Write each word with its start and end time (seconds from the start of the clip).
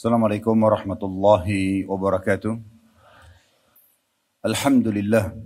Assalamualaikum 0.00 0.56
warahmatullahi 0.56 1.84
wabarakatuh. 1.84 2.56
Alhamdulillah. 4.40 5.36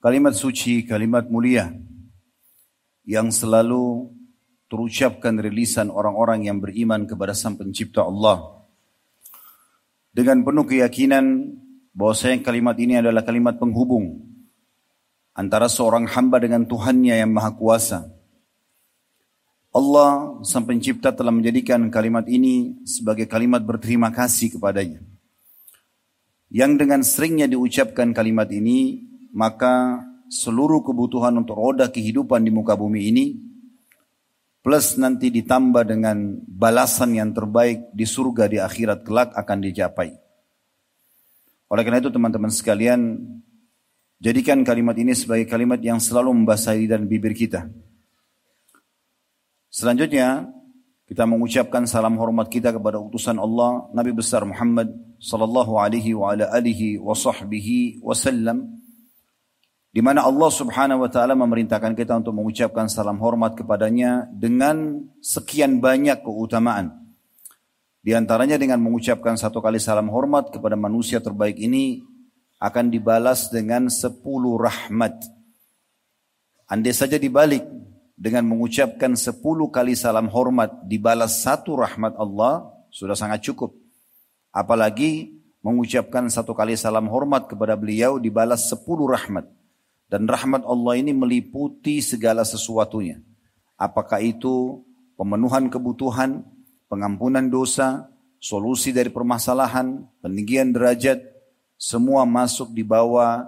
Kalimat 0.00 0.32
suci, 0.32 0.88
kalimat 0.88 1.28
mulia 1.28 1.68
yang 3.04 3.28
selalu 3.28 4.08
terucapkan 4.72 5.36
rilisan 5.36 5.92
orang-orang 5.92 6.48
yang 6.48 6.64
beriman 6.64 7.04
kepada 7.04 7.36
Sang 7.36 7.60
Pencipta 7.60 8.08
Allah. 8.08 8.64
Dengan 10.16 10.40
penuh 10.40 10.64
keyakinan 10.64 11.52
bahwa 11.92 12.16
sayang 12.16 12.40
kalimat 12.40 12.80
ini 12.80 13.04
adalah 13.04 13.20
kalimat 13.20 13.60
penghubung 13.60 14.16
antara 15.36 15.68
seorang 15.68 16.08
hamba 16.08 16.40
dengan 16.40 16.64
Tuhannya 16.64 17.20
yang 17.20 17.36
Maha 17.36 17.52
Kuasa 17.52 18.15
Allah 19.76 20.40
sang 20.40 20.64
pencipta 20.64 21.12
telah 21.12 21.28
menjadikan 21.28 21.92
kalimat 21.92 22.24
ini 22.24 22.80
sebagai 22.88 23.28
kalimat 23.28 23.60
berterima 23.60 24.08
kasih 24.08 24.56
kepadanya. 24.56 25.04
Yang 26.48 26.72
dengan 26.80 27.00
seringnya 27.04 27.44
diucapkan 27.44 28.16
kalimat 28.16 28.48
ini, 28.48 29.04
maka 29.36 30.00
seluruh 30.32 30.80
kebutuhan 30.80 31.36
untuk 31.36 31.60
roda 31.60 31.92
kehidupan 31.92 32.40
di 32.40 32.48
muka 32.48 32.72
bumi 32.72 33.12
ini, 33.12 33.36
plus 34.64 34.96
nanti 34.96 35.28
ditambah 35.28 35.84
dengan 35.84 36.40
balasan 36.48 37.12
yang 37.12 37.36
terbaik 37.36 37.92
di 37.92 38.08
surga 38.08 38.48
di 38.48 38.56
akhirat 38.56 39.04
kelak 39.04 39.36
akan 39.36 39.58
dicapai. 39.60 40.16
Oleh 41.68 41.82
karena 41.84 42.00
itu 42.00 42.08
teman-teman 42.08 42.48
sekalian, 42.48 43.20
jadikan 44.24 44.64
kalimat 44.64 44.96
ini 44.96 45.12
sebagai 45.12 45.44
kalimat 45.44 45.84
yang 45.84 46.00
selalu 46.00 46.32
membasahi 46.32 46.88
dan 46.88 47.04
bibir 47.04 47.36
kita 47.36 47.68
Selanjutnya 49.76 50.48
kita 51.04 51.28
mengucapkan 51.28 51.84
salam 51.84 52.16
hormat 52.16 52.48
kita 52.48 52.72
kepada 52.72 52.96
utusan 52.96 53.36
Allah 53.36 53.92
Nabi 53.92 54.16
besar 54.16 54.40
Muhammad 54.48 54.88
sallallahu 55.20 55.76
alaihi 55.76 56.16
wa 56.16 56.32
ala 56.32 56.48
alihi 56.48 56.96
wa 56.96 57.12
sahbihi 57.12 58.00
wasallam 58.00 58.72
di 59.92 60.00
mana 60.00 60.24
Allah 60.24 60.48
Subhanahu 60.48 61.04
wa 61.04 61.10
taala 61.12 61.36
memerintahkan 61.36 61.92
kita 61.92 62.16
untuk 62.16 62.32
mengucapkan 62.32 62.88
salam 62.88 63.20
hormat 63.20 63.52
kepadanya 63.52 64.24
dengan 64.32 65.04
sekian 65.20 65.76
banyak 65.76 66.24
keutamaan. 66.24 66.96
Di 68.00 68.16
antaranya 68.16 68.56
dengan 68.56 68.80
mengucapkan 68.80 69.36
satu 69.36 69.60
kali 69.60 69.76
salam 69.76 70.08
hormat 70.08 70.56
kepada 70.56 70.72
manusia 70.72 71.20
terbaik 71.20 71.60
ini 71.60 72.00
akan 72.64 72.88
dibalas 72.88 73.52
dengan 73.52 73.92
sepuluh 73.92 74.56
rahmat. 74.56 75.20
Andai 76.64 76.96
saja 76.96 77.20
dibalik 77.20 77.60
dengan 78.16 78.48
mengucapkan 78.48 79.12
sepuluh 79.12 79.68
kali 79.68 79.92
salam 79.92 80.32
hormat 80.32 80.72
dibalas 80.88 81.44
satu 81.44 81.76
rahmat 81.76 82.16
Allah 82.16 82.72
sudah 82.88 83.12
sangat 83.12 83.44
cukup. 83.44 83.76
Apalagi 84.50 85.36
mengucapkan 85.60 86.24
satu 86.32 86.56
kali 86.56 86.80
salam 86.80 87.12
hormat 87.12 87.44
kepada 87.44 87.76
beliau 87.76 88.16
dibalas 88.16 88.72
sepuluh 88.72 89.12
rahmat. 89.12 89.44
Dan 90.08 90.24
rahmat 90.24 90.64
Allah 90.64 90.96
ini 90.96 91.12
meliputi 91.12 92.00
segala 92.00 92.46
sesuatunya. 92.46 93.20
Apakah 93.76 94.22
itu 94.24 94.80
pemenuhan 95.18 95.68
kebutuhan, 95.68 96.46
pengampunan 96.88 97.44
dosa, 97.50 98.08
solusi 98.38 98.94
dari 98.94 99.10
permasalahan, 99.10 100.06
peninggian 100.22 100.70
derajat, 100.70 101.20
semua 101.76 102.24
masuk 102.24 102.72
di 102.72 102.86
bawah 102.86 103.44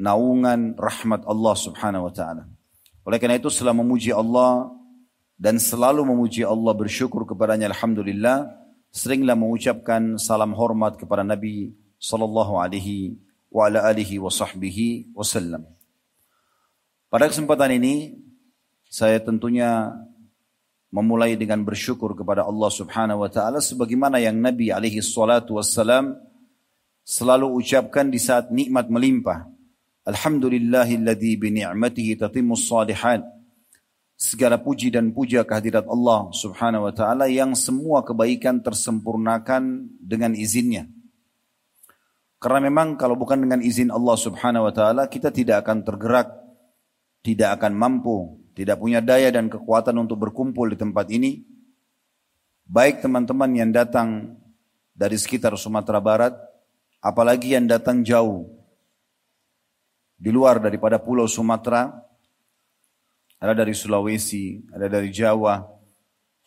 naungan 0.00 0.78
rahmat 0.78 1.26
Allah 1.28 1.54
subhanahu 1.58 2.08
wa 2.08 2.12
ta'ala. 2.14 2.44
Oleh 3.04 3.16
karena 3.16 3.40
itu 3.40 3.48
setelah 3.48 3.72
memuji 3.72 4.12
Allah 4.12 4.68
dan 5.40 5.56
selalu 5.56 6.04
memuji 6.04 6.44
Allah 6.44 6.76
bersyukur 6.76 7.24
kepadanya 7.24 7.72
alhamdulillah 7.72 8.44
seringlah 8.92 9.38
mengucapkan 9.38 10.20
salam 10.20 10.52
hormat 10.52 11.00
kepada 11.00 11.24
Nabi 11.24 11.72
sallallahu 11.96 12.60
alaihi 12.60 13.16
wa 13.48 13.66
ala 13.66 13.88
alihi 13.88 14.20
wa 14.20 14.28
sahbihi 14.28 15.16
wasallam. 15.16 15.64
Pada 17.08 17.26
kesempatan 17.26 17.80
ini 17.80 18.20
saya 18.86 19.18
tentunya 19.18 19.96
memulai 20.90 21.38
dengan 21.38 21.62
bersyukur 21.62 22.18
kepada 22.18 22.42
Allah 22.42 22.70
Subhanahu 22.70 23.22
wa 23.22 23.30
taala 23.30 23.62
sebagaimana 23.62 24.18
yang 24.18 24.34
Nabi 24.36 24.74
alaihi 24.74 24.98
salatu 25.00 25.56
wassalam 25.56 26.18
selalu 27.06 27.46
ucapkan 27.58 28.10
di 28.10 28.18
saat 28.18 28.50
nikmat 28.50 28.90
melimpah 28.90 29.46
Alhamdulillahilladzi 30.10 31.38
bi 31.38 31.54
ni'matihi 31.54 32.18
tatimmus 32.18 32.66
salihat. 32.66 33.22
Segala 34.20 34.60
puji 34.60 34.92
dan 34.92 35.16
puja 35.16 35.46
kehadirat 35.46 35.88
Allah 35.88 36.28
Subhanahu 36.34 36.90
wa 36.90 36.92
taala 36.92 37.24
yang 37.30 37.56
semua 37.56 38.04
kebaikan 38.04 38.60
tersempurnakan 38.60 39.88
dengan 39.96 40.36
izinnya. 40.36 40.84
Karena 42.36 42.68
memang 42.68 43.00
kalau 43.00 43.16
bukan 43.16 43.40
dengan 43.40 43.64
izin 43.64 43.88
Allah 43.88 44.16
Subhanahu 44.20 44.68
wa 44.68 44.74
taala 44.76 45.08
kita 45.08 45.32
tidak 45.32 45.64
akan 45.64 45.86
tergerak, 45.88 46.28
tidak 47.24 47.56
akan 47.56 47.72
mampu, 47.72 48.44
tidak 48.52 48.76
punya 48.76 49.00
daya 49.00 49.32
dan 49.32 49.48
kekuatan 49.48 49.96
untuk 49.96 50.20
berkumpul 50.20 50.68
di 50.68 50.76
tempat 50.76 51.08
ini. 51.08 51.40
Baik 52.68 53.00
teman-teman 53.00 53.50
yang 53.56 53.72
datang 53.72 54.36
dari 54.92 55.16
sekitar 55.16 55.56
Sumatera 55.56 55.96
Barat, 55.96 56.36
apalagi 57.00 57.56
yang 57.56 57.64
datang 57.64 58.04
jauh 58.04 58.59
di 60.20 60.28
luar 60.28 60.60
daripada 60.60 61.00
pulau 61.00 61.24
Sumatera, 61.24 61.88
ada 63.40 63.56
dari 63.56 63.72
Sulawesi, 63.72 64.60
ada 64.68 64.84
dari 64.84 65.08
Jawa, 65.08 65.64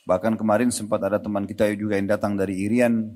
bahkan 0.06 0.38
kemarin 0.38 0.70
sempat 0.70 1.02
ada 1.02 1.18
teman 1.18 1.50
kita 1.50 1.74
juga 1.74 1.98
yang 1.98 2.06
datang 2.06 2.38
dari 2.38 2.70
Irian, 2.70 3.10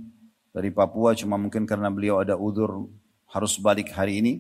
dari 0.50 0.74
Papua, 0.74 1.14
cuma 1.14 1.38
mungkin 1.38 1.70
karena 1.70 1.94
beliau 1.94 2.18
ada 2.18 2.34
udur 2.34 2.90
harus 3.30 3.62
balik 3.62 3.94
hari 3.94 4.18
ini. 4.26 4.34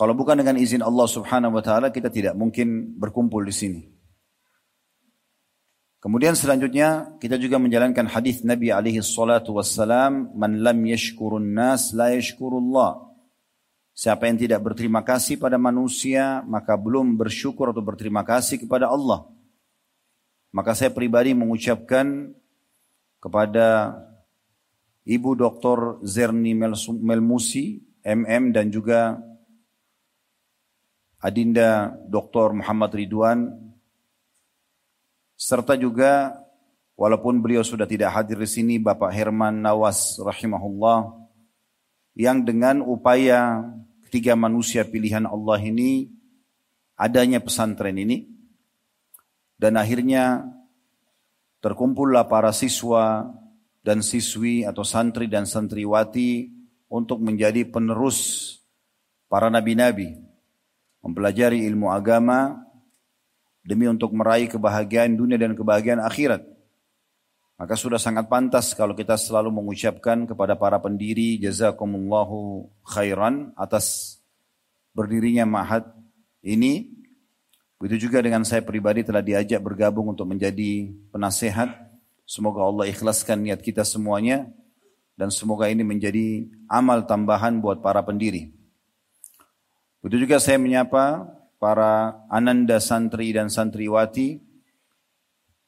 Kalau 0.00 0.16
bukan 0.16 0.40
dengan 0.40 0.56
izin 0.56 0.80
Allah 0.80 1.04
Subhanahu 1.04 1.60
wa 1.60 1.60
taala 1.60 1.92
kita 1.92 2.08
tidak 2.08 2.32
mungkin 2.32 2.96
berkumpul 2.96 3.44
di 3.44 3.52
sini. 3.52 3.82
Kemudian 6.00 6.32
selanjutnya 6.32 7.20
kita 7.20 7.36
juga 7.36 7.60
menjalankan 7.60 8.08
hadis 8.08 8.40
Nabi 8.40 8.72
alaihi 8.72 9.04
salatu 9.04 9.60
wassalam, 9.60 10.32
"Man 10.32 10.64
lam 10.64 10.80
yashkurun 10.88 11.52
nas 11.52 11.92
la 11.92 12.16
yashkurullah." 12.16 13.09
Siapa 14.00 14.32
yang 14.32 14.40
tidak 14.40 14.64
berterima 14.64 15.04
kasih 15.04 15.36
pada 15.36 15.60
manusia, 15.60 16.40
maka 16.48 16.72
belum 16.72 17.20
bersyukur 17.20 17.68
atau 17.68 17.84
berterima 17.84 18.24
kasih 18.24 18.56
kepada 18.56 18.88
Allah. 18.88 19.28
Maka 20.56 20.72
saya 20.72 20.88
pribadi 20.88 21.36
mengucapkan 21.36 22.32
kepada 23.20 24.00
Ibu 25.04 25.36
Dr. 25.36 26.00
Zerni 26.00 26.56
Melmusi, 26.56 27.84
MM 28.00 28.56
dan 28.56 28.72
juga 28.72 29.20
Adinda 31.20 31.92
Dr. 32.08 32.56
Muhammad 32.56 32.96
Ridwan, 32.96 33.52
serta 35.36 35.76
juga 35.76 36.40
walaupun 36.96 37.44
beliau 37.44 37.60
sudah 37.60 37.84
tidak 37.84 38.16
hadir 38.16 38.40
di 38.40 38.48
sini, 38.48 38.80
Bapak 38.80 39.12
Herman 39.12 39.60
Nawas 39.60 40.16
rahimahullah, 40.16 41.20
yang 42.16 42.40
dengan 42.48 42.80
upaya 42.80 43.60
tiga 44.10 44.34
manusia 44.34 44.82
pilihan 44.82 45.24
Allah 45.24 45.62
ini 45.62 46.10
adanya 46.98 47.38
pesantren 47.40 47.96
ini 47.96 48.26
dan 49.56 49.78
akhirnya 49.78 50.44
terkumpullah 51.62 52.26
para 52.26 52.50
siswa 52.50 53.30
dan 53.80 54.04
siswi 54.04 54.66
atau 54.66 54.84
santri 54.84 55.30
dan 55.30 55.48
santriwati 55.48 56.50
untuk 56.90 57.22
menjadi 57.22 57.64
penerus 57.64 58.58
para 59.30 59.48
nabi-nabi 59.48 60.18
mempelajari 61.00 61.64
ilmu 61.64 61.88
agama 61.88 62.60
demi 63.64 63.88
untuk 63.88 64.12
meraih 64.12 64.48
kebahagiaan 64.48 65.16
dunia 65.16 65.36
dan 65.36 65.56
kebahagiaan 65.56 66.00
akhirat. 66.00 66.44
Maka 67.60 67.76
sudah 67.76 68.00
sangat 68.00 68.24
pantas 68.24 68.72
kalau 68.72 68.96
kita 68.96 69.20
selalu 69.20 69.52
mengucapkan 69.52 70.24
kepada 70.24 70.56
para 70.56 70.80
pendiri 70.80 71.36
jazakumullahu 71.44 72.64
khairan 72.88 73.52
atas 73.52 74.16
berdirinya 74.96 75.44
mahat 75.44 75.84
ini. 76.40 76.88
Begitu 77.76 78.08
juga 78.08 78.24
dengan 78.24 78.48
saya 78.48 78.64
pribadi 78.64 79.04
telah 79.04 79.20
diajak 79.20 79.60
bergabung 79.60 80.08
untuk 80.08 80.24
menjadi 80.24 80.88
penasehat. 81.12 81.68
Semoga 82.24 82.64
Allah 82.64 82.88
ikhlaskan 82.88 83.44
niat 83.44 83.60
kita 83.60 83.84
semuanya 83.84 84.48
dan 85.20 85.28
semoga 85.28 85.68
ini 85.68 85.84
menjadi 85.84 86.48
amal 86.64 87.04
tambahan 87.04 87.60
buat 87.60 87.84
para 87.84 88.00
pendiri. 88.00 88.56
Begitu 90.00 90.24
juga 90.24 90.40
saya 90.40 90.56
menyapa 90.56 91.28
para 91.60 92.24
ananda 92.32 92.80
santri 92.80 93.36
dan 93.36 93.52
santriwati 93.52 94.49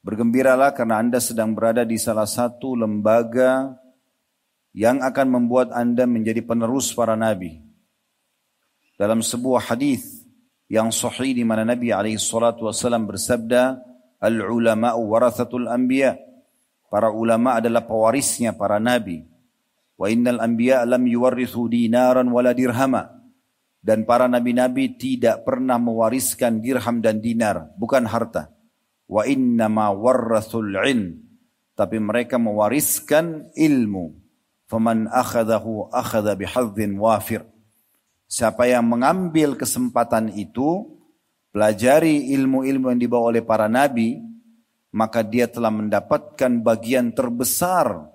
Bergembiralah 0.02 0.74
karena 0.74 0.98
Anda 0.98 1.22
sedang 1.22 1.54
berada 1.54 1.86
di 1.86 1.94
salah 1.94 2.26
satu 2.26 2.74
lembaga 2.74 3.78
yang 4.74 4.98
akan 4.98 5.26
membuat 5.30 5.70
Anda 5.70 6.04
menjadi 6.10 6.42
penerus 6.42 6.90
para 6.90 7.14
nabi. 7.14 7.62
Dalam 8.98 9.22
sebuah 9.22 9.72
hadis 9.72 10.26
yang 10.66 10.90
sahih 10.90 11.34
di 11.34 11.46
mana 11.46 11.62
Nabi 11.62 11.94
alaihi 11.94 12.18
salatu 12.18 12.66
wasallam 12.66 13.06
bersabda, 13.06 13.78
"Al-ulama'u 14.18 15.06
warathatul 15.06 15.70
anbiya." 15.70 16.18
para 16.92 17.08
ulama 17.08 17.56
adalah 17.56 17.88
pewarisnya 17.88 18.52
para 18.52 18.76
nabi. 18.76 19.24
Wa 19.96 20.12
innal 20.12 20.44
anbiya 20.44 20.84
lam 20.84 21.08
yuwarrithu 21.08 21.72
dinaran 21.72 22.28
wala 22.28 22.52
dirhama. 22.52 23.08
Dan 23.80 24.04
para 24.04 24.28
nabi-nabi 24.28 25.00
tidak 25.00 25.42
pernah 25.42 25.80
mewariskan 25.80 26.60
dirham 26.60 27.00
dan 27.02 27.18
dinar, 27.18 27.72
bukan 27.80 28.06
harta. 28.06 28.52
Wa 29.08 29.26
innama 29.26 29.90
warrathul 29.94 30.74
ilm. 30.76 31.18
Tapi 31.72 31.96
mereka 31.98 32.36
mewariskan 32.36 33.50
ilmu. 33.56 34.14
Faman 34.68 35.08
akhadahu 35.08 35.92
akhadha 35.92 36.36
bihadzin 36.36 36.96
wafir. 36.96 37.44
Siapa 38.28 38.64
yang 38.64 38.88
mengambil 38.88 39.60
kesempatan 39.60 40.32
itu, 40.32 40.88
pelajari 41.52 42.32
ilmu-ilmu 42.32 42.88
yang 42.88 43.00
dibawa 43.00 43.28
oleh 43.28 43.44
para 43.44 43.68
nabi, 43.68 44.16
maka 44.92 45.20
dia 45.20 45.48
telah 45.48 45.68
mendapatkan 45.68 46.64
bagian 46.64 47.12
terbesar 47.12 48.08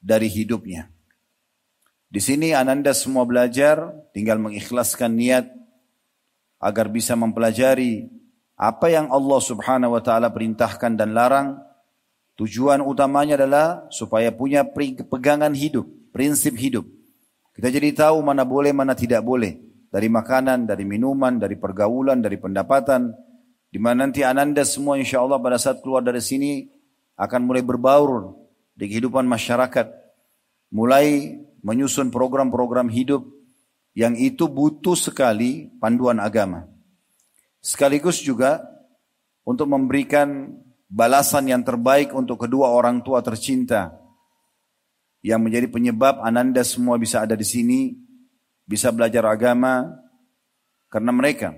dari 0.00 0.28
hidupnya. 0.32 0.88
Di 2.08 2.24
sini 2.24 2.56
Ananda 2.56 2.96
semua 2.96 3.28
belajar, 3.28 3.92
tinggal 4.16 4.40
mengikhlaskan 4.40 5.12
niat 5.12 5.46
agar 6.56 6.88
bisa 6.88 7.12
mempelajari 7.12 8.08
apa 8.58 8.90
yang 8.90 9.06
Allah 9.14 9.38
Subhanahu 9.38 9.94
wa 9.94 10.02
taala 10.02 10.34
perintahkan 10.34 10.98
dan 10.98 11.14
larang. 11.14 11.62
Tujuan 12.34 12.82
utamanya 12.82 13.38
adalah 13.38 13.86
supaya 13.90 14.34
punya 14.34 14.66
pegangan 15.06 15.54
hidup, 15.54 15.86
prinsip 16.10 16.54
hidup. 16.58 16.86
Kita 17.54 17.70
jadi 17.70 17.90
tahu 17.90 18.22
mana 18.22 18.46
boleh, 18.46 18.70
mana 18.70 18.94
tidak 18.94 19.26
boleh. 19.26 19.58
Dari 19.90 20.06
makanan, 20.06 20.66
dari 20.66 20.86
minuman, 20.86 21.38
dari 21.38 21.58
pergaulan, 21.58 22.22
dari 22.22 22.38
pendapatan. 22.38 23.10
Di 23.70 23.78
mana 23.82 24.06
nanti 24.06 24.22
Ananda 24.22 24.62
semua 24.62 24.94
insya 24.98 25.18
Allah 25.18 25.42
pada 25.42 25.58
saat 25.58 25.82
keluar 25.82 26.02
dari 26.02 26.22
sini 26.22 26.70
akan 27.18 27.40
mulai 27.42 27.66
berbaur 27.66 28.38
di 28.78 28.86
kehidupan 28.86 29.26
masyarakat. 29.26 29.86
Mulai 30.70 31.34
menyusun 31.66 32.14
program-program 32.14 32.86
hidup 32.86 33.26
yang 33.98 34.14
itu 34.14 34.46
butuh 34.46 34.94
sekali 34.94 35.74
panduan 35.82 36.22
agama. 36.22 36.70
Sekaligus 37.58 38.22
juga 38.22 38.62
untuk 39.42 39.66
memberikan 39.70 40.54
balasan 40.88 41.50
yang 41.50 41.62
terbaik 41.64 42.14
untuk 42.14 42.48
kedua 42.48 42.70
orang 42.72 43.02
tua 43.02 43.20
tercinta 43.20 43.92
yang 45.20 45.42
menjadi 45.42 45.66
penyebab 45.68 46.22
ananda 46.22 46.62
semua 46.62 46.96
bisa 46.96 47.26
ada 47.26 47.34
di 47.34 47.44
sini, 47.44 47.98
bisa 48.64 48.94
belajar 48.94 49.26
agama 49.26 49.88
karena 50.88 51.10
mereka. 51.10 51.52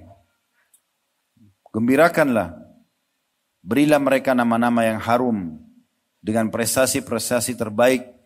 Gembirakanlah, 1.70 2.56
berilah 3.62 4.00
mereka 4.02 4.34
nama-nama 4.34 4.82
yang 4.82 4.98
harum 4.98 5.60
dengan 6.18 6.50
prestasi-prestasi 6.50 7.54
terbaik 7.54 8.20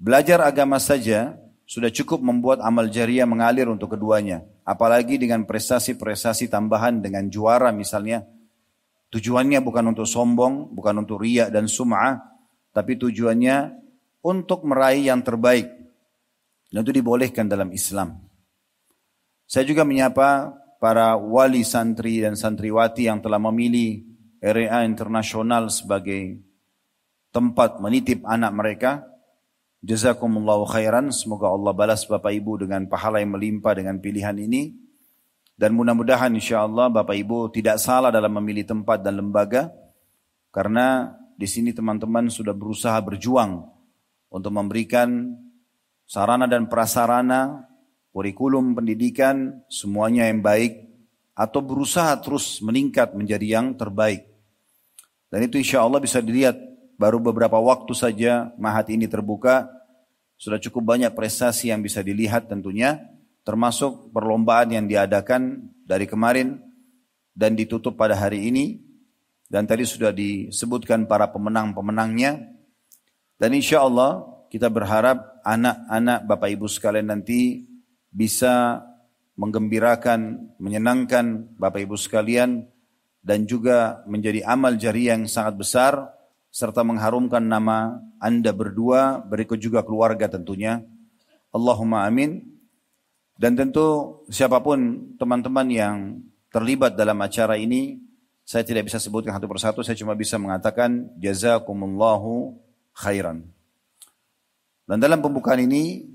Belajar 0.00 0.40
agama 0.40 0.80
saja 0.80 1.36
sudah 1.68 1.92
cukup 1.92 2.24
membuat 2.24 2.64
amal 2.64 2.88
jariah 2.88 3.28
mengalir 3.28 3.68
untuk 3.68 3.92
keduanya. 3.92 4.48
Apalagi 4.70 5.18
dengan 5.18 5.42
prestasi-prestasi 5.42 6.46
tambahan 6.46 7.02
dengan 7.02 7.26
juara 7.26 7.74
misalnya. 7.74 8.22
Tujuannya 9.10 9.58
bukan 9.66 9.90
untuk 9.90 10.06
sombong, 10.06 10.70
bukan 10.70 11.02
untuk 11.02 11.18
riak 11.18 11.50
dan 11.50 11.66
sum'ah. 11.66 12.22
Tapi 12.70 12.94
tujuannya 12.94 13.74
untuk 14.22 14.62
meraih 14.62 15.10
yang 15.10 15.26
terbaik. 15.26 15.66
Dan 16.70 16.86
itu 16.86 16.94
dibolehkan 16.94 17.50
dalam 17.50 17.74
Islam. 17.74 18.14
Saya 19.50 19.66
juga 19.66 19.82
menyapa 19.82 20.54
para 20.78 21.18
wali 21.18 21.66
santri 21.66 22.22
dan 22.22 22.38
santriwati 22.38 23.10
yang 23.10 23.18
telah 23.18 23.42
memilih 23.42 24.06
RA 24.38 24.86
Internasional 24.86 25.66
sebagai 25.74 26.38
tempat 27.34 27.82
menitip 27.82 28.22
anak 28.22 28.54
mereka 28.54 29.09
Jazakumullahu 29.80 30.68
khairan. 30.68 31.08
Semoga 31.08 31.48
Allah 31.48 31.72
balas 31.72 32.04
Bapak 32.04 32.32
Ibu 32.36 32.68
dengan 32.68 32.84
pahala 32.84 33.24
yang 33.24 33.32
melimpah 33.32 33.72
dengan 33.72 33.96
pilihan 33.96 34.36
ini. 34.36 34.76
Dan 35.56 35.76
mudah-mudahan 35.76 36.32
insya 36.36 36.64
Allah 36.64 36.88
Bapak 36.88 37.16
Ibu 37.16 37.52
tidak 37.52 37.80
salah 37.80 38.12
dalam 38.12 38.32
memilih 38.36 38.64
tempat 38.68 39.00
dan 39.00 39.20
lembaga. 39.20 39.72
Karena 40.52 41.16
di 41.36 41.48
sini 41.48 41.72
teman-teman 41.72 42.28
sudah 42.28 42.52
berusaha 42.52 42.96
berjuang 43.00 43.64
untuk 44.28 44.52
memberikan 44.52 45.36
sarana 46.04 46.44
dan 46.44 46.68
prasarana, 46.68 47.64
kurikulum 48.12 48.76
pendidikan, 48.76 49.64
semuanya 49.72 50.28
yang 50.28 50.44
baik. 50.44 50.92
Atau 51.32 51.64
berusaha 51.64 52.20
terus 52.20 52.60
meningkat 52.60 53.16
menjadi 53.16 53.60
yang 53.60 53.72
terbaik. 53.72 54.28
Dan 55.32 55.48
itu 55.48 55.56
insya 55.56 55.80
Allah 55.80 56.02
bisa 56.04 56.20
dilihat 56.20 56.69
Baru 57.00 57.16
beberapa 57.16 57.56
waktu 57.56 57.96
saja 57.96 58.52
mahat 58.60 58.92
ini 58.92 59.08
terbuka, 59.08 59.72
sudah 60.36 60.60
cukup 60.60 60.92
banyak 60.92 61.16
prestasi 61.16 61.72
yang 61.72 61.80
bisa 61.80 62.04
dilihat 62.04 62.52
tentunya, 62.52 63.00
termasuk 63.40 64.12
perlombaan 64.12 64.68
yang 64.68 64.84
diadakan 64.84 65.64
dari 65.88 66.04
kemarin 66.04 66.60
dan 67.32 67.56
ditutup 67.56 67.96
pada 67.96 68.12
hari 68.20 68.52
ini. 68.52 68.84
Dan 69.48 69.64
tadi 69.64 69.88
sudah 69.88 70.12
disebutkan 70.12 71.08
para 71.08 71.32
pemenang-pemenangnya. 71.32 72.52
Dan 73.40 73.50
insya 73.56 73.80
Allah 73.80 74.20
kita 74.52 74.68
berharap 74.68 75.40
anak-anak 75.40 76.28
Bapak 76.28 76.52
Ibu 76.52 76.68
sekalian 76.68 77.16
nanti 77.16 77.64
bisa 78.12 78.84
menggembirakan, 79.40 80.52
menyenangkan 80.60 81.48
Bapak 81.56 81.80
Ibu 81.80 81.96
sekalian 81.96 82.68
dan 83.24 83.48
juga 83.48 84.04
menjadi 84.04 84.44
amal 84.44 84.76
jari 84.76 85.08
yang 85.08 85.24
sangat 85.24 85.56
besar 85.56 86.19
serta 86.50 86.82
mengharumkan 86.82 87.40
nama 87.40 88.02
Anda 88.18 88.50
berdua, 88.50 89.22
berikut 89.22 89.62
juga 89.62 89.86
keluarga 89.86 90.26
tentunya. 90.26 90.82
Allahumma 91.54 92.06
amin. 92.06 92.42
Dan 93.40 93.56
tentu 93.56 94.20
siapa 94.28 94.60
pun 94.60 95.10
teman-teman 95.16 95.66
yang 95.72 95.96
terlibat 96.52 96.98
dalam 96.98 97.16
acara 97.22 97.56
ini, 97.56 97.96
saya 98.44 98.66
tidak 98.66 98.90
bisa 98.90 98.98
sebutkan 98.98 99.32
satu 99.32 99.46
persatu, 99.46 99.80
saya 99.80 99.96
cuma 99.96 100.12
bisa 100.18 100.36
mengatakan 100.36 101.08
jazakumullahu 101.16 102.58
khairan. 102.92 103.46
Dan 104.84 104.98
dalam 104.98 105.22
pembukaan 105.22 105.62
ini, 105.62 106.10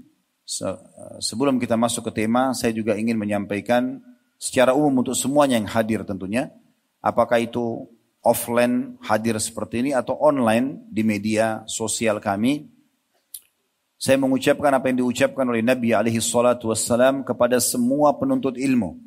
sebelum 1.24 1.58
kita 1.58 1.80
masuk 1.80 2.12
ke 2.12 2.28
tema, 2.28 2.52
saya 2.52 2.76
juga 2.76 3.00
ingin 3.00 3.16
menyampaikan 3.16 4.04
secara 4.36 4.76
umum 4.76 5.00
untuk 5.02 5.16
semuanya 5.16 5.56
yang 5.56 5.72
hadir 5.72 6.04
tentunya, 6.04 6.52
apakah 7.00 7.40
itu 7.40 7.88
offline 8.26 8.98
hadir 9.06 9.38
seperti 9.38 9.86
ini 9.86 9.92
atau 9.94 10.18
online 10.18 10.82
di 10.90 11.06
media 11.06 11.62
sosial 11.70 12.18
kami. 12.18 12.66
Saya 13.96 14.18
mengucapkan 14.18 14.74
apa 14.74 14.90
yang 14.90 15.06
diucapkan 15.06 15.46
oleh 15.46 15.62
Nabi 15.62 15.94
alaihi 15.94 16.20
salatu 16.20 16.74
wassalam 16.74 17.22
kepada 17.22 17.62
semua 17.62 18.18
penuntut 18.18 18.58
ilmu. 18.58 18.98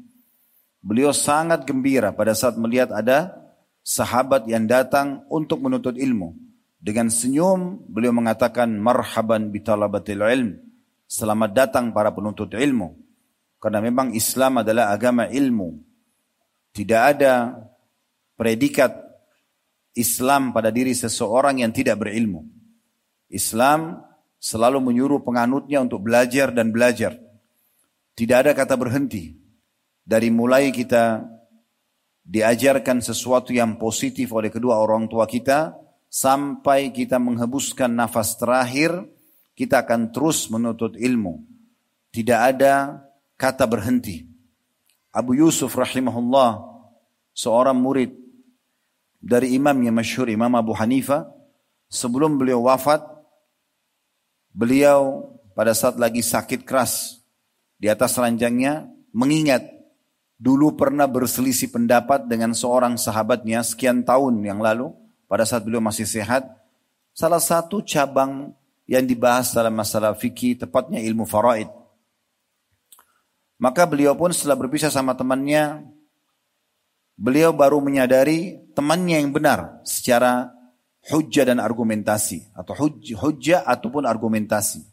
Beliau 0.79 1.11
sangat 1.11 1.67
gembira 1.67 2.15
pada 2.15 2.33
saat 2.33 2.55
melihat 2.57 2.95
ada 2.95 3.35
sahabat 3.83 4.47
yang 4.47 4.65
datang 4.71 5.27
untuk 5.27 5.61
menuntut 5.61 5.99
ilmu. 5.99 6.39
Dengan 6.79 7.11
senyum 7.11 7.83
beliau 7.91 8.15
mengatakan 8.15 8.71
marhaban 8.79 9.51
bitalabatil 9.51 10.23
ilm. 10.23 10.63
Selamat 11.11 11.51
datang 11.51 11.91
para 11.91 12.15
penuntut 12.15 12.55
ilmu. 12.55 12.95
Karena 13.59 13.83
memang 13.83 14.15
Islam 14.15 14.63
adalah 14.63 14.95
agama 14.95 15.27
ilmu. 15.27 15.83
Tidak 16.71 17.01
ada 17.03 17.59
predikat 18.39 19.08
Islam 19.97 20.52
pada 20.52 20.68
diri 20.68 20.92
seseorang 20.92 21.62
yang 21.62 21.73
tidak 21.73 22.02
berilmu. 22.02 22.45
Islam 23.28 24.00
selalu 24.38 24.80
menyuruh 24.80 25.21
penganutnya 25.21 25.83
untuk 25.83 26.04
belajar 26.04 26.54
dan 26.54 26.71
belajar. 26.73 27.18
Tidak 28.14 28.37
ada 28.37 28.52
kata 28.54 28.75
berhenti. 28.75 29.37
Dari 30.09 30.33
mulai 30.33 30.73
kita 30.73 31.23
diajarkan 32.25 33.00
sesuatu 33.00 33.52
yang 33.52 33.76
positif 33.76 34.33
oleh 34.33 34.49
kedua 34.52 34.80
orang 34.80 35.09
tua 35.09 35.28
kita, 35.28 35.76
sampai 36.09 36.90
kita 36.90 37.21
menghembuskan 37.21 37.92
nafas 37.92 38.37
terakhir, 38.40 39.04
kita 39.52 39.85
akan 39.85 40.12
terus 40.12 40.49
menuntut 40.49 40.97
ilmu. 40.97 41.45
Tidak 42.09 42.40
ada 42.40 43.04
kata 43.37 43.68
berhenti. 43.68 44.25
Abu 45.12 45.37
Yusuf 45.37 45.73
rahimahullah, 45.76 46.64
seorang 47.37 47.76
murid 47.76 48.28
dari 49.19 49.59
imam 49.59 49.75
yang 49.83 49.95
masyhur 49.95 50.31
Imam 50.31 50.51
Abu 50.55 50.75
Hanifah 50.75 51.27
sebelum 51.91 52.39
beliau 52.39 52.67
wafat 52.67 53.03
beliau 54.55 55.35
pada 55.59 55.75
saat 55.75 55.99
lagi 55.99 56.23
sakit 56.23 56.63
keras 56.63 57.23
di 57.79 57.91
atas 57.91 58.15
ranjangnya 58.15 58.87
mengingat 59.11 59.67
dulu 60.39 60.79
pernah 60.79 61.11
berselisih 61.11 61.75
pendapat 61.75 62.31
dengan 62.31 62.55
seorang 62.55 62.95
sahabatnya 62.95 63.67
sekian 63.67 64.07
tahun 64.07 64.39
yang 64.47 64.63
lalu 64.63 64.95
pada 65.27 65.43
saat 65.43 65.67
beliau 65.67 65.83
masih 65.83 66.07
sehat 66.07 66.47
salah 67.11 67.43
satu 67.43 67.83
cabang 67.83 68.55
yang 68.89 69.05
dibahas 69.05 69.53
dalam 69.53 69.75
masalah 69.77 70.17
fikih 70.17 70.57
tepatnya 70.57 71.03
ilmu 71.05 71.29
faraid. 71.29 71.69
Maka 73.59 73.85
beliau 73.85 74.15
pun 74.15 74.33
setelah 74.33 74.55
berpisah 74.55 74.89
sama 74.89 75.13
temannya 75.19 75.85
beliau 77.19 77.51
baru 77.51 77.83
menyadari 77.83 78.63
temannya 78.79 79.19
yang 79.19 79.35
benar 79.35 79.83
secara 79.83 80.55
hujjah 81.11 81.51
dan 81.51 81.59
argumentasi 81.59 82.55
atau 82.55 82.79
hujjah, 82.79 83.19
hujjah 83.19 83.61
ataupun 83.67 84.07
argumentasi. 84.07 84.87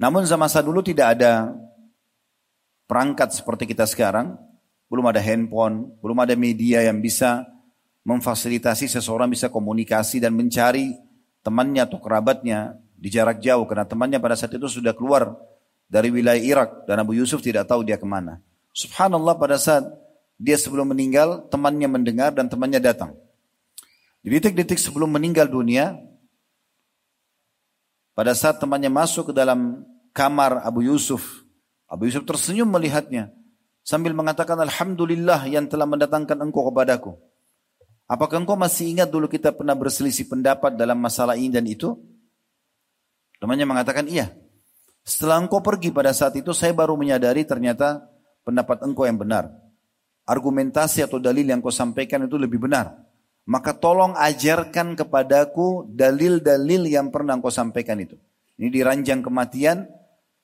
Namun 0.00 0.24
masa 0.40 0.64
dulu 0.64 0.80
tidak 0.80 1.20
ada 1.20 1.52
perangkat 2.88 3.36
seperti 3.36 3.68
kita 3.68 3.84
sekarang, 3.84 4.40
belum 4.88 5.04
ada 5.12 5.20
handphone, 5.20 5.92
belum 6.00 6.16
ada 6.24 6.32
media 6.32 6.80
yang 6.80 7.04
bisa 7.04 7.44
memfasilitasi 8.06 8.88
seseorang 8.88 9.28
bisa 9.28 9.50
komunikasi 9.50 10.22
dan 10.22 10.32
mencari 10.32 10.94
temannya 11.42 11.84
atau 11.84 11.98
kerabatnya 11.98 12.78
di 12.94 13.10
jarak 13.10 13.42
jauh 13.42 13.66
karena 13.66 13.84
temannya 13.84 14.22
pada 14.22 14.38
saat 14.38 14.54
itu 14.54 14.70
sudah 14.70 14.94
keluar 14.94 15.34
dari 15.90 16.08
wilayah 16.14 16.38
Irak 16.38 16.70
dan 16.86 17.02
Abu 17.02 17.18
Yusuf 17.18 17.42
tidak 17.42 17.66
tahu 17.66 17.82
dia 17.82 17.98
ke 17.98 18.06
mana. 18.06 18.38
Subhanallah 18.70 19.34
pada 19.34 19.58
saat 19.58 20.05
dia 20.36 20.56
sebelum 20.60 20.92
meninggal 20.92 21.48
temannya 21.48 21.88
mendengar 21.88 22.32
dan 22.36 22.48
temannya 22.48 22.80
datang. 22.80 23.16
Di 24.20 24.28
detik-detik 24.28 24.76
sebelum 24.76 25.08
meninggal 25.08 25.48
dunia, 25.48 25.96
pada 28.12 28.32
saat 28.32 28.60
temannya 28.60 28.88
masuk 28.92 29.30
ke 29.30 29.34
dalam 29.36 29.84
kamar 30.12 30.64
Abu 30.64 30.84
Yusuf, 30.88 31.44
Abu 31.88 32.08
Yusuf 32.08 32.24
tersenyum 32.24 32.68
melihatnya 32.68 33.32
sambil 33.86 34.12
mengatakan 34.12 34.58
Alhamdulillah 34.58 35.46
yang 35.46 35.70
telah 35.70 35.86
mendatangkan 35.86 36.36
engkau 36.42 36.68
kepadaku. 36.72 37.14
Apakah 38.06 38.42
engkau 38.42 38.58
masih 38.58 38.90
ingat 38.90 39.10
dulu 39.10 39.26
kita 39.26 39.50
pernah 39.54 39.74
berselisih 39.74 40.30
pendapat 40.30 40.74
dalam 40.78 40.98
masalah 40.98 41.34
ini 41.34 41.50
dan 41.50 41.66
itu? 41.66 41.94
Temannya 43.38 43.66
mengatakan 43.66 44.06
iya. 44.06 44.32
Setelah 45.06 45.38
engkau 45.38 45.62
pergi 45.62 45.94
pada 45.94 46.10
saat 46.10 46.34
itu 46.34 46.50
saya 46.50 46.74
baru 46.74 46.98
menyadari 46.98 47.46
ternyata 47.46 48.02
pendapat 48.42 48.82
engkau 48.82 49.06
yang 49.06 49.18
benar. 49.18 49.65
Argumentasi 50.26 51.06
atau 51.06 51.22
dalil 51.22 51.46
yang 51.46 51.62
kau 51.62 51.70
sampaikan 51.70 52.26
itu 52.26 52.34
lebih 52.34 52.66
benar. 52.66 52.98
Maka 53.46 53.78
tolong 53.78 54.18
ajarkan 54.18 54.98
kepadaku 54.98 55.86
dalil-dalil 55.94 56.90
yang 56.90 57.14
pernah 57.14 57.38
engkau 57.38 57.54
sampaikan 57.54 58.02
itu. 58.02 58.18
Ini 58.58 58.68
di 58.74 58.80
ranjang 58.82 59.22
kematian, 59.22 59.86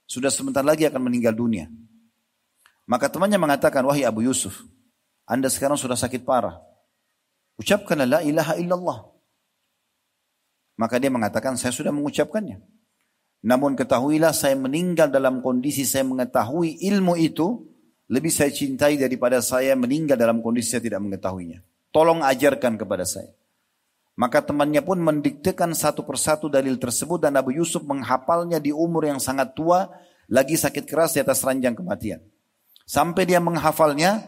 sudah 0.06 0.30
sebentar 0.30 0.62
lagi 0.62 0.86
akan 0.86 1.02
meninggal 1.10 1.34
dunia. 1.34 1.66
Maka 2.86 3.10
temannya 3.10 3.42
mengatakan, 3.42 3.82
wahai 3.82 4.06
Abu 4.06 4.22
Yusuf, 4.22 4.62
anda 5.26 5.50
sekarang 5.50 5.74
sudah 5.74 5.98
sakit 5.98 6.22
parah. 6.22 6.62
Ucapkan 7.58 7.98
la 8.06 8.22
ilaha 8.22 8.54
illallah. 8.54 8.98
Maka 10.78 11.02
dia 11.02 11.10
mengatakan, 11.10 11.58
saya 11.58 11.74
sudah 11.74 11.90
mengucapkannya. 11.90 12.62
Namun 13.42 13.74
ketahuilah 13.74 14.30
saya 14.30 14.54
meninggal 14.54 15.10
dalam 15.10 15.42
kondisi 15.42 15.82
saya 15.82 16.06
mengetahui 16.06 16.78
ilmu 16.86 17.18
itu, 17.18 17.71
lebih 18.10 18.32
saya 18.32 18.50
cintai 18.50 18.98
daripada 18.98 19.38
saya 19.38 19.76
meninggal 19.78 20.18
dalam 20.18 20.42
kondisi 20.42 20.74
saya 20.74 20.82
tidak 20.82 21.00
mengetahuinya. 21.02 21.62
Tolong 21.92 22.24
ajarkan 22.24 22.80
kepada 22.80 23.04
saya. 23.04 23.30
Maka 24.12 24.44
temannya 24.44 24.84
pun 24.84 25.00
mendiktekan 25.00 25.72
satu 25.72 26.04
persatu 26.04 26.48
dalil 26.48 26.76
tersebut 26.76 27.16
dan 27.20 27.32
Abu 27.36 27.56
Yusuf 27.56 27.80
menghafalnya 27.84 28.60
di 28.60 28.68
umur 28.68 29.08
yang 29.08 29.16
sangat 29.16 29.56
tua, 29.56 29.88
lagi 30.28 30.56
sakit 30.56 30.84
keras 30.84 31.16
di 31.16 31.20
atas 31.24 31.40
ranjang 31.40 31.72
kematian. 31.72 32.20
Sampai 32.84 33.24
dia 33.24 33.40
menghafalnya, 33.40 34.20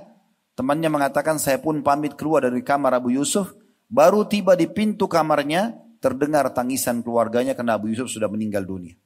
temannya 0.57 0.89
mengatakan 0.89 1.37
saya 1.37 1.61
pun 1.61 1.85
pamit 1.85 2.17
keluar 2.17 2.49
dari 2.49 2.65
kamar 2.65 2.97
Abu 2.97 3.13
Yusuf, 3.13 3.53
baru 3.93 4.25
tiba 4.25 4.57
di 4.57 4.65
pintu 4.65 5.05
kamarnya, 5.05 5.77
terdengar 6.01 6.49
tangisan 6.53 7.05
keluarganya 7.05 7.53
karena 7.53 7.77
Abu 7.77 7.93
Yusuf 7.93 8.09
sudah 8.09 8.29
meninggal 8.29 8.65
dunia. 8.65 8.97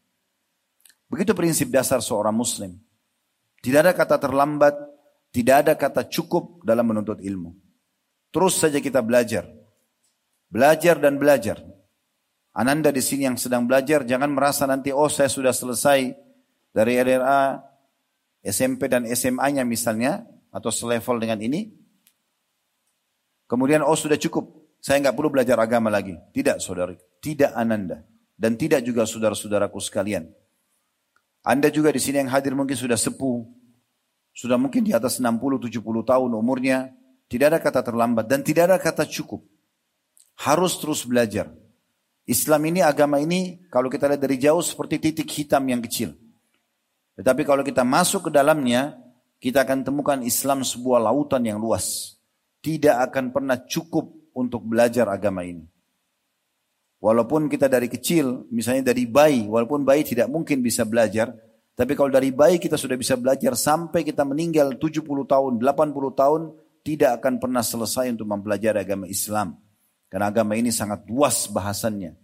Begitu 1.11 1.35
prinsip 1.35 1.71
dasar 1.75 1.99
seorang 1.99 2.35
muslim. 2.35 2.79
Tidak 3.59 3.81
ada 3.83 3.93
kata 3.95 4.17
terlambat, 4.23 4.75
tidak 5.35 5.57
ada 5.67 5.73
kata 5.75 6.07
cukup 6.07 6.63
dalam 6.63 6.89
menuntut 6.89 7.19
ilmu. 7.19 7.55
Terus 8.31 8.61
saja 8.61 8.79
kita 8.79 9.03
belajar. 9.03 9.49
Belajar 10.49 10.97
dan 11.01 11.21
belajar. 11.21 11.61
Ananda 12.57 12.91
di 12.91 13.05
sini 13.05 13.29
yang 13.29 13.39
sedang 13.39 13.69
belajar 13.69 14.03
jangan 14.03 14.33
merasa 14.33 14.67
nanti 14.67 14.91
oh 14.91 15.07
saya 15.07 15.31
sudah 15.31 15.55
selesai 15.55 16.11
dari 16.75 16.99
RRA, 16.99 17.61
SMP 18.43 18.91
dan 18.91 19.07
SMA-nya 19.07 19.63
misalnya 19.63 20.27
atau 20.51 20.73
selevel 20.73 21.23
dengan 21.23 21.39
ini. 21.39 21.71
Kemudian 23.49 23.81
oh 23.87 23.97
sudah 23.97 24.19
cukup, 24.21 24.75
saya 24.83 25.01
nggak 25.01 25.17
perlu 25.17 25.31
belajar 25.33 25.57
agama 25.61 25.89
lagi. 25.89 26.17
Tidak 26.35 26.61
saudara, 26.61 26.93
tidak 27.23 27.53
Ananda 27.55 28.05
dan 28.39 28.55
tidak 28.55 28.87
juga 28.87 29.05
saudara-saudaraku 29.05 29.79
sekalian. 29.83 30.31
Anda 31.49 31.73
juga 31.73 31.89
di 31.89 31.97
sini 31.97 32.21
yang 32.21 32.29
hadir 32.29 32.53
mungkin 32.53 32.77
sudah 32.77 33.01
sepuh, 33.01 33.41
sudah 34.37 34.61
mungkin 34.61 34.85
di 34.85 34.93
atas 34.93 35.17
60-70 35.17 35.81
tahun 35.81 36.31
umurnya, 36.37 36.93
tidak 37.33 37.57
ada 37.57 37.59
kata 37.65 37.81
terlambat 37.89 38.29
dan 38.29 38.45
tidak 38.45 38.69
ada 38.69 38.77
kata 38.77 39.09
cukup. 39.09 39.41
Harus 40.45 40.77
terus 40.77 41.09
belajar. 41.09 41.49
Islam 42.29 42.69
ini, 42.69 42.85
agama 42.85 43.17
ini, 43.17 43.65
kalau 43.73 43.89
kita 43.89 44.13
lihat 44.13 44.21
dari 44.21 44.37
jauh 44.37 44.61
seperti 44.61 45.01
titik 45.01 45.25
hitam 45.33 45.65
yang 45.65 45.81
kecil. 45.81 46.13
Tetapi 47.17 47.49
kalau 47.49 47.65
kita 47.65 47.81
masuk 47.81 48.29
ke 48.29 48.31
dalamnya, 48.37 49.01
kita 49.41 49.65
akan 49.65 49.89
temukan 49.89 50.21
Islam 50.21 50.61
sebuah 50.61 51.01
lautan 51.01 51.49
yang 51.49 51.57
luas. 51.57 52.21
Tidak 52.61 52.93
akan 53.09 53.33
pernah 53.33 53.57
cukup 53.57 54.13
untuk 54.37 54.69
belajar 54.69 55.09
agama 55.09 55.49
ini. 55.49 55.65
Walaupun 56.99 57.47
kita 57.47 57.71
dari 57.71 57.87
kecil, 57.87 58.51
misalnya 58.51 58.91
dari 58.91 59.07
bayi, 59.07 59.47
walaupun 59.47 59.87
bayi 59.87 60.03
tidak 60.03 60.27
mungkin 60.27 60.59
bisa 60.59 60.83
belajar, 60.83 61.31
tapi 61.79 61.95
kalau 61.95 62.11
dari 62.11 62.35
bayi 62.35 62.59
kita 62.59 62.75
sudah 62.75 62.99
bisa 62.99 63.15
belajar 63.15 63.55
sampai 63.55 64.03
kita 64.03 64.27
meninggal 64.27 64.75
70 64.75 65.07
tahun, 65.07 65.63
80 65.63 65.95
tahun, 66.19 66.41
tidak 66.83 67.23
akan 67.23 67.39
pernah 67.39 67.63
selesai 67.63 68.11
untuk 68.11 68.27
mempelajari 68.27 68.83
agama 68.83 69.07
Islam. 69.07 69.55
Karena 70.11 70.35
agama 70.35 70.59
ini 70.59 70.75
sangat 70.75 71.07
luas 71.07 71.47
bahasannya. 71.47 72.19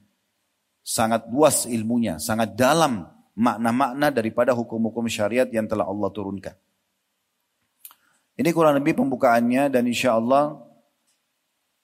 Sangat 0.82 1.30
luas 1.30 1.70
ilmunya, 1.70 2.18
sangat 2.18 2.58
dalam 2.58 3.06
makna-makna 3.38 4.10
daripada 4.10 4.50
hukum-hukum 4.58 5.06
syariat 5.06 5.46
yang 5.46 5.70
telah 5.70 5.86
Allah 5.86 6.10
turunkan. 6.10 6.58
Ini 8.34 8.50
kurang 8.50 8.74
lebih 8.82 8.98
pembukaannya 8.98 9.70
dan 9.70 9.86
insya 9.86 10.18
Allah 10.18 10.58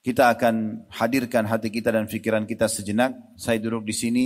kita 0.01 0.33
akan 0.33 0.89
hadirkan 0.89 1.45
hati 1.45 1.69
kita 1.69 1.93
dan 1.93 2.09
pikiran 2.09 2.49
kita 2.49 2.67
sejenak. 2.73 3.13
Saya 3.37 3.61
duduk 3.61 3.85
di 3.85 3.93
sini, 3.93 4.25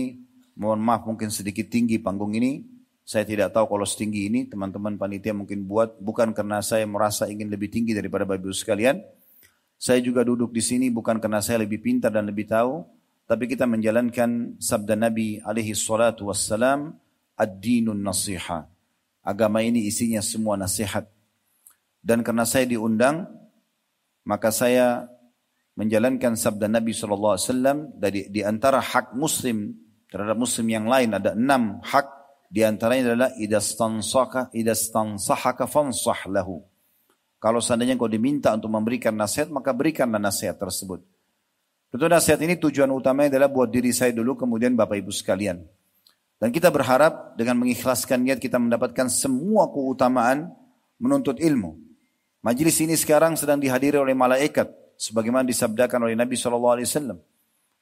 mohon 0.54 0.78
maaf 0.78 1.02
mungkin 1.02 1.35
sedikit 1.35 1.66
tinggi 1.66 1.99
panggung 1.99 2.35
ini. 2.38 2.62
Saya 3.04 3.28
tidak 3.28 3.52
tahu 3.52 3.76
kalau 3.76 3.85
setinggi 3.85 4.33
ini 4.33 4.40
teman-teman 4.49 4.97
panitia 4.97 5.37
mungkin 5.37 5.69
buat 5.69 6.00
bukan 6.00 6.33
karena 6.33 6.64
saya 6.64 6.88
merasa 6.88 7.28
ingin 7.28 7.52
lebih 7.52 7.69
tinggi 7.69 7.93
daripada 7.93 8.25
Bapak 8.25 8.40
Ibu 8.40 8.54
sekalian. 8.57 9.02
Saya 9.76 10.00
juga 10.00 10.25
duduk 10.25 10.54
di 10.54 10.64
sini 10.64 10.88
bukan 10.88 11.21
karena 11.21 11.45
saya 11.45 11.61
lebih 11.66 11.85
pintar 11.85 12.09
dan 12.09 12.25
lebih 12.25 12.49
tahu, 12.49 12.81
tapi 13.28 13.45
kita 13.45 13.69
menjalankan 13.69 14.57
sabda 14.57 14.97
Nabi 14.97 15.43
alaihi 15.45 15.76
salatu 15.76 16.33
wassalam, 16.33 16.97
ad-dinun 17.37 17.99
nasiha. 18.00 18.64
Agama 19.21 19.61
ini 19.61 19.85
isinya 19.85 20.25
semua 20.25 20.57
nasihat. 20.57 21.04
Dan 22.00 22.25
karena 22.25 22.49
saya 22.49 22.64
diundang, 22.64 23.28
maka 24.25 24.49
saya 24.49 25.12
menjalankan 25.75 26.38
sabda 26.38 26.71
Nabi 26.71 26.95
SAW 26.95 27.95
dari 27.99 28.31
di 28.31 28.47
antara 28.47 28.78
hak 28.78 29.19
muslim 29.19 29.75
terhadap 30.07 30.38
muslim 30.38 30.66
yang 30.71 30.87
lain 30.87 31.11
ada 31.14 31.35
enam 31.35 31.83
hak 31.83 32.07
di 32.54 32.62
antaranya 32.62 33.11
adalah 33.11 33.31
idastansaka 33.35 34.54
idastansahaka 34.54 35.66
fansah 35.66 36.31
lahu. 36.31 36.62
Kalau 37.43 37.59
seandainya 37.59 37.99
kau 37.99 38.09
diminta 38.09 38.54
untuk 38.54 38.73
memberikan 38.73 39.12
nasihat, 39.12 39.50
maka 39.52 39.75
berikanlah 39.75 40.23
nasihat 40.23 40.57
tersebut. 40.57 41.02
Tentu 41.93 42.07
nasihat 42.09 42.40
ini 42.40 42.57
tujuan 42.57 42.88
utamanya 42.95 43.37
adalah 43.37 43.50
buat 43.52 43.69
diri 43.69 43.93
saya 43.93 44.16
dulu, 44.16 44.38
kemudian 44.38 44.73
Bapak 44.78 44.97
Ibu 44.97 45.12
sekalian. 45.12 45.61
Dan 46.40 46.49
kita 46.54 46.73
berharap 46.73 47.37
dengan 47.37 47.61
mengikhlaskan 47.61 48.25
niat 48.25 48.40
kita 48.40 48.57
mendapatkan 48.57 49.11
semua 49.11 49.69
keutamaan 49.69 50.50
menuntut 50.97 51.37
ilmu. 51.37 51.76
Majlis 52.40 52.81
ini 52.81 52.95
sekarang 52.97 53.37
sedang 53.37 53.61
dihadiri 53.61 54.00
oleh 54.00 54.16
malaikat, 54.16 54.71
sebagaimana 55.04 55.44
disabdakan 55.44 56.08
oleh 56.08 56.16
Nabi 56.16 56.32
SAW. 56.40 57.20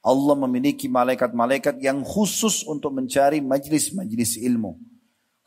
Allah 0.03 0.35
memiliki 0.35 0.91
malaikat-malaikat 0.91 1.79
yang 1.79 2.03
khusus 2.03 2.67
untuk 2.67 2.91
mencari 2.91 3.39
majlis-majlis 3.39 4.35
ilmu. 4.43 4.75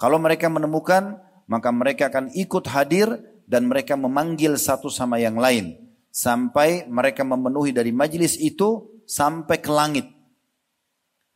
Kalau 0.00 0.16
mereka 0.16 0.48
menemukan, 0.48 1.20
maka 1.44 1.68
mereka 1.68 2.08
akan 2.08 2.32
ikut 2.32 2.64
hadir 2.72 3.20
dan 3.44 3.68
mereka 3.68 4.00
memanggil 4.00 4.56
satu 4.56 4.88
sama 4.88 5.20
yang 5.20 5.36
lain. 5.36 5.76
Sampai 6.08 6.88
mereka 6.88 7.20
memenuhi 7.20 7.76
dari 7.76 7.92
majlis 7.92 8.40
itu 8.40 8.88
sampai 9.04 9.60
ke 9.60 9.68
langit. 9.68 10.08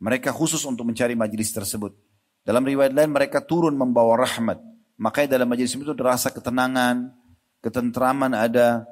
Mereka 0.00 0.32
khusus 0.32 0.64
untuk 0.64 0.88
mencari 0.88 1.12
majlis 1.12 1.52
tersebut. 1.52 1.92
Dalam 2.40 2.64
riwayat 2.64 2.96
lain 2.96 3.12
mereka 3.12 3.44
turun 3.44 3.76
membawa 3.76 4.16
rahmat. 4.16 4.56
Makanya 4.96 5.36
dalam 5.36 5.52
majlis 5.52 5.76
itu 5.76 5.92
terasa 5.92 6.32
ketenangan, 6.32 7.12
ketentraman 7.60 8.32
ada, 8.32 8.88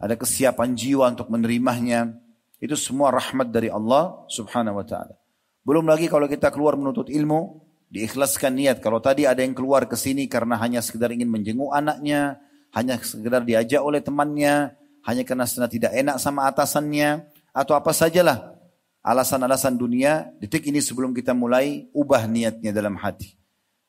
ada 0.00 0.16
kesiapan 0.16 0.72
jiwa 0.72 1.12
untuk 1.12 1.28
menerimanya. 1.28 2.16
Itu 2.56 2.76
semua 2.76 3.12
rahmat 3.12 3.52
dari 3.52 3.68
Allah 3.68 4.24
subhanahu 4.32 4.80
wa 4.80 4.86
ta'ala. 4.88 5.14
Belum 5.60 5.84
lagi 5.84 6.08
kalau 6.08 6.24
kita 6.24 6.48
keluar 6.48 6.74
menuntut 6.80 7.12
ilmu, 7.12 7.60
diikhlaskan 7.92 8.56
niat. 8.56 8.80
Kalau 8.80 8.98
tadi 8.98 9.28
ada 9.28 9.44
yang 9.44 9.52
keluar 9.52 9.84
ke 9.84 9.96
sini 9.96 10.24
karena 10.24 10.56
hanya 10.56 10.80
sekedar 10.80 11.12
ingin 11.12 11.28
menjenguk 11.28 11.68
anaknya, 11.72 12.40
hanya 12.72 12.96
sekedar 13.00 13.44
diajak 13.44 13.84
oleh 13.84 14.00
temannya, 14.00 14.72
hanya 15.04 15.22
karena 15.24 15.44
tidak 15.68 15.92
enak 15.92 16.16
sama 16.16 16.48
atasannya, 16.48 17.28
atau 17.52 17.76
apa 17.76 17.92
sajalah 17.92 18.56
alasan-alasan 19.00 19.76
dunia, 19.76 20.28
detik 20.40 20.68
ini 20.68 20.80
sebelum 20.80 21.16
kita 21.16 21.32
mulai, 21.32 21.88
ubah 21.96 22.28
niatnya 22.28 22.72
dalam 22.72 22.96
hati. 23.00 23.36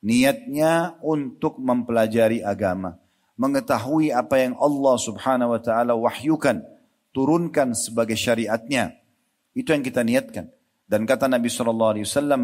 Niatnya 0.02 0.98
untuk 1.04 1.62
mempelajari 1.62 2.42
agama. 2.42 3.01
Mengetahui 3.42 4.14
apa 4.14 4.38
yang 4.38 4.54
Allah 4.62 4.96
subhanahu 5.02 5.58
wa 5.58 5.62
ta'ala 5.62 5.98
wahyukan. 5.98 6.62
Turunkan 7.10 7.74
sebagai 7.74 8.14
syariatnya. 8.14 9.02
Itu 9.58 9.74
yang 9.74 9.82
kita 9.82 10.06
niatkan. 10.06 10.54
Dan 10.86 11.10
kata 11.10 11.26
Nabi 11.26 11.50
SAW, 11.50 11.98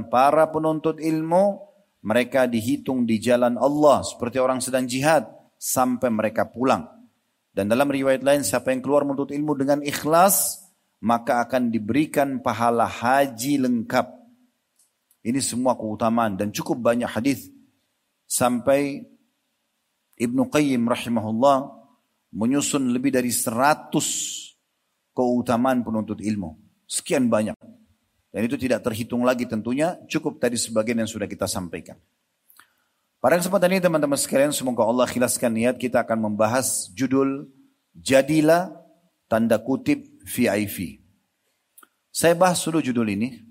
para 0.09 0.49
penuntut 0.49 0.97
ilmu, 0.97 1.61
mereka 2.01 2.49
dihitung 2.49 3.05
di 3.05 3.21
jalan 3.21 3.61
Allah. 3.61 4.01
Seperti 4.01 4.41
orang 4.41 4.57
sedang 4.57 4.89
jihad. 4.89 5.29
Sampai 5.61 6.09
mereka 6.09 6.49
pulang. 6.49 6.89
Dan 7.53 7.69
dalam 7.69 7.89
riwayat 7.89 8.25
lain, 8.25 8.41
siapa 8.41 8.73
yang 8.73 8.81
keluar 8.81 9.05
menuntut 9.05 9.29
ilmu 9.29 9.53
dengan 9.53 9.85
ikhlas, 9.85 10.65
maka 11.01 11.45
akan 11.45 11.69
diberikan 11.69 12.41
pahala 12.41 12.89
haji 12.89 13.61
lengkap. 13.61 14.17
Ini 15.25 15.41
semua 15.41 15.77
keutamaan 15.77 16.37
dan 16.39 16.49
cukup 16.53 16.79
banyak 16.79 17.09
hadis 17.09 17.49
sampai 18.29 19.03
Ibnu 20.17 20.49
Qayyim 20.49 20.81
rahimahullah 20.89 21.69
menyusun 22.33 22.89
lebih 22.89 23.13
dari 23.13 23.29
100 23.29 23.93
keutamaan 25.13 25.85
penuntut 25.85 26.21
ilmu. 26.21 26.57
Sekian 26.89 27.29
banyak. 27.29 27.57
Dan 28.33 28.41
itu 28.45 28.57
tidak 28.57 28.85
terhitung 28.85 29.25
lagi 29.25 29.49
tentunya, 29.49 29.97
cukup 30.05 30.37
tadi 30.37 30.57
sebagian 30.59 31.01
yang 31.01 31.09
sudah 31.09 31.25
kita 31.25 31.49
sampaikan. 31.49 31.97
Pada 33.17 33.41
kesempatan 33.41 33.73
ini 33.73 33.81
teman-teman 33.81 34.19
sekalian, 34.19 34.53
semoga 34.53 34.85
Allah 34.85 35.09
khilaskan 35.09 35.49
niat 35.57 35.81
kita 35.81 36.05
akan 36.05 36.29
membahas 36.29 36.89
judul 36.93 37.49
Jadilah 37.97 38.77
tanda 39.25 39.57
kutip 39.57 40.21
VIP. 40.21 41.01
Saya 42.13 42.37
bahas 42.37 42.61
dulu 42.61 42.77
judul 42.77 43.09
ini. 43.09 43.41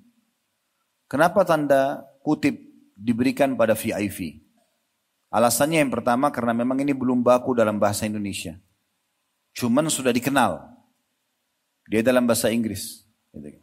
Kenapa 1.10 1.42
tanda 1.42 2.06
kutip 2.22 2.62
diberikan 2.94 3.58
pada 3.58 3.74
VIP? 3.74 4.45
Alasannya 5.36 5.84
yang 5.84 5.92
pertama 5.92 6.32
karena 6.32 6.56
memang 6.56 6.80
ini 6.80 6.96
belum 6.96 7.20
baku 7.20 7.52
dalam 7.52 7.76
bahasa 7.76 8.08
Indonesia. 8.08 8.56
Cuman 9.52 9.92
sudah 9.92 10.08
dikenal. 10.08 10.64
Dia 11.92 12.00
dalam 12.00 12.24
bahasa 12.24 12.48
Inggris. 12.48 13.04
Gitu. 13.36 13.60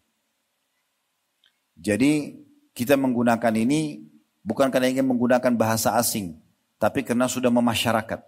Jadi 1.73 2.37
kita 2.77 2.93
menggunakan 2.93 3.53
ini 3.57 4.05
bukan 4.45 4.69
karena 4.69 4.93
ingin 4.93 5.09
menggunakan 5.09 5.49
bahasa 5.57 5.97
asing. 5.97 6.37
Tapi 6.77 7.01
karena 7.01 7.25
sudah 7.25 7.49
memasyarakat. 7.49 8.21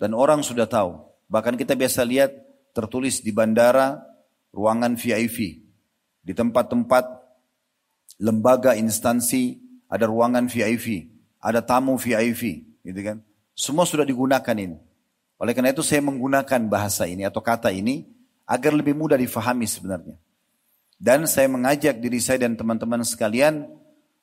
Dan 0.00 0.16
orang 0.16 0.40
sudah 0.40 0.64
tahu. 0.64 0.96
Bahkan 1.28 1.60
kita 1.60 1.76
biasa 1.76 2.08
lihat 2.08 2.32
tertulis 2.72 3.20
di 3.20 3.36
bandara 3.36 4.00
ruangan 4.48 4.96
VIP. 4.96 5.60
Di 6.24 6.32
tempat-tempat 6.32 7.04
lembaga 8.16 8.72
instansi 8.72 9.60
ada 9.92 10.08
ruangan 10.08 10.48
VIP, 10.48 11.11
ada 11.42 11.58
tamu 11.58 11.98
VIP, 11.98 12.62
gitu 12.86 13.00
kan. 13.02 13.18
Semua 13.58 13.82
sudah 13.82 14.06
digunakan 14.06 14.54
ini. 14.54 14.78
Oleh 15.42 15.52
karena 15.58 15.74
itu 15.74 15.82
saya 15.82 15.98
menggunakan 16.06 16.70
bahasa 16.70 17.04
ini 17.10 17.26
atau 17.26 17.42
kata 17.42 17.74
ini 17.74 18.06
agar 18.46 18.70
lebih 18.70 18.94
mudah 18.94 19.18
difahami 19.18 19.66
sebenarnya. 19.66 20.14
Dan 21.02 21.26
saya 21.26 21.50
mengajak 21.50 21.98
diri 21.98 22.22
saya 22.22 22.46
dan 22.46 22.54
teman-teman 22.54 23.02
sekalian 23.02 23.66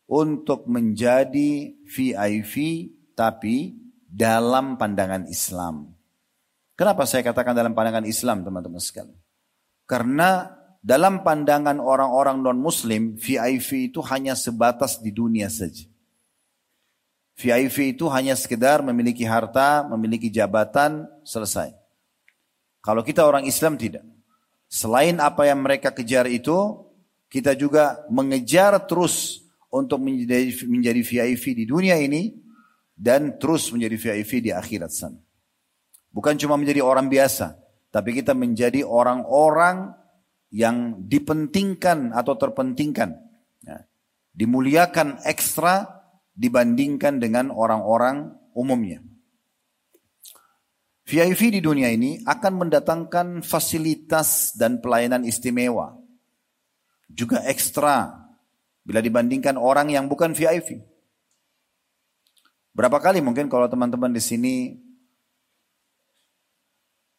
untuk 0.08 0.64
menjadi 0.72 1.76
VIP 1.84 2.56
tapi 3.20 3.76
dalam 4.08 4.80
pandangan 4.80 5.28
Islam. 5.28 5.92
Kenapa 6.80 7.04
saya 7.04 7.20
katakan 7.28 7.52
dalam 7.52 7.76
pandangan 7.76 8.08
Islam 8.08 8.48
teman-teman 8.48 8.80
sekalian? 8.80 9.20
Karena 9.84 10.56
dalam 10.80 11.28
pandangan 11.28 11.84
orang-orang 11.84 12.40
non-muslim, 12.40 13.20
VIP 13.20 13.92
itu 13.92 14.00
hanya 14.08 14.40
sebatas 14.40 15.04
di 15.04 15.12
dunia 15.12 15.52
saja. 15.52 15.84
VIP 17.40 17.96
itu 17.96 18.12
hanya 18.12 18.36
sekedar 18.36 18.84
memiliki 18.84 19.24
harta, 19.24 19.88
memiliki 19.88 20.28
jabatan, 20.28 21.08
selesai. 21.24 21.72
Kalau 22.84 23.00
kita 23.00 23.24
orang 23.24 23.48
Islam 23.48 23.80
tidak. 23.80 24.04
Selain 24.68 25.16
apa 25.24 25.48
yang 25.48 25.64
mereka 25.64 25.96
kejar 25.96 26.28
itu, 26.28 26.84
kita 27.32 27.56
juga 27.56 28.04
mengejar 28.12 28.76
terus 28.84 29.40
untuk 29.72 30.04
menjadi, 30.04 30.52
menjadi 30.68 31.02
VIP 31.02 31.64
di 31.64 31.66
dunia 31.66 31.96
ini 31.96 32.36
dan 32.92 33.40
terus 33.40 33.72
menjadi 33.72 33.96
VIP 33.96 34.44
di 34.44 34.52
akhirat 34.52 34.92
sana. 34.92 35.20
Bukan 36.12 36.36
cuma 36.36 36.60
menjadi 36.60 36.84
orang 36.84 37.08
biasa, 37.08 37.56
tapi 37.88 38.20
kita 38.20 38.36
menjadi 38.36 38.84
orang-orang 38.84 39.96
yang 40.52 41.08
dipentingkan 41.08 42.12
atau 42.12 42.36
terpentingkan. 42.36 43.16
Ya. 43.64 43.86
Dimuliakan 44.36 45.24
ekstra 45.24 45.99
dibandingkan 46.40 47.20
dengan 47.20 47.52
orang-orang 47.52 48.32
umumnya. 48.56 49.04
VIP 51.04 51.60
di 51.60 51.60
dunia 51.60 51.92
ini 51.92 52.24
akan 52.24 52.54
mendatangkan 52.64 53.44
fasilitas 53.44 54.56
dan 54.56 54.80
pelayanan 54.80 55.28
istimewa. 55.28 56.00
Juga 57.12 57.44
ekstra 57.44 58.14
bila 58.86 59.04
dibandingkan 59.04 59.60
orang 59.60 59.92
yang 59.92 60.06
bukan 60.08 60.32
VIP. 60.32 60.80
Berapa 62.72 63.02
kali 63.02 63.20
mungkin 63.20 63.52
kalau 63.52 63.68
teman-teman 63.68 64.14
di 64.14 64.22
sini 64.22 64.78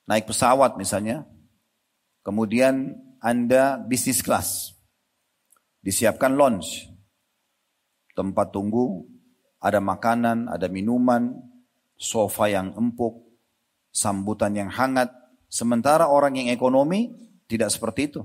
naik 0.06 0.26
pesawat 0.30 0.78
misalnya, 0.78 1.26
kemudian 2.22 2.94
Anda 3.18 3.78
bisnis 3.78 4.22
kelas, 4.22 4.74
disiapkan 5.82 6.34
lounge, 6.34 6.89
tempat 8.16 8.52
tunggu, 8.54 9.06
ada 9.60 9.78
makanan, 9.78 10.48
ada 10.50 10.66
minuman, 10.66 11.36
sofa 11.98 12.48
yang 12.48 12.72
empuk, 12.74 13.20
sambutan 13.92 14.56
yang 14.56 14.70
hangat. 14.72 15.12
Sementara 15.50 16.06
orang 16.06 16.38
yang 16.38 16.48
ekonomi 16.54 17.10
tidak 17.50 17.74
seperti 17.74 18.14
itu. 18.14 18.22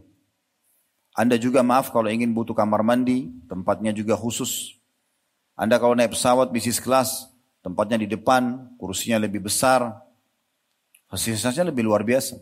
Anda 1.16 1.40
juga 1.40 1.64
maaf 1.64 1.90
kalau 1.90 2.12
ingin 2.12 2.36
butuh 2.36 2.54
kamar 2.54 2.84
mandi, 2.84 3.32
tempatnya 3.48 3.96
juga 3.96 4.20
khusus. 4.20 4.76
Anda 5.56 5.80
kalau 5.80 5.96
naik 5.96 6.12
pesawat 6.12 6.52
bisnis 6.52 6.78
kelas, 6.84 7.32
tempatnya 7.64 8.04
di 8.04 8.08
depan, 8.12 8.76
kursinya 8.76 9.24
lebih 9.24 9.48
besar, 9.48 10.06
Fasilitasnya 11.06 11.70
lebih 11.70 11.86
luar 11.86 12.02
biasa 12.02 12.36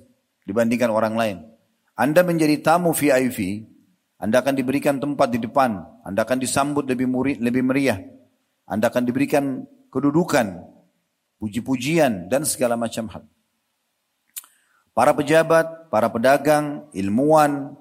dibandingkan 0.48 0.90
orang 0.90 1.14
lain. 1.14 1.38
Anda 1.94 2.24
menjadi 2.24 2.58
tamu 2.64 2.96
VIP, 2.96 3.68
Anda 4.24 4.40
akan 4.40 4.56
diberikan 4.56 5.04
tempat 5.04 5.36
di 5.36 5.44
depan, 5.44 5.84
Anda 6.08 6.24
akan 6.24 6.40
disambut 6.40 6.88
lebih 6.88 7.12
murid, 7.12 7.44
lebih 7.44 7.60
meriah. 7.60 8.00
Anda 8.64 8.88
akan 8.88 9.04
diberikan 9.04 9.68
kedudukan, 9.92 10.64
puji-pujian 11.44 12.32
dan 12.32 12.48
segala 12.48 12.80
macam 12.80 13.12
hal. 13.12 13.28
Para 14.96 15.12
pejabat, 15.12 15.92
para 15.92 16.08
pedagang, 16.08 16.88
ilmuwan 16.96 17.76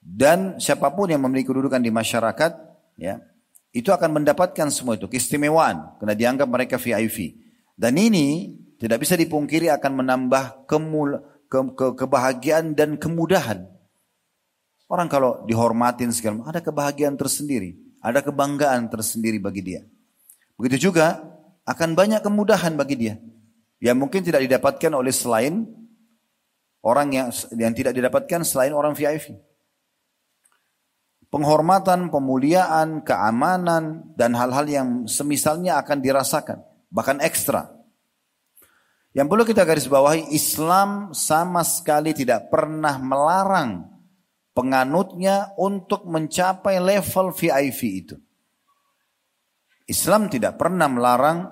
dan 0.00 0.56
siapa 0.56 0.88
pun 0.96 1.12
yang 1.12 1.20
memiliki 1.20 1.52
kedudukan 1.52 1.84
di 1.84 1.92
masyarakat, 1.92 2.52
ya, 2.96 3.20
itu 3.76 3.92
akan 3.92 4.16
mendapatkan 4.16 4.72
semua 4.72 4.96
itu 4.96 5.12
keistimewaan 5.12 6.00
karena 6.00 6.16
dianggap 6.16 6.48
mereka 6.48 6.80
VIP. 6.80 7.36
Dan 7.76 8.00
ini 8.00 8.56
tidak 8.80 9.04
bisa 9.04 9.12
dipungkiri 9.12 9.68
akan 9.68 9.92
menambah 9.92 10.64
kemul, 10.64 11.20
ke, 11.52 11.58
ke, 11.76 11.86
kebahagiaan 12.00 12.72
dan 12.72 12.96
kemudahan. 12.96 13.68
Orang 14.90 15.06
kalau 15.06 15.46
dihormatin 15.46 16.10
segala 16.10 16.50
ada 16.50 16.58
kebahagiaan 16.58 17.14
tersendiri, 17.14 17.78
ada 18.02 18.18
kebanggaan 18.26 18.90
tersendiri 18.90 19.38
bagi 19.38 19.62
dia. 19.62 19.80
Begitu 20.58 20.90
juga 20.90 21.22
akan 21.62 21.94
banyak 21.94 22.18
kemudahan 22.26 22.74
bagi 22.74 22.98
dia. 22.98 23.14
Yang 23.78 23.96
mungkin 24.02 24.26
tidak 24.26 24.42
didapatkan 24.42 24.90
oleh 24.90 25.14
selain 25.14 25.62
orang 26.82 27.08
yang 27.14 27.28
yang 27.54 27.70
tidak 27.70 27.94
didapatkan 27.94 28.42
selain 28.42 28.74
orang 28.74 28.98
VIP. 28.98 29.30
Penghormatan, 31.30 32.10
pemuliaan, 32.10 33.06
keamanan, 33.06 34.10
dan 34.18 34.34
hal-hal 34.34 34.66
yang 34.66 34.88
semisalnya 35.06 35.78
akan 35.78 36.02
dirasakan. 36.02 36.66
Bahkan 36.90 37.22
ekstra. 37.22 37.70
Yang 39.14 39.26
perlu 39.30 39.44
kita 39.46 39.62
garis 39.62 39.86
bawahi, 39.86 40.34
Islam 40.34 41.14
sama 41.14 41.62
sekali 41.62 42.10
tidak 42.10 42.50
pernah 42.50 42.98
melarang 42.98 43.89
penganutnya 44.54 45.54
untuk 45.56 46.06
mencapai 46.06 46.82
level 46.82 47.30
VIP 47.34 47.80
itu. 48.06 48.16
Islam 49.90 50.30
tidak 50.30 50.54
pernah 50.54 50.86
melarang 50.86 51.50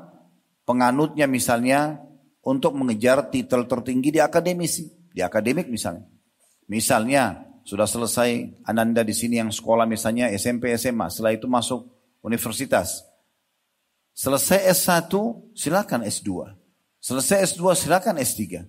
penganutnya 0.62 1.26
misalnya 1.26 1.98
untuk 2.46 2.78
mengejar 2.78 3.32
titel 3.34 3.66
tertinggi 3.66 4.14
di 4.14 4.20
akademisi, 4.22 4.86
di 5.10 5.20
akademik 5.20 5.66
misalnya. 5.66 6.06
Misalnya 6.70 7.48
sudah 7.66 7.84
selesai 7.84 8.62
Ananda 8.64 9.02
di 9.02 9.12
sini 9.12 9.42
yang 9.42 9.50
sekolah 9.50 9.84
misalnya 9.84 10.30
SMP 10.30 10.70
SMA, 10.78 11.10
setelah 11.10 11.34
itu 11.34 11.50
masuk 11.50 11.90
universitas. 12.22 13.02
Selesai 14.14 14.70
S1, 14.70 15.12
silakan 15.54 16.02
S2. 16.06 16.54
Selesai 16.98 17.54
S2 17.54 17.62
silakan 17.74 18.18
S3. 18.18 18.66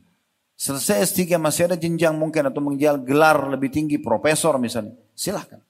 Selesai 0.59 1.07
S3 1.15 1.39
masih 1.39 1.71
ada 1.71 1.79
jenjang 1.79 2.19
mungkin 2.19 2.43
atau 2.43 2.59
mengejar 2.59 2.99
gelar 2.99 3.47
lebih 3.47 3.71
tinggi, 3.71 3.95
profesor 3.95 4.59
misalnya. 4.59 4.91
Silahkan. 5.15 5.63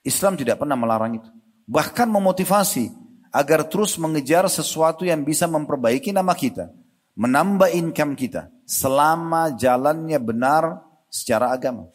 Islam 0.00 0.40
tidak 0.40 0.64
pernah 0.64 0.80
melarang 0.80 1.20
itu. 1.20 1.28
Bahkan 1.68 2.08
memotivasi 2.08 2.88
agar 3.28 3.68
terus 3.68 4.00
mengejar 4.00 4.48
sesuatu 4.48 5.04
yang 5.04 5.28
bisa 5.28 5.44
memperbaiki 5.44 6.08
nama 6.08 6.32
kita. 6.32 6.72
Menambah 7.20 7.68
income 7.76 8.16
kita. 8.16 8.48
Selama 8.64 9.52
jalannya 9.60 10.16
benar 10.16 10.80
secara 11.12 11.52
agama. 11.52 11.92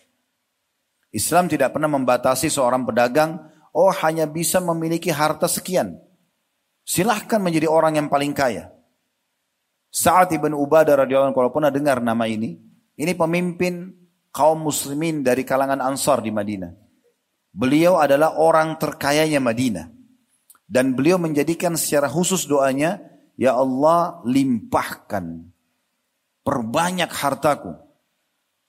Islam 1.10 1.50
tidak 1.50 1.74
pernah 1.74 1.90
membatasi 1.90 2.54
seorang 2.54 2.86
pedagang, 2.86 3.42
oh 3.74 3.90
hanya 4.06 4.30
bisa 4.30 4.62
memiliki 4.62 5.10
harta 5.10 5.50
sekian. 5.50 5.98
Silahkan 6.86 7.42
menjadi 7.42 7.66
orang 7.66 7.98
yang 7.98 8.06
paling 8.06 8.38
kaya. 8.38 8.70
Saat 9.90 10.38
ibn 10.38 10.54
Ubadah 10.54 11.02
radhiyallahu 11.06 11.34
kalau 11.34 11.50
pernah 11.50 11.74
dengar 11.74 11.98
nama 11.98 12.30
ini, 12.30 12.62
ini 12.94 13.12
pemimpin 13.18 13.90
kaum 14.30 14.62
muslimin 14.62 15.26
dari 15.26 15.42
kalangan 15.42 15.82
Ansar 15.82 16.22
di 16.22 16.30
Madinah. 16.30 16.72
Beliau 17.50 17.98
adalah 17.98 18.38
orang 18.38 18.78
terkayanya 18.78 19.42
Madinah. 19.42 19.90
Dan 20.70 20.94
beliau 20.94 21.18
menjadikan 21.18 21.74
secara 21.74 22.06
khusus 22.06 22.46
doanya, 22.46 23.02
Ya 23.34 23.58
Allah 23.58 24.22
limpahkan, 24.22 25.50
perbanyak 26.46 27.10
hartaku. 27.10 27.74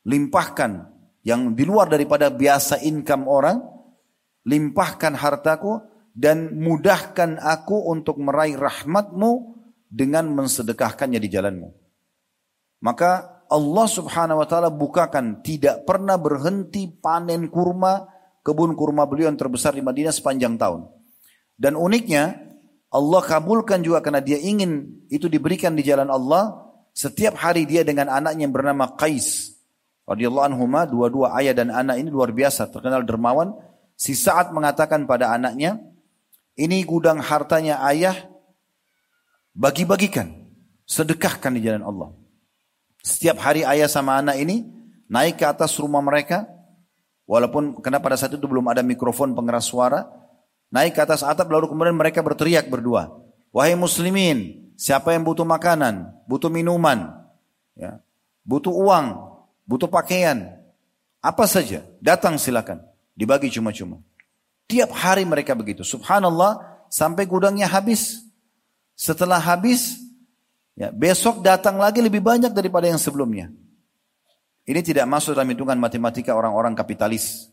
Limpahkan 0.08 0.88
yang 1.20 1.52
di 1.52 1.68
luar 1.68 1.92
daripada 1.92 2.32
biasa 2.32 2.80
income 2.80 3.28
orang, 3.28 3.60
limpahkan 4.48 5.12
hartaku 5.12 5.84
dan 6.16 6.56
mudahkan 6.56 7.36
aku 7.36 7.92
untuk 7.92 8.16
meraih 8.16 8.56
rahmatmu 8.56 9.59
dengan 9.90 10.30
mensedekahkannya 10.30 11.18
di 11.18 11.28
jalanmu. 11.28 11.68
Maka 12.80 13.42
Allah 13.50 13.86
subhanahu 13.90 14.38
wa 14.40 14.46
ta'ala 14.46 14.70
bukakan 14.70 15.42
tidak 15.42 15.82
pernah 15.82 16.14
berhenti 16.14 16.86
panen 16.86 17.50
kurma, 17.50 18.06
kebun 18.46 18.78
kurma 18.78 19.04
beliau 19.10 19.26
yang 19.26 19.36
terbesar 19.36 19.74
di 19.74 19.82
Madinah 19.82 20.14
sepanjang 20.14 20.54
tahun. 20.54 20.86
Dan 21.58 21.74
uniknya 21.74 22.38
Allah 22.94 23.22
kabulkan 23.26 23.82
juga 23.82 24.00
karena 24.00 24.22
dia 24.22 24.38
ingin 24.38 25.02
itu 25.10 25.26
diberikan 25.26 25.74
di 25.74 25.82
jalan 25.82 26.08
Allah. 26.08 26.70
Setiap 26.90 27.38
hari 27.38 27.66
dia 27.70 27.86
dengan 27.86 28.10
anaknya 28.10 28.46
yang 28.46 28.54
bernama 28.54 28.94
Qais. 28.98 29.54
Radiyallahu 30.10 30.46
anhuma, 30.50 30.90
dua-dua 30.90 31.38
ayah 31.38 31.54
dan 31.54 31.70
anak 31.70 32.02
ini 32.02 32.10
luar 32.10 32.34
biasa, 32.34 32.66
terkenal 32.66 33.06
dermawan. 33.06 33.54
Si 33.94 34.18
saat 34.18 34.50
mengatakan 34.50 35.06
pada 35.06 35.30
anaknya, 35.30 35.78
ini 36.58 36.82
gudang 36.82 37.22
hartanya 37.22 37.78
ayah, 37.86 38.16
Bagi-bagikan. 39.54 40.30
Sedekahkan 40.86 41.54
di 41.54 41.62
jalan 41.62 41.86
Allah. 41.86 42.10
Setiap 43.00 43.38
hari 43.40 43.62
ayah 43.62 43.86
sama 43.86 44.18
anak 44.18 44.36
ini 44.42 44.66
naik 45.06 45.38
ke 45.38 45.46
atas 45.46 45.78
rumah 45.78 46.02
mereka. 46.02 46.46
Walaupun 47.30 47.78
karena 47.78 48.02
pada 48.02 48.18
saat 48.18 48.34
itu 48.34 48.42
belum 48.42 48.66
ada 48.66 48.82
mikrofon 48.82 49.32
pengeras 49.38 49.70
suara. 49.70 50.10
Naik 50.70 50.98
ke 50.98 51.02
atas 51.02 51.22
atap 51.26 51.50
lalu 51.50 51.70
kemudian 51.70 51.94
mereka 51.94 52.22
berteriak 52.22 52.70
berdua. 52.70 53.10
Wahai 53.50 53.74
muslimin, 53.74 54.70
siapa 54.78 55.10
yang 55.10 55.26
butuh 55.26 55.42
makanan, 55.42 56.06
butuh 56.30 56.46
minuman, 56.46 57.10
ya, 57.74 57.98
butuh 58.46 58.70
uang, 58.70 59.06
butuh 59.66 59.90
pakaian, 59.90 60.62
apa 61.18 61.44
saja, 61.50 61.82
datang 61.98 62.38
silakan. 62.38 62.80
Dibagi 63.12 63.52
cuma-cuma. 63.52 64.00
Tiap 64.70 64.94
hari 64.94 65.26
mereka 65.28 65.52
begitu. 65.52 65.82
Subhanallah, 65.82 66.86
sampai 66.88 67.28
gudangnya 67.28 67.68
habis. 67.68 68.29
Setelah 69.00 69.40
habis, 69.40 69.96
ya, 70.76 70.92
besok 70.92 71.40
datang 71.40 71.80
lagi 71.80 72.04
lebih 72.04 72.20
banyak 72.20 72.52
daripada 72.52 72.84
yang 72.84 73.00
sebelumnya. 73.00 73.48
Ini 74.68 74.84
tidak 74.84 75.08
masuk 75.08 75.32
dalam 75.32 75.48
hitungan 75.48 75.80
matematika 75.80 76.36
orang-orang 76.36 76.76
kapitalis. 76.76 77.48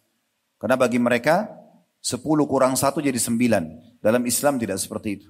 Karena 0.59 0.75
bagi 0.75 0.99
mereka, 0.99 1.47
10 2.03 2.19
kurang 2.43 2.75
1 2.75 2.99
jadi 2.99 3.15
9. 3.15 4.03
Dalam 4.03 4.27
Islam 4.27 4.59
tidak 4.59 4.75
seperti 4.75 5.23
itu. 5.23 5.29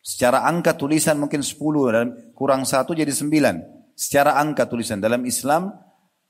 Secara 0.00 0.48
angka 0.48 0.72
tulisan 0.72 1.20
mungkin 1.20 1.44
10 1.44 1.60
dan 1.92 2.32
kurang 2.32 2.64
1 2.64 2.96
jadi 2.96 3.12
9. 3.12 3.92
Secara 3.92 4.40
angka 4.40 4.64
tulisan 4.64 4.96
dalam 4.96 5.28
Islam 5.28 5.76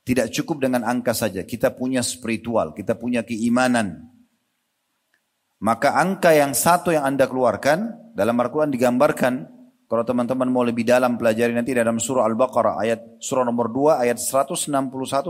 tidak 0.03 0.35
cukup 0.35 0.67
dengan 0.67 0.83
angka 0.83 1.15
saja. 1.15 1.47
Kita 1.47 1.71
punya 1.71 2.03
spiritual, 2.03 2.75
kita 2.75 2.99
punya 2.99 3.23
keimanan. 3.23 4.11
Maka 5.57 5.97
angka 5.97 6.37
yang 6.37 6.53
satu 6.53 6.92
yang 6.92 7.09
Anda 7.09 7.25
keluarkan 7.25 8.12
dalam 8.12 8.37
Al-Quran 8.37 8.69
digambarkan, 8.69 9.49
kalau 9.87 10.03
teman-teman 10.03 10.51
mau 10.51 10.66
lebih 10.66 10.83
dalam 10.83 11.14
pelajari 11.14 11.55
nanti 11.55 11.71
dalam 11.71 12.03
surah 12.03 12.27
Al-Baqarah 12.27 12.75
ayat 12.83 13.23
surah 13.23 13.47
nomor 13.47 13.71
2 13.71 14.03
ayat 14.03 14.19
161 14.19 14.66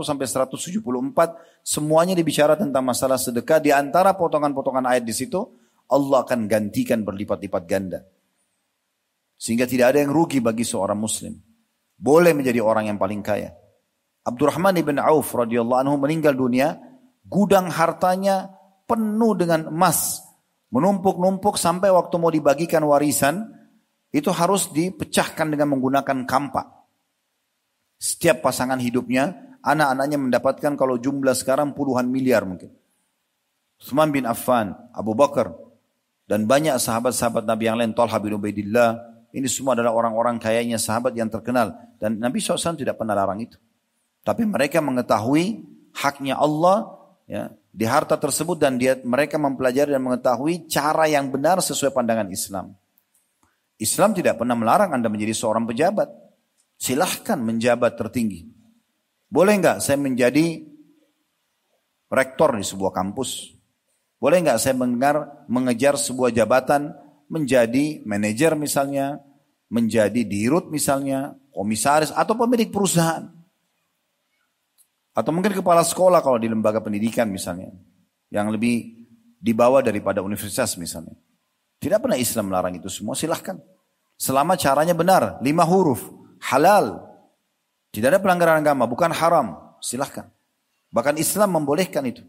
sampai 0.01 0.25
174 0.25 0.81
semuanya 1.61 2.17
dibicara 2.17 2.57
tentang 2.57 2.81
masalah 2.81 3.21
sedekah 3.21 3.61
di 3.61 3.69
antara 3.69 4.17
potongan-potongan 4.17 4.89
ayat 4.89 5.05
di 5.05 5.13
situ 5.13 5.45
Allah 5.87 6.25
akan 6.25 6.49
gantikan 6.49 7.05
berlipat-lipat 7.05 7.63
ganda. 7.69 8.01
Sehingga 9.37 9.69
tidak 9.69 9.93
ada 9.93 10.01
yang 10.01 10.09
rugi 10.09 10.41
bagi 10.41 10.65
seorang 10.65 10.97
muslim. 10.97 11.37
Boleh 11.93 12.33
menjadi 12.33 12.57
orang 12.57 12.89
yang 12.89 12.97
paling 12.97 13.21
kaya. 13.21 13.53
Abdurrahman 14.25 14.73
ibn 14.81 14.97
Auf 14.97 15.31
radhiyallahu 15.37 15.85
anhu 15.85 15.95
meninggal 16.01 16.33
dunia, 16.33 16.81
gudang 17.29 17.69
hartanya 17.69 18.56
penuh 18.87 19.35
dengan 19.35 19.67
emas, 19.67 20.27
Menumpuk-numpuk 20.67 21.55
sampai 21.55 21.87
waktu 21.95 22.15
mau 22.19 22.27
dibagikan 22.27 22.83
warisan, 22.83 23.47
itu 24.11 24.27
harus 24.35 24.67
dipecahkan 24.75 25.47
dengan 25.47 25.71
menggunakan 25.71 26.27
kampak. 26.27 26.67
Setiap 27.95 28.43
pasangan 28.43 28.75
hidupnya, 28.75 29.31
anak-anaknya 29.63 30.17
mendapatkan 30.19 30.73
kalau 30.75 30.99
jumlah 30.99 31.33
sekarang 31.39 31.71
puluhan 31.71 32.11
miliar 32.11 32.43
mungkin. 32.43 32.75
Utsman 33.79 34.11
bin 34.11 34.27
Affan, 34.27 34.75
Abu 34.91 35.15
Bakar, 35.15 35.55
dan 36.27 36.43
banyak 36.43 36.75
sahabat-sahabat 36.75 37.47
Nabi 37.47 37.63
yang 37.71 37.79
lain, 37.79 37.95
Talha 37.95 38.19
bin 38.19 38.35
Ubaidillah, 38.35 38.99
ini 39.31 39.47
semua 39.47 39.71
adalah 39.71 39.95
orang-orang 39.95 40.35
kayanya 40.35 40.75
sahabat 40.75 41.15
yang 41.15 41.31
terkenal. 41.31 41.77
Dan 41.95 42.19
Nabi 42.19 42.43
SAW 42.43 42.75
tidak 42.75 42.99
pernah 42.99 43.15
larang 43.15 43.39
itu. 43.39 43.55
Tapi 44.25 44.43
mereka 44.43 44.83
mengetahui 44.83 45.63
haknya 45.95 46.35
Allah, 46.35 46.91
ya, 47.29 47.53
di 47.77 47.85
harta 47.85 48.17
tersebut 48.17 48.57
dan 48.57 48.81
dia 48.81 48.97
mereka 49.05 49.37
mempelajari 49.37 49.93
dan 49.93 50.01
mengetahui 50.01 50.65
cara 50.65 51.05
yang 51.05 51.29
benar 51.29 51.61
sesuai 51.61 51.93
pandangan 51.93 52.25
Islam. 52.33 52.73
Islam 53.77 54.17
tidak 54.17 54.41
pernah 54.41 54.57
melarang 54.57 54.97
Anda 54.97 55.13
menjadi 55.13 55.37
seorang 55.37 55.69
pejabat. 55.69 56.09
Silahkan 56.81 57.37
menjabat 57.37 57.93
tertinggi. 57.93 58.49
Boleh 59.29 59.61
nggak 59.61 59.77
saya 59.85 60.01
menjadi 60.01 60.65
rektor 62.09 62.57
di 62.57 62.65
sebuah 62.65 62.97
kampus? 62.97 63.53
Boleh 64.17 64.41
nggak 64.41 64.57
saya 64.57 64.73
mendengar 64.73 65.45
mengejar 65.45 66.01
sebuah 66.01 66.33
jabatan 66.33 66.97
menjadi 67.29 68.01
manajer 68.09 68.57
misalnya, 68.57 69.21
menjadi 69.69 70.25
dirut 70.25 70.73
misalnya, 70.73 71.37
komisaris 71.53 72.09
atau 72.09 72.33
pemilik 72.33 72.73
perusahaan? 72.73 73.36
Atau 75.17 75.33
mungkin 75.33 75.49
kepala 75.49 75.81
sekolah 75.81 76.21
kalau 76.21 76.37
di 76.37 76.45
lembaga 76.45 76.77
pendidikan 76.77 77.25
misalnya. 77.25 77.73
Yang 78.29 78.47
lebih 78.53 78.75
dibawa 79.41 79.81
daripada 79.81 80.21
universitas 80.21 80.77
misalnya. 80.77 81.17
Tidak 81.81 81.97
pernah 81.97 82.21
Islam 82.21 82.53
melarang 82.53 82.77
itu 82.77 82.85
semua, 82.85 83.17
silahkan. 83.17 83.57
Selama 84.13 84.53
caranya 84.53 84.93
benar, 84.93 85.41
lima 85.41 85.65
huruf, 85.65 86.05
halal. 86.41 87.01
Tidak 87.89 88.13
ada 88.13 88.21
pelanggaran 88.21 88.61
agama, 88.61 88.85
bukan 88.85 89.09
haram, 89.09 89.57
silahkan. 89.81 90.29
Bahkan 90.93 91.17
Islam 91.17 91.57
membolehkan 91.57 92.05
itu. 92.05 92.21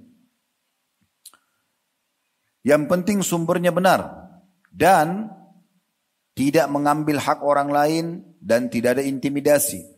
Yang 2.64 2.83
penting 2.88 3.18
sumbernya 3.20 3.72
benar. 3.72 4.33
Dan 4.68 5.29
tidak 6.37 6.68
mengambil 6.72 7.20
hak 7.20 7.40
orang 7.44 7.68
lain 7.68 8.05
dan 8.40 8.72
tidak 8.72 8.96
ada 8.96 9.05
intimidasi. 9.05 9.97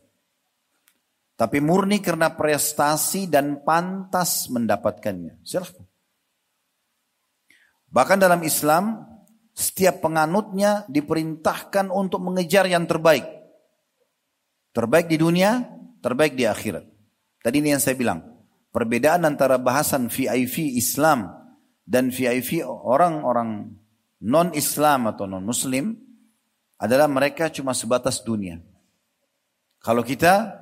Tapi 1.40 1.56
murni 1.56 2.04
karena 2.04 2.36
prestasi 2.36 3.24
dan 3.24 3.64
pantas 3.64 4.44
mendapatkannya. 4.52 5.40
Silahkan. 5.40 5.88
Bahkan 7.88 8.20
dalam 8.20 8.44
Islam, 8.44 9.08
setiap 9.56 10.04
penganutnya 10.04 10.84
diperintahkan 10.92 11.88
untuk 11.88 12.20
mengejar 12.20 12.68
yang 12.68 12.84
terbaik. 12.84 13.24
Terbaik 14.76 15.08
di 15.08 15.16
dunia, 15.16 15.64
terbaik 16.04 16.36
di 16.36 16.44
akhirat. 16.44 16.84
Tadi 17.40 17.56
ini 17.56 17.72
yang 17.72 17.80
saya 17.80 17.96
bilang. 17.96 18.20
Perbedaan 18.70 19.24
antara 19.24 19.56
bahasan 19.56 20.12
VIP 20.12 20.76
Islam 20.76 21.26
dan 21.88 22.12
VIP 22.12 22.62
orang-orang 22.62 23.80
non-Islam 24.20 25.08
atau 25.08 25.24
non-Muslim 25.24 25.96
adalah 26.76 27.08
mereka 27.08 27.48
cuma 27.48 27.72
sebatas 27.72 28.20
dunia. 28.22 28.60
Kalau 29.80 30.04
kita 30.04 30.59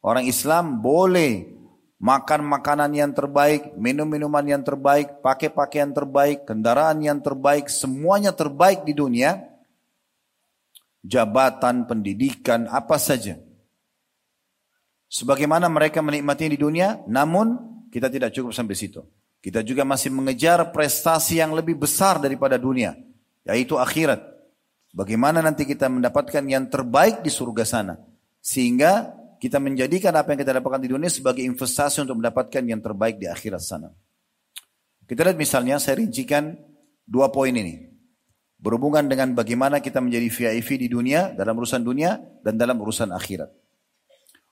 Orang 0.00 0.24
Islam 0.24 0.80
boleh 0.80 1.60
makan 2.00 2.48
makanan 2.48 2.90
yang 2.96 3.12
terbaik, 3.12 3.76
minum 3.76 4.08
minuman 4.08 4.40
yang 4.40 4.64
terbaik, 4.64 5.20
pakai 5.20 5.52
pakaian 5.52 5.92
terbaik, 5.92 6.48
kendaraan 6.48 7.04
yang 7.04 7.20
terbaik, 7.20 7.68
semuanya 7.68 8.32
terbaik 8.32 8.88
di 8.88 8.96
dunia. 8.96 9.44
Jabatan, 11.00 11.88
pendidikan, 11.88 12.68
apa 12.68 13.00
saja. 13.00 13.36
Sebagaimana 15.08 15.68
mereka 15.68 16.04
menikmati 16.04 16.52
di 16.52 16.58
dunia, 16.60 17.00
namun 17.08 17.56
kita 17.92 18.08
tidak 18.12 18.32
cukup 18.36 18.52
sampai 18.52 18.76
situ. 18.76 19.04
Kita 19.40 19.64
juga 19.64 19.88
masih 19.88 20.12
mengejar 20.12 20.60
prestasi 20.72 21.40
yang 21.40 21.56
lebih 21.56 21.80
besar 21.80 22.20
daripada 22.20 22.60
dunia, 22.60 22.96
yaitu 23.48 23.80
akhirat. 23.80 24.20
Bagaimana 24.92 25.40
nanti 25.40 25.64
kita 25.64 25.88
mendapatkan 25.88 26.44
yang 26.44 26.68
terbaik 26.68 27.24
di 27.24 27.32
surga 27.32 27.64
sana. 27.64 27.94
Sehingga 28.44 29.19
kita 29.40 29.56
menjadikan 29.56 30.12
apa 30.12 30.36
yang 30.36 30.40
kita 30.44 30.52
dapatkan 30.60 30.84
di 30.84 30.92
dunia 30.92 31.08
sebagai 31.08 31.40
investasi 31.40 32.04
untuk 32.04 32.20
mendapatkan 32.20 32.60
yang 32.60 32.84
terbaik 32.84 33.16
di 33.16 33.24
akhirat 33.24 33.64
sana. 33.64 33.88
Kita 35.08 35.24
lihat 35.24 35.40
misalnya, 35.40 35.80
saya 35.80 35.96
rincikan 35.96 36.60
dua 37.08 37.32
poin 37.32 37.50
ini. 37.50 37.88
Berhubungan 38.60 39.08
dengan 39.08 39.32
bagaimana 39.32 39.80
kita 39.80 40.04
menjadi 40.04 40.28
VIP 40.28 40.84
di 40.84 40.88
dunia, 40.92 41.32
dalam 41.32 41.56
urusan 41.56 41.80
dunia, 41.80 42.20
dan 42.44 42.60
dalam 42.60 42.76
urusan 42.76 43.08
akhirat. 43.16 43.48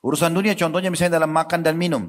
Urusan 0.00 0.32
dunia 0.32 0.56
contohnya 0.56 0.88
misalnya 0.88 1.20
dalam 1.20 1.36
makan 1.36 1.60
dan 1.60 1.76
minum. 1.76 2.08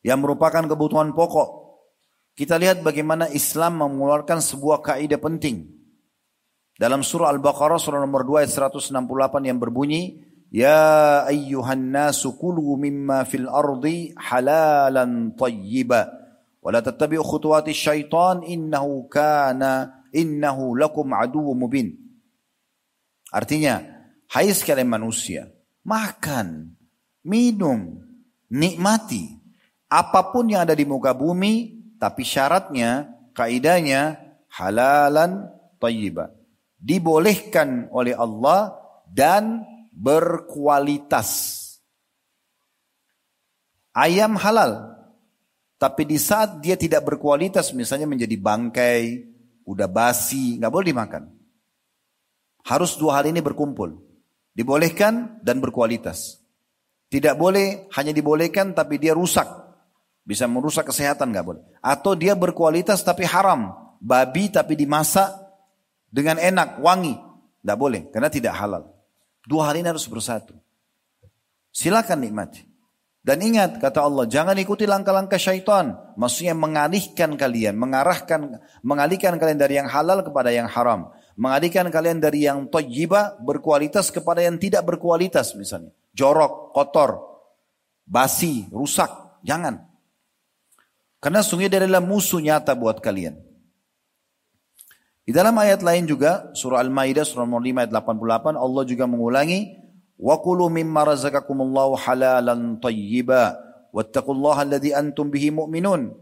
Yang 0.00 0.18
merupakan 0.24 0.64
kebutuhan 0.64 1.12
pokok. 1.12 1.60
Kita 2.32 2.56
lihat 2.56 2.80
bagaimana 2.80 3.28
Islam 3.28 3.84
mengeluarkan 3.84 4.40
sebuah 4.40 4.80
kaidah 4.80 5.20
penting. 5.20 5.68
Dalam 6.80 7.04
surah 7.04 7.28
Al-Baqarah 7.28 7.76
surah 7.76 8.00
nomor 8.00 8.24
2 8.24 8.40
ayat 8.40 8.72
168 8.72 8.96
yang 9.44 9.60
berbunyi, 9.60 10.29
Ya 10.50 11.22
ayyuhan 11.30 11.94
nasu 11.94 12.34
kulu 12.34 12.74
mimma 12.74 13.22
fil 13.22 13.46
ardi 13.46 14.10
halalan 14.18 15.38
tayyiba. 15.38 16.10
Wa 16.58 16.74
la 16.74 16.82
tattabi'u 16.82 17.22
khutuwati 17.22 17.70
syaitan 17.70 18.42
innahu 18.42 19.06
kana 19.06 20.02
innahu 20.10 20.74
lakum 20.74 21.14
aduwwum 21.14 21.54
mubin. 21.54 21.94
Artinya, 23.30 23.78
hai 24.34 24.50
sekalian 24.50 24.90
manusia, 24.90 25.46
makan, 25.86 26.74
minum, 27.22 28.02
nikmati 28.50 29.40
apa 29.90 30.30
pun 30.30 30.46
yang 30.46 30.62
ada 30.62 30.74
di 30.78 30.86
muka 30.86 31.10
bumi, 31.10 31.82
tapi 31.98 32.22
syaratnya, 32.22 33.10
kaidahnya 33.34 34.22
halalan 34.54 35.50
tayyiba. 35.82 36.30
Dibolehkan 36.78 37.90
oleh 37.90 38.14
Allah 38.14 38.78
dan 39.10 39.66
berkualitas. 40.00 41.60
Ayam 43.92 44.40
halal, 44.40 44.96
tapi 45.76 46.08
di 46.08 46.16
saat 46.16 46.64
dia 46.64 46.80
tidak 46.80 47.04
berkualitas, 47.04 47.76
misalnya 47.76 48.08
menjadi 48.08 48.36
bangkai, 48.40 49.28
udah 49.68 49.88
basi, 49.90 50.56
nggak 50.56 50.72
boleh 50.72 50.88
dimakan. 50.88 51.24
Harus 52.64 52.96
dua 52.96 53.20
hal 53.20 53.28
ini 53.28 53.44
berkumpul. 53.44 54.00
Dibolehkan 54.52 55.40
dan 55.44 55.60
berkualitas. 55.60 56.40
Tidak 57.10 57.34
boleh 57.34 57.90
hanya 57.96 58.12
dibolehkan 58.14 58.76
tapi 58.76 59.00
dia 59.00 59.16
rusak. 59.16 59.48
Bisa 60.22 60.46
merusak 60.46 60.86
kesehatan 60.86 61.32
nggak 61.32 61.46
boleh. 61.46 61.62
Atau 61.82 62.14
dia 62.14 62.36
berkualitas 62.36 63.02
tapi 63.02 63.24
haram. 63.26 63.74
Babi 63.98 64.52
tapi 64.52 64.76
dimasak 64.76 65.32
dengan 66.12 66.36
enak, 66.38 66.78
wangi. 66.78 67.16
Nggak 67.64 67.78
boleh 67.80 68.02
karena 68.12 68.28
tidak 68.28 68.54
halal. 68.54 68.99
Dua 69.50 69.66
hal 69.66 69.82
ini 69.82 69.90
harus 69.90 70.06
bersatu. 70.06 70.54
Silakan 71.74 72.22
nikmati. 72.22 72.62
Dan 73.20 73.42
ingat 73.42 73.82
kata 73.82 74.00
Allah, 74.00 74.24
jangan 74.30 74.54
ikuti 74.56 74.86
langkah-langkah 74.86 75.36
syaitan. 75.36 75.92
Maksudnya 76.14 76.54
mengalihkan 76.54 77.34
kalian, 77.34 77.74
mengarahkan, 77.74 78.62
mengalihkan 78.86 79.36
kalian 79.42 79.58
dari 79.58 79.76
yang 79.76 79.90
halal 79.90 80.22
kepada 80.22 80.54
yang 80.54 80.70
haram. 80.70 81.10
Mengalihkan 81.34 81.90
kalian 81.90 82.22
dari 82.22 82.46
yang 82.46 82.70
toyiba 82.70 83.36
berkualitas 83.42 84.14
kepada 84.14 84.40
yang 84.40 84.54
tidak 84.56 84.86
berkualitas 84.86 85.58
misalnya. 85.58 85.90
Jorok, 86.14 86.70
kotor, 86.70 87.18
basi, 88.06 88.70
rusak. 88.70 89.42
Jangan. 89.42 89.82
Karena 91.20 91.44
sungguh 91.44 91.68
dia 91.68 91.82
adalah 91.82 92.00
musuh 92.00 92.40
nyata 92.40 92.72
buat 92.72 93.02
kalian. 93.02 93.49
Di 95.24 95.36
dalam 95.36 95.52
ayat 95.60 95.84
lain 95.84 96.08
juga 96.08 96.50
surah 96.56 96.80
Al-Maidah 96.80 97.22
surah 97.22 97.44
nomor 97.44 97.62
5 97.62 97.86
ayat 97.86 97.92
88 97.92 98.56
Allah 98.56 98.82
juga 98.88 99.04
mengulangi 99.04 99.76
wa 100.16 100.36
qulu 100.40 100.72
mimma 100.72 101.12
razaqakumullahu 101.12 101.96
halalan 102.00 102.80
tayyiba 102.80 103.56
wattaqullaha 103.92 104.64
alladhi 104.64 104.96
antum 104.96 105.28
bihi 105.28 105.52
mu'minun. 105.52 106.12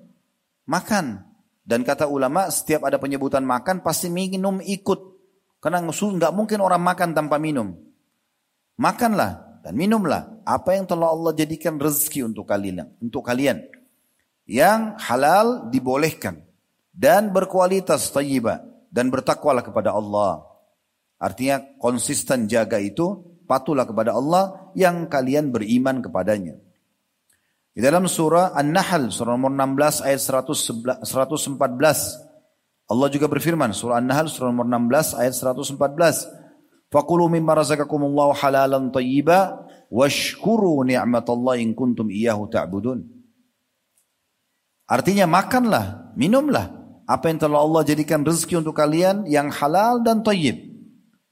Makan. 0.69 1.25
Dan 1.69 1.85
kata 1.85 2.09
ulama 2.09 2.49
setiap 2.49 2.89
ada 2.89 2.97
penyebutan 2.97 3.45
makan 3.45 3.85
pasti 3.85 4.09
minum 4.09 4.57
ikut. 4.65 5.01
Karena 5.61 5.85
nggak 5.85 6.33
mungkin 6.33 6.65
orang 6.65 6.81
makan 6.81 7.13
tanpa 7.13 7.37
minum. 7.37 7.77
Makanlah 8.81 9.61
dan 9.61 9.75
minumlah 9.77 10.47
apa 10.49 10.71
yang 10.79 10.89
telah 10.89 11.13
Allah 11.13 11.37
jadikan 11.37 11.77
rezeki 11.77 12.25
untuk 12.25 12.49
kalian, 12.49 12.89
untuk 13.05 13.21
kalian. 13.21 13.69
Yang 14.49 14.97
halal 15.05 15.69
dibolehkan 15.69 16.41
dan 16.95 17.37
berkualitas 17.37 18.09
tayyibah 18.09 18.68
dan 18.89 19.13
bertakwalah 19.13 19.65
kepada 19.65 19.93
Allah. 19.95 20.45
Artinya 21.19 21.61
konsisten 21.83 22.47
jaga 22.47 22.79
itu, 22.79 23.21
patulah 23.49 23.89
kepada 23.89 24.15
Allah 24.15 24.71
yang 24.77 25.09
kalian 25.11 25.51
beriman 25.51 26.05
kepadanya. 26.05 26.57
Di 27.75 27.81
dalam 27.83 28.11
surah 28.11 28.59
An-Nahl, 28.59 29.11
surah 29.11 29.39
nomor 29.39 29.55
16 29.55 30.03
ayat 30.03 30.19
114, 30.19 31.07
Allah 32.89 33.09
juga 33.13 33.27
berfirman, 33.31 33.71
surah 33.71 34.03
An-Nahl, 34.03 34.27
surah 34.27 34.51
nomor 34.51 34.67
16 34.67 35.15
ayat 35.15 35.35
114, 35.35 36.39
Fakulu 36.89 37.29
mimma 37.29 37.53
razaqakumullahu 37.53 38.33
halalan 38.41 38.89
tayyiba, 38.89 39.69
washkuru 39.93 40.81
ni'matallahi 40.89 41.61
in 41.61 41.77
kuntum 41.77 42.09
iyahu 42.09 42.49
ta'budun. 42.49 43.05
Artinya 44.89 45.29
makanlah, 45.29 46.17
minumlah, 46.17 46.78
apa 47.09 47.33
yang 47.33 47.41
telah 47.41 47.65
Allah 47.65 47.89
jadikan 47.89 48.21
rezeki 48.21 48.61
untuk 48.61 48.77
kalian 48.77 49.25
yang 49.25 49.49
halal 49.49 50.05
dan 50.05 50.21
tayyib. 50.21 50.61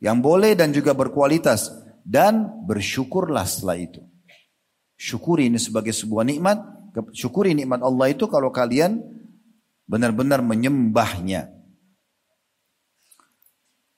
Yang 0.01 0.17
boleh 0.25 0.57
dan 0.57 0.73
juga 0.73 0.97
berkualitas. 0.97 1.69
Dan 2.01 2.65
bersyukurlah 2.65 3.45
setelah 3.45 3.77
itu. 3.77 4.01
Syukuri 4.97 5.53
ini 5.53 5.61
sebagai 5.61 5.93
sebuah 5.93 6.25
nikmat. 6.25 6.65
Syukuri 7.13 7.53
nikmat 7.53 7.85
Allah 7.85 8.09
itu 8.09 8.25
kalau 8.25 8.49
kalian 8.49 9.05
benar-benar 9.85 10.41
menyembahnya. 10.41 11.53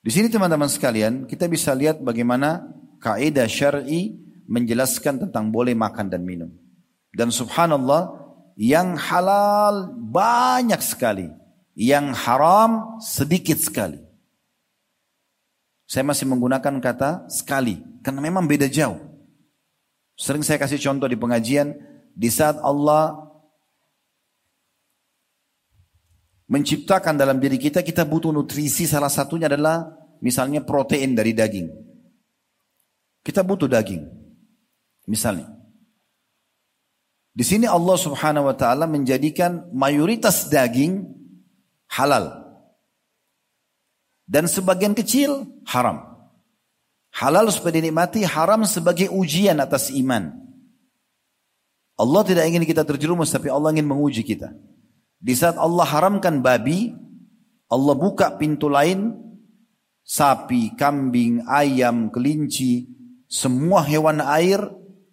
Di 0.03 0.11
sini 0.11 0.27
teman-teman 0.27 0.67
sekalian, 0.67 1.31
kita 1.31 1.47
bisa 1.47 1.79
lihat 1.79 2.03
bagaimana 2.03 2.75
kaidah 2.99 3.47
syar'i 3.47 4.19
menjelaskan 4.51 5.31
tentang 5.31 5.55
boleh 5.55 5.79
makan 5.79 6.11
dan 6.11 6.27
minum. 6.27 6.51
Dan 7.14 7.31
subhanallah, 7.31 8.19
yang 8.59 8.99
halal 8.99 9.95
banyak 9.95 10.83
sekali 10.83 11.38
yang 11.79 12.11
haram 12.11 12.99
sedikit 12.99 13.55
sekali. 13.62 14.03
Saya 15.87 16.03
masih 16.03 16.27
menggunakan 16.27 16.83
kata 16.83 17.31
sekali 17.31 17.79
karena 18.03 18.19
memang 18.19 18.51
beda 18.51 18.67
jauh. 18.67 18.99
Sering 20.19 20.43
saya 20.43 20.59
kasih 20.59 20.83
contoh 20.83 21.07
di 21.07 21.14
pengajian 21.14 21.79
di 22.19 22.27
saat 22.35 22.59
Allah 22.59 23.14
menciptakan 26.51 27.14
dalam 27.14 27.38
diri 27.38 27.62
kita 27.62 27.87
kita 27.87 28.03
butuh 28.03 28.35
nutrisi 28.35 28.83
salah 28.83 29.09
satunya 29.09 29.47
adalah 29.47 29.87
misalnya 30.19 30.67
protein 30.67 31.14
dari 31.14 31.31
daging. 31.31 31.71
Kita 33.23 33.47
butuh 33.47 33.71
daging. 33.71 34.03
Misalnya. 35.07 35.47
Di 37.38 37.47
sini 37.47 37.71
Allah 37.71 37.95
Subhanahu 37.95 38.51
wa 38.51 38.57
taala 38.59 38.91
menjadikan 38.91 39.71
mayoritas 39.71 40.51
daging 40.51 41.17
halal. 41.92 42.44
Dan 44.29 44.44
sebagian 44.44 44.92
kecil 44.92 45.48
haram. 45.64 46.05
Halal 47.16 47.48
supaya 47.48 47.81
dinikmati, 47.81 48.22
haram 48.29 48.68
sebagai 48.68 49.09
ujian 49.09 49.57
atas 49.59 49.88
iman. 49.96 50.37
Allah 51.98 52.22
tidak 52.22 52.44
ingin 52.46 52.62
kita 52.68 52.85
terjerumus, 52.85 53.33
tapi 53.33 53.51
Allah 53.51 53.74
ingin 53.74 53.88
menguji 53.88 54.22
kita. 54.22 54.55
Di 55.18 55.35
saat 55.35 55.59
Allah 55.59 55.83
haramkan 55.83 56.44
babi, 56.44 56.94
Allah 57.72 57.94
buka 57.98 58.38
pintu 58.38 58.70
lain, 58.70 59.18
sapi, 60.07 60.79
kambing, 60.79 61.42
ayam, 61.51 62.12
kelinci, 62.14 62.87
semua 63.27 63.83
hewan 63.83 64.22
air 64.22 64.62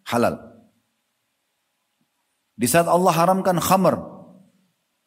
halal. 0.08 0.40
Di 2.56 2.70
saat 2.70 2.88
Allah 2.88 3.12
haramkan 3.12 3.60
khamr, 3.60 4.15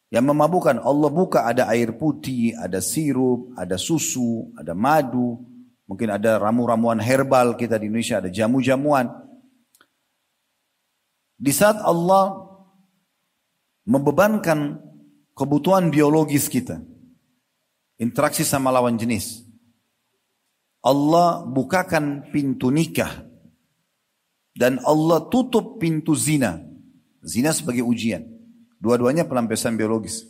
yang 0.09 0.25
memabukkan 0.25 0.81
Allah 0.81 1.09
buka 1.13 1.45
ada 1.45 1.69
air 1.69 1.93
putih, 1.93 2.57
ada 2.57 2.81
sirup, 2.81 3.53
ada 3.53 3.77
susu, 3.77 4.49
ada 4.57 4.73
madu, 4.73 5.37
mungkin 5.85 6.09
ada 6.09 6.41
ramu-ramuan 6.41 6.97
herbal 6.97 7.53
kita 7.53 7.77
di 7.77 7.93
Indonesia 7.93 8.17
ada 8.17 8.29
jamu-jamuan. 8.29 9.05
Di 11.39 11.53
saat 11.53 11.77
Allah 11.85 12.35
membebankan 13.85 14.81
kebutuhan 15.37 15.93
biologis 15.93 16.49
kita, 16.49 16.81
interaksi 18.01 18.41
sama 18.41 18.73
lawan 18.73 18.97
jenis. 18.97 19.45
Allah 20.79 21.43
bukakan 21.43 22.31
pintu 22.31 22.71
nikah 22.71 23.29
Dan 24.59 24.75
Allah 24.83 25.23
tutup 25.31 25.79
pintu 25.79 26.19
zina. 26.19 26.59
Zina 27.23 27.55
sebagai 27.55 27.87
ujian. 27.87 28.38
Dua-duanya 28.79 29.27
pelampiasan 29.27 29.75
biologis. 29.75 30.23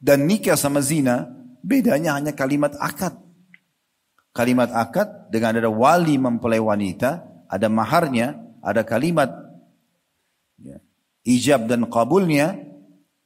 Dan 0.00 0.28
nikah 0.28 0.56
sama 0.56 0.84
zina, 0.84 1.28
bedanya 1.64 2.16
hanya 2.16 2.32
kalimat 2.36 2.76
akad. 2.76 3.16
Kalimat 4.32 4.72
akad 4.72 5.32
dengan 5.32 5.60
ada 5.60 5.68
wali 5.72 6.16
mempelai 6.16 6.60
wanita, 6.60 7.24
ada 7.48 7.66
maharnya, 7.68 8.38
ada 8.62 8.84
kalimat 8.84 9.28
ya, 10.60 10.78
ijab 11.24 11.66
dan 11.66 11.88
kabulnya, 11.88 12.56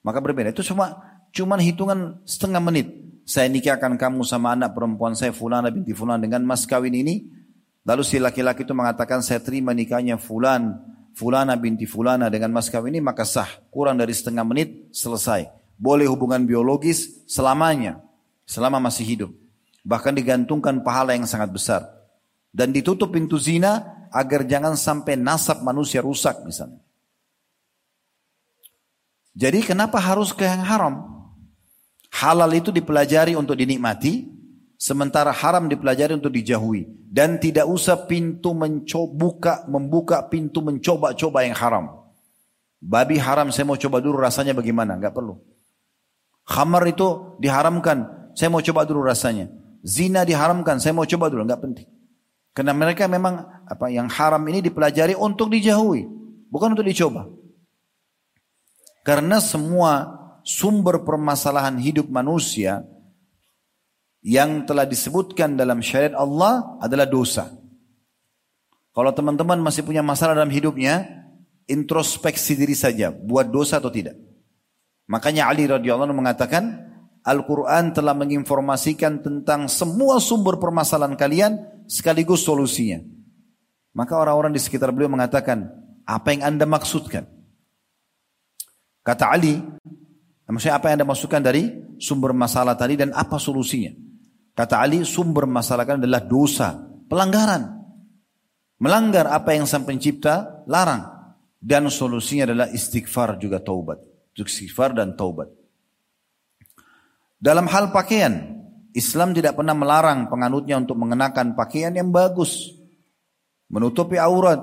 maka 0.03 0.19
berbeda. 0.23 0.55
Itu 0.55 0.67
cuma 0.67 0.99
cuman 1.35 1.59
hitungan 1.63 1.99
setengah 2.25 2.63
menit. 2.63 2.89
Saya 3.25 3.49
nikahkan 3.49 3.97
kamu 3.97 4.23
sama 4.23 4.53
anak 4.53 4.77
perempuan 4.77 5.17
saya 5.17 5.33
fulana 5.33 5.73
binti 5.73 5.97
fulan 5.97 6.21
dengan 6.21 6.45
mas 6.45 6.65
kawin 6.69 6.95
ini. 6.95 7.29
Lalu 7.85 8.01
si 8.01 8.17
laki-laki 8.17 8.65
itu 8.65 8.73
mengatakan 8.73 9.21
saya 9.21 9.45
terima 9.45 9.77
nikahnya 9.77 10.17
fulan, 10.17 10.81
fulana 11.15 11.55
binti 11.57 11.87
fulana 11.87 12.29
dengan 12.29 12.51
mas 12.51 12.69
kawin 12.69 12.99
ini 12.99 13.01
maka 13.01 13.25
sah. 13.25 13.49
Kurang 13.71 13.97
dari 13.97 14.13
setengah 14.13 14.45
menit 14.45 14.91
selesai 14.93 15.65
boleh 15.75 16.07
hubungan 16.07 16.43
biologis 16.47 17.27
selamanya, 17.27 17.99
selama 18.47 18.79
masih 18.79 19.05
hidup. 19.05 19.31
Bahkan 19.85 20.15
digantungkan 20.17 20.81
pahala 20.81 21.13
yang 21.13 21.29
sangat 21.29 21.53
besar. 21.53 21.83
Dan 22.55 22.71
ditutup 22.71 23.11
pintu 23.11 23.37
zina 23.37 24.07
agar 24.15 24.47
jangan 24.47 24.79
sampai 24.79 25.19
nasab 25.19 25.61
manusia 25.67 26.01
rusak 26.01 26.39
misalnya. 26.47 26.79
Jadi 29.35 29.67
kenapa 29.67 29.99
harus 29.99 30.31
ke 30.31 30.47
yang 30.47 30.63
haram? 30.63 31.11
Halal 32.15 32.55
itu 32.55 32.71
dipelajari 32.71 33.35
untuk 33.35 33.59
dinikmati, 33.59 34.31
sementara 34.85 35.33
haram 35.33 35.65
dipelajari 35.65 36.13
untuk 36.13 36.29
dijauhi. 36.29 36.85
Dan 37.09 37.41
tidak 37.41 37.65
usah 37.65 38.05
pintu 38.05 38.53
mencoba, 38.53 39.65
membuka 39.65 40.21
pintu 40.29 40.61
mencoba-coba 40.61 41.49
yang 41.49 41.57
haram. 41.57 42.05
Babi 42.85 43.17
haram 43.17 43.49
saya 43.49 43.65
mau 43.65 43.81
coba 43.81 44.05
dulu 44.05 44.21
rasanya 44.21 44.53
bagaimana, 44.53 45.01
Enggak 45.01 45.17
perlu. 45.17 45.41
Khamar 46.45 46.85
itu 46.85 47.41
diharamkan, 47.41 48.29
saya 48.37 48.53
mau 48.53 48.61
coba 48.61 48.85
dulu 48.85 49.01
rasanya. 49.01 49.49
Zina 49.81 50.29
diharamkan, 50.29 50.77
saya 50.77 50.93
mau 50.93 51.09
coba 51.09 51.33
dulu, 51.33 51.49
nggak 51.49 51.63
penting. 51.65 51.89
Karena 52.53 52.77
mereka 52.77 53.09
memang 53.09 53.65
apa 53.65 53.89
yang 53.89 54.13
haram 54.13 54.45
ini 54.45 54.61
dipelajari 54.61 55.17
untuk 55.17 55.49
dijauhi, 55.49 56.05
bukan 56.53 56.77
untuk 56.77 56.85
dicoba. 56.85 57.25
Karena 59.01 59.41
semua 59.41 60.21
sumber 60.45 61.01
permasalahan 61.09 61.81
hidup 61.81 62.13
manusia 62.13 62.85
yang 64.25 64.65
telah 64.65 64.89
disebutkan 64.89 65.53
dalam 65.53 65.85
syariat 65.85 66.17
Allah 66.17 66.81
adalah 66.81 67.05
dosa. 67.05 67.53
Kalau 68.97 69.13
teman-teman 69.13 69.61
masih 69.61 69.85
punya 69.85 70.01
masalah 70.01 70.33
dalam 70.33 70.49
hidupnya, 70.49 71.05
introspeksi 71.69 72.57
diri 72.57 72.73
saja, 72.73 73.13
buat 73.13 73.53
dosa 73.53 73.77
atau 73.77 73.93
tidak. 73.93 74.17
Makanya 75.13 75.53
Ali 75.53 75.69
radhiyallahu 75.69 76.09
anhu 76.09 76.25
mengatakan 76.25 76.65
Al-Quran 77.21 77.93
telah 77.93 78.17
menginformasikan 78.17 79.21
tentang 79.21 79.69
semua 79.69 80.17
sumber 80.25 80.57
permasalahan 80.57 81.21
kalian 81.21 81.53
sekaligus 81.85 82.49
solusinya. 82.49 83.05
Maka 83.93 84.17
orang-orang 84.17 84.57
di 84.57 84.61
sekitar 84.61 84.89
beliau 84.89 85.13
mengatakan, 85.13 85.69
apa 86.09 86.33
yang 86.33 86.49
anda 86.49 86.65
maksudkan? 86.65 87.29
Kata 89.05 89.37
Ali, 89.37 89.61
maksudnya 90.49 90.81
apa 90.81 90.89
yang 90.89 90.97
anda 91.01 91.09
maksudkan 91.09 91.45
dari 91.45 91.69
sumber 92.01 92.33
masalah 92.33 92.73
tadi 92.73 92.97
dan 92.97 93.13
apa 93.13 93.37
solusinya? 93.37 94.04
Kata 94.55 94.81
Ali, 94.81 95.03
sumber 95.03 95.51
masalah 95.51 95.83
kan 95.83 95.99
adalah 95.99 96.23
dosa, 96.23 96.79
pelanggaran. 97.11 97.75
Melanggar 98.79 99.31
apa 99.31 99.55
yang 99.55 99.67
sang 99.67 99.83
pencipta 99.83 100.63
larang. 100.71 101.11
Dan 101.59 101.91
solusinya 101.91 102.47
adalah 102.51 102.69
istighfar 102.71 103.41
juga 103.41 103.59
taubat 103.59 104.15
istighfar 104.43 104.99
dan 104.99 105.15
taubat. 105.15 105.47
Dalam 107.39 107.71
hal 107.71 107.95
pakaian, 107.95 108.59
Islam 108.97 109.31
tidak 109.31 109.55
pernah 109.55 109.77
melarang 109.77 110.27
penganutnya 110.27 110.81
untuk 110.81 110.99
mengenakan 110.99 111.55
pakaian 111.55 111.95
yang 111.95 112.11
bagus. 112.11 112.75
Menutupi 113.71 114.19
aurat, 114.19 114.59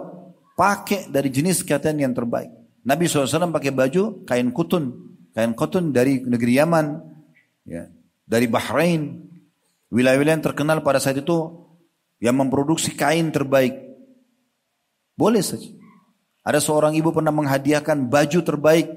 pakai 0.60 1.08
dari 1.08 1.32
jenis 1.32 1.64
kaitan 1.64 2.00
yang 2.02 2.12
terbaik. 2.12 2.52
Nabi 2.82 3.06
SAW 3.06 3.54
pakai 3.54 3.70
baju 3.70 4.26
kain 4.26 4.50
kutun, 4.50 4.90
kain 5.38 5.54
kutun 5.54 5.94
dari 5.94 6.26
negeri 6.26 6.58
Yaman, 6.58 6.86
ya, 7.70 7.86
dari 8.26 8.50
Bahrain, 8.50 9.30
wilayah-wilayah 9.92 10.40
yang 10.40 10.46
terkenal 10.46 10.80
pada 10.82 10.98
saat 10.98 11.20
itu 11.20 11.68
yang 12.24 12.40
memproduksi 12.40 12.96
kain 12.96 13.30
terbaik. 13.30 13.76
Boleh 15.20 15.44
saja. 15.44 15.68
Ada 16.42 16.58
seorang 16.58 16.98
ibu 16.98 17.14
pernah 17.14 17.30
menghadiahkan 17.30 18.10
baju 18.10 18.40
terbaik 18.42 18.90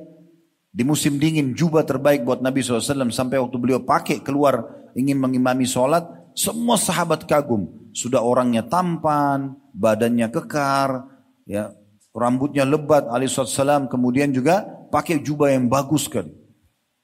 di 0.72 0.82
musim 0.82 1.20
dingin 1.20 1.52
jubah 1.52 1.84
terbaik 1.84 2.24
buat 2.24 2.40
Nabi 2.40 2.64
SAW 2.64 3.12
sampai 3.12 3.36
waktu 3.36 3.56
beliau 3.60 3.84
pakai 3.84 4.24
keluar 4.24 4.88
ingin 4.96 5.20
mengimami 5.20 5.68
sholat. 5.68 6.08
Semua 6.34 6.80
sahabat 6.80 7.28
kagum. 7.28 7.70
Sudah 7.94 8.26
orangnya 8.26 8.66
tampan, 8.66 9.54
badannya 9.70 10.26
kekar, 10.34 11.06
ya 11.46 11.70
rambutnya 12.10 12.66
lebat 12.66 13.06
alaihissalam. 13.06 13.86
Kemudian 13.86 14.34
juga 14.34 14.66
pakai 14.90 15.22
jubah 15.22 15.54
yang 15.54 15.70
bagus 15.70 16.10
sekali. 16.10 16.34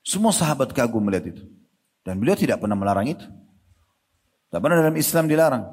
Semua 0.03 0.35
sahabat 0.35 0.75
kagum 0.75 1.05
melihat 1.07 1.37
itu. 1.37 1.45
Dan 2.03 2.19
beliau 2.19 2.35
tidak 2.35 2.59
pernah 2.59 2.75
melarang 2.75 3.07
itu. 3.07 3.23
Tidak 4.51 4.59
pernah 4.59 4.83
dalam 4.83 4.99
Islam 4.99 5.31
dilarang. 5.31 5.65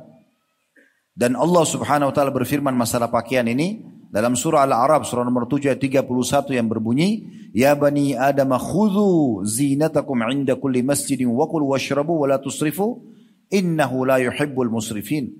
Dan 1.17 1.33
Allah 1.33 1.65
subhanahu 1.65 2.13
wa 2.13 2.15
ta'ala 2.15 2.29
berfirman 2.29 2.77
masalah 2.77 3.09
pakaian 3.09 3.41
ini. 3.49 3.81
Dalam 4.13 4.37
surah 4.37 4.69
Al-Arab 4.69 5.01
surah 5.01 5.25
nomor 5.25 5.49
7 5.49 5.73
ayat 5.73 5.81
31 5.81 6.53
yang 6.53 6.69
berbunyi, 6.69 7.25
"Ya 7.57 7.73
bani 7.73 8.13
Adam 8.13 8.53
khudhu 8.53 9.41
zinatakum 9.41 10.21
'inda 10.29 10.61
kulli 10.61 10.85
masjidin 10.85 11.25
wa 11.33 11.49
kulu 11.49 11.73
washrabu 11.73 12.21
wa 12.21 12.29
la 12.29 12.37
tusrifu 12.37 13.01
innahu 13.49 14.05
la 14.05 14.21
yuhibbul 14.21 14.69
musrifin." 14.69 15.33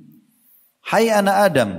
Hai 0.81 1.13
anak 1.13 1.37
Adam, 1.53 1.71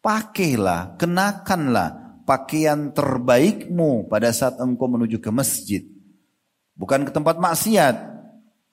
pakailah, 0.00 0.96
kenakanlah 0.96 2.24
pakaian 2.24 2.88
terbaikmu 2.90 4.08
pada 4.08 4.32
saat 4.32 4.56
engkau 4.64 4.88
menuju 4.88 5.20
ke 5.20 5.28
masjid. 5.28 5.84
Bukan 6.72 7.04
ke 7.04 7.12
tempat 7.12 7.36
maksiat, 7.36 7.96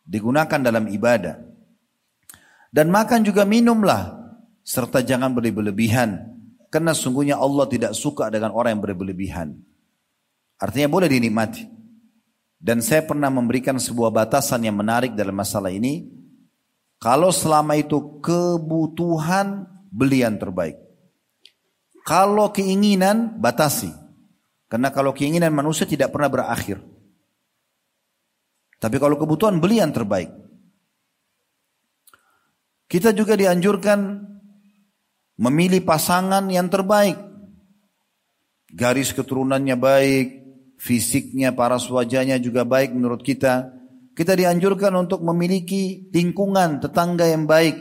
digunakan 0.07 0.61
dalam 0.63 0.87
ibadah. 0.87 1.46
Dan 2.71 2.91
makan 2.91 3.23
juga 3.23 3.47
minumlah 3.47 4.15
serta 4.67 4.99
jangan 4.99 5.31
berlebihan 5.31 6.37
karena 6.67 6.91
sungguhnya 6.91 7.39
Allah 7.39 7.65
tidak 7.71 7.95
suka 7.95 8.27
dengan 8.27 8.51
orang 8.51 8.77
yang 8.77 8.83
berlebihan. 8.83 9.47
Artinya 10.59 10.89
boleh 10.91 11.07
dinikmati. 11.07 11.63
Dan 12.57 12.81
saya 12.81 13.05
pernah 13.05 13.29
memberikan 13.29 13.77
sebuah 13.77 14.09
batasan 14.09 14.65
yang 14.65 14.75
menarik 14.75 15.13
dalam 15.13 15.37
masalah 15.37 15.69
ini. 15.69 16.09
Kalau 16.97 17.29
selama 17.29 17.77
itu 17.77 18.17
kebutuhan, 18.19 19.69
beli 19.93 20.25
yang 20.25 20.41
terbaik. 20.41 20.75
Kalau 22.01 22.49
keinginan, 22.49 23.37
batasi. 23.37 23.93
Karena 24.65 24.89
kalau 24.89 25.13
keinginan 25.13 25.53
manusia 25.53 25.85
tidak 25.85 26.09
pernah 26.09 26.27
berakhir. 26.33 26.81
Tapi 28.81 28.97
kalau 28.97 29.15
kebutuhan, 29.21 29.61
beli 29.61 29.77
yang 29.77 29.93
terbaik. 29.93 30.33
Kita 32.87 33.11
juga 33.11 33.35
dianjurkan 33.35 33.99
memilih 35.43 35.83
pasangan 35.83 36.47
yang 36.47 36.71
terbaik. 36.71 37.19
Garis 38.71 39.11
keturunannya 39.11 39.75
baik, 39.75 40.27
fisiknya, 40.79 41.51
paras 41.51 41.87
wajahnya 41.91 42.39
juga 42.39 42.63
baik 42.63 42.95
menurut 42.95 43.23
kita. 43.23 43.75
Kita 44.15 44.33
dianjurkan 44.33 44.95
untuk 44.97 45.21
memiliki 45.21 46.09
lingkungan 46.09 46.81
tetangga 46.81 47.27
yang 47.29 47.45
baik. 47.45 47.75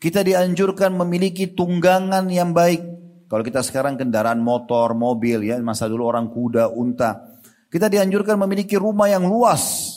Kita 0.00 0.24
dianjurkan 0.24 0.96
memiliki 0.96 1.52
tunggangan 1.52 2.26
yang 2.32 2.56
baik. 2.56 2.82
Kalau 3.30 3.46
kita 3.46 3.62
sekarang 3.62 3.94
kendaraan 3.94 4.42
motor, 4.42 4.96
mobil 4.96 5.46
ya, 5.46 5.60
masa 5.62 5.86
dulu 5.86 6.08
orang 6.10 6.32
kuda, 6.32 6.72
unta. 6.72 7.38
Kita 7.70 7.86
dianjurkan 7.86 8.34
memiliki 8.34 8.74
rumah 8.74 9.06
yang 9.06 9.22
luas, 9.22 9.94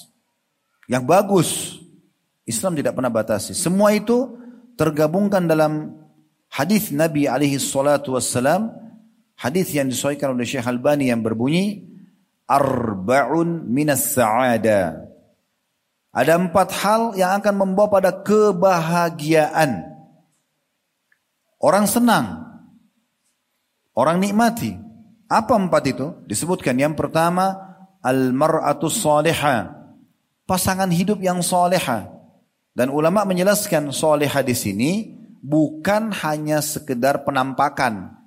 yang 0.85 1.07
bagus. 1.09 1.81
Islam 2.43 2.75
tidak 2.75 2.95
pernah 2.95 3.11
batasi. 3.11 3.55
Semua 3.55 3.95
itu 3.95 4.35
tergabungkan 4.75 5.47
dalam 5.47 6.03
Hadis 6.53 6.93
Nabi 6.93 7.25
alaihi 7.25 7.57
salatu 7.57 8.13
wassalam, 8.13 8.69
hadis 9.33 9.73
yang 9.73 9.89
disesuaikan 9.89 10.37
oleh 10.37 10.45
Syekh 10.45 10.69
Albani 10.69 11.09
yang 11.09 11.25
berbunyi, 11.25 11.81
Arba'un 12.45 13.65
minas 13.65 14.13
sa'ada. 14.13 15.01
Ada 16.13 16.37
empat 16.37 16.69
hal 16.77 17.17
yang 17.17 17.41
akan 17.41 17.55
membawa 17.57 17.97
pada 17.97 18.13
kebahagiaan. 18.13 19.81
Orang 21.57 21.89
senang. 21.89 22.45
Orang 23.97 24.21
nikmati. 24.21 24.77
Apa 25.25 25.57
empat 25.57 25.83
itu? 25.89 26.13
Disebutkan 26.29 26.77
yang 26.77 26.93
pertama, 26.93 27.57
al-mar'atu 28.05 28.93
salihah. 28.93 29.73
Pasangan 30.45 30.93
hidup 30.93 31.17
yang 31.17 31.41
salihah. 31.41 32.13
Dan 32.73 32.89
ulama 32.89 33.21
menjelaskan 33.21 33.93
salihah 33.93 34.41
di 34.41 34.57
sini 34.57 34.91
bukan 35.45 36.09
hanya 36.25 36.57
sekedar 36.57 37.21
penampakan. 37.21 38.17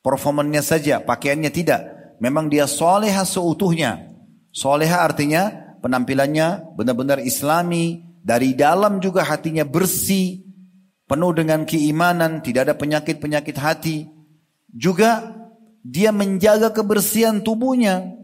Performannya 0.00 0.64
saja, 0.64 1.04
pakaiannya 1.04 1.52
tidak. 1.52 1.80
Memang 2.24 2.48
dia 2.48 2.64
soleha 2.64 3.20
seutuhnya. 3.28 4.16
Soleha 4.48 5.04
artinya 5.04 5.76
penampilannya 5.84 6.72
benar-benar 6.72 7.20
islami. 7.20 8.08
Dari 8.20 8.56
dalam 8.56 9.00
juga 9.00 9.24
hatinya 9.28 9.64
bersih. 9.64 10.44
Penuh 11.04 11.32
dengan 11.36 11.66
keimanan, 11.68 12.40
tidak 12.40 12.70
ada 12.70 12.74
penyakit-penyakit 12.80 13.56
hati. 13.60 14.08
Juga 14.70 15.36
dia 15.84 16.14
menjaga 16.14 16.70
kebersihan 16.72 17.42
tubuhnya. 17.42 18.14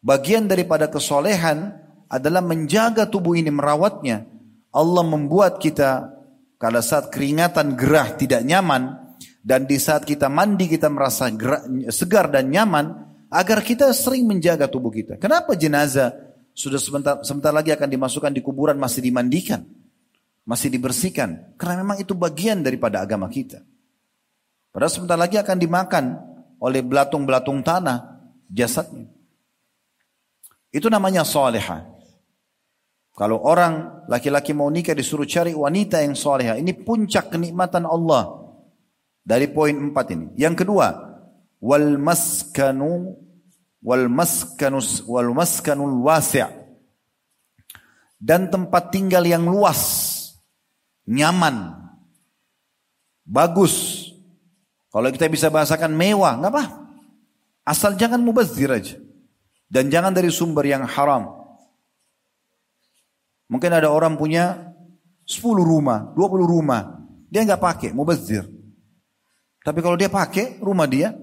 Bagian 0.00 0.46
daripada 0.46 0.86
kesolehan 0.86 1.74
adalah 2.06 2.40
menjaga 2.40 3.10
tubuh 3.10 3.34
ini, 3.34 3.50
merawatnya. 3.50 4.35
Allah 4.76 5.04
membuat 5.08 5.56
kita 5.56 6.12
pada 6.60 6.84
saat 6.84 7.08
keringatan 7.08 7.72
gerah 7.72 8.12
tidak 8.12 8.44
nyaman 8.44 9.16
dan 9.40 9.64
di 9.64 9.80
saat 9.80 10.04
kita 10.04 10.28
mandi 10.28 10.68
kita 10.68 10.92
merasa 10.92 11.32
gerah, 11.32 11.64
segar 11.88 12.28
dan 12.28 12.52
nyaman 12.52 12.92
agar 13.32 13.64
kita 13.64 13.88
sering 13.96 14.28
menjaga 14.28 14.68
tubuh 14.68 14.92
kita. 14.92 15.16
Kenapa 15.16 15.56
jenazah 15.56 16.12
sudah 16.52 16.76
sebentar, 16.76 17.24
sebentar 17.24 17.56
lagi 17.56 17.72
akan 17.72 17.88
dimasukkan 17.88 18.32
di 18.36 18.44
kuburan 18.44 18.76
masih 18.76 19.00
dimandikan, 19.00 19.64
masih 20.44 20.68
dibersihkan? 20.68 21.56
Karena 21.56 21.80
memang 21.80 21.96
itu 21.96 22.12
bagian 22.12 22.60
daripada 22.60 23.00
agama 23.00 23.32
kita. 23.32 23.64
Padahal 24.76 24.92
sebentar 24.92 25.16
lagi 25.16 25.40
akan 25.40 25.56
dimakan 25.56 26.04
oleh 26.60 26.84
belatung-belatung 26.84 27.64
tanah 27.64 28.20
jasadnya. 28.52 29.08
Itu 30.68 30.92
namanya 30.92 31.24
soleha. 31.24 31.95
Kalau 33.16 33.40
orang 33.40 34.04
laki-laki 34.12 34.52
mau 34.52 34.68
nikah 34.68 34.92
disuruh 34.92 35.24
cari 35.24 35.56
wanita 35.56 36.04
yang 36.04 36.12
soleha. 36.12 36.60
Ini 36.60 36.84
puncak 36.84 37.32
kenikmatan 37.32 37.88
Allah. 37.88 38.44
Dari 39.24 39.48
poin 39.48 39.72
empat 39.72 40.06
ini. 40.12 40.26
Yang 40.36 40.62
kedua. 40.62 40.92
Wal 41.64 41.96
maskanu 41.96 43.16
wal 43.80 44.12
maskanus 44.12 45.00
wal 45.08 45.32
maskanul 45.32 46.04
wasi' 46.04 46.66
dan 48.16 48.48
tempat 48.48 48.88
tinggal 48.92 49.22
yang 49.28 49.44
luas, 49.44 49.80
nyaman, 51.04 51.76
bagus. 53.22 54.08
Kalau 54.88 55.12
kita 55.12 55.28
bisa 55.28 55.52
bahasakan 55.52 55.92
mewah, 55.92 56.40
nggak 56.40 56.52
apa. 56.56 56.64
Asal 57.66 57.98
jangan 58.00 58.22
mubazir 58.24 58.72
aja. 58.72 58.96
Dan 59.68 59.92
jangan 59.92 60.14
dari 60.14 60.32
sumber 60.32 60.64
yang 60.64 60.86
haram. 60.88 61.45
Mungkin 63.46 63.70
ada 63.70 63.88
orang 63.90 64.18
punya 64.18 64.74
10 65.26 65.42
rumah, 65.62 66.12
20 66.14 66.46
rumah. 66.46 67.02
Dia 67.30 67.46
nggak 67.46 67.62
pakai, 67.62 67.88
mau 67.94 68.06
bezir. 68.06 68.46
Tapi 69.62 69.78
kalau 69.82 69.98
dia 69.98 70.10
pakai 70.10 70.62
rumah 70.62 70.86
dia, 70.86 71.14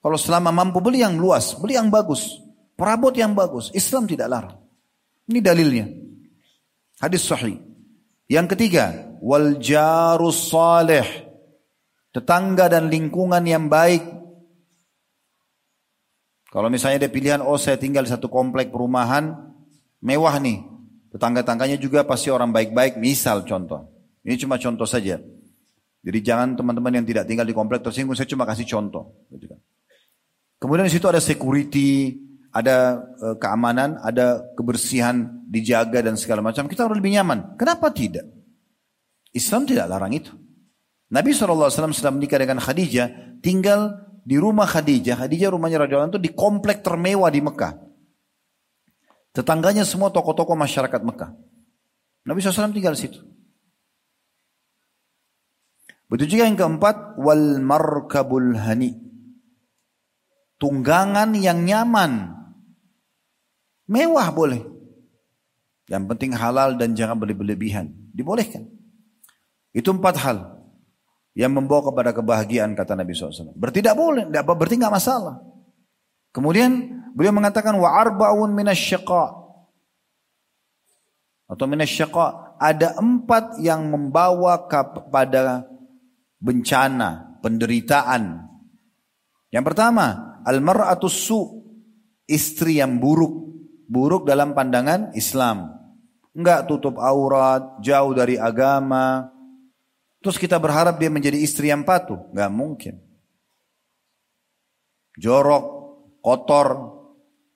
kalau 0.00 0.16
selama 0.20 0.52
mampu 0.52 0.80
beli 0.80 1.00
yang 1.00 1.16
luas, 1.16 1.56
beli 1.56 1.76
yang 1.76 1.88
bagus, 1.88 2.40
perabot 2.76 3.12
yang 3.12 3.32
bagus, 3.32 3.72
Islam 3.72 4.04
tidak 4.04 4.28
larang. 4.28 4.56
Ini 5.28 5.40
dalilnya. 5.40 5.86
Hadis 7.00 7.24
sahih. 7.24 7.56
Yang 8.28 8.56
ketiga, 8.56 9.16
wal 9.24 9.56
jarus 9.60 10.52
salih. 10.52 11.04
Tetangga 12.12 12.68
dan 12.68 12.92
lingkungan 12.92 13.40
yang 13.48 13.72
baik 13.72 14.22
kalau 16.52 16.68
misalnya 16.68 17.08
ada 17.08 17.08
pilihan, 17.08 17.40
oh 17.40 17.56
saya 17.56 17.80
tinggal 17.80 18.04
di 18.04 18.12
satu 18.12 18.28
komplek 18.28 18.68
perumahan, 18.68 19.32
mewah 20.04 20.36
nih. 20.36 20.60
Tetangga-tangganya 21.12 21.76
juga 21.76 22.08
pasti 22.08 22.32
orang 22.32 22.48
baik-baik, 22.48 22.96
misal 22.96 23.44
contoh. 23.44 23.84
Ini 24.24 24.40
cuma 24.40 24.56
contoh 24.56 24.88
saja. 24.88 25.20
Jadi 26.02 26.18
jangan 26.24 26.56
teman-teman 26.56 26.98
yang 26.98 27.06
tidak 27.06 27.28
tinggal 27.28 27.44
di 27.44 27.52
komplek 27.52 27.84
tersinggung, 27.84 28.16
saya 28.16 28.26
cuma 28.26 28.48
kasih 28.48 28.64
contoh. 28.64 29.28
Gitu 29.28 29.52
kan. 29.52 29.60
Kemudian 30.56 30.88
di 30.88 30.94
situ 30.94 31.04
ada 31.06 31.20
security, 31.20 32.16
ada 32.48 33.04
e, 33.20 33.26
keamanan, 33.36 34.00
ada 34.00 34.40
kebersihan, 34.56 35.44
dijaga 35.46 36.00
dan 36.00 36.16
segala 36.16 36.40
macam. 36.40 36.64
Kita 36.64 36.88
harus 36.88 36.96
lebih 36.96 37.12
nyaman. 37.12 37.60
Kenapa 37.60 37.92
tidak? 37.92 38.24
Islam 39.36 39.68
tidak 39.68 39.92
larang 39.92 40.16
itu. 40.16 40.32
Nabi 41.12 41.36
SAW 41.36 41.68
setelah 41.68 42.14
menikah 42.16 42.40
dengan 42.40 42.56
Khadijah, 42.56 43.36
tinggal 43.44 44.00
di 44.24 44.40
rumah 44.40 44.64
Khadijah. 44.64 45.20
Khadijah 45.20 45.52
rumahnya 45.52 45.84
radhiyallahu 45.84 46.16
itu 46.16 46.22
di 46.24 46.32
komplek 46.32 46.80
termewah 46.80 47.28
di 47.28 47.44
Mekah. 47.44 47.91
Tetangganya 49.32 49.88
semua 49.88 50.12
tokoh-tokoh 50.12 50.52
masyarakat 50.52 51.00
Mekah. 51.00 51.32
Nabi 52.28 52.38
SAW 52.38 52.76
tinggal 52.76 52.92
di 52.92 53.08
situ. 53.08 53.20
Begitu 56.12 56.36
juga 56.36 56.44
yang 56.44 56.60
keempat, 56.60 57.16
wal 57.16 57.56
markabul 57.64 58.52
hani. 58.60 58.92
Tunggangan 60.60 61.32
yang 61.32 61.64
nyaman. 61.64 62.36
Mewah 63.88 64.28
boleh. 64.30 64.60
Yang 65.88 66.04
penting 66.12 66.36
halal 66.36 66.76
dan 66.76 66.92
jangan 66.92 67.16
berlebihan. 67.16 67.88
Dibolehkan. 68.12 68.68
Itu 69.72 69.96
empat 69.96 70.20
hal 70.20 70.60
yang 71.32 71.56
membawa 71.56 71.88
kepada 71.88 72.12
kebahagiaan 72.12 72.76
kata 72.76 72.92
Nabi 72.92 73.16
SAW. 73.16 73.56
Bertidak 73.56 73.96
boleh, 73.96 74.28
berarti 74.28 74.76
nggak 74.76 74.92
masalah. 74.92 75.40
Kemudian 76.28 77.01
beliau 77.12 77.32
mengatakan 77.36 77.76
wa 77.76 77.92
arbaun 77.92 78.52
minasyaqa 78.52 79.24
atau 81.52 81.66
minasyaqa 81.68 82.56
ada 82.56 82.96
empat 82.96 83.60
yang 83.60 83.90
membawa 83.90 84.68
kepada 84.70 85.68
bencana, 86.40 87.38
penderitaan. 87.44 88.48
Yang 89.52 89.64
pertama, 89.68 90.38
almar'atus 90.48 91.28
su, 91.28 91.40
istri 92.24 92.80
yang 92.80 92.96
buruk, 92.96 93.34
buruk 93.90 94.24
dalam 94.24 94.56
pandangan 94.56 95.12
Islam. 95.12 95.76
Enggak 96.32 96.64
tutup 96.70 96.96
aurat, 96.96 97.82
jauh 97.84 98.16
dari 98.16 98.40
agama, 98.40 99.32
Terus 100.22 100.38
kita 100.38 100.54
berharap 100.62 101.02
dia 101.02 101.10
menjadi 101.10 101.34
istri 101.34 101.74
yang 101.74 101.82
patuh. 101.82 102.30
Gak 102.30 102.52
mungkin. 102.54 103.02
Jorok, 105.18 105.64
kotor, 106.22 106.68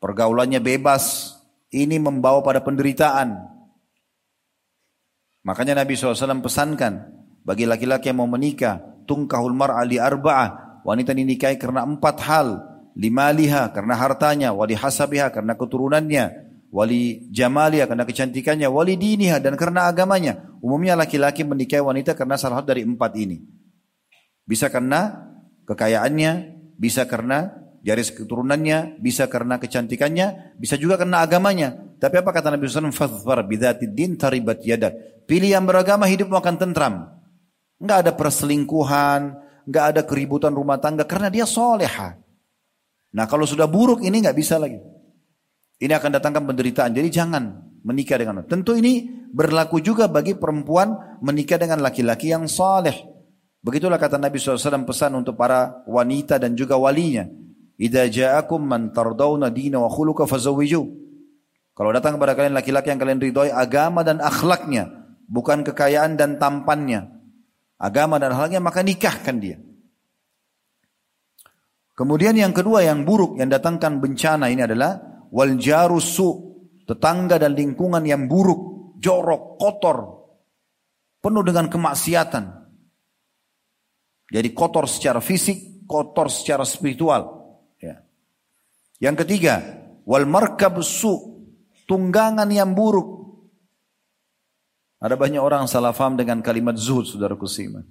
pergaulannya 0.01 0.61
bebas. 0.61 1.35
Ini 1.73 1.99
membawa 1.99 2.41
pada 2.41 2.63
penderitaan. 2.63 3.37
Makanya 5.47 5.83
Nabi 5.83 5.95
SAW 5.95 6.43
pesankan 6.43 7.11
bagi 7.47 7.63
laki-laki 7.63 8.11
yang 8.11 8.23
mau 8.23 8.31
menikah, 8.31 8.83
tungkahul 9.07 9.55
mar'a 9.55 9.87
li 9.87 10.03
arba'ah. 10.03 10.83
Wanita 10.83 11.15
dinikahi 11.15 11.59
karena 11.59 11.87
empat 11.87 12.17
hal. 12.27 12.49
Lima 12.97 13.29
liha 13.29 13.71
karena 13.77 13.93
hartanya, 13.93 14.57
wali 14.57 14.73
hasabiha 14.73 15.29
karena 15.29 15.53
keturunannya, 15.53 16.25
wali 16.73 17.29
jamalia 17.29 17.85
karena 17.85 18.09
kecantikannya, 18.09 18.73
wali 18.73 18.97
diniha 18.97 19.37
dan 19.37 19.53
karena 19.53 19.85
agamanya. 19.85 20.49
Umumnya 20.65 20.97
laki-laki 20.97 21.45
menikahi 21.45 21.85
wanita 21.85 22.17
karena 22.17 22.41
salah 22.41 22.65
satu 22.65 22.73
dari 22.73 22.89
empat 22.89 23.13
ini. 23.21 23.45
Bisa 24.49 24.73
karena 24.73 25.29
kekayaannya, 25.69 26.33
bisa 26.81 27.05
karena 27.05 27.66
garis 27.87 28.11
keturunannya, 28.11 28.99
bisa 28.99 29.31
karena 29.31 29.63
kecantikannya, 29.63 30.59
bisa 30.59 30.75
juga 30.75 30.99
karena 30.99 31.23
agamanya. 31.23 31.79
Tapi 32.03 32.19
apa 32.19 32.35
kata 32.35 32.51
Nabi 32.51 32.67
SAW? 32.67 32.91
Fadhfar 32.91 33.47
bidhatid 33.47 33.95
din 33.95 34.19
taribat. 34.19 34.59
Pilih 35.31 35.55
yang 35.55 35.63
beragama 35.63 36.11
hidup 36.11 36.35
akan 36.35 36.59
tentram. 36.59 37.15
Enggak 37.79 37.99
ada 38.03 38.13
perselingkuhan, 38.19 39.21
enggak 39.71 39.85
ada 39.95 40.03
keributan 40.03 40.51
rumah 40.51 40.83
tangga 40.83 41.07
karena 41.07 41.31
dia 41.31 41.47
soleha. 41.47 42.19
Nah 43.15 43.25
kalau 43.31 43.47
sudah 43.47 43.71
buruk 43.71 44.03
ini 44.03 44.19
enggak 44.19 44.35
bisa 44.35 44.59
lagi. 44.59 44.83
Ini 45.79 45.93
akan 45.95 46.11
datangkan 46.19 46.43
penderitaan. 46.43 46.91
Jadi 46.91 47.09
jangan 47.13 47.55
menikah 47.87 48.19
dengan 48.19 48.43
Tentu 48.51 48.75
ini 48.75 49.07
berlaku 49.31 49.79
juga 49.79 50.11
bagi 50.11 50.35
perempuan 50.35 51.21
menikah 51.23 51.61
dengan 51.61 51.87
laki-laki 51.87 52.35
yang 52.35 52.51
saleh. 52.51 52.97
Begitulah 53.63 54.01
kata 54.01 54.19
Nabi 54.19 54.41
SAW 54.41 54.89
pesan 54.89 55.15
untuk 55.15 55.39
para 55.39 55.85
wanita 55.87 56.41
dan 56.41 56.57
juga 56.59 56.81
walinya. 56.81 57.46
Idza 57.77 58.09
ja'akum 58.09 58.65
man 58.65 58.93
tardawna 58.93 59.53
dina 59.53 59.81
wa 59.81 59.93
khuluqa 59.93 60.25
fazawwiju. 60.25 60.83
Kalau 61.77 61.91
datang 61.93 62.17
kepada 62.17 62.33
kalian 62.33 62.57
laki-laki 62.57 62.89
yang 62.89 63.01
kalian 63.01 63.21
ridhoi 63.21 63.53
agama 63.53 64.01
dan 64.01 64.17
akhlaknya, 64.25 64.89
bukan 65.29 65.61
kekayaan 65.61 66.17
dan 66.17 66.41
tampannya. 66.41 67.13
Agama 67.77 68.17
dan 68.17 68.33
akhlaknya 68.33 68.65
maka 68.65 68.81
nikahkan 68.81 69.37
dia. 69.37 69.61
Kemudian 71.93 72.33
yang 72.37 72.57
kedua 72.57 72.81
yang 72.81 73.05
buruk 73.05 73.37
yang 73.37 73.53
datangkan 73.53 74.01
bencana 74.01 74.49
ini 74.49 74.65
adalah 74.65 74.97
wal 75.29 75.53
jarusu 75.61 76.57
tetangga 76.89 77.37
dan 77.37 77.53
lingkungan 77.53 78.01
yang 78.09 78.25
buruk, 78.25 78.97
jorok, 79.01 79.61
kotor, 79.61 79.99
penuh 81.21 81.45
dengan 81.45 81.69
kemaksiatan. 81.69 82.45
Jadi 84.33 84.49
kotor 84.57 84.89
secara 84.89 85.21
fisik, 85.21 85.85
kotor 85.85 86.33
secara 86.33 86.65
spiritual. 86.65 87.36
Ya. 89.01 89.11
Yang 89.11 89.25
ketiga, 89.25 89.55
wal 90.09 90.25
markab 90.25 90.81
su, 90.81 91.45
tunggangan 91.89 92.49
yang 92.49 92.73
buruk. 92.73 93.17
Ada 94.97 95.13
banyak 95.13 95.43
orang 95.43 95.69
salah 95.69 95.93
faham 95.93 96.17
dengan 96.17 96.41
kalimat 96.41 96.75
zuhud, 96.81 97.05
saudara 97.05 97.37
kusiman. 97.37 97.85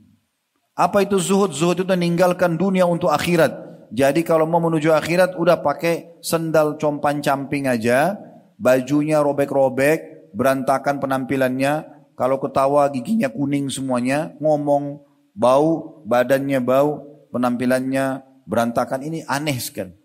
Apa 0.73 1.05
itu 1.05 1.21
zuhud? 1.21 1.53
Zuhud 1.53 1.79
itu 1.79 1.85
meninggalkan 1.87 2.57
dunia 2.57 2.89
untuk 2.89 3.13
akhirat. 3.13 3.53
Jadi 3.93 4.25
kalau 4.25 4.49
mau 4.49 4.59
menuju 4.59 4.91
akhirat, 4.91 5.37
udah 5.37 5.61
pakai 5.61 6.19
sendal 6.19 6.75
compan 6.81 7.21
camping 7.21 7.69
aja, 7.69 8.17
bajunya 8.57 9.21
robek-robek, 9.21 10.33
berantakan 10.33 10.99
penampilannya, 10.99 11.95
kalau 12.17 12.41
ketawa 12.41 12.89
giginya 12.91 13.29
kuning 13.31 13.69
semuanya, 13.69 14.33
ngomong 14.41 14.99
bau, 15.35 16.01
badannya 16.03 16.59
bau, 16.59 17.05
penampilannya 17.29 18.23
berantakan. 18.49 19.05
Ini 19.05 19.29
aneh 19.29 19.59
sekali. 19.61 20.04